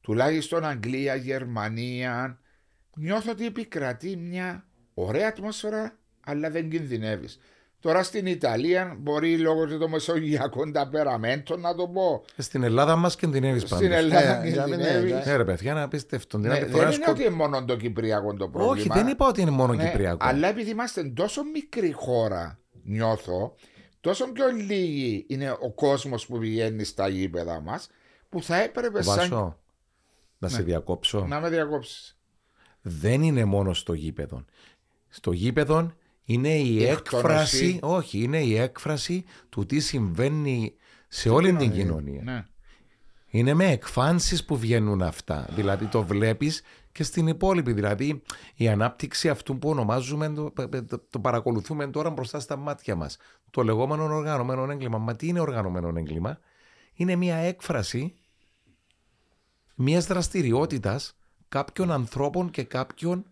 τουλάχιστον 0.00 0.64
Αγγλία, 0.64 1.14
Γερμανία, 1.14 2.38
νιώθω 2.94 3.30
ότι 3.30 3.46
επικρατεί 3.46 4.16
μια 4.16 4.64
ωραία 4.94 5.28
ατμόσφαιρα, 5.28 5.98
αλλά 6.24 6.50
δεν 6.50 6.70
κινδυνεύεις. 6.70 7.38
Τώρα 7.80 8.02
στην 8.02 8.26
Ιταλία 8.26 8.96
μπορεί 8.98 9.38
λόγω 9.38 9.66
και 9.66 9.76
των 9.76 9.90
μεσογειακών 9.90 10.72
ταπεραμέντων 10.72 11.60
να 11.60 11.74
το 11.74 11.88
πω. 11.88 12.24
Στην 12.36 12.62
Ελλάδα 12.62 12.96
μας 12.96 13.16
κινδυνεύεις 13.16 13.62
Στην 13.62 13.76
πάντως. 13.78 13.96
Ελλάδα 13.96 14.42
Ε, 14.44 14.48
για 14.48 14.66
μένα, 14.66 14.76
κινδυνεύεις. 14.84 15.26
ε, 15.26 15.30
Ναι, 15.30 15.36
ρε 15.36 15.44
παιδιά, 15.44 15.70
είναι 15.72 15.82
απίστευτο. 15.82 16.38
Ναι, 16.38 16.42
Δηλαδή, 16.48 16.64
δεν 16.64 16.70
φοράς 16.74 16.94
είναι 16.94 17.02
σκο- 17.04 17.12
ότι 17.12 17.22
είναι 17.22 17.34
μόνο 17.34 17.64
το 17.64 17.76
Κυπριακό 17.76 18.34
το 18.34 18.48
πρόβλημα. 18.48 18.94
Όχι, 18.94 19.02
δεν 19.02 19.12
είπα 19.12 19.26
ότι 19.26 19.40
είναι 19.40 19.50
μόνο 19.50 19.72
Ναι, 19.72 19.84
Κυπριακό. 19.90 20.26
Αλλά 20.26 20.48
επειδή 20.48 20.70
είμαστε 20.70 21.04
τόσο 21.04 21.42
μικρή 21.52 21.92
χώρα, 21.92 22.58
νιώθω, 22.84 23.54
τόσο 24.00 24.32
πιο 24.32 24.46
λίγοι 24.48 25.24
είναι 25.28 25.50
ο 25.60 25.70
κόσμος 25.72 26.26
που 26.26 26.38
πηγαίνει 26.38 26.84
στα 26.84 27.08
γήπεδα 27.08 27.60
μας, 27.60 27.88
που 28.28 28.42
θα 28.42 28.62
έπρεπε 28.62 29.02
σαν. 29.02 29.16
Βάσο, 29.16 29.58
να 30.38 30.48
σε 30.48 30.62
διακόψω. 30.62 31.26
Να 31.28 31.40
με 31.40 31.48
διακόψεις. 31.48 32.16
Δεν 32.80 33.22
είναι 33.22 33.44
μόνο 33.44 33.74
στο 33.74 33.92
γήπεδο. 33.92 34.44
Στο 35.08 35.32
γήπεδο 35.32 35.92
Είναι 36.30 36.54
η 36.58 36.76
Η 36.78 36.84
έκφραση, 36.84 37.66
εκτόνωση. 37.66 37.78
όχι, 37.82 38.22
είναι 38.22 38.38
η 38.40 38.56
έκφραση 38.56 39.24
του 39.48 39.66
τι 39.66 39.80
συμβαίνει 39.80 40.74
σε 41.08 41.28
όλη 41.28 41.56
την 41.56 41.72
κοινωνία. 41.72 42.22
Ναι. 42.24 42.44
Είναι 43.26 43.54
με 43.54 43.70
εκφάνσεις 43.70 44.44
που 44.44 44.56
βγαίνουν 44.56 45.02
αυτά. 45.02 45.48
Δηλαδή 45.50 45.86
το 45.86 46.02
βλέπεις 46.02 46.62
και 46.92 47.02
στην 47.02 47.26
υπόλοιπη. 47.26 47.72
Δηλαδή 47.72 48.22
η 48.54 48.68
ανάπτυξη 48.68 49.28
αυτού 49.28 49.58
που 49.58 49.68
ονομάζουμε, 49.68 50.28
το, 50.28 50.52
το, 50.86 50.98
το 51.10 51.18
παρακολουθούμε 51.20 51.86
τώρα 51.86 52.10
μπροστά 52.10 52.40
στα 52.40 52.56
μάτια 52.56 52.94
μας. 52.94 53.16
Το 53.50 53.62
λεγόμενο 53.62 54.02
οργανωμένο 54.14 54.70
έγκλημα. 54.70 54.98
Μα 54.98 55.16
τι 55.16 55.26
είναι 55.26 55.40
οργανωμένο 55.40 55.92
έγκλημα; 55.96 56.38
Είναι 56.94 57.16
μια 57.16 57.36
έκφραση 57.36 58.14
μιας 59.74 60.06
δραστηριότητας 60.06 61.16
κάποιων 61.48 61.90
ανθρώπων 61.92 62.50
και 62.50 62.62
κάποιων, 62.62 63.24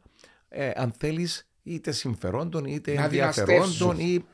ε, 0.49 0.71
αν 0.75 0.93
θέλεις, 0.99 1.49
είτε 1.67 1.93
συμφερόντων 1.93 2.65
είτε 2.65 2.95
Να 2.95 3.03
ενδιαφερόντων 3.05 3.57
δυναστεύσουν. 3.57 3.99
ή 3.99 4.25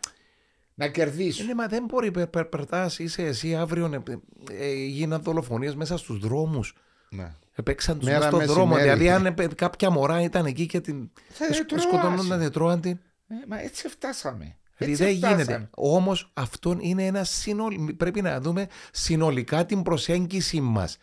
Να 0.75 0.89
κερδίσουν. 0.89 1.47
ναι, 1.47 1.55
μα 1.55 1.67
δεν 1.67 1.85
μπορεί. 1.85 2.11
Περ, 2.11 2.27
περ, 2.27 2.45
περτάς, 2.45 2.99
είσαι 2.99 3.23
εσύ 3.23 3.55
αύριο. 3.57 4.03
Ε, 4.51 4.65
ε, 4.65 4.73
γίναν 4.73 5.23
δολοφονίες 5.23 5.75
μέσα 5.75 5.97
στους 5.97 6.19
δρόμους. 6.19 6.75
Ναι. 7.11 7.33
Επέξαν 7.55 7.99
τους 7.99 8.05
Μέρα 8.09 8.19
μέσα 8.19 8.29
στον 8.31 8.39
μεσημέρι. 8.41 8.67
δρόμο. 8.69 8.83
Δηλαδή, 8.83 9.11
αν 9.11 9.27
ε, 9.27 9.47
κάποια 9.55 9.91
μωρά 9.91 10.21
ήταν 10.23 10.47
εκεί 10.47 10.67
και 10.67 10.81
την. 10.81 11.11
Θα 11.29 11.53
σκ- 11.53 11.67
τρώασε. 11.67 11.89
σκοτώνονταν, 11.89 12.39
δεν 12.39 12.51
τρώαν 12.53 12.81
την. 12.81 12.99
Ε, 13.29 13.35
μα 13.49 13.61
έτσι 13.63 13.89
φτάσαμε. 13.89 14.57
Δηλαδή 14.77 15.03
Έτσι 15.03 15.05
δεν 15.05 15.17
φτάσαμε. 15.17 15.43
γίνεται. 15.43 15.69
Όμως 15.77 16.31
αυτό 16.35 16.77
είναι 16.81 17.07
ένα 17.07 17.25
σύνολο. 17.25 17.95
Πρέπει 17.97 18.23
να 18.23 18.41
δούμε 18.41 18.67
συνολικά 18.93 19.67
την 19.67 19.83
προσέγγιση 19.83 20.61
μας 20.61 20.97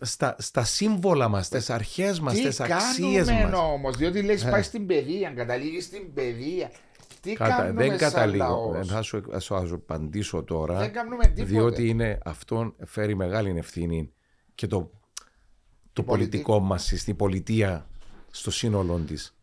στα, 0.00 0.36
στα 0.38 0.64
σύμβολα 0.64 1.28
μας, 1.28 1.46
στι 1.46 1.72
αρχές 1.72 2.20
μας, 2.20 2.34
Τι 2.34 2.52
στι 2.52 2.62
αξίες 2.72 3.26
κάνουμε 3.26 3.50
μας. 3.50 3.60
όμως, 3.60 3.96
διότι 3.96 4.22
λες 4.22 4.44
πάει 4.44 4.62
στην 4.62 4.86
παιδεία, 4.86 5.30
καταλήγεις 5.30 5.84
στην 5.84 6.12
παιδεία. 6.14 6.70
Τι 7.20 7.32
κάνουμε 7.32 7.72
δεν 7.72 7.88
σαν 7.98 7.98
καταλήγω. 7.98 8.44
λαός; 8.44 8.88
Ε, 8.88 8.92
Θα 8.92 9.02
σου, 9.02 9.22
θα 9.30 9.40
σου 9.40 9.74
απαντήσω 9.74 10.42
τώρα. 10.42 10.78
Δεν 10.78 10.92
κάνουμε 10.92 11.24
τίποτα. 11.26 11.44
Διότι 11.44 11.88
είναι, 11.88 12.18
αυτό 12.24 12.74
φέρει 12.86 13.14
μεγάλη 13.14 13.58
ευθύνη 13.58 14.12
και 14.54 14.66
το, 14.66 14.90
το 15.92 16.02
πολιτι- 16.02 16.30
πολιτικό 16.30 16.60
μας 16.60 16.92
στην 16.96 17.16
πολιτεία 17.16 17.86
στο 18.30 18.50
σύνολό 18.50 18.98
της. 18.98 19.36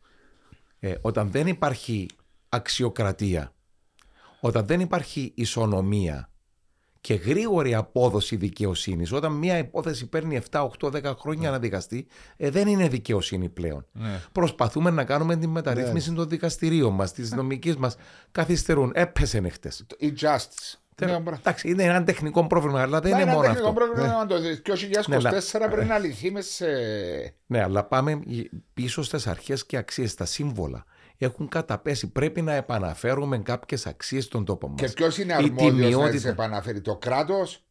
Ε, 0.79 0.93
όταν 1.01 1.31
δεν 1.31 1.47
υπάρχει 1.47 2.05
αξιοκρατία, 2.49 3.53
όταν 4.39 4.65
δεν 4.65 4.79
υπάρχει 4.79 5.31
ισονομία 5.35 6.29
και 7.01 7.13
γρήγορη 7.13 7.75
απόδοση 7.75 8.35
δικαιοσύνης, 8.35 9.11
όταν 9.11 9.31
μια 9.31 9.57
υπόθεση 9.57 10.07
παίρνει 10.07 10.41
7, 10.51 10.69
8, 10.81 10.91
10 10.91 11.15
χρόνια 11.19 11.51
να 11.51 11.59
δικαστεί, 11.59 12.07
ε, 12.37 12.49
δεν 12.49 12.67
είναι 12.67 12.87
δικαιοσύνη 12.87 13.49
πλέον. 13.49 13.85
Ναι. 13.91 14.21
Προσπαθούμε 14.31 14.89
να 14.89 15.03
κάνουμε 15.03 15.35
τη 15.35 15.47
μεταρρύθμιση 15.47 16.13
των 16.13 16.29
δικαστηρίων 16.29 16.93
μας, 16.93 17.13
της 17.13 17.31
νομικής 17.31 17.75
μας. 17.75 17.95
Καθυστερούν. 18.31 18.91
Έπεσε 18.95 19.37
εχθές. 19.37 19.85
Η 19.97 20.13
justice. 20.21 20.77
Ναι, 21.05 21.19
μπρα. 21.19 21.35
Εντάξει, 21.35 21.69
είναι 21.69 21.83
ένα 21.83 22.03
τεχνικό 22.03 22.47
πρόβλημα, 22.47 22.81
αλλά 22.81 22.99
δεν 22.99 23.11
Μα 23.11 23.19
είναι 23.19 23.31
ένα 23.31 23.39
μόνο 23.39 23.47
τεχνικό 23.47 23.69
αυτό. 23.69 23.81
πρόβλημα 23.81 24.25
το 24.25 24.35
2024 25.61 25.67
πρέπει 25.71 25.87
να 25.87 25.97
λυθεί 25.97 26.31
μες 26.31 26.45
σε... 26.45 26.65
Ναι, 27.45 27.63
αλλά 27.63 27.83
πάμε 27.83 28.19
πίσω 28.73 29.03
στις 29.03 29.27
αρχές 29.27 29.65
και 29.65 29.77
αξίες, 29.77 30.11
στα 30.11 30.25
σύμβολα. 30.25 30.85
Έχουν 31.21 31.47
καταπέσει. 31.47 32.07
Πρέπει 32.11 32.41
να 32.41 32.53
επαναφέρουμε 32.53 33.37
κάποιες 33.37 33.85
αξίες 33.87 34.23
στον 34.23 34.45
τόπο 34.45 34.67
μας. 34.67 34.79
Και 34.81 34.87
ποιος 34.87 35.17
είναι 35.17 35.31
Η 35.33 35.35
αρμόδιος 35.35 35.71
να 35.73 35.79
τιμιότητα. 35.79 36.09
τις 36.11 36.25
επαναφέρει, 36.25 36.81
το 36.81 36.95
κράτος; 36.95 37.63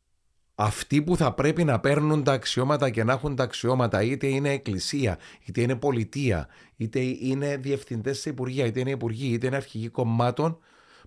Αυτοί 0.55 1.03
που 1.03 1.17
θα 1.17 1.33
πρέπει 1.33 1.65
να 1.65 1.81
παίρνουν 1.81 2.25
τα 2.25 2.33
αξιώματα 2.33 2.91
και 2.91 3.05
να 3.05 3.13
έχουν 3.13 3.37
τα 3.37 3.43
αξιώματα, 3.43 4.03
είτε 4.03 4.27
είναι 4.27 4.51
εκκλησία, 4.51 5.19
είτε 5.45 5.61
είναι 5.61 5.77
πολιτεία, 5.77 6.49
είτε 6.77 7.01
είναι 7.01 7.57
διευθυντές 7.57 8.19
σε 8.21 8.29
υπουργεία, 8.29 8.65
είτε 8.67 8.81
είναι 8.81 8.91
υπουργοί, 8.91 9.33
είτε 9.33 9.47
είναι 9.47 9.57
αρχηγοί 9.57 9.89
κομμάτων, 9.89 10.59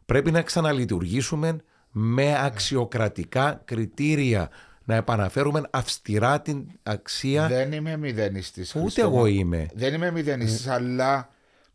πρέπει 0.05 0.31
να 0.31 0.41
ξαναλειτουργήσουμε 0.41 1.57
με 1.91 2.43
αξιοκρατικά 2.45 3.61
κριτήρια. 3.65 4.49
Να 4.83 4.95
επαναφέρουμε 4.95 5.61
αυστηρά 5.69 6.41
την 6.41 6.65
αξία. 6.83 7.47
Δεν 7.47 7.71
είμαι 7.71 7.97
μηδενιστής. 7.97 8.69
Ούτε 8.75 8.79
Χριστό 8.83 9.09
μου. 9.09 9.15
εγώ 9.15 9.25
είμαι. 9.25 9.67
Δεν 9.73 9.93
είμαι 9.93 10.11
μηδενιστής, 10.11 10.65
Ε. 10.65 10.71
αλλά 10.71 11.29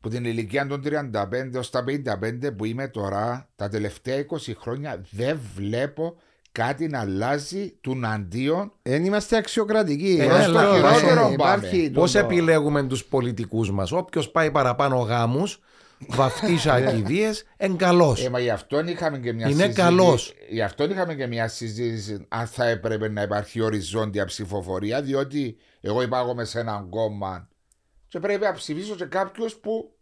που 0.06 0.12
την 0.12 0.24
ηλικία 0.24 0.66
των 0.66 0.82
35 0.84 1.54
έως 1.54 1.70
τα 1.70 1.84
55 1.86 2.56
που 2.56 2.64
είμαι 2.64 2.88
τώρα, 2.88 3.48
τα 3.56 3.68
τελευταία 3.68 4.24
20 4.30 4.52
χρόνια 4.60 5.02
δεν 5.10 5.40
βλέπω 5.54 6.16
κάτι 6.52 6.86
να 6.88 7.00
αλλάζει 7.00 7.70
του 7.80 8.00
αντίον. 8.04 8.72
Δεν 8.82 9.04
είμαστε 9.04 9.36
αξιοκρατικοί. 9.36 10.18
Ε, 10.20 10.24
Προς 10.26 10.38
αλλά 10.44 10.62
το 10.68 10.74
χειρότερο 10.74 10.94
χειρότερο 10.98 11.20
πάμε. 11.20 11.34
υπάρχει. 11.34 11.90
Πώς 11.90 12.12
το- 12.12 12.18
επιλέγουμε 12.18 12.82
τους 12.86 13.04
πολιτικούς 13.04 13.70
μας, 13.70 13.92
Όποιος 13.92 14.30
πάει 14.30 14.50
παραπάνω 14.50 14.96
γάμους, 14.96 15.60
βαφτίσια 16.08 16.72
ακιδείες, 16.88 17.44
εγκαλώ. 17.56 18.16
Ε, 18.24 18.28
μα 18.28 18.38
γι' 18.40 18.50
αυτό 18.50 18.80
είχαμε 18.80 19.18
και 19.18 19.32
μια 19.32 19.46
Είναι 19.46 19.54
συζήτηση. 19.56 19.80
καλός. 19.80 20.34
Γι' 20.48 20.62
αυτό 20.62 20.84
είχαμε 20.84 21.14
και 21.14 21.26
μια 21.26 21.48
συζήτηση 21.48 22.24
αν 22.28 22.46
θα 22.46 22.66
έπρεπε 22.66 23.08
να 23.08 23.22
υπάρχει 23.22 23.60
οριζόντια 23.60 24.24
ψηφοφορία, 24.24 25.02
διότι 25.02 25.56
εγώ 25.80 26.02
υπάγομαι 26.02 26.44
σε 26.44 26.60
έναν 26.60 26.88
κόμμα 26.88 27.48
και 28.08 28.18
πρέπει 28.20 28.44
να 28.44 28.52
ψηφίσω 28.52 28.96
σε 28.96 29.04
κάποιους 29.06 29.54
που, 29.54 29.95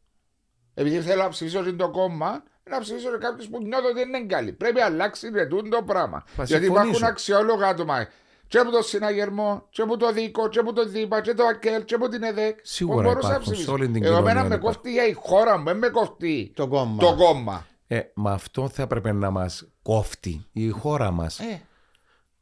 επειδή 0.74 1.00
θέλω 1.00 1.22
να 1.22 1.28
ψηφίσω 1.28 1.64
σε 1.64 1.72
το 1.72 1.90
κόμμα, 1.90 2.42
να 2.70 2.80
ψηφίσω 2.80 3.10
σε 3.10 3.18
κάποιους 3.18 3.48
που 3.48 3.62
νιώθω 3.62 3.84
ότι 3.86 3.94
δεν 3.94 4.08
είναι 4.08 4.26
καλοί. 4.26 4.52
Πρέπει 4.52 4.78
να 4.78 4.84
αλλάξει 4.84 5.28
ρετούν 5.28 5.70
το 5.70 5.82
πράγμα. 5.82 6.22
Θα 6.26 6.44
Γιατί 6.44 6.64
υπάρχουν 6.64 6.82
συμφωνήσω. 6.84 7.06
αξιόλογα 7.12 7.68
άτομα. 7.68 8.06
Και 8.46 8.58
από 8.58 8.70
το 8.70 8.82
συναγερμό, 8.82 9.66
και 9.70 9.82
από 9.82 9.96
το 9.96 10.12
δίκο, 10.12 10.48
και 10.48 10.58
από 10.58 10.72
το 10.72 10.86
ΔΥΠΑ, 10.88 11.20
και 11.20 11.34
το 11.34 11.44
ΑΚΕΛ, 11.44 11.84
και 11.84 11.94
από 11.94 12.08
την 12.08 12.22
ΕΔΕΚ. 12.22 12.58
Σίγουρα 12.62 12.96
που 12.96 13.02
μπορούσα 13.02 13.28
να 13.28 13.34
υπάρχουν, 13.34 13.44
σε 13.54 13.60
ψηφίσω. 13.60 13.72
όλη 13.72 13.86
την 13.88 13.94
Εγώ 13.94 14.04
κοινωνία 14.04 14.30
εμένα 14.30 14.48
με 14.48 14.54
υπάρχουν. 14.54 14.72
κόφτει 14.74 14.92
για 14.92 15.06
η 15.06 15.12
χώρα 15.12 15.58
μου, 15.58 15.64
δεν 15.64 15.76
με 15.78 15.88
κόφτει 15.88 16.52
Το 16.54 16.68
κόμμα. 16.68 16.96
το 17.02 17.14
κόμμα. 17.14 17.66
Ε, 17.86 18.00
μα 18.14 18.32
αυτό 18.32 18.68
θα 18.68 18.82
έπρεπε 18.82 19.12
να 19.12 19.30
μας 19.30 19.68
κόφτει 19.82 20.46
η 20.52 20.68
χώρα 20.68 21.10
μας. 21.10 21.40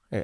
Ε, 0.09 0.21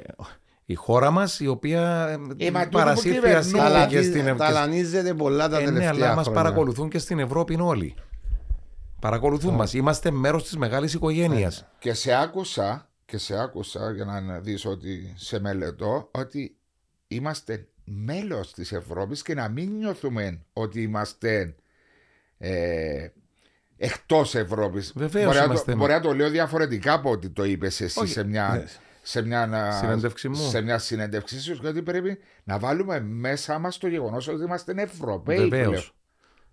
η 0.71 0.75
χώρα 0.75 1.11
μας, 1.11 1.39
η 1.39 1.47
οποία 1.47 2.07
ε, 2.37 2.45
Ε, 2.45 2.51
μα 2.51 2.59
τούτο 2.63 2.69
που 2.77 2.83
παρασύρθια 2.83 3.13
κυβερνούν. 3.19 3.43
στην 3.43 3.57
Ταλανι- 3.57 3.89
και 3.89 4.01
στην 4.01 4.37
Ταλανίζεται 4.37 5.13
πολλά 5.13 5.49
τα 5.49 5.57
Ε, 5.57 5.59
ναι, 5.59 5.65
τελευταία 5.65 5.89
αλλά 5.89 6.15
μας 6.15 6.25
χρόνια. 6.25 6.41
παρακολουθούν 6.43 6.89
και 6.89 6.97
στην 6.99 7.19
Ευρώπη 7.19 7.57
όλοι. 7.59 7.95
Παρακολουθούν 9.01 9.53
μας. 9.53 9.73
Είμαστε 9.73 10.11
μέρος 10.11 10.43
της 10.43 10.57
μεγάλης 10.57 10.93
οικογένειας. 10.93 11.65
Και 11.79 11.93
σε 11.93 12.13
άκουσα, 12.13 12.89
και 13.05 13.17
σε 13.17 13.39
άκουσα 13.41 13.91
για 13.91 14.05
να 14.05 14.39
δεις 14.39 14.65
ότι 14.65 15.13
σε 15.17 15.39
μελετώ, 15.39 16.09
ότι 16.11 16.55
είμαστε 17.07 17.67
μέλος 17.83 18.53
της 18.53 18.71
Ευρώπης 18.71 19.21
και 19.21 19.33
να 19.33 19.49
μην 19.49 19.69
νιώθουμε 19.77 20.41
ότι 20.53 20.81
είμαστε 20.81 21.55
ε, 22.37 23.07
εκτός 23.77 24.35
Ευρώπης. 24.35 24.93
Βεβαίως 24.95 25.25
μπορεί, 25.25 25.37
να 25.37 25.43
είμαστε. 25.43 25.71
το, 25.71 25.77
μπορεί 25.77 25.91
να 25.91 26.01
το 26.01 26.13
λέω 26.13 26.29
διαφορετικά 26.29 26.93
από 26.93 27.11
ότι 27.11 27.29
το 27.29 27.43
είπες 27.45 27.81
εσύ 27.81 27.99
Όχι, 27.99 28.11
σε 28.11 28.23
μια... 28.23 28.49
ναι. 28.53 28.63
Σε 29.09 29.21
μια, 29.21 29.41
α, 29.41 29.71
Συνέντευξη 29.71 30.29
μου. 30.29 30.49
σε 30.49 30.61
μια 30.61 30.77
συνέντευξη 30.77 31.41
σου, 31.41 31.53
γιατί 31.61 31.81
πρέπει 31.81 32.17
να 32.43 32.59
βάλουμε 32.59 32.99
μέσα 32.99 33.59
μας 33.59 33.77
το 33.77 33.87
γεγονός 33.87 34.27
ότι 34.27 34.43
είμαστε 34.43 34.73
Ευρωπαίοι. 34.77 35.37
Βεβαίως. 35.37 35.93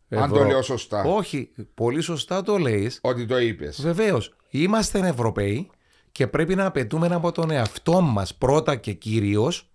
πλέον. 0.08 0.24
Αν 0.24 0.32
το 0.32 0.44
λέω 0.44 0.62
σωστά. 0.62 1.02
Όχι, 1.02 1.52
πολύ 1.74 2.00
σωστά 2.00 2.42
το 2.42 2.58
λέει. 2.58 2.92
Ότι 3.00 3.26
το 3.26 3.38
είπες. 3.38 3.82
Βεβαίως. 3.82 4.36
Είμαστε 4.48 5.08
Ευρωπαίοι 5.08 5.70
και 6.12 6.26
πρέπει 6.26 6.54
να 6.54 6.66
απαιτούμε 6.66 7.06
από 7.06 7.32
τον 7.32 7.50
εαυτό 7.50 8.00
μας 8.00 8.34
πρώτα 8.34 8.76
και 8.76 8.92
κυρίως 8.92 9.70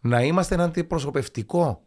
να 0.00 0.22
είμαστε 0.22 0.54
ένα 0.54 0.64
αντιπροσωπευτικό 0.64 1.86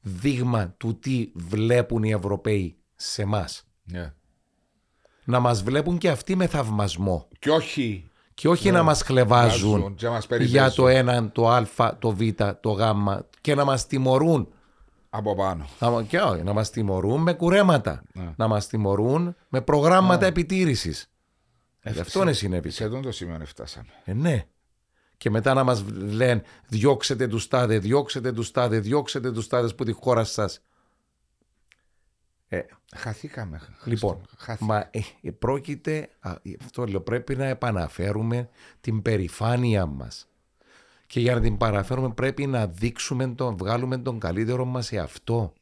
δείγμα 0.00 0.74
του 0.76 0.98
τι 0.98 1.30
βλέπουν 1.34 2.02
οι 2.02 2.10
Ευρωπαίοι 2.10 2.76
σε 2.94 3.22
εμά. 3.22 3.48
Ναι. 3.84 4.12
Να 5.24 5.38
μας 5.40 5.62
βλέπουν 5.62 5.98
και 5.98 6.10
αυτοί 6.10 6.36
με 6.36 6.46
θαυμασμό 6.46 7.28
Και 7.38 7.50
όχι 7.50 8.10
και 8.36 8.48
όχι 8.48 8.70
να 8.70 8.82
μας 8.82 9.02
χλεβάζουν 9.02 9.70
Βάζουν 9.70 9.94
και 9.94 10.06
να 10.06 10.12
μας 10.12 10.26
περιπέζουν. 10.26 10.56
για 10.56 10.70
το 10.70 10.88
ένα, 10.88 11.30
το 11.32 11.48
α, 11.48 11.66
το 11.98 12.10
β, 12.10 12.20
το 12.60 12.70
γ 12.70 12.80
και 13.40 13.54
να 13.54 13.64
μας 13.64 13.86
τιμωρούν 13.86 14.48
από 15.10 15.34
πάνω. 15.34 15.66
να, 15.78 16.02
και 16.02 16.18
όχι, 16.18 16.42
να 16.42 16.52
μας 16.52 16.70
τιμωρούν 16.70 17.22
με 17.22 17.32
κουρέματα. 17.32 18.02
Ναι. 18.12 18.34
Να 18.36 18.48
μας 18.48 18.66
τιμωρούν 18.66 19.36
με 19.48 19.60
προγράμματα 19.60 20.26
επιτήρησης. 20.26 21.10
Ε, 21.80 22.00
αυτό 22.00 22.22
είναι 22.22 22.32
συνέβη. 22.32 22.70
Σε 22.70 22.84
αυτό 22.84 23.00
το 23.00 23.12
σημείο 23.12 23.40
φτάσαμε. 23.44 23.88
Ε, 24.04 24.12
ναι. 24.12 24.46
Και 25.16 25.30
μετά 25.30 25.54
να 25.54 25.64
μας 25.64 25.84
λένε 25.88 26.42
διώξετε 26.68 27.26
τους 27.26 27.48
τάδε, 27.48 27.78
διώξετε 27.78 28.32
τους 28.32 28.50
τάδε, 28.50 28.78
διώξετε 28.78 29.32
τους 29.32 29.46
τάδες 29.46 29.74
που 29.74 29.84
τη 29.84 29.92
χώρα 29.92 30.24
σας. 30.24 30.60
Ε, 32.56 32.66
Χαθήκαμε. 32.96 33.60
λοιπόν, 33.84 34.14
Χριστό, 34.14 34.36
χάθηκα. 34.36 34.64
μα 34.64 34.88
ε, 34.90 35.00
ε, 35.22 35.30
πρόκειται, 35.30 36.08
α, 36.20 36.30
ε, 36.30 36.50
αυτό 36.64 36.84
λέω, 36.84 37.00
πρέπει 37.00 37.36
να 37.36 37.44
επαναφέρουμε 37.44 38.48
την 38.80 39.02
περηφάνεια 39.02 39.86
μας. 39.86 40.28
Και 41.06 41.20
για 41.20 41.34
να 41.34 41.40
την 41.40 41.56
παραφέρουμε 41.56 42.10
πρέπει 42.14 42.46
να 42.46 42.66
δείξουμε, 42.66 43.26
τον, 43.26 43.56
βγάλουμε 43.56 43.98
τον 43.98 44.18
καλύτερο 44.18 44.64
μας 44.64 44.86
σε 44.86 44.98
αυτό. 44.98 45.52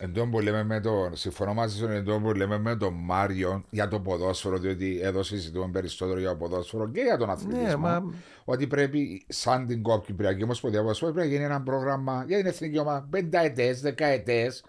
Εν 0.00 0.12
τω 0.12 0.26
που 0.26 0.40
λέμε 0.40 0.64
με 0.64 0.80
το, 0.80 1.10
συμφωνώ 1.12 1.54
μαζί 1.54 1.76
σου, 1.76 1.86
εν 1.86 2.04
τω 2.04 2.20
που 2.20 2.32
λέμε 2.32 2.58
με 2.58 2.76
τον 2.76 2.94
Μάριο 2.94 3.64
για 3.70 3.88
το 3.88 4.00
ποδόσφαιρο, 4.00 4.58
διότι 4.58 5.00
εδώ 5.02 5.22
συζητούμε 5.22 5.68
περισσότερο 5.68 6.18
για 6.18 6.28
το 6.28 6.36
ποδόσφαιρο 6.36 6.90
και 6.90 7.00
για 7.00 7.16
τον 7.16 7.30
αθλητισμό. 7.30 7.66
Ναι, 7.66 7.76
μα 7.76 8.12
Ότι 8.44 8.66
πρέπει, 8.66 9.24
σαν 9.28 9.66
την 9.66 9.82
Κύπριακή 10.06 10.42
Ομοσπονδία 10.42 10.80
Ποδοσφαίρου, 10.80 11.12
πρέπει 11.12 11.28
να 11.28 11.34
γίνει 11.34 11.44
ένα 11.44 11.62
πρόγραμμα 11.62 12.24
για 12.26 12.36
την 12.36 12.46
εθνική 12.46 12.78
ομάδα 12.78 13.06
πενταετές, 13.10 13.80
δεκαετές, 13.80 14.64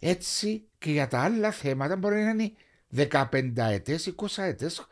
Έτσι 0.00 0.64
και 0.78 0.90
για 0.90 1.08
τα 1.08 1.20
άλλα 1.20 1.50
θέματα 1.50 1.96
μπορεί 1.96 2.22
να 2.22 2.30
είναι 2.30 2.52
15 3.32 3.70
ετές, 3.70 4.14
20 4.16 4.42
ετές 4.42 4.86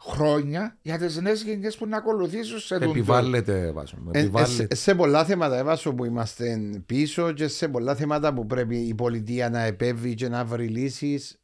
χρόνια 0.00 0.76
για 0.82 0.98
τις 0.98 1.16
νέες 1.20 1.42
γενιές 1.42 1.76
που 1.76 1.86
να 1.86 1.96
ακολουθήσουν 1.96 2.58
σε 2.58 2.74
τούτο. 2.78 2.90
Επιβάλλεται, 2.90 3.72
Βάσο. 3.72 3.96
μου, 4.00 4.10
Ε, 4.14 4.18
Επιβάλλεται. 4.20 4.66
ε, 4.70 4.74
σε 4.74 4.94
πολλά 4.94 5.24
θέματα 5.24 5.58
έβασο 5.58 5.94
που 5.94 6.04
είμαστε 6.04 6.60
πίσω 6.86 7.32
και 7.32 7.48
σε 7.48 7.68
πολλά 7.68 7.94
θέματα 7.94 8.34
που 8.34 8.46
πρέπει 8.46 8.76
η 8.76 8.94
πολιτεία 8.94 9.50
να 9.50 9.62
επέβει 9.62 10.14
και 10.14 10.28
να 10.28 10.44
βρει 10.44 10.66
λύσεις. 10.66 11.36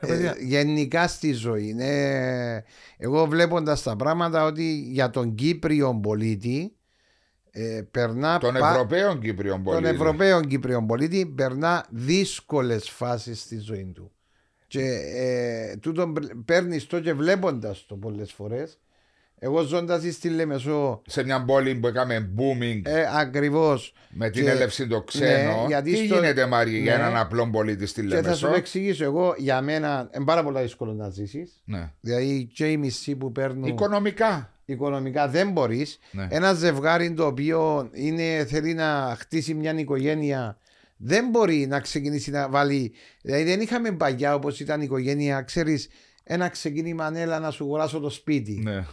παιδιά. 0.00 0.36
γενικά 0.40 1.08
στη 1.08 1.32
ζωή. 1.32 1.72
Ναι. 1.74 2.62
Εγώ 2.96 3.26
βλέποντας 3.26 3.82
τα 3.82 3.96
πράγματα 3.96 4.44
ότι 4.44 4.74
για 4.90 5.10
τον 5.10 5.34
Κύπριο 5.34 6.00
πολίτη 6.02 6.76
ε, 7.54 7.82
περνά 7.90 8.38
Των 8.38 8.54
πα- 8.58 8.70
Ευρωπαίων 8.70 9.20
Κύπριων 9.20 9.54
τον 9.54 9.64
πολίτων. 9.64 9.94
Ευρωπαίο 9.94 10.40
Κύπριο 10.40 10.84
πολίτη 10.86 11.26
περνά 11.36 11.86
δύσκολες 11.90 12.90
φάσεις 12.90 13.40
στη 13.40 13.58
ζωή 13.58 13.92
του. 13.94 14.12
Και 14.66 14.82
ε, 15.14 15.76
τούτον 15.76 16.14
παίρνεις 16.44 16.86
το 16.86 17.00
και 17.00 17.12
βλέποντας 17.12 17.84
το 17.88 17.96
πολλές 17.96 18.32
φορές. 18.32 18.76
Εγώ 19.44 19.62
ζώντας 19.62 20.02
στη 20.14 20.28
Λεμεσό, 20.28 21.02
Σε 21.06 21.24
μια 21.24 21.44
πόλη 21.44 21.74
που 21.74 21.86
έκαμε 21.86 22.30
booming 22.36 22.80
ε, 22.84 23.04
ακριβώς. 23.16 23.92
με 24.10 24.30
την 24.30 24.44
και- 24.44 24.50
έλευση 24.50 24.86
των 24.86 25.04
ξένων. 25.04 25.60
ναι, 25.60 25.66
γιατί 25.66 25.90
Τι 25.92 26.06
στο- 26.06 26.14
γίνεται, 26.14 26.46
Μάρια, 26.46 26.78
για 26.78 26.96
ναι. 26.96 27.02
έναν 27.02 27.16
απλό 27.16 27.50
πολίτη 27.50 27.86
στη 27.86 28.00
Και 28.06 28.08
θα 28.08 28.16
σου 28.16 28.22
Λεμεσό; 28.22 28.48
το 28.48 28.54
εξηγήσω 28.54 29.04
εγώ, 29.04 29.34
για 29.38 29.60
μένα 29.60 30.10
είναι 30.16 30.24
πάρα 30.24 30.42
πολύ 30.42 30.60
δύσκολο 30.60 30.92
να 30.92 31.08
ζήσεις. 31.08 31.62
Ναι. 31.64 31.90
Δηλαδή, 32.00 32.50
και 32.54 32.70
οι 32.70 32.76
μισοί 32.76 33.16
που 33.16 33.32
παίρνουν 33.32 33.64
Οικονομικά. 33.64 34.52
Οικονομικά 34.72 35.28
δεν 35.28 35.50
μπορείς. 35.50 35.98
Ναι. 36.10 36.26
Ένα 36.30 36.52
ζευγάρι 36.52 37.12
το 37.12 37.26
οποίο 37.26 37.88
είναι, 37.92 38.44
θέλει 38.48 38.74
να 38.74 39.16
χτίσει 39.18 39.54
μια 39.54 39.72
οικογένεια 39.78 40.56
δεν 40.96 41.28
μπορεί 41.30 41.66
να 41.66 41.80
ξεκινήσει 41.80 42.30
να 42.30 42.48
βάλει. 42.48 42.92
Δηλαδή, 43.22 43.44
δεν 43.44 43.60
είχαμε 43.60 43.90
παγιά 43.92 44.34
όπως 44.34 44.60
ήταν 44.60 44.80
η 44.80 44.84
οικογένεια, 44.84 45.42
ξέρεις, 45.42 45.88
ένα 46.24 46.48
ξεκίνημα 46.48 47.12
έλα 47.14 47.38
να 47.38 47.50
σου 47.50 47.64
αγοράσω 47.64 48.00
το 48.00 48.10
σπίτι. 48.10 48.60
Ναι. 48.64 48.84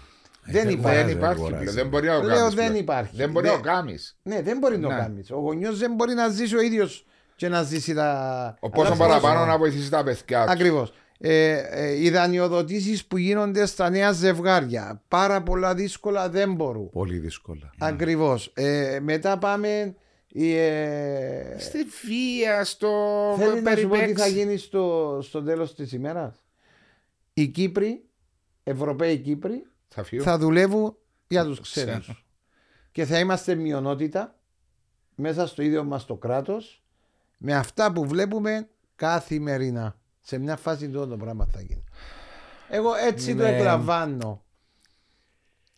Δεν 0.44 0.68
Ε, 0.68 0.72
υπάρχει. 0.72 0.98
Δεν 0.98 1.06
δεν 1.08 1.16
υπάρχει 1.18 1.40
αγοράζει. 1.42 1.62
πλέον. 1.62 1.76
Δεν 1.76 1.88
μπορεί 1.88 2.08
να 2.08 2.20
το 2.20 2.28
Λέω 2.28 2.36
κάνεις 2.38 2.54
δεν 2.54 2.66
πλέον. 2.68 2.80
υπάρχει. 2.82 3.16
Δεν 3.16 3.30
μπορεί 3.32 3.46
να 3.46 3.52
Δεν- 3.52 3.62
το 3.62 3.68
κάνεις. 3.68 4.18
Ναι, 4.24 4.42
δεν 4.42 4.58
μπορεί 4.58 4.78
να 4.78 4.88
το 4.88 4.94
Ναι. 4.94 5.00
κάνεις. 5.00 5.32
Ο 5.32 5.36
γονιός 5.40 5.78
δεν 5.80 5.94
μπορεί 5.94 6.14
να 6.14 6.28
ζήσει 6.30 6.56
ο 6.56 6.62
ίδιος 6.62 7.06
και 7.36 7.48
να 7.50 7.64
ζήσει 7.64 7.94
τα. 7.94 8.58
Πόσο 8.72 8.86
Αλλά 8.86 8.96
παραπάνω 8.96 9.34
πόσο- 9.36 9.46
να 9.52 9.58
βοηθήσει 9.58 9.90
τα 9.90 10.04
παιδιά 10.04 10.46
του. 10.46 10.52
Ακριβώς. 10.52 10.94
Ε, 11.22 11.58
ε, 11.70 12.04
οι 12.04 12.10
δανειοδοτήσεις 12.10 13.06
που 13.06 13.18
γίνονται 13.18 13.66
στα 13.66 13.90
νέα 13.90 14.12
ζευγάρια. 14.12 15.04
Πάρα 15.08 15.44
πολλά 15.44 15.76
δύσκολα 15.76 16.30
δεν 16.30 16.54
μπορούν. 16.54 16.90
Πολύ 16.90 17.18
δύσκολα. 17.18 17.70
Ακριβώς. 17.80 18.52
Ε, 18.54 19.00
μετά 19.02 19.38
πάμε. 19.38 19.96
η, 20.28 20.56
ε, 20.56 21.56
Στη 21.60 21.78
βία, 22.08 22.64
στο 22.64 22.90
Θέλεις 23.38 23.62
να 23.64 23.76
σου 23.76 23.88
πω 23.88 23.90
τι 23.94 23.98
θα 23.98 24.06
περιπέξει. 24.06 24.32
γίνει 24.32 24.58
στο, 24.58 25.18
στο 25.22 25.44
τέλος 25.44 25.76
της 25.76 25.92
ημέρας; 25.92 26.36
Οι 27.34 27.48
Κύπροι, 27.48 28.04
Ευρωπαίοι 28.64 29.18
Κύπροι, 29.18 29.66
Θα 29.88 30.04
φύγω. 30.04 30.24
θα 30.24 30.38
δουλεύουν 30.38 30.98
για 31.28 31.44
τους 31.46 31.60
ξένους. 31.60 32.00
Ξένους. 32.00 32.26
Και 32.92 33.06
θα 33.06 33.20
είμαστε 33.20 33.56
μειονότητα 33.56 34.40
μέσα 35.16 35.48
στο 35.48 35.62
ίδιο 35.62 35.84
μας 35.84 36.06
το 36.06 36.16
κράτος 36.16 36.84
με 37.38 37.56
αυτά 37.56 37.92
που 37.92 38.06
βλέπουμε 38.08 38.70
καθημερινά. 38.96 39.99
Σε 40.30 40.38
μια 40.38 40.56
φάση 40.56 40.90
το 40.90 41.08
το 41.08 41.18
πράγμα 41.18 41.46
θα 41.46 41.62
γίνει. 41.62 41.84
Εγώ 42.70 42.96
έτσι 42.96 43.36
το 43.36 43.44
Ναι. 43.44 43.50
εκλαμβάνω. 43.58 44.44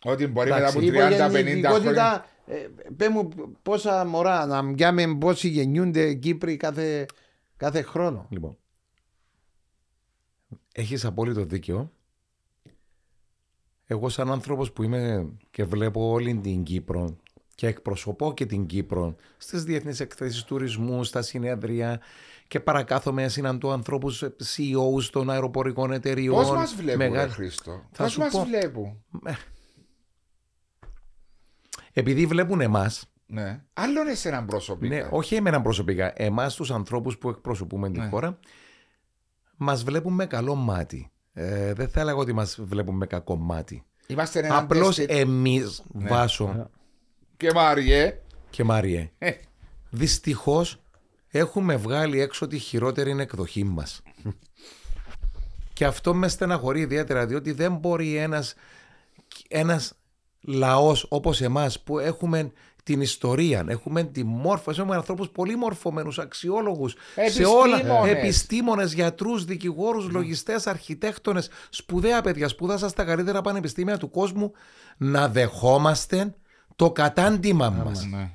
Ότι 0.04 0.26
μπορεί 0.26 0.48
μετά 0.50 0.58
Εντάξει, 0.60 0.76
από 0.76 0.86
η 0.86 0.90
30-50 0.90 0.92
χρόνια. 0.92 1.26
υπογεννητικότητα, 1.26 2.26
ε, 2.46 2.66
πέ 2.96 3.08
μου 3.08 3.28
πόσα 3.62 4.04
μωρά 4.04 4.46
να 4.46 4.62
μοιάμε 4.62 5.16
πόσοι 5.16 5.48
γεννιούνται 5.48 6.14
Κύπροι 6.14 6.56
κάθε, 6.56 7.06
κάθε 7.56 7.82
χρόνο. 7.82 8.26
Λοιπόν. 8.30 8.56
Έχεις 10.72 11.04
απόλυτο 11.04 11.44
δίκιο. 11.44 11.92
Εγώ 13.86 14.08
σαν 14.08 14.30
άνθρωπος 14.30 14.72
που 14.72 14.82
είμαι 14.82 15.32
και 15.50 15.64
βλέπω 15.64 16.10
όλη 16.10 16.36
την 16.36 16.62
Κύπρο 16.62 17.16
και 17.54 17.66
εκπροσωπώ 17.66 18.34
και 18.34 18.46
την 18.46 18.66
Κύπρο 18.66 19.16
στις 19.36 19.64
διεθνείς 19.64 20.00
εκθέσεις 20.00 20.44
τουρισμού, 20.44 21.04
στα 21.04 21.22
συνέδρια 21.22 22.00
και 22.52 22.60
παρακάθομαι 22.60 23.28
συναντώ 23.28 23.70
ανθρώπους 23.70 24.22
ε, 24.22 24.36
CEOs 24.56 25.02
των 25.12 25.30
αεροπορικών 25.30 25.92
εταιριών. 25.92 26.34
Πώς 26.34 26.50
μας 26.50 26.74
βλέπουν, 26.74 26.98
Μεγα- 27.10 27.24
ρε 27.24 27.30
Χρήστο; 27.30 27.82
Θα 27.92 28.02
Πώς 28.02 28.12
σου 28.12 28.20
μας 28.20 28.30
πω. 28.32 28.44
βλέπουν; 28.44 29.02
Επειδή 31.92 32.26
βλέπουν 32.26 32.60
εμάς, 32.60 33.04
Ναι. 33.26 33.62
Άλλον 33.72 34.06
εσένα 34.06 34.44
προσωπικά. 34.44 34.94
ναι, 34.94 35.08
όχι 35.10 35.34
εμένα 35.34 35.62
προσωπικά, 35.62 36.12
εμάς 36.16 36.54
τους 36.54 36.70
ανθρώπους 36.70 37.18
που 37.18 37.28
εκπροσωπούμε 37.28 37.90
την 37.90 38.02
Ναι. 38.02 38.08
χώρα, 38.08 38.38
μας 39.56 39.84
βλέπουν 39.84 40.12
με 40.14 40.26
καλό 40.26 40.54
μάτι. 40.54 41.10
Ε, 41.32 41.72
δεν 41.72 41.88
θα 41.88 42.00
έλεγα 42.00 42.16
ότι 42.16 42.32
μας 42.32 42.58
βλέπουν 42.62 42.96
με 42.96 43.06
κακό 43.06 43.36
μάτι. 43.36 43.84
Είμαστε 44.06 44.38
ένα 44.38 44.56
Απλώς 44.58 44.96
τεστ- 44.96 45.10
εμείς, 45.10 45.82
Ναι. 45.92 46.08
Βάσο 46.08 46.70
Και 47.36 47.52
Μάριε. 47.54 48.20
και 48.50 48.64
Μάριε, 48.64 49.10
ε, 49.18 49.30
δυστυχώς 49.90 50.81
έχουμε 51.34 51.76
βγάλει 51.76 52.20
έξω 52.20 52.46
τη 52.46 52.58
χειρότερη 52.58 53.16
εκδοχή 53.18 53.64
μας. 53.64 54.02
και 55.72 55.84
αυτό 55.84 56.14
μες 56.14 56.32
στεναχωρεί 56.32 56.80
ιδιαίτερα, 56.80 57.26
διότι 57.26 57.52
δεν 57.52 57.74
μπορεί 57.74 58.16
ένας, 58.16 58.54
ένας 59.48 59.92
λαός 60.40 61.06
όπως 61.08 61.40
εμάς 61.40 61.80
που 61.80 61.98
έχουμε 61.98 62.52
την 62.84 63.00
ιστορία, 63.00 63.64
έχουμε 63.68 64.02
τη 64.02 64.24
μόρφωση, 64.24 64.80
έχουμε 64.80 64.96
ανθρώπους 64.96 65.28
πολύ 65.28 65.56
μορφωμένους, 65.56 66.18
αξιόλογους, 66.18 66.94
σε 67.30 67.44
όλα, 67.44 67.76
Επιστήμονες. 67.76 68.12
επιστήμονες, 68.12 68.92
γιατρούς, 68.92 69.44
δικηγόρους, 69.44 70.08
λογιστές, 70.10 70.66
αρχιτέκτονες, 70.66 71.50
σπουδαία 71.70 72.22
παιδιά, 72.22 72.48
σπούδασα 72.48 72.88
στα 72.88 73.04
καλύτερα 73.04 73.40
πανεπιστήμια 73.40 73.96
του 73.96 74.10
κόσμου, 74.10 74.52
να 74.96 75.28
δεχόμαστε 75.28 76.34
το 76.76 76.90
κατάντημα 76.90 77.70
μας. 77.70 78.06
Ναι. 78.06 78.30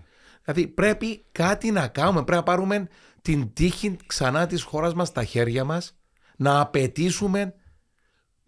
Δηλαδή 0.47 0.67
πρέπει 0.67 1.25
κάτι 1.31 1.71
να 1.71 1.87
κάνουμε, 1.87 2.23
πρέπει 2.23 2.37
να 2.37 2.43
πάρουμε 2.43 2.87
την 3.21 3.53
τύχη 3.53 3.97
ξανά 4.05 4.47
της 4.47 4.63
χώρας 4.63 4.93
μας 4.93 5.07
στα 5.07 5.23
χέρια 5.23 5.63
μας, 5.63 5.97
να 6.37 6.59
απαιτήσουμε 6.59 7.53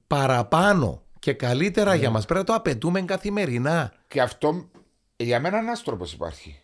παραπάνω 0.08 1.04
και 1.20 1.34
καλύτερα 1.34 1.96
για 1.96 2.10
μας. 2.10 2.26
Πρέπει 2.26 2.40
να 2.40 2.46
το 2.46 2.54
απαιτούμε 2.54 3.02
καθημερινά. 3.02 3.94
Και 4.08 4.22
αυτό 4.22 4.70
για 5.16 5.40
μένα 5.40 5.58
ένας 5.58 5.84
τρόπος 5.84 6.14
υπάρχει. 6.14 6.62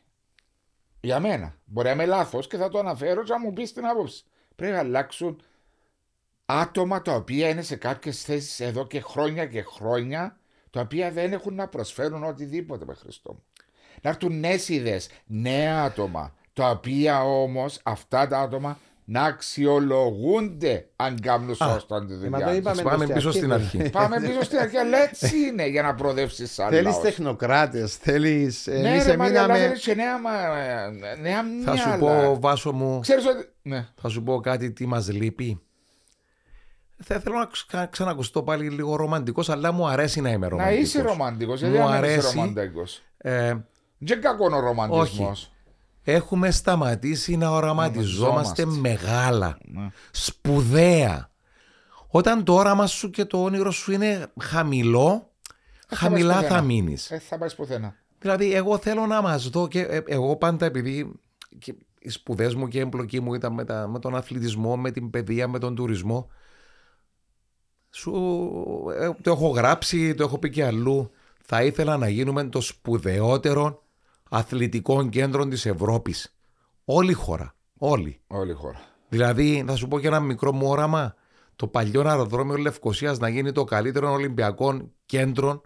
Για 1.02 1.20
μένα. 1.20 1.56
Μπορεί 1.66 1.88
να 1.88 1.94
είμαι 1.94 2.06
λάθος 2.06 2.48
και 2.48 2.58
θα 2.58 2.70
το 2.70 2.80
αναφέρω 2.80 3.24
και 3.24 3.32
να 3.32 3.40
μου 3.40 3.54
πεις 3.54 3.74
την 3.74 3.86
άποψη. 3.86 4.24
Πρέπει 4.56 4.74
να 4.74 4.80
αλλάξουν 4.80 5.42
άτομα 6.46 7.02
τα 7.02 7.14
οποία 7.14 7.50
είναι 7.50 7.62
σε 7.62 7.76
κάποιες 7.76 8.24
θέσεις 8.24 8.60
εδώ 8.60 8.88
και 8.88 9.02
χρόνια 9.02 9.46
και 9.46 9.62
χρόνια, 9.62 10.40
τα 10.70 10.82
οποία 10.82 11.12
δεν 11.12 11.34
έχουν 11.34 11.56
να 11.56 11.68
προσφέρουν 11.68 12.24
οτιδήποτε 12.24 12.86
με 12.86 12.94
Χριστό 12.94 13.34
μου. 13.34 13.44
Να 14.06 14.12
έρθουν 14.12 14.40
νέες 14.40 14.70
ιδέες, 14.70 15.10
νέα 15.26 15.82
άτομα, 15.84 16.34
τα 16.54 16.70
οποία 16.70 17.24
όμως 17.24 17.80
αυτά 17.84 18.28
τα 18.28 18.40
άτομα 18.40 18.78
να 19.06 19.24
αξιολογούνται 19.24 20.88
αν 20.96 21.20
κάνουν 21.20 21.56
σωστά 21.56 22.06
τη 22.06 22.14
Ε, 22.14 22.16
μα 22.30 22.38
δουλειά. 22.38 22.46
το 22.46 22.50
τους. 22.50 22.58
είπαμε 22.58 22.82
Πάμε 22.82 23.06
στο 23.06 23.14
πίσω 23.14 23.32
στην 23.32 23.54
αρχή. 23.54 23.90
Πάμε 24.00 24.20
πίσω 24.20 24.44
στην 24.44 24.58
αρχή, 24.58 24.78
αλλά 24.78 24.98
έτσι 24.98 25.38
είναι 25.38 25.68
για 25.68 25.82
να 25.82 25.96
προοδεύσεις 25.96 26.54
σαν 26.54 26.70
Θέλεις 26.70 26.84
λαός. 26.84 27.00
τεχνοκράτες, 27.02 27.96
θέλεις. 27.96 28.68
Ναι, 28.68 28.90
Εμείς 28.90 29.06
ρε 29.06 29.18
Μάρια, 29.18 29.44
αλλά 29.44 29.54
εμείναμε. 29.54 29.68
θέλεις 29.68 29.84
και 29.84 29.94
νέα, 29.96 30.20
μα- 30.20 30.90
νέα 31.22 31.44
Θα 31.66 31.76
σου 31.76 31.88
μυαλά. 31.88 32.24
πω, 32.26 32.40
Βάσο 32.40 32.72
μου, 32.72 33.00
Ξέρεις 33.00 33.26
ότι... 33.26 33.50
Ναι. 33.62 33.88
θα 34.02 34.10
σου 34.10 34.24
πω 34.24 34.40
κάτι 34.40 34.72
τι 34.72 34.86
μας 34.86 35.12
λείπει. 35.12 35.62
Θα 37.04 37.20
θέλω 37.20 37.38
να 37.38 37.46
ξα- 37.46 37.86
ξανακουστώ 37.86 38.44
πάλι 38.44 38.70
λίγο 38.70 38.96
ρομαντικός, 38.96 39.50
αλλά 39.50 39.72
μου 39.72 39.88
αρέσει 39.88 40.22
να 40.22 40.30
είμαι 40.30 40.46
Να 40.46 40.50
ρομαντικός. 40.50 40.84
είσαι 40.88 41.02
ρομαντικός, 41.02 41.60
γιατί 41.60 41.78
Μου 41.78 41.82
δεν 41.88 41.88
είσαι 41.90 41.98
αρέσει. 41.98 42.36
ρομαντικός. 42.38 43.02
Ε, 43.18 43.54
Δεν 44.06 44.22
κακό 44.22 44.46
ο 44.52 44.60
ρομαντισμός. 44.60 45.52
έχουμε 46.04 46.52
σταματήσει 46.52 47.36
να 47.38 47.50
οραματιζόμαστε 47.52 48.62
Οραματιζόμαστε. 48.64 48.66
μεγάλα, 49.06 49.58
Ναι. 49.66 49.90
σπουδαία. 50.12 51.30
Όταν 52.08 52.44
το 52.44 52.54
όραμα 52.54 52.88
σου 52.88 53.10
και 53.10 53.26
το 53.26 53.44
όνειρο 53.44 53.72
σου 53.72 53.92
είναι 53.92 54.28
χαμηλό, 54.42 55.32
θα 55.88 55.96
χαμηλά 55.96 56.34
πας 56.34 56.42
θα 56.42 56.48
πουθενά. 56.48 56.62
μείνεις. 56.66 57.12
Ε, 57.12 57.20
θα 57.20 57.38
πάει 57.38 57.56
πουθενά. 57.56 57.96
Δηλαδή, 58.20 58.54
εγώ 58.54 58.78
θέλω 58.78 59.06
να 59.06 59.22
μας 59.22 59.50
δω 59.50 59.68
και 59.68 59.80
ε, 59.82 60.02
εγώ 60.06 60.36
πάντα 60.36 60.66
επειδή 60.66 61.12
και 61.60 61.76
οι 62.00 62.10
σπουδές 62.10 62.56
μου 62.56 62.68
και 62.68 62.78
η 62.78 62.82
εμπλοκή 62.82 63.20
μου 63.20 63.34
ήταν 63.34 63.54
με, 63.54 63.66
τα- 63.66 63.88
με 63.88 64.00
τον 64.00 64.16
αθλητισμό, 64.16 64.78
με 64.78 64.92
την 64.92 65.10
παιδεία, 65.10 65.48
με 65.48 65.60
τον 65.60 65.76
τουρισμό. 65.76 66.30
Σου, 67.90 68.14
ε, 69.00 69.10
το 69.22 69.32
έχω 69.32 69.48
γράψει, 69.48 70.14
το 70.16 70.24
έχω 70.24 70.38
πει 70.38 70.50
και 70.50 70.66
αλλού. 70.66 71.12
Θα 71.46 71.64
ήθελα 71.64 71.98
να 71.98 72.10
γίνουμε 72.10 72.44
το 72.44 72.62
σπουδαιότερο 72.62 73.84
αθλητικό 74.30 75.10
κέντρο 75.10 75.48
της 75.48 75.66
Ευρώπης. 75.66 76.36
Όλη 76.86 77.12
η 77.12 77.14
χώρα. 77.14 77.56
Όλη. 77.78 78.20
Όλη 78.28 78.52
η 78.52 78.54
χώρα. 78.54 78.82
Δηλαδή, 79.10 79.64
θα 79.68 79.76
σου 79.76 79.88
πω 79.88 80.00
και 80.00 80.08
ένα 80.08 80.20
μικρό 80.20 80.54
μου 80.54 80.68
όραμα. 80.68 81.16
Το 81.56 81.68
παλιό 81.68 82.02
αεροδρόμιο 82.06 82.56
Λευκοσίας 82.56 83.20
να 83.20 83.30
γίνει 83.30 83.52
το 83.52 83.64
καλύτερο 83.64 84.12
Ολυμπιακό 84.12 84.92
κέντρο 85.06 85.62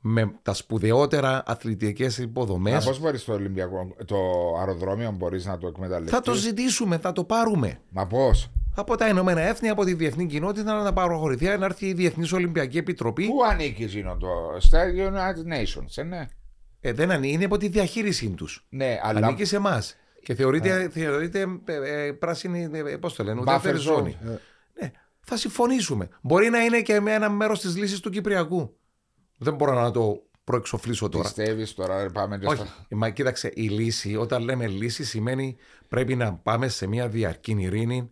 με 0.00 0.34
τα 0.42 0.54
σπουδαιότερα 0.54 1.42
αθλητικές 1.46 2.18
υποδομές. 2.18 2.84
Πώς 2.84 3.00
μπορείς 3.00 3.24
το 3.24 3.32
Ολυμπιακό, 3.32 3.94
το 4.04 4.16
αεροδρόμιο 4.58 5.10
μπορείς 5.10 5.46
να 5.46 5.58
το 5.58 5.66
εκμεταλλευτείς; 5.66 6.18
Θα 6.18 6.20
το 6.20 6.32
ζητήσουμε, 6.32 6.98
θα 6.98 7.12
το 7.12 7.24
πάρουμε. 7.24 7.80
Μα 7.90 8.06
πώς; 8.06 8.50
Από 8.74 8.96
τα 8.96 9.08
Ηνωμένα 9.08 9.40
Έθνη, 9.40 9.68
από 9.68 9.84
τη 9.84 9.94
διεθνή 9.94 10.26
κοινότητα 10.26 10.82
να 10.82 10.92
παροχωρηθεί, 10.92 11.44
να 11.44 11.64
έρθει 11.64 11.86
η 11.86 11.92
Διεθνής 11.92 12.32
Ολυμπιακή 12.32 12.78
Επιτροπή. 12.78 13.26
Πού 13.26 13.44
ανήκεις 13.50 13.90
Ζήνο 13.90 14.16
το. 14.16 14.28
Στα 14.58 14.84
United 14.96 15.52
Nations, 15.52 15.92
ε, 15.94 16.02
ναι. 16.02 16.26
Ε, 16.80 16.92
δεν 16.92 17.10
ανήκει, 17.10 17.32
είναι 17.32 17.44
από 17.44 17.56
τη 17.56 17.68
διαχείρισή 17.68 18.28
τους. 18.30 18.66
Ναι, 18.68 18.98
αλλά. 19.02 19.26
Ανήκει 19.26 19.44
σε 19.44 19.56
εμάς. 19.56 19.96
Και 20.22 20.34
θεωρείται, 20.34 20.88
θεωρείται 20.88 21.46
ε, 21.64 22.06
ε, 22.06 22.12
πράσινη, 22.12 22.70
ε, 22.72 22.96
πώς 22.96 23.14
το 23.14 23.24
λένε, 23.24 23.40
ουδέτερη 23.40 23.76
Buffer 23.76 23.80
ζώνη. 23.80 24.16
Ναι, 24.80 24.90
θα 25.20 25.36
συμφωνήσουμε. 25.36 26.08
Μπορεί 26.20 26.48
να 26.48 26.64
είναι 26.64 26.80
και 26.82 27.00
με 27.00 27.12
ένα 27.12 27.30
μέρος 27.30 27.60
της 27.60 27.76
λύσης 27.76 28.00
του 28.00 28.10
Κυπριακού. 28.10 28.76
Δεν 29.38 29.54
μπορώ 29.54 29.74
να 29.74 29.90
το 29.90 30.22
προεξοφλήσω 30.44 31.08
τώρα. 31.08 31.24
Πιστεύεις 31.24 31.74
τώρα, 31.74 32.02
ρε, 32.02 32.08
πάμε 32.08 32.38
και 32.38 32.46
Όχι. 32.46 32.56
στα- 32.56 32.86
Μα 32.90 33.10
κοίταξε, 33.10 33.50
η 33.54 33.62
λύση, 33.68 34.16
όταν 34.16 34.42
λέμε 34.42 34.66
λύση, 34.66 35.04
σημαίνει 35.04 35.56
πρέπει 35.88 36.14
να 36.16 36.32
πάμε 36.34 36.68
σε 36.68 36.86
μια 36.86 37.08
διαρκή 37.08 37.56
ειρήνη 37.58 38.10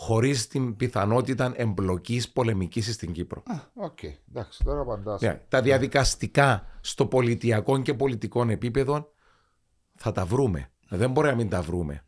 χωρίς 0.00 0.46
την 0.46 0.76
πιθανότητα 0.76 1.52
εμπλοκής 1.56 2.28
πολεμικής 2.28 2.94
στην 2.94 3.12
Κύπρο. 3.12 3.42
Α, 3.46 3.54
Οκ, 3.74 3.98
εντάξει, 4.02 4.64
τώρα 4.64 4.80
απαντάς. 4.80 5.20
Ναι, 5.20 5.40
τα 5.48 5.62
διαδικαστικά 5.62 6.66
στο 6.80 7.06
πολιτιακό 7.06 7.82
και 7.82 7.94
πολιτικό 7.94 8.42
επίπεδο 8.48 9.12
θα 9.94 10.12
τα 10.12 10.24
βρούμε. 10.24 10.70
Δεν 10.88 11.10
μπορεί 11.10 11.28
να 11.28 11.34
μην 11.34 11.48
τα 11.48 11.62
βρούμε. 11.62 12.04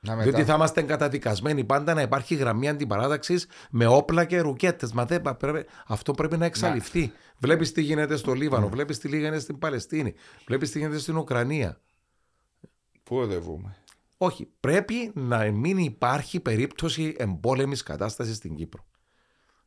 Να 0.00 0.16
μετά... 0.16 0.30
Διότι 0.30 0.44
θα 0.44 0.54
είμαστε 0.54 0.82
καταδικασμένοι 0.82 1.64
πάντα 1.64 1.94
να 1.94 2.02
υπάρχει 2.02 2.34
γραμμή 2.34 2.68
αντιπαράταξης 2.68 3.46
με 3.70 3.86
όπλα 3.86 4.24
και 4.24 4.40
ρουκέτες. 4.40 4.92
Μα 4.92 5.04
δεν, 5.04 5.22
πρέπει, 5.38 5.64
αυτό 5.86 6.12
πρέπει 6.12 6.36
να 6.36 6.44
εξαλειφθεί. 6.44 7.12
Βλέπεις 7.38 7.72
τι 7.72 7.82
γίνεται 7.82 8.16
στο 8.16 8.32
Λίβανο, 8.32 8.68
βλέπεις 8.68 8.98
τι 8.98 9.08
γίνεται 9.08 9.38
στην 9.38 9.58
Παλαιστίνη, 9.58 10.14
βλέπεις 10.46 10.70
τι 10.70 10.78
γίνεται 10.78 10.98
στην 10.98 11.16
Ουκρανία. 11.16 11.80
Πού 13.02 13.16
οδεύουμε; 13.16 13.76
Όχι, 14.18 14.48
πρέπει 14.60 15.10
να 15.14 15.50
μην 15.50 15.78
υπάρχει 15.78 16.40
περίπτωση 16.40 17.14
εμπόλεμης 17.18 17.82
κατάστασης 17.82 18.36
στην 18.36 18.54
Κύπρο. 18.54 18.86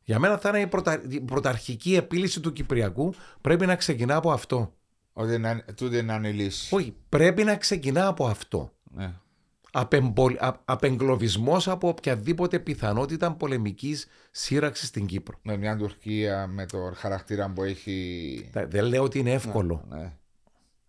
Για 0.04 0.18
μένα 0.18 0.38
θα 0.38 0.48
είναι 0.48 0.60
η, 0.60 0.66
πρωτα... 0.66 1.02
η 1.08 1.20
πρωταρχική 1.20 1.94
επίλυση 1.94 2.40
του 2.40 2.52
Κυπριακού 2.52 3.14
πρέπει 3.40 3.66
να 3.66 3.76
ξεκινά 3.76 4.16
από 4.16 4.32
αυτό. 4.32 4.74
Ότι 5.12 5.38
να, 5.38 5.64
τούτη 5.76 6.02
να 6.02 6.14
είναι 6.14 6.28
η 6.28 6.32
λύση. 6.32 6.74
Όχι, 6.74 6.96
πρέπει 7.08 7.44
να 7.44 7.56
ξεκινά 7.56 8.06
από 8.06 8.26
αυτό. 8.26 8.72
Ναι. 8.90 9.14
Απεμπολ... 9.72 10.36
α- 10.38 10.60
Απεγκλωβισμός 10.64 11.68
από 11.68 11.88
οποιαδήποτε 11.88 12.58
πιθανότητα 12.58 13.32
πολεμικής 13.32 14.06
σύραξης 14.30 14.88
στην 14.88 15.06
Κύπρο. 15.06 15.38
Με 15.42 15.56
μια 15.56 15.76
Τουρκία 15.76 16.46
με 16.46 16.66
το 16.66 16.92
χαρακτήρα 16.94 17.50
που 17.50 17.62
έχει. 17.62 18.50
Δεν 18.52 18.84
λέω 18.84 19.02
ότι 19.02 19.18
είναι 19.18 19.32
εύκολο. 19.32 19.84
Ναι. 19.88 20.12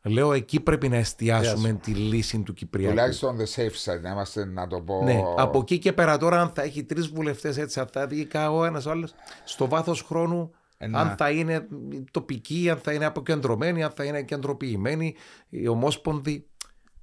Λέω 0.06 0.34
εκεί 0.34 0.60
πρέπει 0.60 0.90
να 0.90 0.96
εστιάσουμε 0.96 1.74
τη 1.74 1.92
λύση 1.92 2.40
του 2.40 2.54
Κυπριακού. 2.54 2.90
Τουλάχιστον 2.96 3.38
the 3.38 3.56
safe 3.56 3.94
side, 3.94 4.02
να 4.02 4.10
είμαστε 4.10 4.46
να 4.46 4.68
το 4.68 4.82
πω. 4.82 5.04
Ναι, 5.04 5.22
από 5.38 5.60
εκεί 5.60 5.80
και 5.80 5.94
πέρα 5.94 6.18
τώρα, 6.18 6.42
αν 6.42 6.50
θα 6.50 6.62
έχει 6.62 6.84
τρεις 6.84 7.08
βουλευτές 7.08 7.58
έτσι, 7.58 7.80
αν 7.80 7.88
θα 7.92 8.08
βγει 8.08 8.28
ο 8.52 8.66
ένας 8.66 8.88
άλλος, 8.88 9.14
στο 9.44 9.68
βάθος 9.68 10.02
χρόνου, 10.02 10.52
Ε, 10.78 10.88
να. 10.88 11.00
αν 11.00 11.16
θα 11.18 11.30
είναι 11.32 11.68
τοπικοί, 12.12 12.70
αν 12.70 12.78
θα 12.78 12.94
είναι 12.94 13.06
αποκεντρωμένοι, 13.06 13.84
αν 13.84 13.92
θα 13.92 14.04
είναι 14.04 14.22
κεντροποιημένοι, 14.24 15.16
οι 15.50 15.68
ομόσπονδοι. 15.68 16.48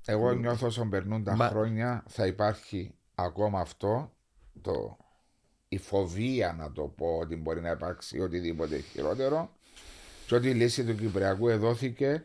Εγώ 0.04 0.32
νιώθω 0.32 0.66
όσο 0.66 0.84
περνούν 0.90 1.24
τα 1.24 1.36
Μα- 1.36 1.48
χρόνια 1.48 2.04
θα 2.08 2.26
υπάρχει 2.26 2.94
ακόμα 3.14 3.60
αυτό 3.60 4.12
το, 4.60 4.96
η 5.68 5.78
φοβία 5.78 6.54
να 6.58 6.72
το 6.72 6.82
πω 6.82 7.06
ότι 7.22 7.36
μπορεί 7.36 7.60
να 7.60 7.70
υπάρξει 7.70 8.20
οτιδήποτε 8.20 8.78
χειρότερο 8.78 9.50
και 10.26 10.34
ότι 10.34 10.48
η 10.48 10.54
λύση 10.54 10.84
του 10.84 10.94
Κυπριακού 10.94 11.48
εδόθηκε 11.48 12.24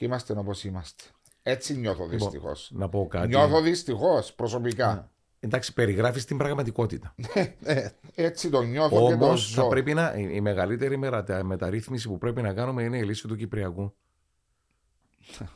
και 0.00 0.06
είμαστε 0.06 0.34
όπως 0.38 0.64
είμαστε. 0.64 1.04
Έτσι 1.42 1.76
νιώθω 1.76 2.06
δυστυχώς. 2.06 2.70
Να 2.74 2.88
πω 2.88 3.06
κάτι. 3.10 3.28
Νιώθω 3.28 3.60
δυστυχώς 3.60 4.32
προσωπικά. 4.34 5.10
Εντάξει, 5.40 5.72
περιγράφεις 5.72 6.24
την 6.24 6.36
πραγματικότητα. 6.36 7.14
Έτσι 8.14 8.50
το 8.50 8.62
νιώθω 8.62 8.88
και 9.10 9.16
το 9.16 9.24
Όμως 9.24 9.40
ζω. 9.40 9.62
θα 9.62 9.68
πρέπει 9.68 9.94
να. 9.94 10.14
Η 10.16 10.28
η 10.32 10.40
μεγαλύτερη 10.40 10.96
μερα- 10.96 11.44
μεταρρύθμιση 11.44 12.08
που 12.08 12.18
πρέπει 12.18 12.42
να 12.42 12.52
κάνουμε 12.52 12.82
είναι 12.82 12.98
η 12.98 13.02
λύση 13.02 13.28
του 13.28 13.36
Κυπριακού. 13.36 13.94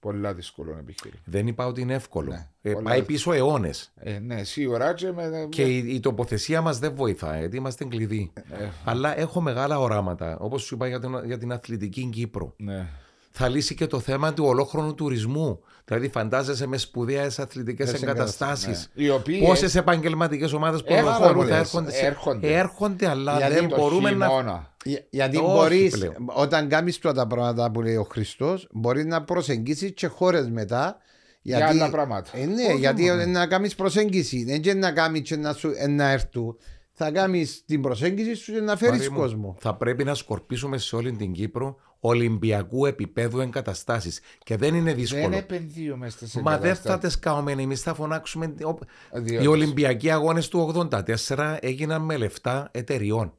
Πολλά 0.00 0.34
δύσκολο 0.34 0.76
επιχείρημα. 0.80 1.20
Δεν 1.24 1.46
είπα 1.46 1.66
ότι 1.66 1.80
είναι 1.80 1.94
εύκολο. 1.94 2.30
Ναι, 2.30 2.48
Ε, 2.62 2.72
πολλά 2.72 2.84
πάει 2.90 3.00
δύσκολο. 3.00 3.16
πίσω 3.16 3.32
αιώνες. 3.32 3.92
Ε, 3.96 4.18
ναι, 4.18 4.44
σίγουρα 4.44 4.94
και 4.94 5.12
με. 5.12 5.46
Και 5.50 5.62
η, 5.62 5.94
η 5.94 6.00
τοποθεσία 6.00 6.60
μας 6.60 6.78
δεν 6.78 6.94
βοηθάει, 6.94 7.38
γιατί 7.38 7.56
είμαστε 7.56 7.84
κλειδί. 7.84 8.32
Ε. 8.34 8.68
Αλλά 8.84 9.18
έχω 9.18 9.40
μεγάλα 9.40 9.78
οράματα. 9.80 10.38
Όπως 10.38 10.62
σου 10.62 10.74
είπα 10.74 10.86
για 10.88 11.00
την, 11.00 11.24
για 11.24 11.38
την 11.38 11.52
αθλητική 11.52 12.08
Κύπρο. 12.12 12.54
Ναι. 12.56 12.88
Θα 13.34 13.48
λύσει 13.48 13.74
και 13.74 13.86
το 13.86 14.00
θέμα 14.00 14.32
του 14.32 14.44
ολόχρονου 14.44 14.94
τουρισμού. 14.94 15.60
Δηλαδή, 15.84 16.08
φαντάζεσαι 16.08 16.66
με 16.66 16.76
σπουδαίες 16.76 17.38
αθλητικές 17.38 17.90
Τις 17.92 18.02
εγκαταστάσεις. 18.02 18.90
ναι. 18.94 19.04
Οι 19.04 19.08
οποίοι 19.10 19.42
Πόσες 19.46 19.74
επαγγελματικές 19.74 20.52
ομάδες 20.52 20.82
Πάρα 20.82 21.00
ποδοσφαίρου 21.02 21.28
θα 21.28 21.34
πολλές. 21.34 21.58
έρχονται, 21.58 21.90
σε- 21.90 22.06
Έρχονται. 22.06 22.54
έρχονται, 22.58 23.08
αλλά 23.08 23.36
Γιατί 23.36 23.54
δεν 23.54 23.68
το 23.68 23.76
μπορούμε 23.76 24.10
να. 24.10 24.26
χειμώνα. 24.28 24.74
Για- 24.84 25.04
Γιατί 25.10 25.36
Όχι 25.36 25.46
μπορείς, 25.46 25.90
πλέον. 25.98 26.14
όταν 26.34 26.68
κάνεις 26.68 26.96
αυτά 26.96 27.12
τα 27.12 27.26
πράγματα 27.26 27.70
που 27.70 27.82
λέει 27.82 27.96
ο 27.96 28.06
Χριστός, 28.10 28.68
μπορείς 28.72 29.04
να 29.04 29.22
προσεγγίσεις 29.22 29.92
και 29.94 30.06
χώρες 30.06 30.48
μετά. 30.50 30.96
Για 31.44 31.66
άλλα 31.68 31.90
πράγματα. 31.90 32.30
Ε, 32.32 32.44
ναι, 32.46 32.72
γιατί 32.78 33.04
να 33.26 33.46
κάνεις 33.46 33.74
προσέγγιση. 33.74 34.44
Δεν 34.44 34.60
και 34.60 34.74
να 34.74 34.92
κάνεις 34.92 35.20
και 35.20 35.36
να, 35.36 35.52
σου, 35.52 35.72
ε, 35.76 35.86
να 35.86 36.10
έρθουν. 36.10 36.56
Θα 36.92 37.10
κάνεις 37.10 37.62
την 37.66 37.80
προσέγγιση 37.82 38.34
σου 38.34 38.52
και 38.52 38.60
να 38.60 38.76
φέρεις 38.76 38.98
Μαρή 38.98 39.10
μου, 39.10 39.18
κόσμο. 39.18 39.56
Θα 39.58 39.74
πρέπει 39.74 40.04
να 40.04 40.14
σκορπίσουμε 40.14 40.78
σε 40.78 40.96
όλη 40.96 41.12
την 41.12 41.32
Κύπρο 41.32 41.76
Ολυμπιακού 42.04 42.86
επίπεδου 42.86 43.40
εγκαταστάσεις. 43.40 44.20
Και 44.44 44.56
δεν 44.56 44.74
είναι 44.74 44.92
δύσκολο. 44.94 45.22
Δεν 45.28 45.32
επενδύουμε 45.32 46.08
στις 46.08 46.34
Μα 46.34 46.58
δεν 46.58 46.74
θα 46.76 46.98
τις 46.98 47.18
κάνουμε 47.18 47.52
εμείς, 47.52 47.82
θα 47.82 47.94
φωνάξουμε. 47.94 48.46
ο- 48.46 48.78
Διότι- 49.12 49.44
Οι 49.44 49.46
Ολυμπιακοί 49.46 50.10
αγώνες 50.10 50.48
του 50.48 50.58
84 50.60 51.58
έγιναν 51.60 52.02
με 52.02 52.16
λεφτά 52.16 52.68
εταιριών. 52.72 53.32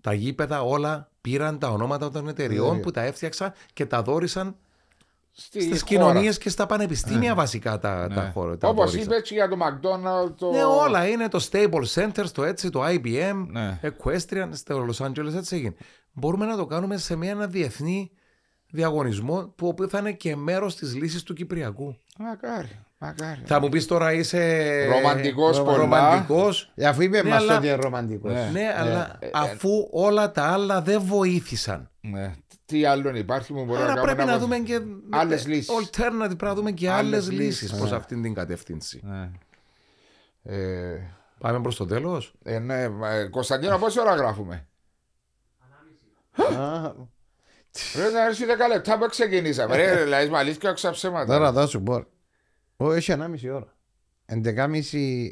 Τα 0.00 0.12
γήπεδα 0.12 0.62
όλα 0.62 1.10
πήραν 1.20 1.58
τα 1.58 1.68
ονόματα 1.70 2.10
των 2.10 2.28
εταιριών 2.28 2.64
Εταιρεία. 2.66 2.82
που 2.82 2.90
τα 2.90 3.02
έφτιαξαν 3.02 3.52
και 3.72 3.86
τα 3.86 4.02
δόρισαν 4.02 4.56
Στη 5.32 5.60
στις 5.62 5.82
χώρα. 5.82 5.84
κοινωνίες 5.84 6.38
και 6.38 6.48
στα 6.48 6.66
πανεπιστήμια 6.66 7.34
βασικά 7.34 7.78
τα, 7.78 8.08
τα 8.14 8.30
χώρα. 8.34 8.58
τα 8.58 8.68
Όπως 8.68 8.90
δόρισαν. 8.90 9.12
είπε 9.12 9.20
και 9.20 9.34
για 9.34 9.48
το 9.48 9.56
McDonald's. 9.60 10.34
Το... 10.38 10.50
Ναι, 10.50 10.64
όλα 10.64 11.06
είναι 11.08 11.28
το 11.28 11.48
Stable 11.50 11.84
Center, 11.94 12.24
το 12.32 12.44
έτσι, 12.44 12.70
το 12.70 12.82
IBM, 12.86 13.46
Ναι. 13.50 13.80
Equestrian, 13.82 14.48
στο 14.52 14.86
Los 14.90 15.06
Angeles 15.06 15.34
έτσι 15.36 15.56
έγινε. 15.56 15.74
Μπορούμε 16.14 16.46
να 16.46 16.56
το 16.56 16.66
κάνουμε 16.66 16.96
σε 16.96 17.16
μια, 17.16 17.30
ένα 17.30 17.46
διεθνή 17.46 18.10
διαγωνισμό 18.70 19.52
που 19.56 19.66
ο 19.66 19.68
οποίος 19.68 19.90
θα 19.90 19.98
είναι 19.98 20.12
και 20.12 20.36
μέρος 20.36 20.76
της 20.76 20.94
λύσης 20.94 21.22
του 21.22 21.34
Κυπριακού. 21.34 21.96
Μακάρι. 22.18 22.78
Μακάρι. 22.98 23.42
Θα 23.44 23.60
μου 23.60 23.68
πεις 23.68 23.86
τώρα 23.86 24.12
είσαι. 24.12 24.84
Ρομαντικός 24.86 25.62
πολλά. 25.62 25.76
Ρομαντικός. 25.76 26.72
Ε, 26.74 26.86
Αφού 26.86 27.02
είπε 27.02 27.22
Ναι, 27.22 27.28
μας 27.28 27.38
αλλά- 27.42 27.56
ότι 27.56 27.66
είναι 27.66 27.74
ρομαντικός. 27.76 28.32
Ναι. 28.32 28.50
Ναι, 28.52 28.74
αλλά 28.78 29.18
αφού 29.32 29.88
όλα 29.90 30.30
τα 30.32 30.42
άλλα 30.44 30.82
δεν 30.82 31.00
βοήθησαν. 31.02 31.90
Ναι. 32.00 32.34
Τι 32.66 32.84
άλλο 32.84 33.16
υπάρχει 33.16 33.52
που 33.52 33.64
μπορεί 33.64 33.82
Άρα 33.82 33.94
να 33.94 34.00
πρέπει 34.02 34.18
κάνουμε 34.18 34.32
να 34.36 34.38
δούμε 34.42 34.58
και. 34.58 34.80
άλλες 35.10 35.46
λύσεις. 35.46 35.70
Alternative, 35.70 36.26
πρέπει 36.26 36.44
να 36.44 36.54
δούμε 36.54 36.72
και 36.72 36.90
Άλλες 36.90 36.98
άλλες 37.24 37.30
λύσεις, 37.30 37.62
λύσεις 37.62 37.78
προς 37.78 37.92
αυτήν 37.92 38.22
την 38.22 38.34
κατεύθυνση. 38.34 39.00
Ναι. 39.04 39.30
Ε, 40.42 40.98
Πάμε 41.38 41.60
προς 41.60 41.76
το 41.76 41.86
τέλος. 41.86 42.34
ε, 42.44 42.58
ναι, 42.58 42.88
μα, 42.88 43.10
ε, 43.10 43.24
Κωνσταντίνο, 43.28 43.78
πόση 43.78 44.00
ώρα 44.00 44.14
γράφουμε; 44.14 44.66
Α, 46.42 46.90
Πρέπει 47.92 48.12
να 48.12 48.24
έρθει 48.26 48.44
10 48.44 48.48
λεπτά 48.72 48.98
που 48.98 49.06
ξεκινήσαμε. 49.10 49.76
Ρε, 49.76 50.02
δηλαδή, 50.02 50.30
με 50.30 50.38
αλήθεια, 50.38 50.70
έξω 50.70 50.90
ψέματα. 50.90 51.26
Τώρα 51.34 51.52
θα 51.52 51.66
σου 51.66 51.82
πω. 51.82 52.04
Ω, 52.76 52.92
έχει 52.92 53.12
1,5 53.18 53.50
ώρα. 53.54 53.74
11.30 54.44 55.28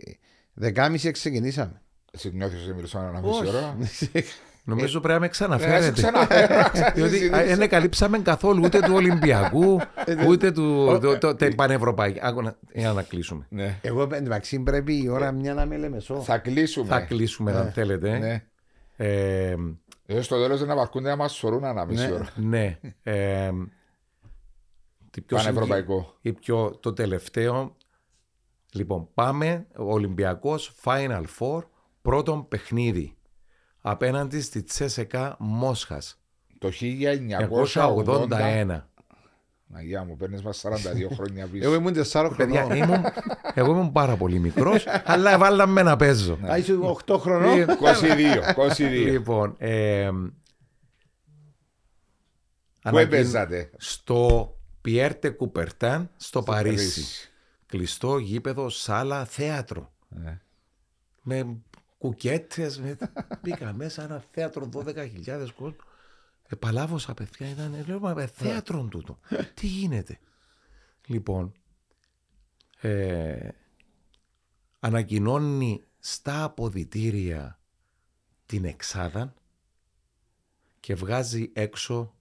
10.30 0.63 1.11
ξεκινήσαμε. 1.13 1.81
Εσύ 2.13 2.31
νιώθεις 2.35 2.63
ότι 2.65 2.75
μιλούσαμε 2.75 3.09
ένα 3.09 3.21
μισή 3.21 3.47
ώρα. 3.49 3.77
Νομίζω 4.65 5.01
πρέπει 5.01 5.13
να 5.15 5.19
με 5.21 5.27
Ε, 5.27 5.33
σε 5.33 5.33
ξαναφέρετε. 5.33 5.91
ξαναφέρω. 5.93 6.63
Διότι 6.95 7.35
α, 7.35 7.57
δεν 7.57 7.69
καλύψαμε 7.69 8.19
καθόλου 8.19 8.63
ούτε 8.65 8.81
του 8.81 8.95
Ολυμπιακού, 8.95 9.81
ούτε 10.27 10.51
του 10.53 10.99
το, 11.03 11.19
το, 11.19 11.35
το 11.37 11.49
πανευρωπαϊκού. 11.57 12.19
Άκου 12.23 12.43
να- 12.43 12.57
Για 12.73 12.93
να 12.93 13.03
κλείσουμε. 13.03 13.47
Ναι. 13.49 13.79
Εγώ 13.83 14.09
εντάξει 14.13 14.59
πρέπει 14.61 15.03
η 15.03 15.09
ώρα 15.09 15.33
μια 15.33 15.55
να 15.55 15.67
με 15.67 15.77
λεμεσό. 15.77 16.21
Θα 16.23 16.39
κλείσουμε. 16.39 16.87
Θα 16.89 17.01
κλείσουμε 17.01 17.53
αν 17.53 17.73
θέλετε. 17.73 18.43
Ναι. 18.97 19.07
Ε, 19.07 19.57
Ε, 20.07 20.21
στο 20.21 20.37
τέλος 20.43 20.61
δεν 20.61 20.71
απαρκούνται 20.71 21.09
να 21.09 21.17
μας 21.17 21.33
σωρούν 21.35 21.65
ένα 21.65 21.85
μισή 21.85 22.13
ώρα. 22.13 22.29
ναι. 22.37 22.79
Ε, 23.03 23.51
τι 25.11 25.21
πιο 25.21 25.37
Πανευρωπαϊκό. 25.37 25.99
συγκεκ- 26.17 26.37
ή 26.37 26.41
πιο 26.41 26.77
το 26.81 26.93
τελευταίο. 26.93 27.77
Λοιπόν, 28.73 29.09
πάμε 29.15 29.67
ο 29.77 29.93
Ολυμπιακός 29.93 30.75
Final 30.85 31.25
Four 31.39 31.63
πρώτον 32.03 32.49
παιχνίδι 32.49 33.17
απέναντι 33.81 34.41
στη 34.41 34.63
Τσέσεκα 34.63 35.37
Μόσχας 35.39 36.21
Το 36.59 36.71
1981. 36.71 38.89
1981. 39.73 39.79
Αγιά 39.79 40.05
μου, 40.05 40.17
παίρνεις 40.17 40.43
μας 40.43 40.65
42 40.69 41.09
χρόνια 41.17 41.47
πίσω. 41.47 41.65
Εγώ 41.65 41.75
ήμουν 41.75 41.95
4 42.13 42.33
Παιδιά, 42.37 42.65
χρονών. 42.65 42.77
ήμουν, 42.77 43.05
εγώ 43.55 43.71
ήμουν 43.73 43.93
πάρα 43.93 44.17
πολύ 44.17 44.39
μικρός, 44.39 44.85
αλλά 45.05 45.39
βάλαμε 45.39 45.83
να 45.83 45.97
παίζω. 45.97 46.39
Ναι. 46.41 46.53
Α, 46.53 46.57
είσαι 46.59 46.79
8 47.07 47.17
χρονών; 47.19 47.59
22, 47.59 47.67
22. 48.77 48.81
Λοιπόν, 48.89 49.55
ε, 49.59 50.09
Πού 50.11 50.33
ανακοιν- 52.89 53.13
έπαιζατε; 53.13 53.71
Στο 53.77 54.57
Πιέρτε 54.81 55.31
Κουπερτάν 55.31 56.11
στο, 56.17 56.43
Παρίσι. 56.43 56.75
Παρίσι. 56.77 57.29
Κλειστό 57.67 58.19
γήπεδο, 58.19 58.69
σάλα, 58.69 59.25
θέατρο. 59.25 59.93
Ναι. 60.09 60.41
Με 61.23 61.57
κουκέτες, 61.99 62.81
με... 62.81 62.97
μπήκα 63.43 63.73
μέσα 63.73 64.03
ένα 64.03 64.25
θέατρο 64.31 64.69
12.000 64.73 65.49
κόσμο. 65.57 65.77
Επαλάβωσα 66.53 67.15
παιδιά, 67.15 67.49
ήταν, 67.51 67.85
λέω, 67.87 68.01
μα 68.01 68.15
με 68.15 68.27
θέατρο 68.27 68.83
τούτο. 68.91 69.19
Τι 69.55 69.67
γίνεται; 69.67 70.19
Λοιπόν, 71.07 71.53
ε, 72.81 73.49
ανακοινώνει 74.81 75.85
στα 75.99 76.45
αποδητήρια 76.45 77.59
την 78.47 78.65
εξάδα 78.65 79.35
και 80.81 80.95
βγάζει 80.95 81.51
έξω 81.53 82.15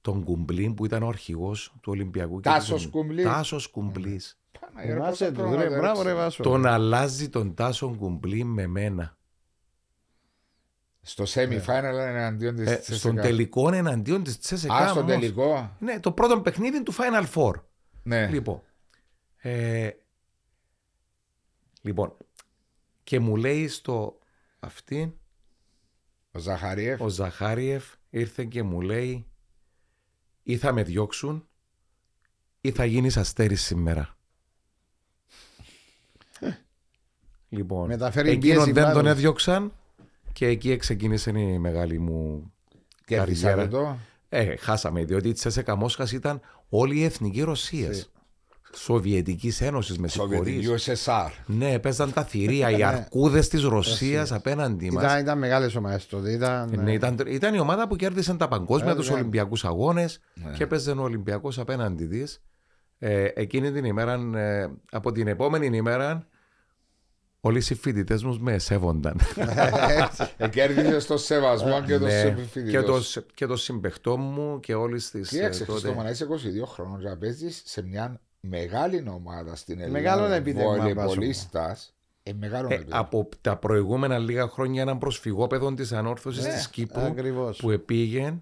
τον 0.00 0.24
Κουμπλίν 0.24 0.74
που 0.74 0.84
ήταν 0.84 1.02
ο 1.02 1.08
αρχηγός 1.08 1.68
του 1.80 1.92
Ολυμπιακού. 1.92 2.36
και 2.40 2.48
Τάσος 2.48 2.82
του- 2.82 2.90
Κουμπλής. 2.90 3.24
Τάσος 3.24 3.66
Κουμπλής. 3.70 4.38
Παναγία, 4.60 4.94
ρε, 4.94 5.00
Θυμάσαι 5.00 5.10
πόσα 5.10 5.26
του, 5.28 5.34
πράγματα 5.34 5.62
ρε, 5.62 5.76
μπράβο 5.78 6.02
ρε 6.02 6.08
έριξε. 6.08 6.24
Βάσο. 6.24 6.42
Τον 6.42 6.66
αλλάζει 6.66 7.28
τον 7.28 7.54
Τάσον 7.54 7.96
Κουμπλίν 7.96 8.46
με 8.46 8.66
μένα. 8.66 9.16
Στο 11.08 11.24
semi-final 11.28 11.82
εναντίον 12.06 12.54
της 12.56 12.66
Ε, 12.66 12.74
Τσέσσεκα. 12.76 12.96
στον 12.98 13.16
τελικό 13.16 13.72
εναντίον 13.72 14.22
της 14.22 14.38
Τσέσεκα. 14.38 14.74
Α, 14.74 14.88
στον 14.88 15.02
όμως. 15.02 15.14
τελικό. 15.14 15.76
Ναι, 15.78 16.00
το 16.00 16.12
πρώτο 16.12 16.40
παιχνίδι 16.40 16.82
του 16.82 16.94
Final 16.94 17.26
Four. 17.34 17.52
Ναι. 18.02 18.26
Λοιπόν, 18.26 18.62
ε, 19.36 19.90
λοιπόν, 21.82 22.16
και 23.02 23.20
μου 23.20 23.36
λέει 23.36 23.68
στο 23.68 24.18
αυτήν 24.60 25.12
Ο 26.32 26.38
Ζαχαριέφ. 26.38 27.00
ο 27.00 27.08
Ζαχάριεφ 27.08 27.84
ήρθε 28.10 28.44
και 28.44 28.62
μου 28.62 28.80
λέει 28.80 29.26
ή 30.42 30.56
θα 30.56 30.72
με 30.72 30.82
διώξουν 30.82 31.48
ή 32.60 32.70
θα 32.70 32.84
γίνεις 32.84 33.16
αστέρης 33.16 33.62
σήμερα. 33.62 34.16
Λοιπόν, 37.48 37.86
Μεταφέρει 37.86 38.30
εκείνον 38.30 38.56
πίεση 38.56 38.72
δεν 38.72 38.84
τον 38.84 38.92
πάντως. 38.94 39.10
έδιωξαν 39.10 39.72
και 40.36 40.46
εκεί 40.46 40.76
ξεκίνησε 40.76 41.30
η 41.30 41.58
μεγάλη 41.58 41.98
μου 41.98 42.52
Κέρδισατε 43.04 43.54
καριέρα. 43.54 43.68
το; 43.68 43.96
Ε, 44.28 44.56
χάσαμε, 44.56 45.04
διότι 45.04 45.28
η 45.28 45.32
Τσέσεκα 45.32 45.76
Μόσχας 45.76 46.12
ήταν 46.12 46.40
όλη 46.68 46.98
η 46.98 47.04
εθνική 47.04 47.42
Ρωσίας. 47.42 48.10
Σοβιετικής 48.74 49.60
Ένωσης, 49.60 49.98
με 49.98 50.08
Σοβιετική 50.08 50.58
συγχωρείς. 50.60 51.04
USSR. 51.04 51.30
Ναι, 51.46 51.78
παίζαν 51.78 52.12
τα 52.12 52.24
θηρία, 52.24 52.70
οι 52.78 52.82
αρκούδες 52.82 53.48
της 53.48 53.62
Ρωσίας 53.62 54.32
απέναντί 54.32 54.90
μας. 54.90 55.04
Ήταν, 55.04 55.20
ήταν 55.20 55.38
μεγάλες 55.38 55.74
ομάδες 55.74 56.06
τότε. 56.06 56.32
Ήταν, 56.32 56.80
Ναι, 56.82 56.92
ήταν, 56.92 57.16
ήταν 57.26 57.54
η 57.54 57.58
ομάδα 57.58 57.88
που 57.88 57.96
κέρδισε 57.96 58.34
τα 58.34 58.48
παγκόσμια, 58.48 58.92
Ε, 58.92 58.94
τους 58.94 59.08
ναι. 59.08 59.14
Ολυμπιακούς 59.14 59.64
Αγώνες 59.64 60.20
Ναι. 60.34 60.50
και 60.56 60.62
έπαιζε 60.62 60.90
ο 60.90 61.02
Ολυμπιακός 61.02 61.58
απέναντι 61.58 62.06
της. 62.06 62.42
Ε, 62.98 63.24
εκείνη 63.34 63.72
την 63.72 63.84
ημέρα, 63.84 64.38
ε, 64.38 64.70
από 64.90 65.12
την 65.12 65.26
επόμενη 65.26 65.76
ημέρα, 65.76 66.26
όλοι 67.46 67.58
οι 67.58 67.60
συμφοιτητές 67.60 68.22
μου 68.22 68.38
με 68.40 68.58
σέβονταν. 68.58 69.20
Ε, 70.36 70.48
Κέρδισε 70.48 71.06
το 71.06 71.16
σεβασμό 71.16 71.82
και 71.82 71.98
το 71.98 72.04
Ναι, 72.04 72.20
συμφιλητό. 72.36 72.70
και, 72.80 72.86
το, 72.86 73.02
συ- 73.02 73.26
και 73.34 73.46
το 73.46 73.56
συμπεχτό 73.56 74.16
μου 74.16 74.60
και 74.60 74.74
όλη 74.74 75.00
τη. 75.00 75.20
Κοίταξε, 75.20 75.64
Χριστόμα, 75.64 76.02
να 76.02 76.10
είσαι 76.10 76.26
22 76.30 76.66
χρόνων 76.66 77.00
και 77.00 77.08
να 77.08 77.16
παίζεις 77.16 77.62
σε 77.64 77.82
μια 77.82 78.20
μεγάλη 78.40 79.04
ομάδα 79.10 79.56
στην 79.56 79.74
Ελλάδα. 79.80 79.92
Μεγάλο 79.98 80.24
επίτευγμα, 80.34 80.76
Βολεϊπολίστα. 80.76 81.76
Ε, 82.22 82.32
μεγάλο 82.32 82.68
Ε, 82.70 82.74
επίτευγμα. 82.74 82.98
από 82.98 83.28
τα 83.40 83.56
προηγούμενα 83.56 84.18
λίγα 84.18 84.48
χρόνια 84.48 84.82
έναν 84.82 84.98
προσφυγόπεδο 84.98 85.74
της 85.74 85.92
ανόρθωσης 85.92 86.44
Ναι, 86.44 86.52
της 86.52 86.68
Κύπρου 86.68 87.00
Ακριβώς. 87.02 87.58
που 87.58 87.70
επήγε. 87.70 88.34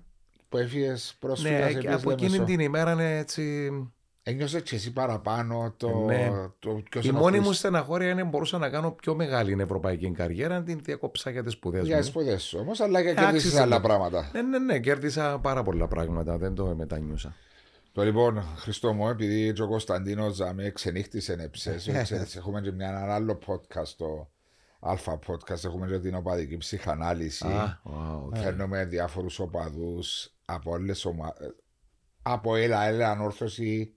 Που 0.49 0.59
έφυγες 0.59 1.17
πρόσφυγας. 1.19 1.73
Ναι, 1.75 1.81
και 1.81 1.89
από 1.93 2.11
εκείνη 2.11 2.39
την 2.45 2.61
ημέρα 2.61 2.93
είναι 2.93 3.19
έτσι. 3.19 3.71
Ένιωσες 4.27 4.63
και 4.63 4.75
εσύ 4.75 4.93
παραπάνω 4.93 5.75
το. 5.77 5.89
Ναι. 5.99 6.31
το 6.59 6.83
ποιος 6.91 7.05
Η 7.05 7.09
είναι 7.11 7.19
ο 7.19 7.21
μόνη 7.21 7.37
μου 7.39 7.43
Χριστ- 7.45 7.59
στεναχώρια 7.59 8.11
είναι 8.11 8.25
μπορούσα 8.25 8.59
να 8.59 8.69
κάνω 8.71 8.91
πιο 8.91 9.15
μεγάλη 9.15 9.57
ευρωπαϊκή 9.61 10.11
καριέρα, 10.11 10.63
την 10.63 10.81
διακόψα 10.83 11.31
για 11.31 11.43
τις 11.43 11.53
σπουδές 11.53 11.87
Για 11.87 11.97
τις 11.97 12.07
μου. 12.07 12.11
σπουδές 12.13 12.43
σου 12.43 12.59
όμως, 12.61 12.81
αλλά 12.81 13.03
και 13.03 13.09
Άξιζε 13.11 13.25
κέρδισες 13.25 13.57
άλλα 13.59 13.77
το. 13.77 13.83
πράγματα. 13.89 14.31
Ναι, 14.33 14.43
ναι, 14.43 14.59
ναι, 14.59 14.79
κέρδισα 14.81 15.39
πάρα 15.39 15.63
πολλά 15.63 15.89
πράγματα, 15.89 16.39
δεν 16.39 16.55
το 16.55 16.75
μετανιούσα. 16.77 17.35
Το 17.93 18.03
λοιπόν, 18.03 18.43
Χριστό 18.57 18.93
μου, 18.93 19.09
επειδή 19.09 19.63
ο 19.63 19.69
Κωνσταντίνος 19.69 20.35
Ζαμέ 20.35 20.71
ξενύχτησε 20.71 21.33
εψέσιο, 21.41 22.03
ξέρεις, 22.03 22.37
έχουμε 22.37 22.61
και 22.61 22.73
μια, 22.73 22.89
ένα 22.89 23.15
άλλο 23.15 23.39
podcast, 23.47 23.89
το 23.97 24.31
Αλφα 24.81 25.19
Podcast, 25.27 25.65
έχουμε 25.65 25.87
και 25.87 25.99
την 25.99 26.15
οπαδική 26.15 26.57
ψυχανάλυση. 26.57 27.47
Α, 27.47 27.81
wow, 27.85 28.37
Φέρνουμε 28.39 28.85
διάφορους 28.85 29.39
οπαδούς 29.39 30.35
από 30.45 30.71
όλες 30.71 31.05
ομάδε. 31.05 31.55
Από 32.23 32.57
έλα, 32.57 32.85
έλα, 32.87 33.11
ανόρθωση. 33.11 33.95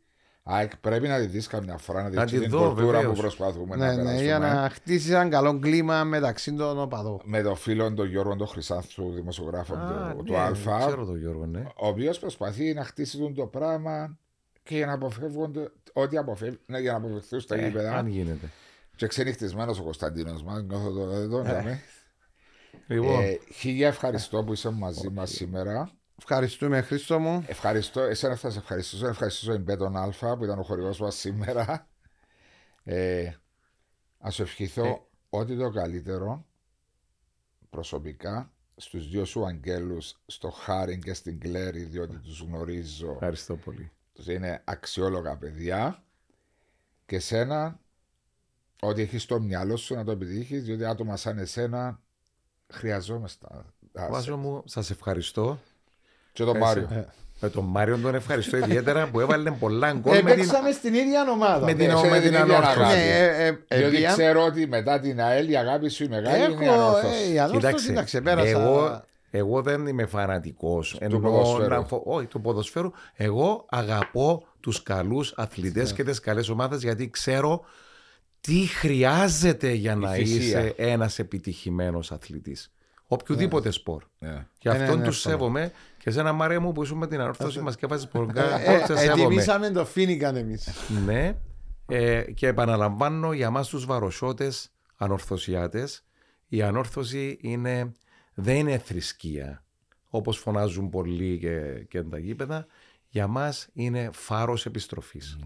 ΑΕΚ, 0.48 0.78
πρέπει 0.78 1.08
να 1.08 1.20
τη 1.20 1.26
δεις 1.26 1.48
καμιά 1.48 1.78
φορά, 1.78 2.04
να 2.04 2.10
Να 2.10 2.24
δεις 2.24 2.32
τη 2.32 2.40
την 2.40 2.50
δω, 2.50 2.68
κουλτούρα 2.68 2.98
βεβαίως. 2.98 3.16
που 3.16 3.22
προσπαθούμε 3.22 3.76
Ναι, 3.76 3.86
να 3.86 3.92
ναι, 3.92 3.98
περάσουμε. 3.98 4.24
για 4.24 4.40
να 4.40 4.70
χτίσει 4.74 5.12
ένα 5.12 5.28
καλό 5.30 5.60
κλίμα 5.60 6.04
μεταξύ 6.04 6.54
των 6.54 6.80
οπαδών. 6.80 7.20
Με 7.24 7.42
τον 7.42 7.56
φίλο 7.56 7.94
τον 7.94 8.08
Γιώργο 8.08 8.36
τον 8.36 8.48
Χρυσάνθου, 8.48 9.12
δημοσιογράφο 9.14 9.76
Α, 9.76 10.12
του, 10.12 10.18
ναι, 10.18 10.24
του 10.24 10.38
Αλφα, 10.38 10.78
Ξέρω 10.86 11.06
τον 11.06 11.18
Γιώργο, 11.20 11.46
ναι. 11.46 11.60
ο 11.76 11.88
οποίος 11.88 12.20
προσπαθεί 12.20 12.74
να 12.74 12.84
χτίσει 12.84 13.18
τον 13.18 13.34
το 13.34 13.46
πράγμα 13.46 14.18
και 14.64 14.76
για 14.76 14.86
να 14.86 14.94
αποφεύγουν 14.94 15.54
το- 15.54 15.72
ό,τι 15.94 16.18
αποφεύγουν, 16.18 16.60
ναι, 16.66 16.80
για 16.80 16.92
να 16.92 16.98
αποφευθούν 16.98 17.40
στα 17.40 17.56
Ε, 17.56 17.64
γήπεδα. 17.66 17.96
αν 17.98 18.08
γίνεται. 18.08 18.50
Και 18.96 19.08
ξενυχτισμένος 19.08 19.80
ο 19.80 19.84
Κωνσταντίνος 19.84 20.44
μας, 20.44 20.64
νιώθω 20.64 20.92
το 20.92 21.06
δεν 21.06 21.30
τον 21.30 21.46
λέμε. 21.46 21.80
Λοιπόν, 22.88 23.22
Ε, 23.22 23.38
Χίλια 23.54 23.88
ευχαριστώ 23.88 24.44
που 24.44 24.54
είσαι 24.54 24.70
μαζί 24.70 25.10
μας 25.10 25.30
σήμερα. 25.30 25.92
Ευχαριστούμε 26.20 26.82
Χρήστο 26.82 27.20
μου. 27.20 27.44
Ευχαριστώ, 27.48 28.02
εσένα 28.02 28.36
θα 28.36 28.50
σε 28.50 28.58
ευχαριστήσω. 28.60 29.08
Ευχαριστήσω 29.08 29.52
τον 29.52 29.62
Μπέτον 29.62 29.98
Αλφα 29.98 30.38
που 30.38 30.44
ήταν 30.44 30.60
ο 30.60 30.64
χορηγός 30.64 31.00
μας 31.00 31.16
σήμερα. 31.16 31.88
Ε, 32.84 33.32
Α 34.28 34.30
σου 34.32 34.42
ευχηθώ 34.42 34.86
Ε. 34.86 35.02
ό,τι 35.30 35.58
το 35.58 35.70
καλύτερο 35.70 36.46
προσωπικά 37.70 38.52
στους 38.76 39.10
δύο 39.10 39.26
σου 39.26 39.46
αγγέλους, 39.46 40.22
στο 40.26 40.50
Χάριν 40.50 41.02
και 41.02 41.14
στην 41.14 41.40
Κλέρι, 41.40 41.84
διότι 41.84 42.18
τους 42.18 42.40
γνωρίζω. 42.42 43.12
ευχαριστώ 43.12 43.56
πολύ. 43.56 43.92
Είναι 44.28 44.62
αξιόλογα 44.66 45.38
παιδιά. 45.38 46.04
Και 47.06 47.20
σένα, 47.20 47.80
ό,τι 48.82 49.02
έχεις 49.02 49.24
στο 49.24 49.40
μυαλό 49.40 49.76
σου 49.78 49.96
να 49.96 50.04
το 50.04 50.12
επιτύχεις, 50.12 50.64
διότι 50.64 50.86
άτομα 50.86 51.16
σαν 51.18 51.38
εσένα 51.38 52.02
χρειαζόμαστε. 52.68 53.48
Α, 53.94 54.08
Βάζω 54.10 54.38
μου, 54.38 54.64
σας 54.66 54.90
ευχαριστώ. 54.90 55.60
Και 56.38 56.44
τον 56.44 56.58
Μάριο. 56.58 57.06
Με 57.40 57.50
τον 57.50 57.64
Μάριο 57.66 57.98
τον 57.98 58.16
ευχαριστώ 58.16 58.58
ιδιαίτερα 58.68 59.08
που 59.12 59.20
έβαλε 59.20 59.52
πολλά 59.52 59.92
γκολ 59.92 60.14
με 60.24 60.32
την, 60.32 60.40
Παίξαμε 60.40 60.72
στην 60.72 60.94
ίδια 60.94 61.26
ομάδα. 61.32 61.66
με 61.66 61.74
την, 61.74 61.88
Ναι, 61.88 61.96
σε 61.98 62.08
με 62.08 62.20
την 62.20 62.22
την 62.22 62.42
ίδια 62.42 62.42
ανόρθωση. 62.42 62.80
αγάπη. 62.80 62.94
Ναι, 62.96 63.16
ε, 63.18 63.46
ε, 63.48 63.58
ε, 63.68 63.78
Διότι 63.78 63.96
πήγα- 63.96 64.12
ξέρω 64.12 64.44
ότι 64.46 64.68
μετά 64.68 65.00
την 65.00 65.22
ΑΕΛ 65.22 65.50
η 65.50 65.58
αγάπη 65.58 65.90
σου 65.90 66.04
η 66.04 66.08
μεγάλη 66.08 66.54
είναι 66.54 66.64
η 66.64 66.68
Έχω, 66.68 66.74
ανόρθωσης. 66.74 67.28
ε, 67.30 67.34
η 67.34 67.40
ανόρθωση 67.40 67.94
τα 67.94 68.04
ξεπέρασα. 68.04 68.48
εγώ, 68.50 69.04
εγώ 69.32 69.62
δεν 69.62 69.88
είμαι 69.88 70.06
φανατικός 70.06 70.98
ποδοσφαίρου. 71.22 71.86
Όχι, 72.04 72.26
του 72.26 72.42
ποδοσφαίρου. 72.42 72.92
Εγώ 73.16 73.66
αγαπώ 73.70 74.44
τους 74.60 74.84
καλούς 74.84 75.34
αθλητές 75.38 75.90
Ναι. 75.90 75.96
και 75.96 76.04
τις 76.04 76.20
καλές 76.20 76.50
ομάδες 76.50 76.82
γιατί 76.84 77.10
ξέρω 77.10 77.64
τι 78.42 78.54
χρειάζεται 78.68 79.72
για 79.72 79.96
να 79.96 80.10
θυσία. 80.12 80.38
είσαι 80.42 80.74
ένας 80.78 81.20
επιτυχημένος 81.20 82.12
αθλητής. 82.12 82.72
Οποιοδήποτε 83.08 83.72
σπορ. 83.72 84.04
Ναι. 84.20 84.46
Γι' 84.60 84.70
Ναι, 84.70 84.76
αυτόν 84.76 84.98
ναι, 85.00 85.06
τους 85.06 85.18
εύκολο. 85.26 85.36
σέβομαι 85.38 85.72
και 86.08 86.14
σε 86.14 86.20
ένα 86.20 86.32
Μαρία 86.34 86.60
μου 86.60 86.72
που 86.72 86.84
ήσουν 86.84 86.98
με 86.98 87.08
την 87.08 87.20
ανόρθωση 87.20 87.60
μας 87.62 87.76
και 87.76 87.88
βάζεις 87.88 88.08
πορκά. 88.08 88.60
Ε, 88.60 88.78
σε 88.86 88.96
σέβομαι. 88.98 89.24
Ετοιμήσαμε 89.24 89.70
το 89.70 89.86
Φίνικαν 89.86 90.36
εμείς. 90.36 90.70
Ναι. 91.06 91.36
Ε, 91.88 92.22
και 92.22 92.48
επαναλαμβάνω 92.48 93.34
για 93.34 93.50
μας 93.50 93.68
τους 93.68 93.86
βαροσιώτες 93.86 94.72
ανορθωσιάτες 94.98 96.06
η 96.48 96.62
ανόρθωση 96.62 97.38
είναι, 97.42 97.92
δεν 98.34 98.56
είναι 98.56 98.78
θρησκεία 98.78 99.64
όπως 100.10 100.38
φωνάζουν 100.38 100.90
πολλοί 100.90 101.38
και, 101.38 101.86
και 101.90 102.04
τα 102.04 102.18
γήπεδα 102.18 102.66
για 103.08 103.28
μας 103.28 103.68
είναι 103.74 104.10
φάρος 104.14 104.66
επιστροφής 104.66 105.38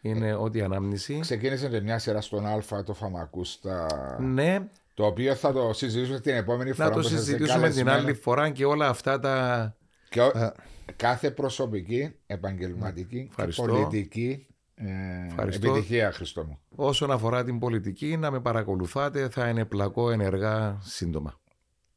είναι 0.00 0.34
ό,τι 0.34 0.60
ανάμνηση 0.60 1.18
Ξεκίνησε 1.20 1.68
και 1.68 1.80
μια 1.80 1.98
σειρά 1.98 2.20
στον 2.20 2.46
Α 2.46 2.62
το 2.84 2.94
Φαμακούστα. 2.94 3.86
ναι 4.20 4.58
Το 4.94 5.06
οποίο 5.06 5.34
θα 5.34 5.52
το 5.52 5.72
συζητήσουμε 5.72 6.20
την 6.20 6.34
επόμενη 6.34 6.72
φορά. 6.72 6.88
να 6.88 6.94
το 6.94 7.00
που 7.00 7.06
θα 7.08 7.14
είσαι 7.14 7.24
συζητήσουμε 7.24 7.54
την 7.68 7.84
καλεσμένο. 7.84 7.90
άλλη 7.92 8.14
φορά 8.14 8.50
και 8.50 8.64
όλα 8.64 8.88
αυτά 8.88 9.18
τα 9.18 9.74
Και 10.10 10.20
ο- 10.22 10.52
κάθε 10.96 11.30
προσωπική, 11.30 12.14
επαγγελματική 12.26 13.16
και 13.22 13.26
Ευχαριστώ. 13.28 13.62
πολιτική 13.62 14.46
ε, 14.74 14.86
Ευχαριστώ. 15.26 15.70
επιτυχία, 15.70 16.12
Χριστό 16.12 16.44
μου. 16.44 16.58
όσον 16.74 17.10
αφορά 17.10 17.44
την 17.44 17.58
πολιτική 17.58 18.16
να 18.16 18.30
με 18.30 18.40
παρακολουθάτε 18.40 19.28
θα 19.28 19.48
είναι 19.48 19.64
πλακώ 19.64 20.10
ενεργά 20.10 20.78
σύντομα 20.82 21.40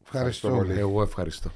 Ευχαριστώ. 0.04 0.50
πολύ. 0.50 0.80
εγώ 0.80 1.02
ευχαριστώ 1.02 1.52